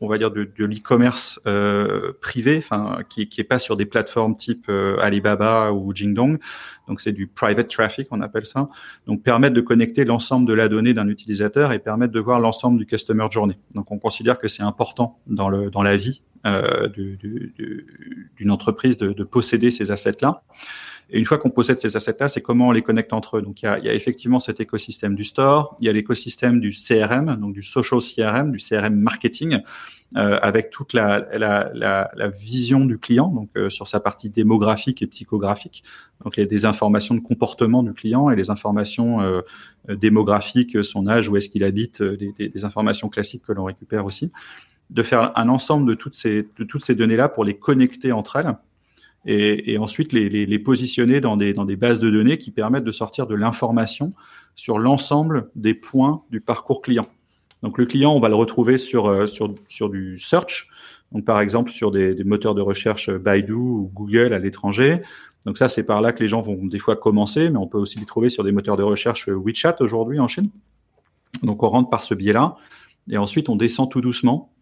on 0.00 0.08
va 0.08 0.18
dire 0.18 0.30
de, 0.30 0.48
de 0.56 0.64
l'e-commerce 0.64 1.40
euh, 1.46 2.12
privé, 2.20 2.58
enfin 2.58 3.00
qui 3.08 3.28
qui 3.28 3.42
pas 3.42 3.58
sur 3.58 3.76
des 3.76 3.86
plateformes 3.86 4.36
type 4.36 4.66
euh, 4.68 4.96
Alibaba 5.00 5.72
ou 5.72 5.92
Jingdong. 5.94 6.38
Donc 6.86 7.00
c'est 7.00 7.12
du 7.12 7.26
private 7.26 7.68
traffic, 7.68 8.08
on 8.10 8.20
appelle 8.20 8.46
ça. 8.46 8.68
Donc 9.06 9.22
permettre 9.22 9.54
de 9.54 9.60
connecter 9.60 10.04
l'ensemble 10.04 10.46
de 10.46 10.52
la 10.52 10.68
donnée 10.68 10.94
d'un 10.94 11.08
utilisateur 11.08 11.72
et 11.72 11.78
permettre 11.78 12.12
de 12.12 12.20
voir 12.20 12.40
l'ensemble 12.40 12.78
du 12.78 12.86
customer 12.86 13.26
journey. 13.30 13.58
Donc 13.74 13.90
on 13.90 13.98
considère 13.98 14.38
que 14.38 14.48
c'est 14.48 14.62
important 14.62 15.18
dans 15.26 15.48
le 15.48 15.70
dans 15.70 15.82
la 15.82 15.96
vie 15.96 16.22
euh, 16.46 16.88
d'une 16.88 18.50
entreprise 18.50 18.96
de, 18.96 19.12
de, 19.12 19.24
posséder 19.24 19.72
ces 19.72 19.90
assets-là. 19.90 20.42
Et 21.10 21.18
une 21.18 21.24
fois 21.24 21.38
qu'on 21.38 21.50
possède 21.50 21.80
ces 21.80 21.96
assets-là, 21.96 22.28
c'est 22.28 22.42
comment 22.42 22.68
on 22.68 22.72
les 22.72 22.82
connecte 22.82 23.12
entre 23.12 23.38
eux. 23.38 23.42
Donc, 23.42 23.62
il 23.62 23.66
y, 23.66 23.88
a, 23.88 23.94
effectivement 23.94 24.38
cet 24.38 24.60
écosystème 24.60 25.14
du 25.14 25.24
store, 25.24 25.76
il 25.80 25.86
y 25.86 25.88
a 25.88 25.92
l'écosystème 25.92 26.60
du 26.60 26.70
CRM, 26.70 27.36
donc 27.36 27.54
du 27.54 27.62
social 27.62 28.00
CRM, 28.00 28.52
du 28.52 28.58
CRM 28.58 28.94
marketing, 28.94 29.60
euh, 30.16 30.38
avec 30.42 30.70
toute 30.70 30.92
la, 30.92 31.26
la, 31.36 31.70
la, 31.72 32.10
la, 32.14 32.28
vision 32.28 32.84
du 32.84 32.98
client, 32.98 33.28
donc 33.28 33.50
euh, 33.56 33.70
sur 33.70 33.88
sa 33.88 34.00
partie 34.00 34.28
démographique 34.28 35.02
et 35.02 35.06
psychographique. 35.06 35.82
Donc, 36.24 36.36
il 36.36 36.40
y 36.40 36.42
a 36.42 36.46
des 36.46 36.66
informations 36.66 37.14
de 37.14 37.20
comportement 37.20 37.82
du 37.82 37.94
client 37.94 38.28
et 38.30 38.36
les 38.36 38.50
informations 38.50 39.20
euh, 39.20 39.40
démographiques, 39.88 40.84
son 40.84 41.06
âge, 41.06 41.28
où 41.28 41.36
est-ce 41.36 41.48
qu'il 41.48 41.64
habite, 41.64 42.02
euh, 42.02 42.16
des, 42.16 42.32
des, 42.38 42.48
des 42.50 42.64
informations 42.64 43.08
classiques 43.08 43.44
que 43.46 43.52
l'on 43.52 43.64
récupère 43.64 44.04
aussi 44.04 44.30
de 44.90 45.02
faire 45.02 45.32
un 45.38 45.48
ensemble 45.48 45.86
de 45.86 45.94
toutes 45.94 46.14
ces, 46.14 46.48
de 46.56 46.64
toutes 46.64 46.84
ces 46.84 46.94
données-là 46.94 47.28
pour 47.28 47.44
les 47.44 47.58
connecter 47.58 48.12
entre 48.12 48.36
elles 48.36 48.56
et, 49.26 49.78
ensuite 49.78 50.12
les, 50.12 50.58
positionner 50.58 51.20
dans 51.20 51.36
des, 51.36 51.76
bases 51.76 52.00
de 52.00 52.10
données 52.10 52.38
qui 52.38 52.50
permettent 52.50 52.84
de 52.84 52.92
sortir 52.92 53.26
de 53.26 53.34
l'information 53.34 54.12
sur 54.54 54.78
l'ensemble 54.78 55.50
des 55.54 55.74
points 55.74 56.22
du 56.30 56.40
parcours 56.40 56.82
client. 56.82 57.06
Donc 57.62 57.78
le 57.78 57.86
client, 57.86 58.12
on 58.14 58.20
va 58.20 58.28
le 58.28 58.36
retrouver 58.36 58.78
sur, 58.78 59.06
euh, 59.06 59.26
du 59.90 60.18
search, 60.18 60.68
donc 61.12 61.24
par 61.24 61.40
exemple 61.40 61.70
sur 61.70 61.90
des, 61.90 62.14
des 62.14 62.24
moteurs 62.24 62.54
de 62.54 62.62
recherche 62.62 63.10
Baidu 63.10 63.52
ou 63.52 63.90
Google 63.94 64.32
à 64.32 64.38
l'étranger. 64.38 65.02
Donc 65.44 65.58
ça, 65.58 65.68
c'est 65.68 65.82
par 65.82 66.00
là 66.00 66.12
que 66.12 66.22
les 66.22 66.28
gens 66.28 66.40
vont 66.40 66.66
des 66.66 66.78
fois 66.78 66.96
commencer, 66.96 67.50
mais 67.50 67.58
on 67.58 67.66
peut 67.66 67.78
aussi 67.78 67.98
les 67.98 68.06
trouver 68.06 68.28
sur 68.28 68.44
des 68.44 68.52
moteurs 68.52 68.76
de 68.76 68.82
recherche 68.82 69.28
WeChat 69.28 69.76
aujourd'hui 69.80 70.20
en 70.20 70.28
Chine. 70.28 70.50
Donc 71.42 71.62
on 71.62 71.68
rentre 71.68 71.90
par 71.90 72.02
ce 72.02 72.14
biais-là, 72.14 72.56
et 73.10 73.18
ensuite 73.18 73.48
on 73.48 73.56
descend 73.56 73.90
tout 73.90 74.00
doucement 74.00 74.52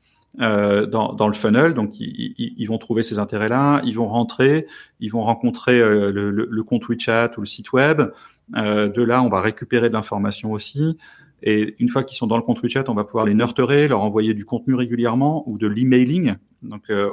euh, 0.40 0.84
dans, 0.84 1.14
dans, 1.14 1.28
le 1.28 1.34
funnel. 1.34 1.72
Donc, 1.72 1.98
ils, 1.98 2.34
ils, 2.36 2.54
ils 2.58 2.66
vont 2.66 2.76
trouver 2.76 3.02
ces 3.02 3.18
intérêts-là, 3.18 3.80
ils 3.84 3.94
vont 3.94 4.06
rentrer, 4.06 4.66
ils 5.00 5.10
vont 5.10 5.22
rencontrer 5.22 5.80
euh, 5.80 6.10
le, 6.10 6.62
compte 6.62 6.86
WeChat 6.88 7.30
ou 7.38 7.40
le 7.40 7.46
site 7.46 7.72
web. 7.72 8.02
Euh, 8.54 8.88
de 8.88 9.02
là, 9.02 9.22
on 9.22 9.30
va 9.30 9.40
récupérer 9.40 9.88
de 9.88 9.94
l'information 9.94 10.52
aussi. 10.52 10.98
Et 11.42 11.74
une 11.78 11.88
fois 11.88 12.02
qu'ils 12.02 12.18
sont 12.18 12.26
dans 12.26 12.36
le 12.36 12.42
compte 12.42 12.62
WeChat, 12.62 12.84
on 12.88 12.94
va 12.94 13.04
pouvoir 13.04 13.24
les 13.24 13.32
nurturer, 13.32 13.88
leur 13.88 14.02
envoyer 14.02 14.34
du 14.34 14.44
contenu 14.44 14.74
régulièrement 14.74 15.42
ou 15.48 15.56
de 15.56 15.66
l'emailing. 15.66 16.34
Donc, 16.62 16.82
euh, 16.90 17.08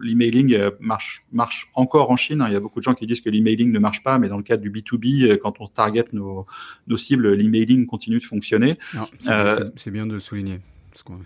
l'emailing 0.00 0.56
marche, 0.78 1.24
marche 1.32 1.70
encore 1.74 2.12
en 2.12 2.16
Chine. 2.16 2.44
Il 2.46 2.52
y 2.52 2.56
a 2.56 2.60
beaucoup 2.60 2.78
de 2.78 2.84
gens 2.84 2.94
qui 2.94 3.06
disent 3.08 3.20
que 3.20 3.30
l'emailing 3.30 3.72
ne 3.72 3.78
marche 3.80 4.04
pas, 4.04 4.20
mais 4.20 4.28
dans 4.28 4.36
le 4.36 4.44
cadre 4.44 4.62
du 4.62 4.70
B2B, 4.70 5.38
quand 5.38 5.60
on 5.60 5.66
target 5.66 6.04
nos, 6.12 6.46
nos 6.86 6.96
cibles, 6.96 7.32
l'emailing 7.32 7.86
continue 7.86 8.18
de 8.18 8.24
fonctionner. 8.24 8.78
C'est 9.74 9.90
bien 9.90 10.06
de 10.06 10.20
souligner. 10.20 10.60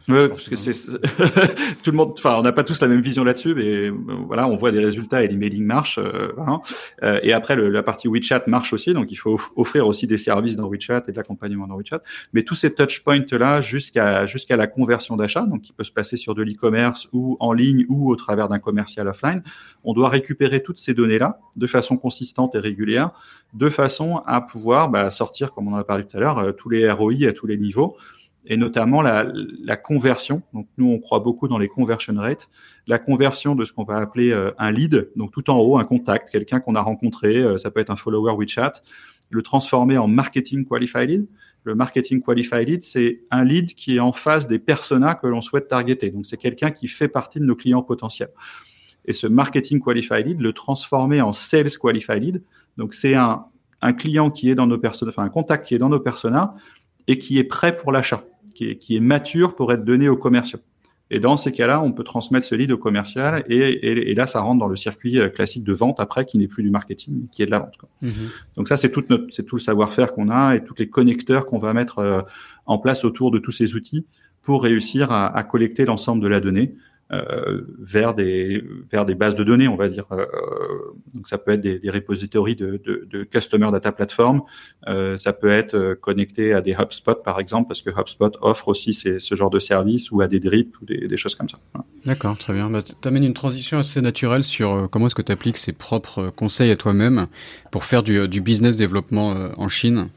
Oui, 0.09 0.29
parce 0.29 0.49
que 0.49 0.57
c'est 0.57 0.73
tout 1.83 1.91
le 1.91 1.97
monde. 1.97 2.13
Enfin, 2.17 2.37
on 2.39 2.43
n'a 2.43 2.53
pas 2.53 2.65
tous 2.65 2.81
la 2.81 2.89
même 2.89 3.01
vision 3.01 3.25
là-dessus, 3.25 3.55
mais 3.55 3.89
euh, 3.89 3.91
voilà, 4.27 4.47
on 4.49 4.57
voit 4.57 4.73
des 4.73 4.81
résultats 4.81 5.23
et 5.23 5.29
l'emailing 5.29 5.65
marche. 5.65 5.99
Euh, 5.99 6.33
voilà. 6.37 6.61
euh, 7.03 7.21
et 7.23 7.33
après, 7.33 7.57
le, 7.57 7.69
la 7.69 7.83
partie 7.83 8.09
WeChat 8.09 8.45
marche 8.47 8.73
aussi, 8.73 8.95
donc 8.95 9.11
il 9.11 9.17
faut 9.17 9.41
offrir 9.57 9.87
aussi 9.87 10.07
des 10.07 10.19
services 10.19 10.57
dans 10.57 10.69
WeChat 10.69 11.05
et 11.09 11.13
de 11.13 11.17
l'accompagnement 11.17 11.67
dans 11.67 11.77
WeChat. 11.77 12.03
Mais 12.33 12.43
tous 12.43 12.55
ces 12.55 12.75
touch 12.75 13.03
points 13.03 13.25
là, 13.33 13.61
jusqu'à 13.61 14.27
jusqu'à 14.27 14.57
la 14.57 14.67
conversion 14.67 15.17
d'achat, 15.17 15.43
donc 15.43 15.63
qui 15.63 15.73
peut 15.73 15.85
se 15.85 15.93
passer 15.93 16.17
sur 16.17 16.35
de 16.35 16.43
l'e-commerce 16.43 17.09
ou 17.13 17.37
en 17.41 17.53
ligne 17.53 17.87
ou 17.89 18.11
au 18.11 18.17
travers 18.17 18.49
d'un 18.49 18.59
commercial 18.59 19.09
offline, 19.09 19.43
on 19.85 19.93
doit 19.93 20.09
récupérer 20.09 20.63
toutes 20.63 20.79
ces 20.79 20.95
données 20.95 21.19
là 21.19 21.41
de 21.57 21.67
façon 21.67 21.97
consistante 21.97 22.55
et 22.55 22.59
régulière, 22.59 23.11
de 23.55 23.69
façon 23.69 24.23
à 24.27 24.41
pouvoir 24.41 24.89
bah, 24.89 25.11
sortir, 25.11 25.53
comme 25.53 25.69
on 25.69 25.75
en 25.75 25.79
a 25.79 25.85
parlé 25.85 26.05
tout 26.05 26.17
à 26.17 26.21
l'heure, 26.21 26.39
euh, 26.39 26.53
tous 26.53 26.69
les 26.69 26.91
ROI 26.91 27.27
à 27.29 27.33
tous 27.33 27.47
les 27.47 27.59
niveaux 27.59 27.97
et 28.47 28.57
notamment 28.57 29.03
la, 29.03 29.77
conversion. 29.77 30.43
Donc 30.53 30.67
nous, 30.77 30.89
on 30.89 30.99
croit 30.99 31.21
beaucoup 31.21 31.49
dans 31.49 31.59
les 31.59 31.69
conversion 31.69 32.15
rates. 32.17 32.49
La 32.87 32.99
conversion 32.99 33.55
de 33.55 33.65
ce 33.65 33.73
qu'on 33.73 33.85
va 33.85 33.99
appeler 33.99 34.33
euh, 34.33 34.51
un 34.59 34.73
lead, 34.73 35.11
donc 35.17 35.31
tout 35.31 35.49
en 35.51 35.59
haut, 35.59 35.79
un 35.79 35.85
contact, 35.85 36.31
quelqu'un 36.31 36.61
qu'on 36.61 36.75
a 36.75 36.81
rencontré, 36.81 37.37
euh, 37.37 37.57
ça 37.57 37.71
peut 37.71 37.81
être 37.81 37.91
un 37.91 37.97
follower 37.97 38.35
WeChat, 38.37 38.73
le 39.31 39.43
transformer 39.43 39.99
en 39.99 40.09
marketing 40.09 40.65
qualified 40.65 41.09
lead. 41.09 41.27
Le 41.65 41.77
marketing 41.77 42.21
qualified 42.21 42.69
lead, 42.69 42.83
c'est 42.83 43.23
un 43.31 43.45
lead 43.45 43.75
qui 43.75 43.97
est 43.97 44.01
en 44.01 44.13
face 44.13 44.49
des 44.49 44.59
personas 44.59 45.15
que 45.15 45.29
l'on 45.29 45.41
souhaite 45.41 45.69
targeter. 45.69 46.11
Donc 46.11 46.27
c'est 46.27 46.37
quelqu'un 46.37 46.73
qui 46.73 46.89
fait 46.89 47.09
partie 47.09 47.39
de 47.39 47.45
nos 47.45 47.55
clients 47.55 47.83
potentiels. 47.83 48.33
Et 49.05 49.13
ce 49.13 49.29
marketing 49.29 49.81
qualified 49.81 50.27
lead, 50.27 50.41
le 50.41 50.53
transformer 50.53 51.21
en 51.21 51.33
sales 51.33 51.71
qualified 51.81 52.23
lead, 52.23 52.43
donc 52.77 52.95
c'est 52.95 53.15
un, 53.15 53.45
un 53.81 53.93
client 53.93 54.31
qui 54.31 54.51
est 54.51 54.57
dans 54.57 54.67
nos 54.67 54.79
personas, 54.79 55.11
enfin 55.11 55.23
un 55.23 55.29
contact 55.29 55.67
qui 55.67 55.75
est 55.77 55.79
dans 55.79 55.89
nos 55.89 56.01
personas 56.01 56.55
et 57.07 57.19
qui 57.19 57.39
est 57.39 57.45
prêt 57.45 57.77
pour 57.77 57.93
l'achat 57.93 58.25
qui 58.53 58.71
est, 58.71 58.77
qui 58.77 58.97
est 58.97 59.01
mature 59.01 59.55
pour 59.55 59.73
être 59.73 59.85
donné 59.85 60.09
aux 60.09 60.17
commerciaux. 60.17 60.61
Et 61.11 61.21
dans 61.21 61.37
ces 61.37 61.53
cas-là, 61.53 61.83
on 61.83 61.93
peut 61.93 62.05
transmettre 62.05 62.47
ce 62.47 62.55
lead 62.55 62.73
au 62.73 62.79
commercial 62.79 63.45
et, 63.47 63.59
et, 63.59 64.11
et, 64.11 64.15
là, 64.15 64.25
ça 64.27 64.41
rentre 64.41 64.61
dans 64.61 64.67
le 64.67 64.77
circuit 64.77 65.19
euh, 65.19 65.29
classique 65.29 65.63
de 65.63 65.75
vente 65.75 66.01
après, 66.01 66.25
qui 66.25 66.39
n'est 66.39 66.49
plus 66.49 66.63
du 66.63 66.71
marketing, 66.71 67.29
qui 67.31 67.43
est 67.43 67.47
de 67.47 67.51
la 67.51 67.59
vente. 67.59 67.77
Quoi. 67.77 67.91
Mmh. 68.01 68.11
Donc 68.57 68.69
ça, 68.69 68.79
c'est 68.79 68.91
tout 68.91 69.05
notre, 69.11 69.27
c'est 69.29 69.43
tout 69.43 69.57
le 69.57 69.61
savoir-faire 69.61 70.15
qu'on 70.15 70.31
a 70.31 70.55
et 70.55 70.65
tous 70.65 70.75
les 70.79 70.89
connecteurs 70.89 71.45
qu'on 71.45 71.59
va 71.59 71.75
mettre 71.75 71.99
euh, 71.99 72.23
en 72.65 72.79
place 72.79 73.05
autour 73.05 73.31
de 73.31 73.39
tous 73.39 73.53
ces 73.53 73.75
outils 73.75 74.07
pour 74.41 74.63
réussir 74.63 75.13
à, 75.13 75.27
à 75.27 75.43
collecter 75.45 75.85
l'ensemble 75.85 76.23
de 76.23 76.29
la 76.29 76.41
donnée 76.41 76.75
vers 77.79 78.15
des 78.15 78.63
vers 78.91 79.05
des 79.05 79.15
bases 79.15 79.35
de 79.35 79.45
données, 79.45 79.69
on 79.69 79.77
va 79.77 79.89
dire. 79.89 80.07
Euh, 80.13 80.27
donc 81.15 81.29
ça 81.29 81.39
peut 81.39 81.53
être 81.53 81.61
des, 81.61 81.79
des 81.79 81.91
repositories 81.91 82.57
de, 82.57 82.81
de, 82.85 83.07
de, 83.11 83.25
customer 83.25 83.71
data 83.71 83.93
platform, 83.93 84.43
euh, 84.89 85.19
ça 85.19 85.33
peut 85.33 85.51
être 85.51 85.75
euh, 85.75 85.95
connecté 85.95 86.53
à 86.53 86.61
des 86.61 86.73
HubSpot 86.73 87.23
par 87.23 87.39
exemple, 87.41 87.69
parce 87.69 87.83
que 87.83 87.91
HubSpot 87.91 88.33
offre 88.41 88.69
aussi 88.69 88.93
ces, 88.93 89.19
ce 89.19 89.35
genre 89.35 89.51
de 89.51 89.59
service 89.59 90.11
ou 90.11 90.21
à 90.21 90.29
des 90.29 90.41
drips 90.41 90.81
ou 90.81 90.85
des, 90.85 91.07
des 91.09 91.17
choses 91.17 91.35
comme 91.35 91.49
ça. 91.49 91.59
Voilà. 91.73 91.87
D'accord, 92.05 92.37
très 92.37 92.53
bien. 92.53 92.71
Bah, 92.71 92.81
tu 92.83 93.09
amènes 93.09 93.25
une 93.25 93.35
transition 93.35 93.79
assez 93.79 94.01
naturelle 94.01 94.43
sur 94.43 94.73
euh, 94.73 94.89
comment 94.89 95.07
est-ce 95.07 95.15
que 95.15 95.23
tu 95.23 95.33
appliques 95.33 95.59
ces 95.59 95.73
propres 95.73 96.31
conseils 96.31 96.71
à 96.71 96.77
toi-même 96.77 97.27
pour 97.71 97.85
faire 97.85 98.03
du, 98.03 98.29
du 98.29 98.41
business 98.41 98.77
développement 98.77 99.51
en 99.57 99.69
Chine? 99.69 100.09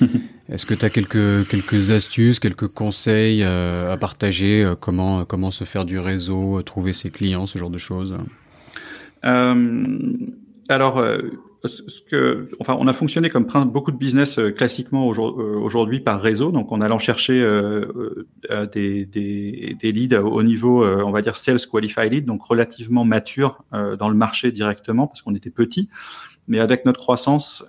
Est-ce 0.48 0.66
que 0.66 0.74
tu 0.74 0.84
as 0.84 0.90
quelques, 0.90 1.48
quelques 1.48 1.90
astuces, 1.90 2.40
quelques 2.40 2.66
conseils 2.66 3.42
euh, 3.44 3.92
à 3.92 3.96
partager 3.96 4.64
euh, 4.64 4.74
comment, 4.74 5.24
comment 5.24 5.50
se 5.50 5.64
faire 5.64 5.84
du 5.84 5.98
réseau, 5.98 6.58
euh, 6.58 6.62
trouver 6.62 6.92
ses 6.92 7.10
clients, 7.10 7.46
ce 7.46 7.58
genre 7.58 7.70
de 7.70 7.78
choses? 7.78 8.18
Euh, 9.24 9.86
Alors, 10.68 11.04
enfin, 12.58 12.76
on 12.76 12.88
a 12.88 12.92
fonctionné 12.92 13.30
comme 13.30 13.46
beaucoup 13.66 13.92
de 13.92 13.96
business 13.96 14.40
classiquement 14.56 15.06
aujourd'hui 15.06 16.00
par 16.00 16.20
réseau, 16.20 16.50
donc 16.50 16.72
en 16.72 16.80
allant 16.80 16.98
chercher 16.98 17.40
des, 18.72 19.06
des, 19.06 19.76
des, 19.80 19.92
leads 19.92 20.18
au 20.18 20.42
niveau, 20.42 20.84
on 20.84 21.12
va 21.12 21.22
dire, 21.22 21.36
sales 21.36 21.60
qualified 21.70 22.12
lead, 22.12 22.24
donc 22.24 22.42
relativement 22.42 23.04
mature 23.04 23.62
dans 23.70 24.08
le 24.08 24.16
marché 24.16 24.50
directement 24.50 25.06
parce 25.06 25.22
qu'on 25.22 25.36
était 25.36 25.50
petit. 25.50 25.88
Mais 26.48 26.58
avec 26.58 26.84
notre 26.84 26.98
croissance, 26.98 27.64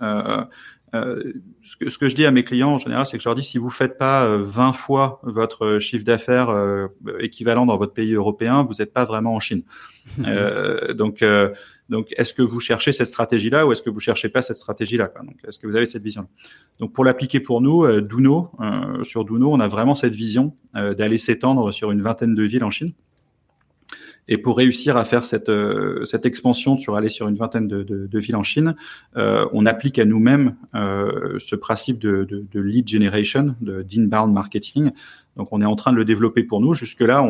euh, 0.94 1.32
ce, 1.62 1.76
que, 1.76 1.90
ce, 1.90 1.98
que, 1.98 2.08
je 2.08 2.14
dis 2.14 2.24
à 2.24 2.30
mes 2.30 2.44
clients 2.44 2.70
en 2.70 2.78
général, 2.78 3.06
c'est 3.06 3.16
que 3.16 3.22
je 3.22 3.28
leur 3.28 3.34
dis 3.34 3.42
si 3.42 3.58
vous 3.58 3.70
faites 3.70 3.98
pas 3.98 4.26
20 4.26 4.68
euh, 4.68 4.72
fois 4.72 5.20
votre 5.24 5.78
chiffre 5.78 6.04
d'affaires 6.04 6.50
euh, 6.50 6.86
équivalent 7.20 7.66
dans 7.66 7.76
votre 7.76 7.92
pays 7.92 8.14
européen, 8.14 8.62
vous 8.62 8.74
n'êtes 8.78 8.92
pas 8.92 9.04
vraiment 9.04 9.34
en 9.34 9.40
Chine. 9.40 9.62
euh, 10.26 10.94
donc, 10.94 11.22
euh, 11.22 11.52
donc, 11.88 12.14
est-ce 12.16 12.32
que 12.32 12.42
vous 12.42 12.60
cherchez 12.60 12.92
cette 12.92 13.08
stratégie-là 13.08 13.66
ou 13.66 13.72
est-ce 13.72 13.82
que 13.82 13.90
vous 13.90 14.00
cherchez 14.00 14.28
pas 14.28 14.42
cette 14.42 14.56
stratégie-là 14.56 15.12
Donc, 15.22 15.36
est-ce 15.46 15.58
que 15.58 15.66
vous 15.66 15.76
avez 15.76 15.86
cette 15.86 16.02
vision 16.02 16.28
Donc, 16.78 16.92
pour 16.92 17.04
l'appliquer 17.04 17.40
pour 17.40 17.60
nous, 17.60 17.84
euh, 17.84 18.00
Duno, 18.00 18.50
sur 19.02 19.24
Duno, 19.24 19.52
on 19.52 19.60
a 19.60 19.68
vraiment 19.68 19.94
cette 19.94 20.14
vision 20.14 20.56
d'aller 20.74 21.18
s'étendre 21.18 21.72
sur 21.72 21.90
une 21.90 22.02
vingtaine 22.02 22.34
de 22.34 22.42
villes 22.42 22.64
en 22.64 22.70
Chine. 22.70 22.92
Et 24.28 24.38
pour 24.38 24.56
réussir 24.56 24.96
à 24.96 25.04
faire 25.04 25.24
cette, 25.24 25.48
euh, 25.48 26.04
cette 26.04 26.26
expansion 26.26 26.76
sur 26.76 26.96
aller 26.96 27.08
sur 27.08 27.28
une 27.28 27.36
vingtaine 27.36 27.68
de, 27.68 27.82
de, 27.82 28.06
de 28.06 28.18
villes 28.18 28.36
en 28.36 28.42
Chine, 28.42 28.74
euh, 29.16 29.46
on 29.52 29.66
applique 29.66 29.98
à 29.98 30.04
nous-mêmes 30.04 30.56
euh, 30.74 31.38
ce 31.38 31.56
principe 31.56 31.98
de, 31.98 32.24
de, 32.24 32.60
lead 32.60 32.88
generation, 32.88 33.54
d'inbound 33.60 34.32
marketing. 34.32 34.92
Donc 35.36 35.48
on 35.50 35.60
est 35.60 35.66
en 35.66 35.76
train 35.76 35.92
de 35.92 35.96
le 35.96 36.04
développer 36.04 36.44
pour 36.44 36.60
nous. 36.60 36.74
Jusque-là, 36.74 37.26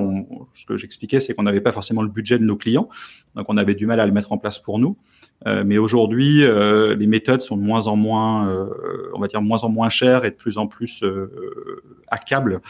ce 0.53 0.67
que 0.67 0.77
j'expliquais, 0.77 1.21
c'est 1.21 1.35
qu'on 1.35 1.43
n'avait 1.43 1.63
pas 1.63 1.73
forcément 1.73 2.03
le 2.03 2.09
budget 2.09 2.39
de 2.39 2.45
nos 2.45 2.57
clients, 2.57 2.89
donc 3.35 3.47
on 3.49 3.57
avait 3.57 3.75
du 3.75 3.87
mal 3.87 3.99
à 3.99 4.07
le 4.07 4.13
mettre 4.13 4.33
en 4.33 4.39
place 4.39 4.59
pour 4.59 4.79
nous. 4.79 4.97
Euh, 5.47 5.63
mais 5.65 5.79
aujourd'hui, 5.79 6.43
euh, 6.43 6.95
les 6.95 7.07
méthodes 7.07 7.43
sont 7.43 7.57
de 7.57 7.63
moins 7.63 7.87
en 7.87 7.97
moins, 7.97 8.49
euh, 8.49 9.11
on 9.15 9.21
va 9.21 9.27
dire, 9.27 9.43
moins 9.43 9.63
en 9.65 9.69
moins 9.69 9.89
chères 9.89 10.25
et 10.25 10.31
de 10.31 10.37
plus 10.37 10.59
en 10.59 10.67
plus 10.67 11.05
accables 12.09 12.61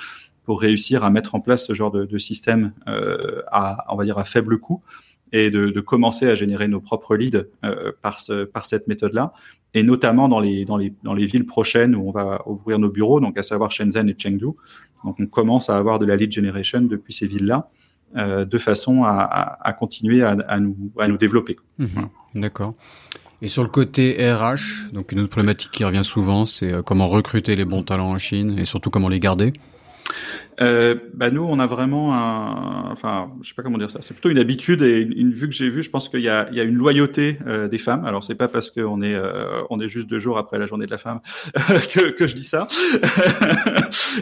pour 0.45 0.61
réussir 0.61 1.05
à 1.05 1.11
mettre 1.11 1.35
en 1.35 1.41
place 1.41 1.67
ce 1.67 1.75
genre 1.75 1.91
de, 1.91 2.05
de 2.05 2.19
système 2.19 2.73
euh, 2.87 3.43
à, 3.51 3.93
on 3.93 3.97
va 3.97 4.05
dire, 4.05 4.19
à 4.19 4.25
faible 4.25 4.59
coût 4.59 4.83
et 5.33 5.51
de, 5.51 5.71
de 5.71 5.81
commencer 5.81 6.29
à 6.29 6.35
générer 6.35 6.69
nos 6.69 6.81
propres 6.81 7.17
leads 7.17 7.47
euh, 7.65 7.93
par, 8.03 8.21
ce, 8.21 8.45
par 8.45 8.65
cette 8.65 8.87
méthode-là, 8.87 9.33
et 9.73 9.83
notamment 9.83 10.29
dans 10.29 10.39
les, 10.39 10.65
dans, 10.65 10.77
les, 10.77 10.93
dans 11.03 11.15
les 11.15 11.27
villes 11.27 11.47
prochaines 11.47 11.97
où 11.97 12.09
on 12.09 12.13
va 12.13 12.43
ouvrir 12.47 12.79
nos 12.79 12.91
bureaux, 12.91 13.21
donc 13.21 13.37
à 13.37 13.43
savoir 13.43 13.73
Shenzhen 13.73 14.09
et 14.09 14.15
Chengdu. 14.17 14.47
Donc 15.05 15.17
on 15.19 15.27
commence 15.27 15.69
à 15.71 15.77
avoir 15.77 15.99
de 15.99 16.07
la 16.07 16.17
lead 16.17 16.31
generation 16.31 16.83
depuis 16.83 17.13
ces 17.13 17.27
villes-là, 17.27 17.69
euh, 18.17 18.45
de 18.45 18.59
façon 18.59 19.03
à, 19.03 19.11
à, 19.11 19.69
à 19.69 19.73
continuer 19.73 20.23
à, 20.23 20.37
à, 20.47 20.61
nous, 20.61 20.77
à 20.99 21.09
nous 21.09 21.17
développer. 21.17 21.57
Mmh, 21.79 21.87
voilà. 21.93 22.09
D'accord. 22.37 22.75
Et 23.43 23.49
sur 23.49 23.63
le 23.63 23.69
côté 23.69 24.17
RH, 24.33 24.93
donc 24.93 25.11
une 25.11 25.19
autre 25.19 25.31
problématique 25.31 25.73
qui 25.73 25.85
revient 25.85 26.05
souvent, 26.05 26.47
c'est 26.47 26.73
comment 26.85 27.07
recruter 27.07 27.57
les 27.57 27.65
bons 27.65 27.83
talents 27.83 28.11
en 28.11 28.19
Chine 28.19 28.57
et 28.59 28.65
surtout 28.65 28.91
comment 28.91 29.09
les 29.09 29.21
garder 29.21 29.53
euh, 30.61 30.95
bah 31.15 31.31
nous, 31.31 31.43
on 31.43 31.59
a 31.59 31.67
vraiment 31.67 32.15
un, 32.15 32.91
enfin, 32.93 33.33
je 33.43 33.49
sais 33.49 33.55
pas 33.55 33.63
comment 33.63 33.79
dire 33.79 33.91
ça. 33.91 34.01
C'est 34.03 34.15
plutôt 34.15 34.31
une 34.31 34.39
habitude 34.39 34.83
et 34.83 35.01
une, 35.01 35.33
vue 35.33 35.49
que 35.49 35.55
j'ai 35.55 35.69
vue. 35.69 35.83
Je 35.83 35.91
pense 35.91 36.09
qu'il 36.09 36.21
y 36.21 36.29
a, 36.29 36.49
une 36.51 36.77
loyauté 36.77 37.39
euh, 37.47 37.69
des 37.69 37.79
femmes. 37.79 38.05
Alors 38.05 38.23
c'est 38.23 38.35
pas 38.35 38.49
parce 38.49 38.71
qu'on 38.71 39.03
est, 39.03 39.15
euh, 39.15 39.63
on 39.71 39.81
est 39.81 39.89
juste 39.89 40.09
deux 40.09 40.19
jours 40.19 40.39
après 40.39 40.59
la 40.59 40.67
journée 40.67 40.87
de 40.87 40.91
la 40.91 40.99
femme 40.99 41.21
que, 41.93 42.27
je 42.27 42.35
dis 42.35 42.45
ça. 42.45 42.69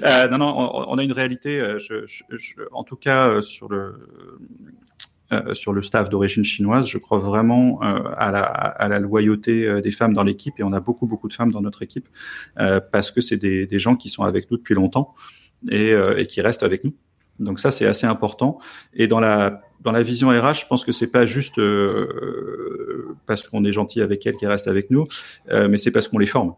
Euh, 0.05 0.29
non, 0.29 0.39
non, 0.39 0.89
on, 0.89 0.99
a 0.99 1.03
une 1.03 1.13
réalité. 1.13 1.63
En 2.73 2.85
tout 2.85 2.97
cas, 2.97 3.41
sur 3.43 3.69
le 3.69 3.95
sur 5.55 5.73
le 5.73 5.83
staff 5.83 6.09
d'origine 6.09 6.45
chinoise. 6.45 6.87
Je 6.89 6.99
crois 6.99 7.19
vraiment 7.19 7.81
à, 7.81 8.31
la, 8.89 8.99
loyauté 8.99 9.81
des 9.81 9.91
femmes 9.91 10.13
dans 10.13 10.25
l'équipe 10.25 10.55
et 10.59 10.63
on 10.63 10.73
a 10.73 10.81
beaucoup 10.81 11.07
beaucoup 11.07 11.29
de 11.29 11.35
femmes 11.35 11.53
dans 11.53 11.63
notre 11.63 11.83
équipe 11.83 12.09
parce 12.57 13.11
que 13.11 13.21
c'est 13.21 13.37
des, 13.37 13.79
gens 13.79 13.97
qui 13.97 14.09
sont 14.09 14.25
avec 14.25 14.51
nous 14.51 14.57
depuis 14.57 14.75
longtemps 14.75 15.15
et, 15.71 15.93
et 16.17 16.27
qui 16.27 16.41
restent 16.41 16.63
avec 16.63 16.85
nous. 16.85 16.95
Donc 17.39 17.61
ça 17.61 17.71
c'est 17.71 17.87
assez 17.87 18.07
important. 18.07 18.59
Et 18.95 19.07
dans 19.07 19.21
la 19.21 19.61
dans 19.81 19.93
la 19.93 20.03
vision 20.03 20.29
RH, 20.29 20.61
je 20.61 20.67
pense 20.67 20.85
que 20.85 20.93
c'est 20.93 21.09
pas 21.09 21.27
juste 21.27 21.59
euh, 21.59 23.17
parce 23.27 23.47
qu'on 23.47 23.65
est 23.65 23.73
gentil 23.73 24.01
avec 24.01 24.25
elles 24.27 24.37
qui 24.37 24.47
restent 24.47 24.69
avec 24.69 24.91
nous, 24.91 25.07
euh, 25.51 25.69
mais 25.69 25.77
c'est 25.77 25.91
parce 25.91 26.09
qu'on 26.09 26.19
les 26.19 26.27
forme. 26.27 26.55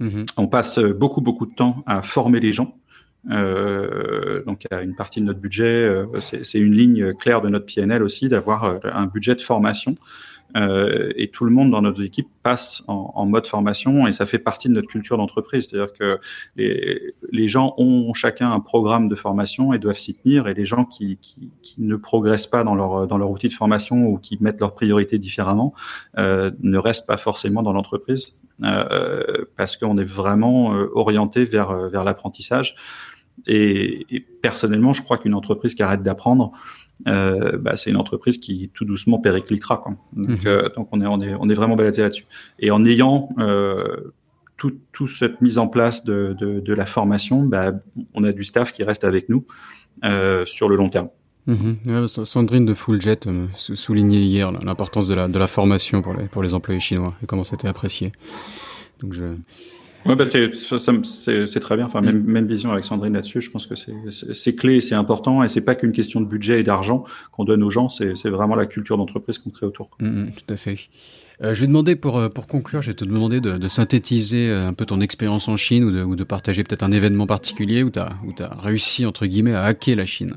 Mmh. 0.00 0.24
On 0.36 0.48
passe 0.48 0.78
beaucoup 0.78 1.20
beaucoup 1.20 1.46
de 1.46 1.54
temps 1.54 1.82
à 1.86 2.02
former 2.02 2.40
les 2.40 2.52
gens 2.52 2.74
euh, 3.30 4.42
donc, 4.44 4.62
a 4.70 4.82
une 4.82 4.94
partie 4.94 5.20
de 5.20 5.26
notre 5.26 5.40
budget, 5.40 5.84
euh, 5.84 6.06
c'est 6.20 6.58
une 6.58 6.72
ligne 6.72 7.14
claire 7.14 7.40
de 7.40 7.48
notre 7.48 7.66
PNL 7.66 8.02
aussi, 8.02 8.28
d'avoir 8.28 8.64
euh, 8.64 8.78
un 8.84 9.06
budget 9.06 9.34
de 9.34 9.42
formation. 9.42 9.94
Euh, 10.56 11.12
et 11.16 11.28
tout 11.28 11.44
le 11.44 11.50
monde 11.50 11.70
dans 11.70 11.82
notre 11.82 12.02
équipe 12.02 12.28
passe 12.42 12.82
en, 12.88 13.26
mode 13.26 13.46
formation 13.46 14.06
et 14.06 14.12
ça 14.12 14.24
fait 14.24 14.38
partie 14.38 14.68
de 14.68 14.74
notre 14.74 14.88
culture 14.88 15.16
d'entreprise. 15.16 15.68
C'est-à-dire 15.68 15.92
que 15.92 16.18
les, 16.56 17.48
gens 17.48 17.74
ont 17.76 18.14
chacun 18.14 18.50
un 18.50 18.60
programme 18.60 19.08
de 19.08 19.14
formation 19.14 19.72
et 19.72 19.78
doivent 19.78 19.98
s'y 19.98 20.14
tenir. 20.14 20.48
Et 20.48 20.54
les 20.54 20.64
gens 20.64 20.84
qui, 20.84 21.18
ne 21.78 21.96
progressent 21.96 22.46
pas 22.46 22.64
dans 22.64 22.74
leur, 22.74 23.06
dans 23.06 23.18
leur 23.18 23.30
outil 23.30 23.48
de 23.48 23.52
formation 23.52 24.06
ou 24.06 24.18
qui 24.18 24.38
mettent 24.40 24.60
leurs 24.60 24.74
priorités 24.74 25.18
différemment 25.18 25.74
euh, 26.16 26.50
ne 26.60 26.78
restent 26.78 27.06
pas 27.06 27.16
forcément 27.16 27.62
dans 27.62 27.72
l'entreprise 27.72 28.34
euh, 28.64 29.44
parce 29.56 29.76
qu'on 29.76 29.98
est 29.98 30.04
vraiment 30.04 30.70
orienté 30.94 31.44
vers, 31.44 31.88
vers 31.90 32.04
l'apprentissage. 32.04 32.74
Et, 33.46 34.06
personnellement, 34.42 34.92
je 34.92 35.02
crois 35.02 35.18
qu'une 35.18 35.34
entreprise 35.34 35.74
qui 35.74 35.82
arrête 35.82 36.02
d'apprendre, 36.02 36.52
euh, 37.06 37.56
bah, 37.58 37.76
c'est 37.76 37.90
une 37.90 37.96
entreprise 37.96 38.38
qui 38.38 38.70
tout 38.74 38.84
doucement 38.84 39.18
périclitera. 39.18 39.76
Quoi. 39.78 39.96
Donc, 40.14 40.42
mmh. 40.42 40.46
euh, 40.46 40.68
donc 40.76 40.88
on 40.92 41.00
est 41.00 41.06
on 41.06 41.20
est 41.20 41.34
on 41.38 41.48
est 41.48 41.54
vraiment 41.54 41.76
baladé 41.76 42.02
là-dessus. 42.02 42.26
Et 42.58 42.70
en 42.70 42.84
ayant 42.84 43.28
euh, 43.38 44.12
toute 44.56 44.78
tout 44.92 45.06
cette 45.06 45.40
mise 45.40 45.58
en 45.58 45.68
place 45.68 46.04
de, 46.04 46.34
de, 46.38 46.60
de 46.60 46.74
la 46.74 46.86
formation, 46.86 47.44
bah, 47.44 47.72
on 48.14 48.24
a 48.24 48.32
du 48.32 48.42
staff 48.42 48.72
qui 48.72 48.82
reste 48.82 49.04
avec 49.04 49.28
nous 49.28 49.46
sur 50.46 50.68
le 50.68 50.76
long 50.76 50.88
terme. 50.88 51.08
Mmh. 51.46 52.06
Sandrine 52.06 52.66
de 52.66 52.74
Fulljet 52.74 53.20
soulignait 53.54 54.20
hier 54.20 54.52
l'importance 54.52 55.08
de 55.08 55.14
la, 55.14 55.28
de 55.28 55.38
la 55.38 55.46
formation 55.46 56.02
pour 56.02 56.14
les, 56.14 56.26
pour 56.26 56.42
les 56.42 56.52
employés 56.52 56.78
chinois 56.78 57.14
et 57.22 57.26
comment 57.26 57.44
c'était 57.44 57.68
apprécié. 57.68 58.12
Donc 59.00 59.14
je, 59.14 59.24
Ouais, 60.06 60.14
bah 60.14 60.24
c'est 60.26 61.60
très 61.60 61.76
bien. 61.76 61.86
Enfin, 61.86 62.00
même, 62.00 62.22
mm. 62.22 62.30
même 62.30 62.46
vision 62.46 62.72
avec 62.72 62.84
Sandrine 62.84 63.14
là-dessus. 63.14 63.40
Je 63.40 63.50
pense 63.50 63.66
que 63.66 63.74
c'est 63.74 64.54
clé 64.54 64.80
c'est 64.80 64.94
important. 64.94 65.42
Et 65.42 65.48
c'est 65.48 65.60
pas 65.60 65.74
qu'une 65.74 65.92
question 65.92 66.20
de 66.20 66.26
budget 66.26 66.60
et 66.60 66.62
d'argent 66.62 67.04
qu'on 67.32 67.44
donne 67.44 67.62
aux 67.62 67.70
gens. 67.70 67.88
C'est 67.88 68.28
vraiment 68.28 68.54
la 68.54 68.66
culture 68.66 68.96
d'entreprise 68.96 69.38
qu'on 69.38 69.50
crée 69.50 69.66
autour. 69.66 69.90
Mm, 70.00 70.06
mm, 70.06 70.30
tout 70.32 70.54
à 70.54 70.56
fait. 70.56 70.78
Euh, 71.42 71.54
je 71.54 71.60
vais 71.60 71.68
demander 71.68 71.94
pour 71.94 72.18
euh, 72.18 72.28
pour 72.28 72.48
conclure, 72.48 72.82
je 72.82 72.88
vais 72.88 72.94
te 72.94 73.04
demander 73.04 73.40
de, 73.40 73.58
de 73.58 73.68
synthétiser 73.68 74.48
euh, 74.48 74.68
un 74.68 74.72
peu 74.72 74.86
ton 74.86 75.00
expérience 75.00 75.46
en 75.48 75.56
Chine 75.56 75.84
ou 75.84 75.92
de, 75.92 76.02
ou 76.02 76.16
de 76.16 76.24
partager 76.24 76.64
peut-être 76.64 76.82
un 76.82 76.90
événement 76.90 77.28
particulier 77.28 77.84
où 77.84 77.90
tu 77.90 78.00
as 78.00 78.16
où 78.26 78.32
as 78.42 78.60
réussi 78.60 79.06
entre 79.06 79.24
guillemets 79.26 79.54
à 79.54 79.62
hacker 79.62 79.94
la 79.94 80.04
Chine. 80.04 80.34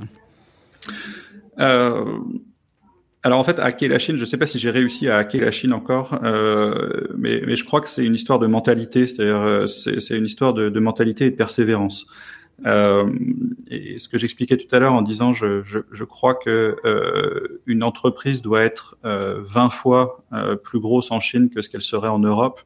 Euh, 1.60 2.20
alors 3.24 3.40
en 3.40 3.44
fait, 3.44 3.60
hacker 3.60 3.90
la 3.90 4.00
Chine, 4.00 4.16
je 4.16 4.22
ne 4.22 4.26
sais 4.26 4.38
pas 4.38 4.48
si 4.48 4.58
j'ai 4.58 4.72
réussi 4.72 5.08
à 5.08 5.18
hacker 5.18 5.42
la 5.42 5.52
Chine 5.52 5.74
encore, 5.74 6.20
euh, 6.24 7.08
mais, 7.16 7.42
mais, 7.46 7.56
je 7.56 7.64
crois 7.64 7.80
que 7.80 7.88
c'est 7.88 8.04
une 8.04 8.16
histoire 8.16 8.40
de 8.40 8.48
mentalité, 8.48 9.08
c'est-à-dire 9.08 9.38
euh, 9.38 9.68
c'est 9.68 10.18
une 10.18 10.26
histoire 10.26 10.54
de, 10.56 10.70
de, 10.70 10.80
mentalité 10.80 11.26
et 11.28 11.32
de 11.32 11.36
persévérance. 11.36 12.08
Euh, 12.66 13.10
et 13.70 13.98
ce 13.98 14.08
que 14.08 14.18
j'expliquais 14.18 14.58
tout 14.58 14.74
à 14.76 14.80
l'heure 14.80 14.94
en 14.94 15.02
disant, 15.02 15.34
je, 15.34 15.62
je, 15.64 15.80
je 15.92 16.04
crois 16.04 16.36
que 16.36 16.76
euh, 16.86 17.62
une 17.66 17.84
entreprise 17.84 18.42
doit 18.42 18.62
être 18.62 18.98
20 19.04 19.08
euh, 19.08 19.70
fois 19.70 20.24
euh, 20.34 20.56
plus 20.56 20.80
grosse 20.80 21.12
en 21.12 21.20
Chine 21.20 21.50
que 21.50 21.62
ce 21.62 21.70
qu'elle 21.70 21.82
serait 21.82 22.10
en 22.10 22.20
Europe. 22.20 22.62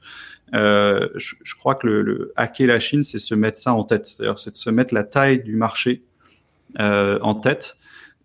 Je, 0.54 1.36
je, 1.44 1.56
crois 1.56 1.76
que 1.76 1.88
le, 1.88 2.02
le, 2.02 2.34
hacker 2.36 2.68
la 2.68 2.80
Chine, 2.80 3.04
c'est 3.04 3.20
se 3.20 3.36
mettre 3.36 3.58
ça 3.58 3.74
en 3.74 3.84
tête, 3.84 4.08
c'est-à-dire 4.08 4.40
c'est 4.40 4.52
de 4.52 4.58
se 4.58 4.70
mettre 4.70 4.94
la 4.94 5.04
taille 5.04 5.44
du 5.44 5.56
marché 5.56 6.04
en 6.80 7.36
tête 7.36 7.78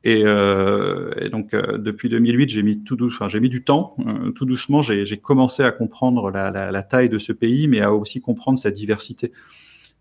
et, 0.02 0.22
euh, 0.24 1.10
et, 1.20 1.28
donc 1.28 1.52
euh, 1.52 1.76
depuis 1.76 2.08
2008, 2.08 2.48
j'ai 2.48 2.62
mis 2.62 2.82
tout 2.82 2.96
enfin 3.04 3.28
j'ai 3.28 3.40
mis 3.40 3.50
du 3.50 3.62
temps, 3.62 3.96
euh, 4.06 4.30
tout 4.30 4.46
doucement, 4.46 4.80
j'ai 4.80 5.18
commencé 5.18 5.62
à 5.62 5.72
comprendre 5.72 6.30
la, 6.30 6.50
la, 6.50 6.70
la, 6.70 6.82
taille 6.82 7.10
de 7.10 7.18
ce 7.18 7.32
pays, 7.32 7.68
mais 7.68 7.80
à 7.80 7.92
aussi 7.92 8.22
comprendre 8.22 8.58
sa 8.58 8.70
diversité. 8.70 9.32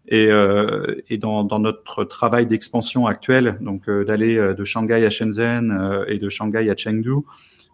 Et, 0.07 0.27
euh, 0.31 0.95
et 1.09 1.17
dans, 1.17 1.43
dans, 1.43 1.59
notre 1.59 2.05
travail 2.05 2.47
d'expansion 2.47 3.07
actuel, 3.07 3.57
donc 3.59 3.89
d'aller 3.89 4.53
de 4.55 4.63
Shanghai 4.63 5.05
à 5.05 5.09
Shenzhen 5.09 6.05
et 6.07 6.17
de 6.17 6.29
Shanghai 6.29 6.69
à 6.69 6.75
Chengdu, 6.75 7.25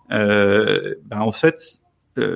ben 0.10 0.95
en 1.11 1.31
fait, 1.31 1.80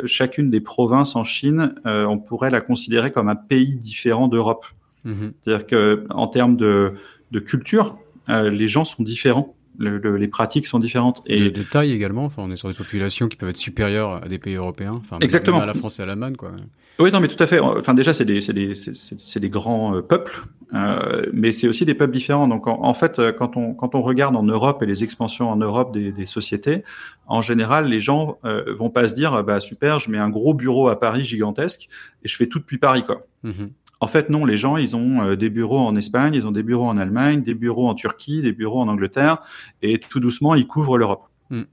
chacune 0.05 0.51
des 0.51 0.61
provinces 0.61 1.15
en 1.15 1.23
Chine, 1.23 1.73
on 1.83 2.19
pourrait 2.19 2.51
la 2.51 2.61
considérer 2.61 3.11
comme 3.11 3.27
un 3.27 3.35
pays 3.35 3.75
différent 3.75 4.27
d'Europe. 4.27 4.67
Mm-hmm. 5.05 5.31
C'est-à-dire 5.41 5.67
que 5.67 6.05
en 6.11 6.27
termes 6.27 6.55
de, 6.55 6.93
de 7.31 7.39
culture, 7.39 7.97
les 8.29 8.67
gens 8.69 8.85
sont 8.85 9.03
différents 9.03 9.55
le, 9.79 10.17
les 10.17 10.27
pratiques 10.27 10.67
sont 10.67 10.79
différentes. 10.79 11.21
Et 11.25 11.49
de, 11.49 11.63
taille 11.63 11.91
également. 11.91 12.25
Enfin, 12.25 12.43
on 12.45 12.51
est 12.51 12.57
sur 12.57 12.67
des 12.67 12.75
populations 12.75 13.27
qui 13.27 13.37
peuvent 13.37 13.49
être 13.49 13.57
supérieures 13.57 14.21
à 14.23 14.27
des 14.27 14.37
pays 14.37 14.55
européens. 14.55 14.93
Enfin, 14.97 15.17
Exactement. 15.21 15.61
à 15.61 15.65
la 15.65 15.73
France 15.73 15.99
et 15.99 16.03
à 16.03 16.05
l'Allemagne, 16.05 16.35
quoi. 16.35 16.51
Oui, 16.99 17.11
non, 17.11 17.21
mais 17.21 17.29
tout 17.29 17.41
à 17.41 17.47
fait. 17.47 17.59
Enfin, 17.59 17.93
déjà, 17.93 18.11
c'est 18.11 18.25
des, 18.25 18.41
c'est 18.41 18.51
des, 18.51 18.75
c'est, 18.75 19.39
des 19.39 19.49
grands 19.49 19.95
euh, 19.95 20.01
peuples, 20.01 20.43
euh, 20.73 21.25
mais 21.31 21.53
c'est 21.53 21.69
aussi 21.69 21.85
des 21.85 21.93
peuples 21.93 22.13
différents. 22.13 22.49
Donc, 22.49 22.67
en, 22.67 22.93
fait, 22.93 23.19
euh, 23.19 23.31
quand 23.31 23.55
on, 23.55 23.73
quand 23.73 23.95
on 23.95 24.01
regarde 24.01 24.35
en 24.35 24.43
Europe 24.43 24.83
et 24.83 24.85
les 24.85 25.01
expansions 25.01 25.49
en 25.49 25.55
Europe 25.55 25.93
des, 25.93 26.11
des 26.11 26.25
sociétés, 26.25 26.83
en 27.25 27.41
général, 27.41 27.87
les 27.87 28.01
gens 28.01 28.37
euh, 28.43 28.73
vont 28.75 28.89
pas 28.89 29.07
se 29.07 29.13
dire, 29.13 29.45
bah 29.45 29.61
super, 29.61 29.99
je 29.99 30.11
mets 30.11 30.17
un 30.17 30.29
gros 30.29 30.53
bureau 30.53 30.89
à 30.89 30.99
Paris 30.99 31.23
gigantesque 31.23 31.87
et 32.23 32.27
je 32.27 32.35
fais 32.35 32.47
tout 32.47 32.59
depuis 32.59 32.79
Paris, 32.79 33.05
quoi. 33.05 33.25
Mm-hmm. 33.45 33.69
En 34.01 34.07
fait, 34.07 34.29
non, 34.29 34.45
les 34.45 34.57
gens, 34.57 34.77
ils 34.77 34.95
ont 34.95 35.21
euh, 35.21 35.35
des 35.35 35.49
bureaux 35.49 35.79
en 35.79 35.95
Espagne, 35.95 36.33
ils 36.33 36.47
ont 36.47 36.51
des 36.51 36.63
bureaux 36.63 36.87
en 36.87 36.97
Allemagne, 36.97 37.43
des 37.43 37.53
bureaux 37.53 37.87
en 37.87 37.95
Turquie, 37.95 38.41
des 38.41 38.53
bureaux 38.53 38.79
en 38.79 38.87
Angleterre, 38.87 39.39
et 39.81 39.99
tout 39.99 40.19
doucement, 40.19 40.55
ils 40.55 40.67
couvrent 40.67 40.97
l'Europe. 40.97 41.27
Mm. 41.49 41.63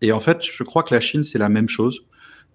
Et 0.00 0.12
en 0.12 0.20
fait, 0.20 0.38
je 0.42 0.62
crois 0.62 0.82
que 0.82 0.94
la 0.94 1.00
Chine, 1.00 1.24
c'est 1.24 1.38
la 1.38 1.48
même 1.48 1.68
chose. 1.68 2.06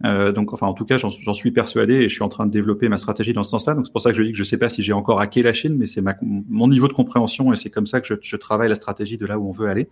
Euh, 0.05 0.31
donc, 0.31 0.53
enfin, 0.53 0.67
en 0.67 0.73
tout 0.73 0.85
cas, 0.85 0.97
j'en 0.97 1.33
suis 1.33 1.51
persuadé 1.51 1.95
et 1.95 2.09
je 2.09 2.13
suis 2.13 2.23
en 2.23 2.29
train 2.29 2.45
de 2.45 2.51
développer 2.51 2.89
ma 2.89 2.97
stratégie 2.97 3.33
dans 3.33 3.43
ce 3.43 3.51
sens-là. 3.51 3.73
Donc, 3.73 3.85
c'est 3.85 3.91
pour 3.91 4.01
ça 4.01 4.11
que 4.11 4.17
je 4.17 4.23
dis 4.23 4.31
que 4.31 4.37
je 4.37 4.41
ne 4.41 4.47
sais 4.47 4.57
pas 4.57 4.69
si 4.69 4.81
j'ai 4.83 4.93
encore 4.93 5.21
hacké 5.21 5.43
la 5.43 5.53
Chine, 5.53 5.75
mais 5.77 5.85
c'est 5.85 6.03
mon 6.21 6.67
niveau 6.67 6.87
de 6.87 6.93
compréhension 6.93 7.53
et 7.53 7.55
c'est 7.55 7.69
comme 7.69 7.87
ça 7.87 8.01
que 8.01 8.07
je, 8.07 8.15
je, 8.21 8.35
travaille 8.35 8.69
la 8.69 8.75
stratégie 8.75 9.17
de 9.17 9.25
là 9.25 9.39
où 9.39 9.47
on 9.47 9.51
veut 9.51 9.67
aller. 9.67 9.89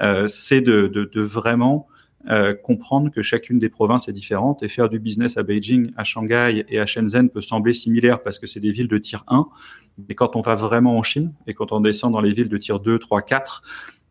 Euh, 0.00 0.26
c'est 0.26 0.60
de, 0.60 0.86
de, 0.86 1.10
de, 1.12 1.20
vraiment 1.20 1.86
euh, 2.30 2.54
comprendre 2.54 3.10
que 3.10 3.22
chacune 3.22 3.58
des 3.58 3.68
provinces 3.68 4.08
est 4.08 4.12
différente 4.12 4.62
et 4.62 4.68
faire 4.68 4.88
du 4.88 5.00
business 5.00 5.36
à 5.36 5.42
Beijing, 5.42 5.90
à 5.96 6.04
Shanghai 6.04 6.64
et 6.68 6.78
à 6.78 6.86
Shenzhen 6.86 7.30
peut 7.30 7.40
sembler 7.40 7.72
similaire 7.72 8.22
parce 8.22 8.38
que 8.38 8.46
c'est 8.46 8.60
des 8.60 8.70
villes 8.70 8.88
de 8.88 8.98
tier 8.98 9.18
1. 9.26 9.46
Mais 10.08 10.14
quand 10.14 10.36
on 10.36 10.40
va 10.40 10.54
vraiment 10.54 10.96
en 10.96 11.02
Chine 11.02 11.32
et 11.46 11.54
quand 11.54 11.72
on 11.72 11.80
descend 11.80 12.12
dans 12.12 12.20
les 12.20 12.32
villes 12.32 12.48
de 12.48 12.58
tier 12.58 12.76
2, 12.82 12.98
3, 12.98 13.22
4, 13.22 13.62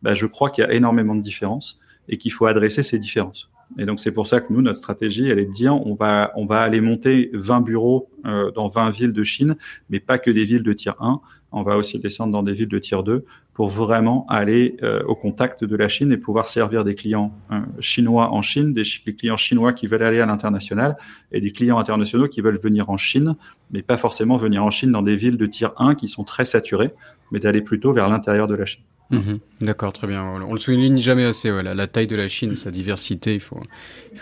bah, 0.02 0.14
je 0.14 0.26
crois 0.26 0.50
qu'il 0.50 0.64
y 0.64 0.68
a 0.68 0.74
énormément 0.74 1.16
de 1.16 1.22
différences 1.22 1.80
et 2.10 2.18
qu'il 2.18 2.32
faut 2.32 2.46
adresser 2.46 2.84
ces 2.84 3.00
différences. 3.00 3.50
Et 3.78 3.86
donc 3.86 4.00
c'est 4.00 4.12
pour 4.12 4.28
ça 4.28 4.42
que 4.42 4.52
nous, 4.52 4.62
notre 4.62 4.80
stratégie, 4.80 5.30
elle 5.30 5.40
est 5.40 5.46
de 5.46 5.52
dire 5.52 5.76
on 5.76 5.96
va, 5.96 6.34
on 6.36 6.46
va 6.46 6.62
aller 6.62 6.82
monter 6.82 7.30
20 7.34 7.62
bureaux 7.62 8.10
euh, 8.26 8.52
dans 8.52 8.68
20 8.68 8.90
villes 8.92 9.14
de 9.14 9.24
Chine, 9.24 9.56
mais 9.90 10.00
pas 10.00 10.18
que 10.18 10.30
des 10.30 10.44
villes 10.44 10.64
de 10.64 10.74
tier 10.74 10.92
1. 11.00 11.22
On 11.52 11.64
va 11.64 11.78
aussi 11.78 12.00
descendre 12.00 12.32
dans 12.32 12.44
des 12.44 12.54
villes 12.54 12.70
de 12.70 12.80
tier 12.80 12.98
2 13.04 13.26
pour 13.54 13.68
vraiment 13.68 14.26
aller 14.30 14.78
euh, 14.84 15.04
au 15.04 15.16
contact 15.16 15.64
de 15.66 15.76
la 15.76 15.90
Chine 15.90 16.12
et 16.12 16.18
pouvoir 16.18 16.48
servir 16.48 16.84
des 16.84 16.96
clients 16.96 17.34
euh, 17.52 17.60
chinois 17.80 18.32
en 18.32 18.42
Chine, 18.42 18.74
des, 18.74 18.84
clients 19.14 19.38
chinois 19.38 19.74
qui 19.74 19.88
veulent 19.88 20.04
aller 20.04 20.22
à 20.22 20.26
l'international 20.26 20.96
et 21.32 21.42
des 21.42 21.52
clients 21.52 21.78
internationaux 21.78 22.28
qui 22.28 22.42
veulent 22.42 22.60
venir 22.60 22.90
en 22.90 22.98
Chine, 22.98 23.36
mais 23.72 23.82
pas 23.82 23.98
forcément 23.98 24.38
venir 24.38 24.64
en 24.64 24.72
Chine 24.72 24.92
dans 24.92 25.02
des 25.02 25.16
villes 25.16 25.38
de 25.38 25.46
tier 25.46 25.68
1 25.78 25.96
qui 25.96 26.08
sont 26.08 26.24
très 26.24 26.46
saturées, 26.46 26.92
mais 27.32 27.40
d'aller 27.40 27.62
plutôt 27.62 27.92
vers 27.92 28.10
l'intérieur 28.10 28.48
de 28.48 28.56
la 28.56 28.66
Chine. 28.66 28.84
Mhm. 29.10 29.40
D'accord, 29.60 29.92
très 29.92 30.08
bien. 30.08 30.24
On 30.24 30.54
le 30.54 30.60
souligne 30.60 30.98
jamais 31.02 31.26
assez. 31.26 31.52
La, 31.52 31.88
taille 31.88 32.08
de 32.08 32.16
la 32.16 32.30
Chine, 32.30 32.56
sa 32.56 32.72
diversité, 32.72 33.34
il 33.34 33.42
faut, 33.42 33.62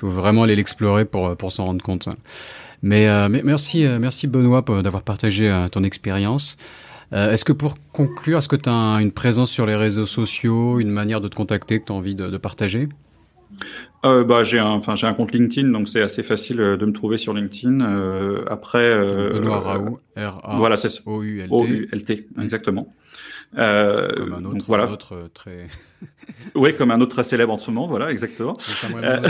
vraiment 0.01 0.43
aller 0.43 0.55
l'explorer 0.55 1.05
pour, 1.05 1.51
s'en 1.51 1.65
rendre 1.65 1.83
compte. 1.83 2.09
Mais, 2.81 3.07
euh, 3.07 3.29
merci, 3.29 3.85
merci 3.99 4.25
Benoît 4.25 4.65
d'avoir 4.81 5.03
partagé 5.03 5.67
ton 5.71 5.83
expérience. 5.83 6.57
Euh, 7.11 7.31
est-ce 7.31 7.43
que 7.43 7.53
pour 7.53 7.75
conclure, 7.91 8.37
est-ce 8.37 8.47
que 8.47 8.55
tu 8.55 8.69
as 8.69 8.99
une 9.01 9.11
présence 9.11 9.51
sur 9.51 9.65
les 9.65 9.75
réseaux 9.75 10.05
sociaux, 10.05 10.79
une 10.79 10.91
manière 10.91 11.21
de 11.21 11.27
te 11.27 11.35
contacter 11.35 11.79
que 11.79 11.85
tu 11.85 11.91
as 11.91 11.95
envie 11.95 12.15
de, 12.15 12.27
de 12.27 12.37
partager? 12.37 12.87
Euh, 14.05 14.23
bah, 14.23 14.43
j'ai 14.43 14.59
un, 14.59 14.67
enfin, 14.67 14.95
j'ai 14.95 15.07
un 15.07 15.13
compte 15.13 15.33
LinkedIn, 15.33 15.69
donc 15.69 15.89
c'est 15.89 16.01
assez 16.01 16.23
facile 16.23 16.61
euh, 16.61 16.77
de 16.77 16.85
me 16.85 16.93
trouver 16.93 17.17
sur 17.17 17.33
LinkedIn. 17.33 17.81
Euh, 17.81 18.45
après, 18.47 18.83
euh, 18.83 19.31
Benoît 19.33 19.59
Raoult, 19.59 19.99
R 20.15 20.39
A 20.43 20.59
O 21.05 21.23
-U 21.23 21.45
-L 21.45 22.03
-T 22.03 22.25
exactement. 22.41 22.93
Euh, 23.57 24.09
comme 24.15 24.33
un 24.33 24.45
autre, 24.45 24.53
donc, 24.53 24.63
voilà. 24.67 24.83
un 24.85 24.91
autre 24.91 25.15
euh, 25.15 25.27
très. 25.33 25.67
oui, 26.55 26.75
comme 26.75 26.91
un 26.91 27.01
autre 27.01 27.15
très 27.15 27.23
célèbre 27.23 27.51
en 27.51 27.57
ce 27.57 27.71
moment, 27.71 27.87
voilà, 27.87 28.11
exactement. 28.11 28.55
Euh... 28.95 29.21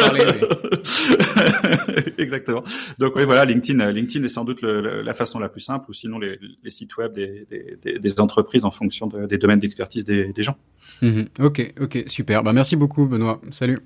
parler, 0.00 0.24
mais... 0.34 2.12
exactement. 2.18 2.62
Donc 2.98 3.16
oui, 3.16 3.24
voilà, 3.24 3.46
LinkedIn, 3.46 3.92
LinkedIn 3.92 4.24
est 4.24 4.28
sans 4.28 4.44
doute 4.44 4.60
le, 4.60 5.00
la 5.00 5.14
façon 5.14 5.38
la 5.38 5.48
plus 5.48 5.62
simple, 5.62 5.86
ou 5.88 5.94
sinon 5.94 6.18
les, 6.18 6.38
les 6.62 6.70
sites 6.70 6.96
web 6.98 7.14
des, 7.14 7.46
des, 7.82 7.98
des, 7.98 8.20
entreprises 8.20 8.66
en 8.66 8.70
fonction 8.70 9.06
de, 9.06 9.26
des 9.26 9.38
domaines 9.38 9.60
d'expertise 9.60 10.04
des, 10.04 10.32
des, 10.32 10.42
gens. 10.42 10.56
-hmm. 11.00 11.26
Ok, 11.40 11.72
ok, 11.80 12.04
super. 12.06 12.42
Bah, 12.42 12.52
merci 12.52 12.76
beaucoup, 12.76 13.06
Benoît. 13.06 13.40
Salut. 13.52 13.78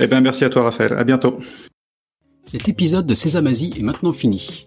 Eh 0.00 0.06
bien, 0.06 0.20
merci 0.22 0.44
à 0.44 0.48
toi, 0.48 0.62
Raphaël. 0.62 0.94
À 0.94 1.04
bientôt. 1.04 1.38
Cet 2.44 2.68
épisode 2.68 3.06
de 3.06 3.14
Sésamazie 3.14 3.74
est 3.78 3.82
maintenant 3.82 4.12
fini. 4.12 4.66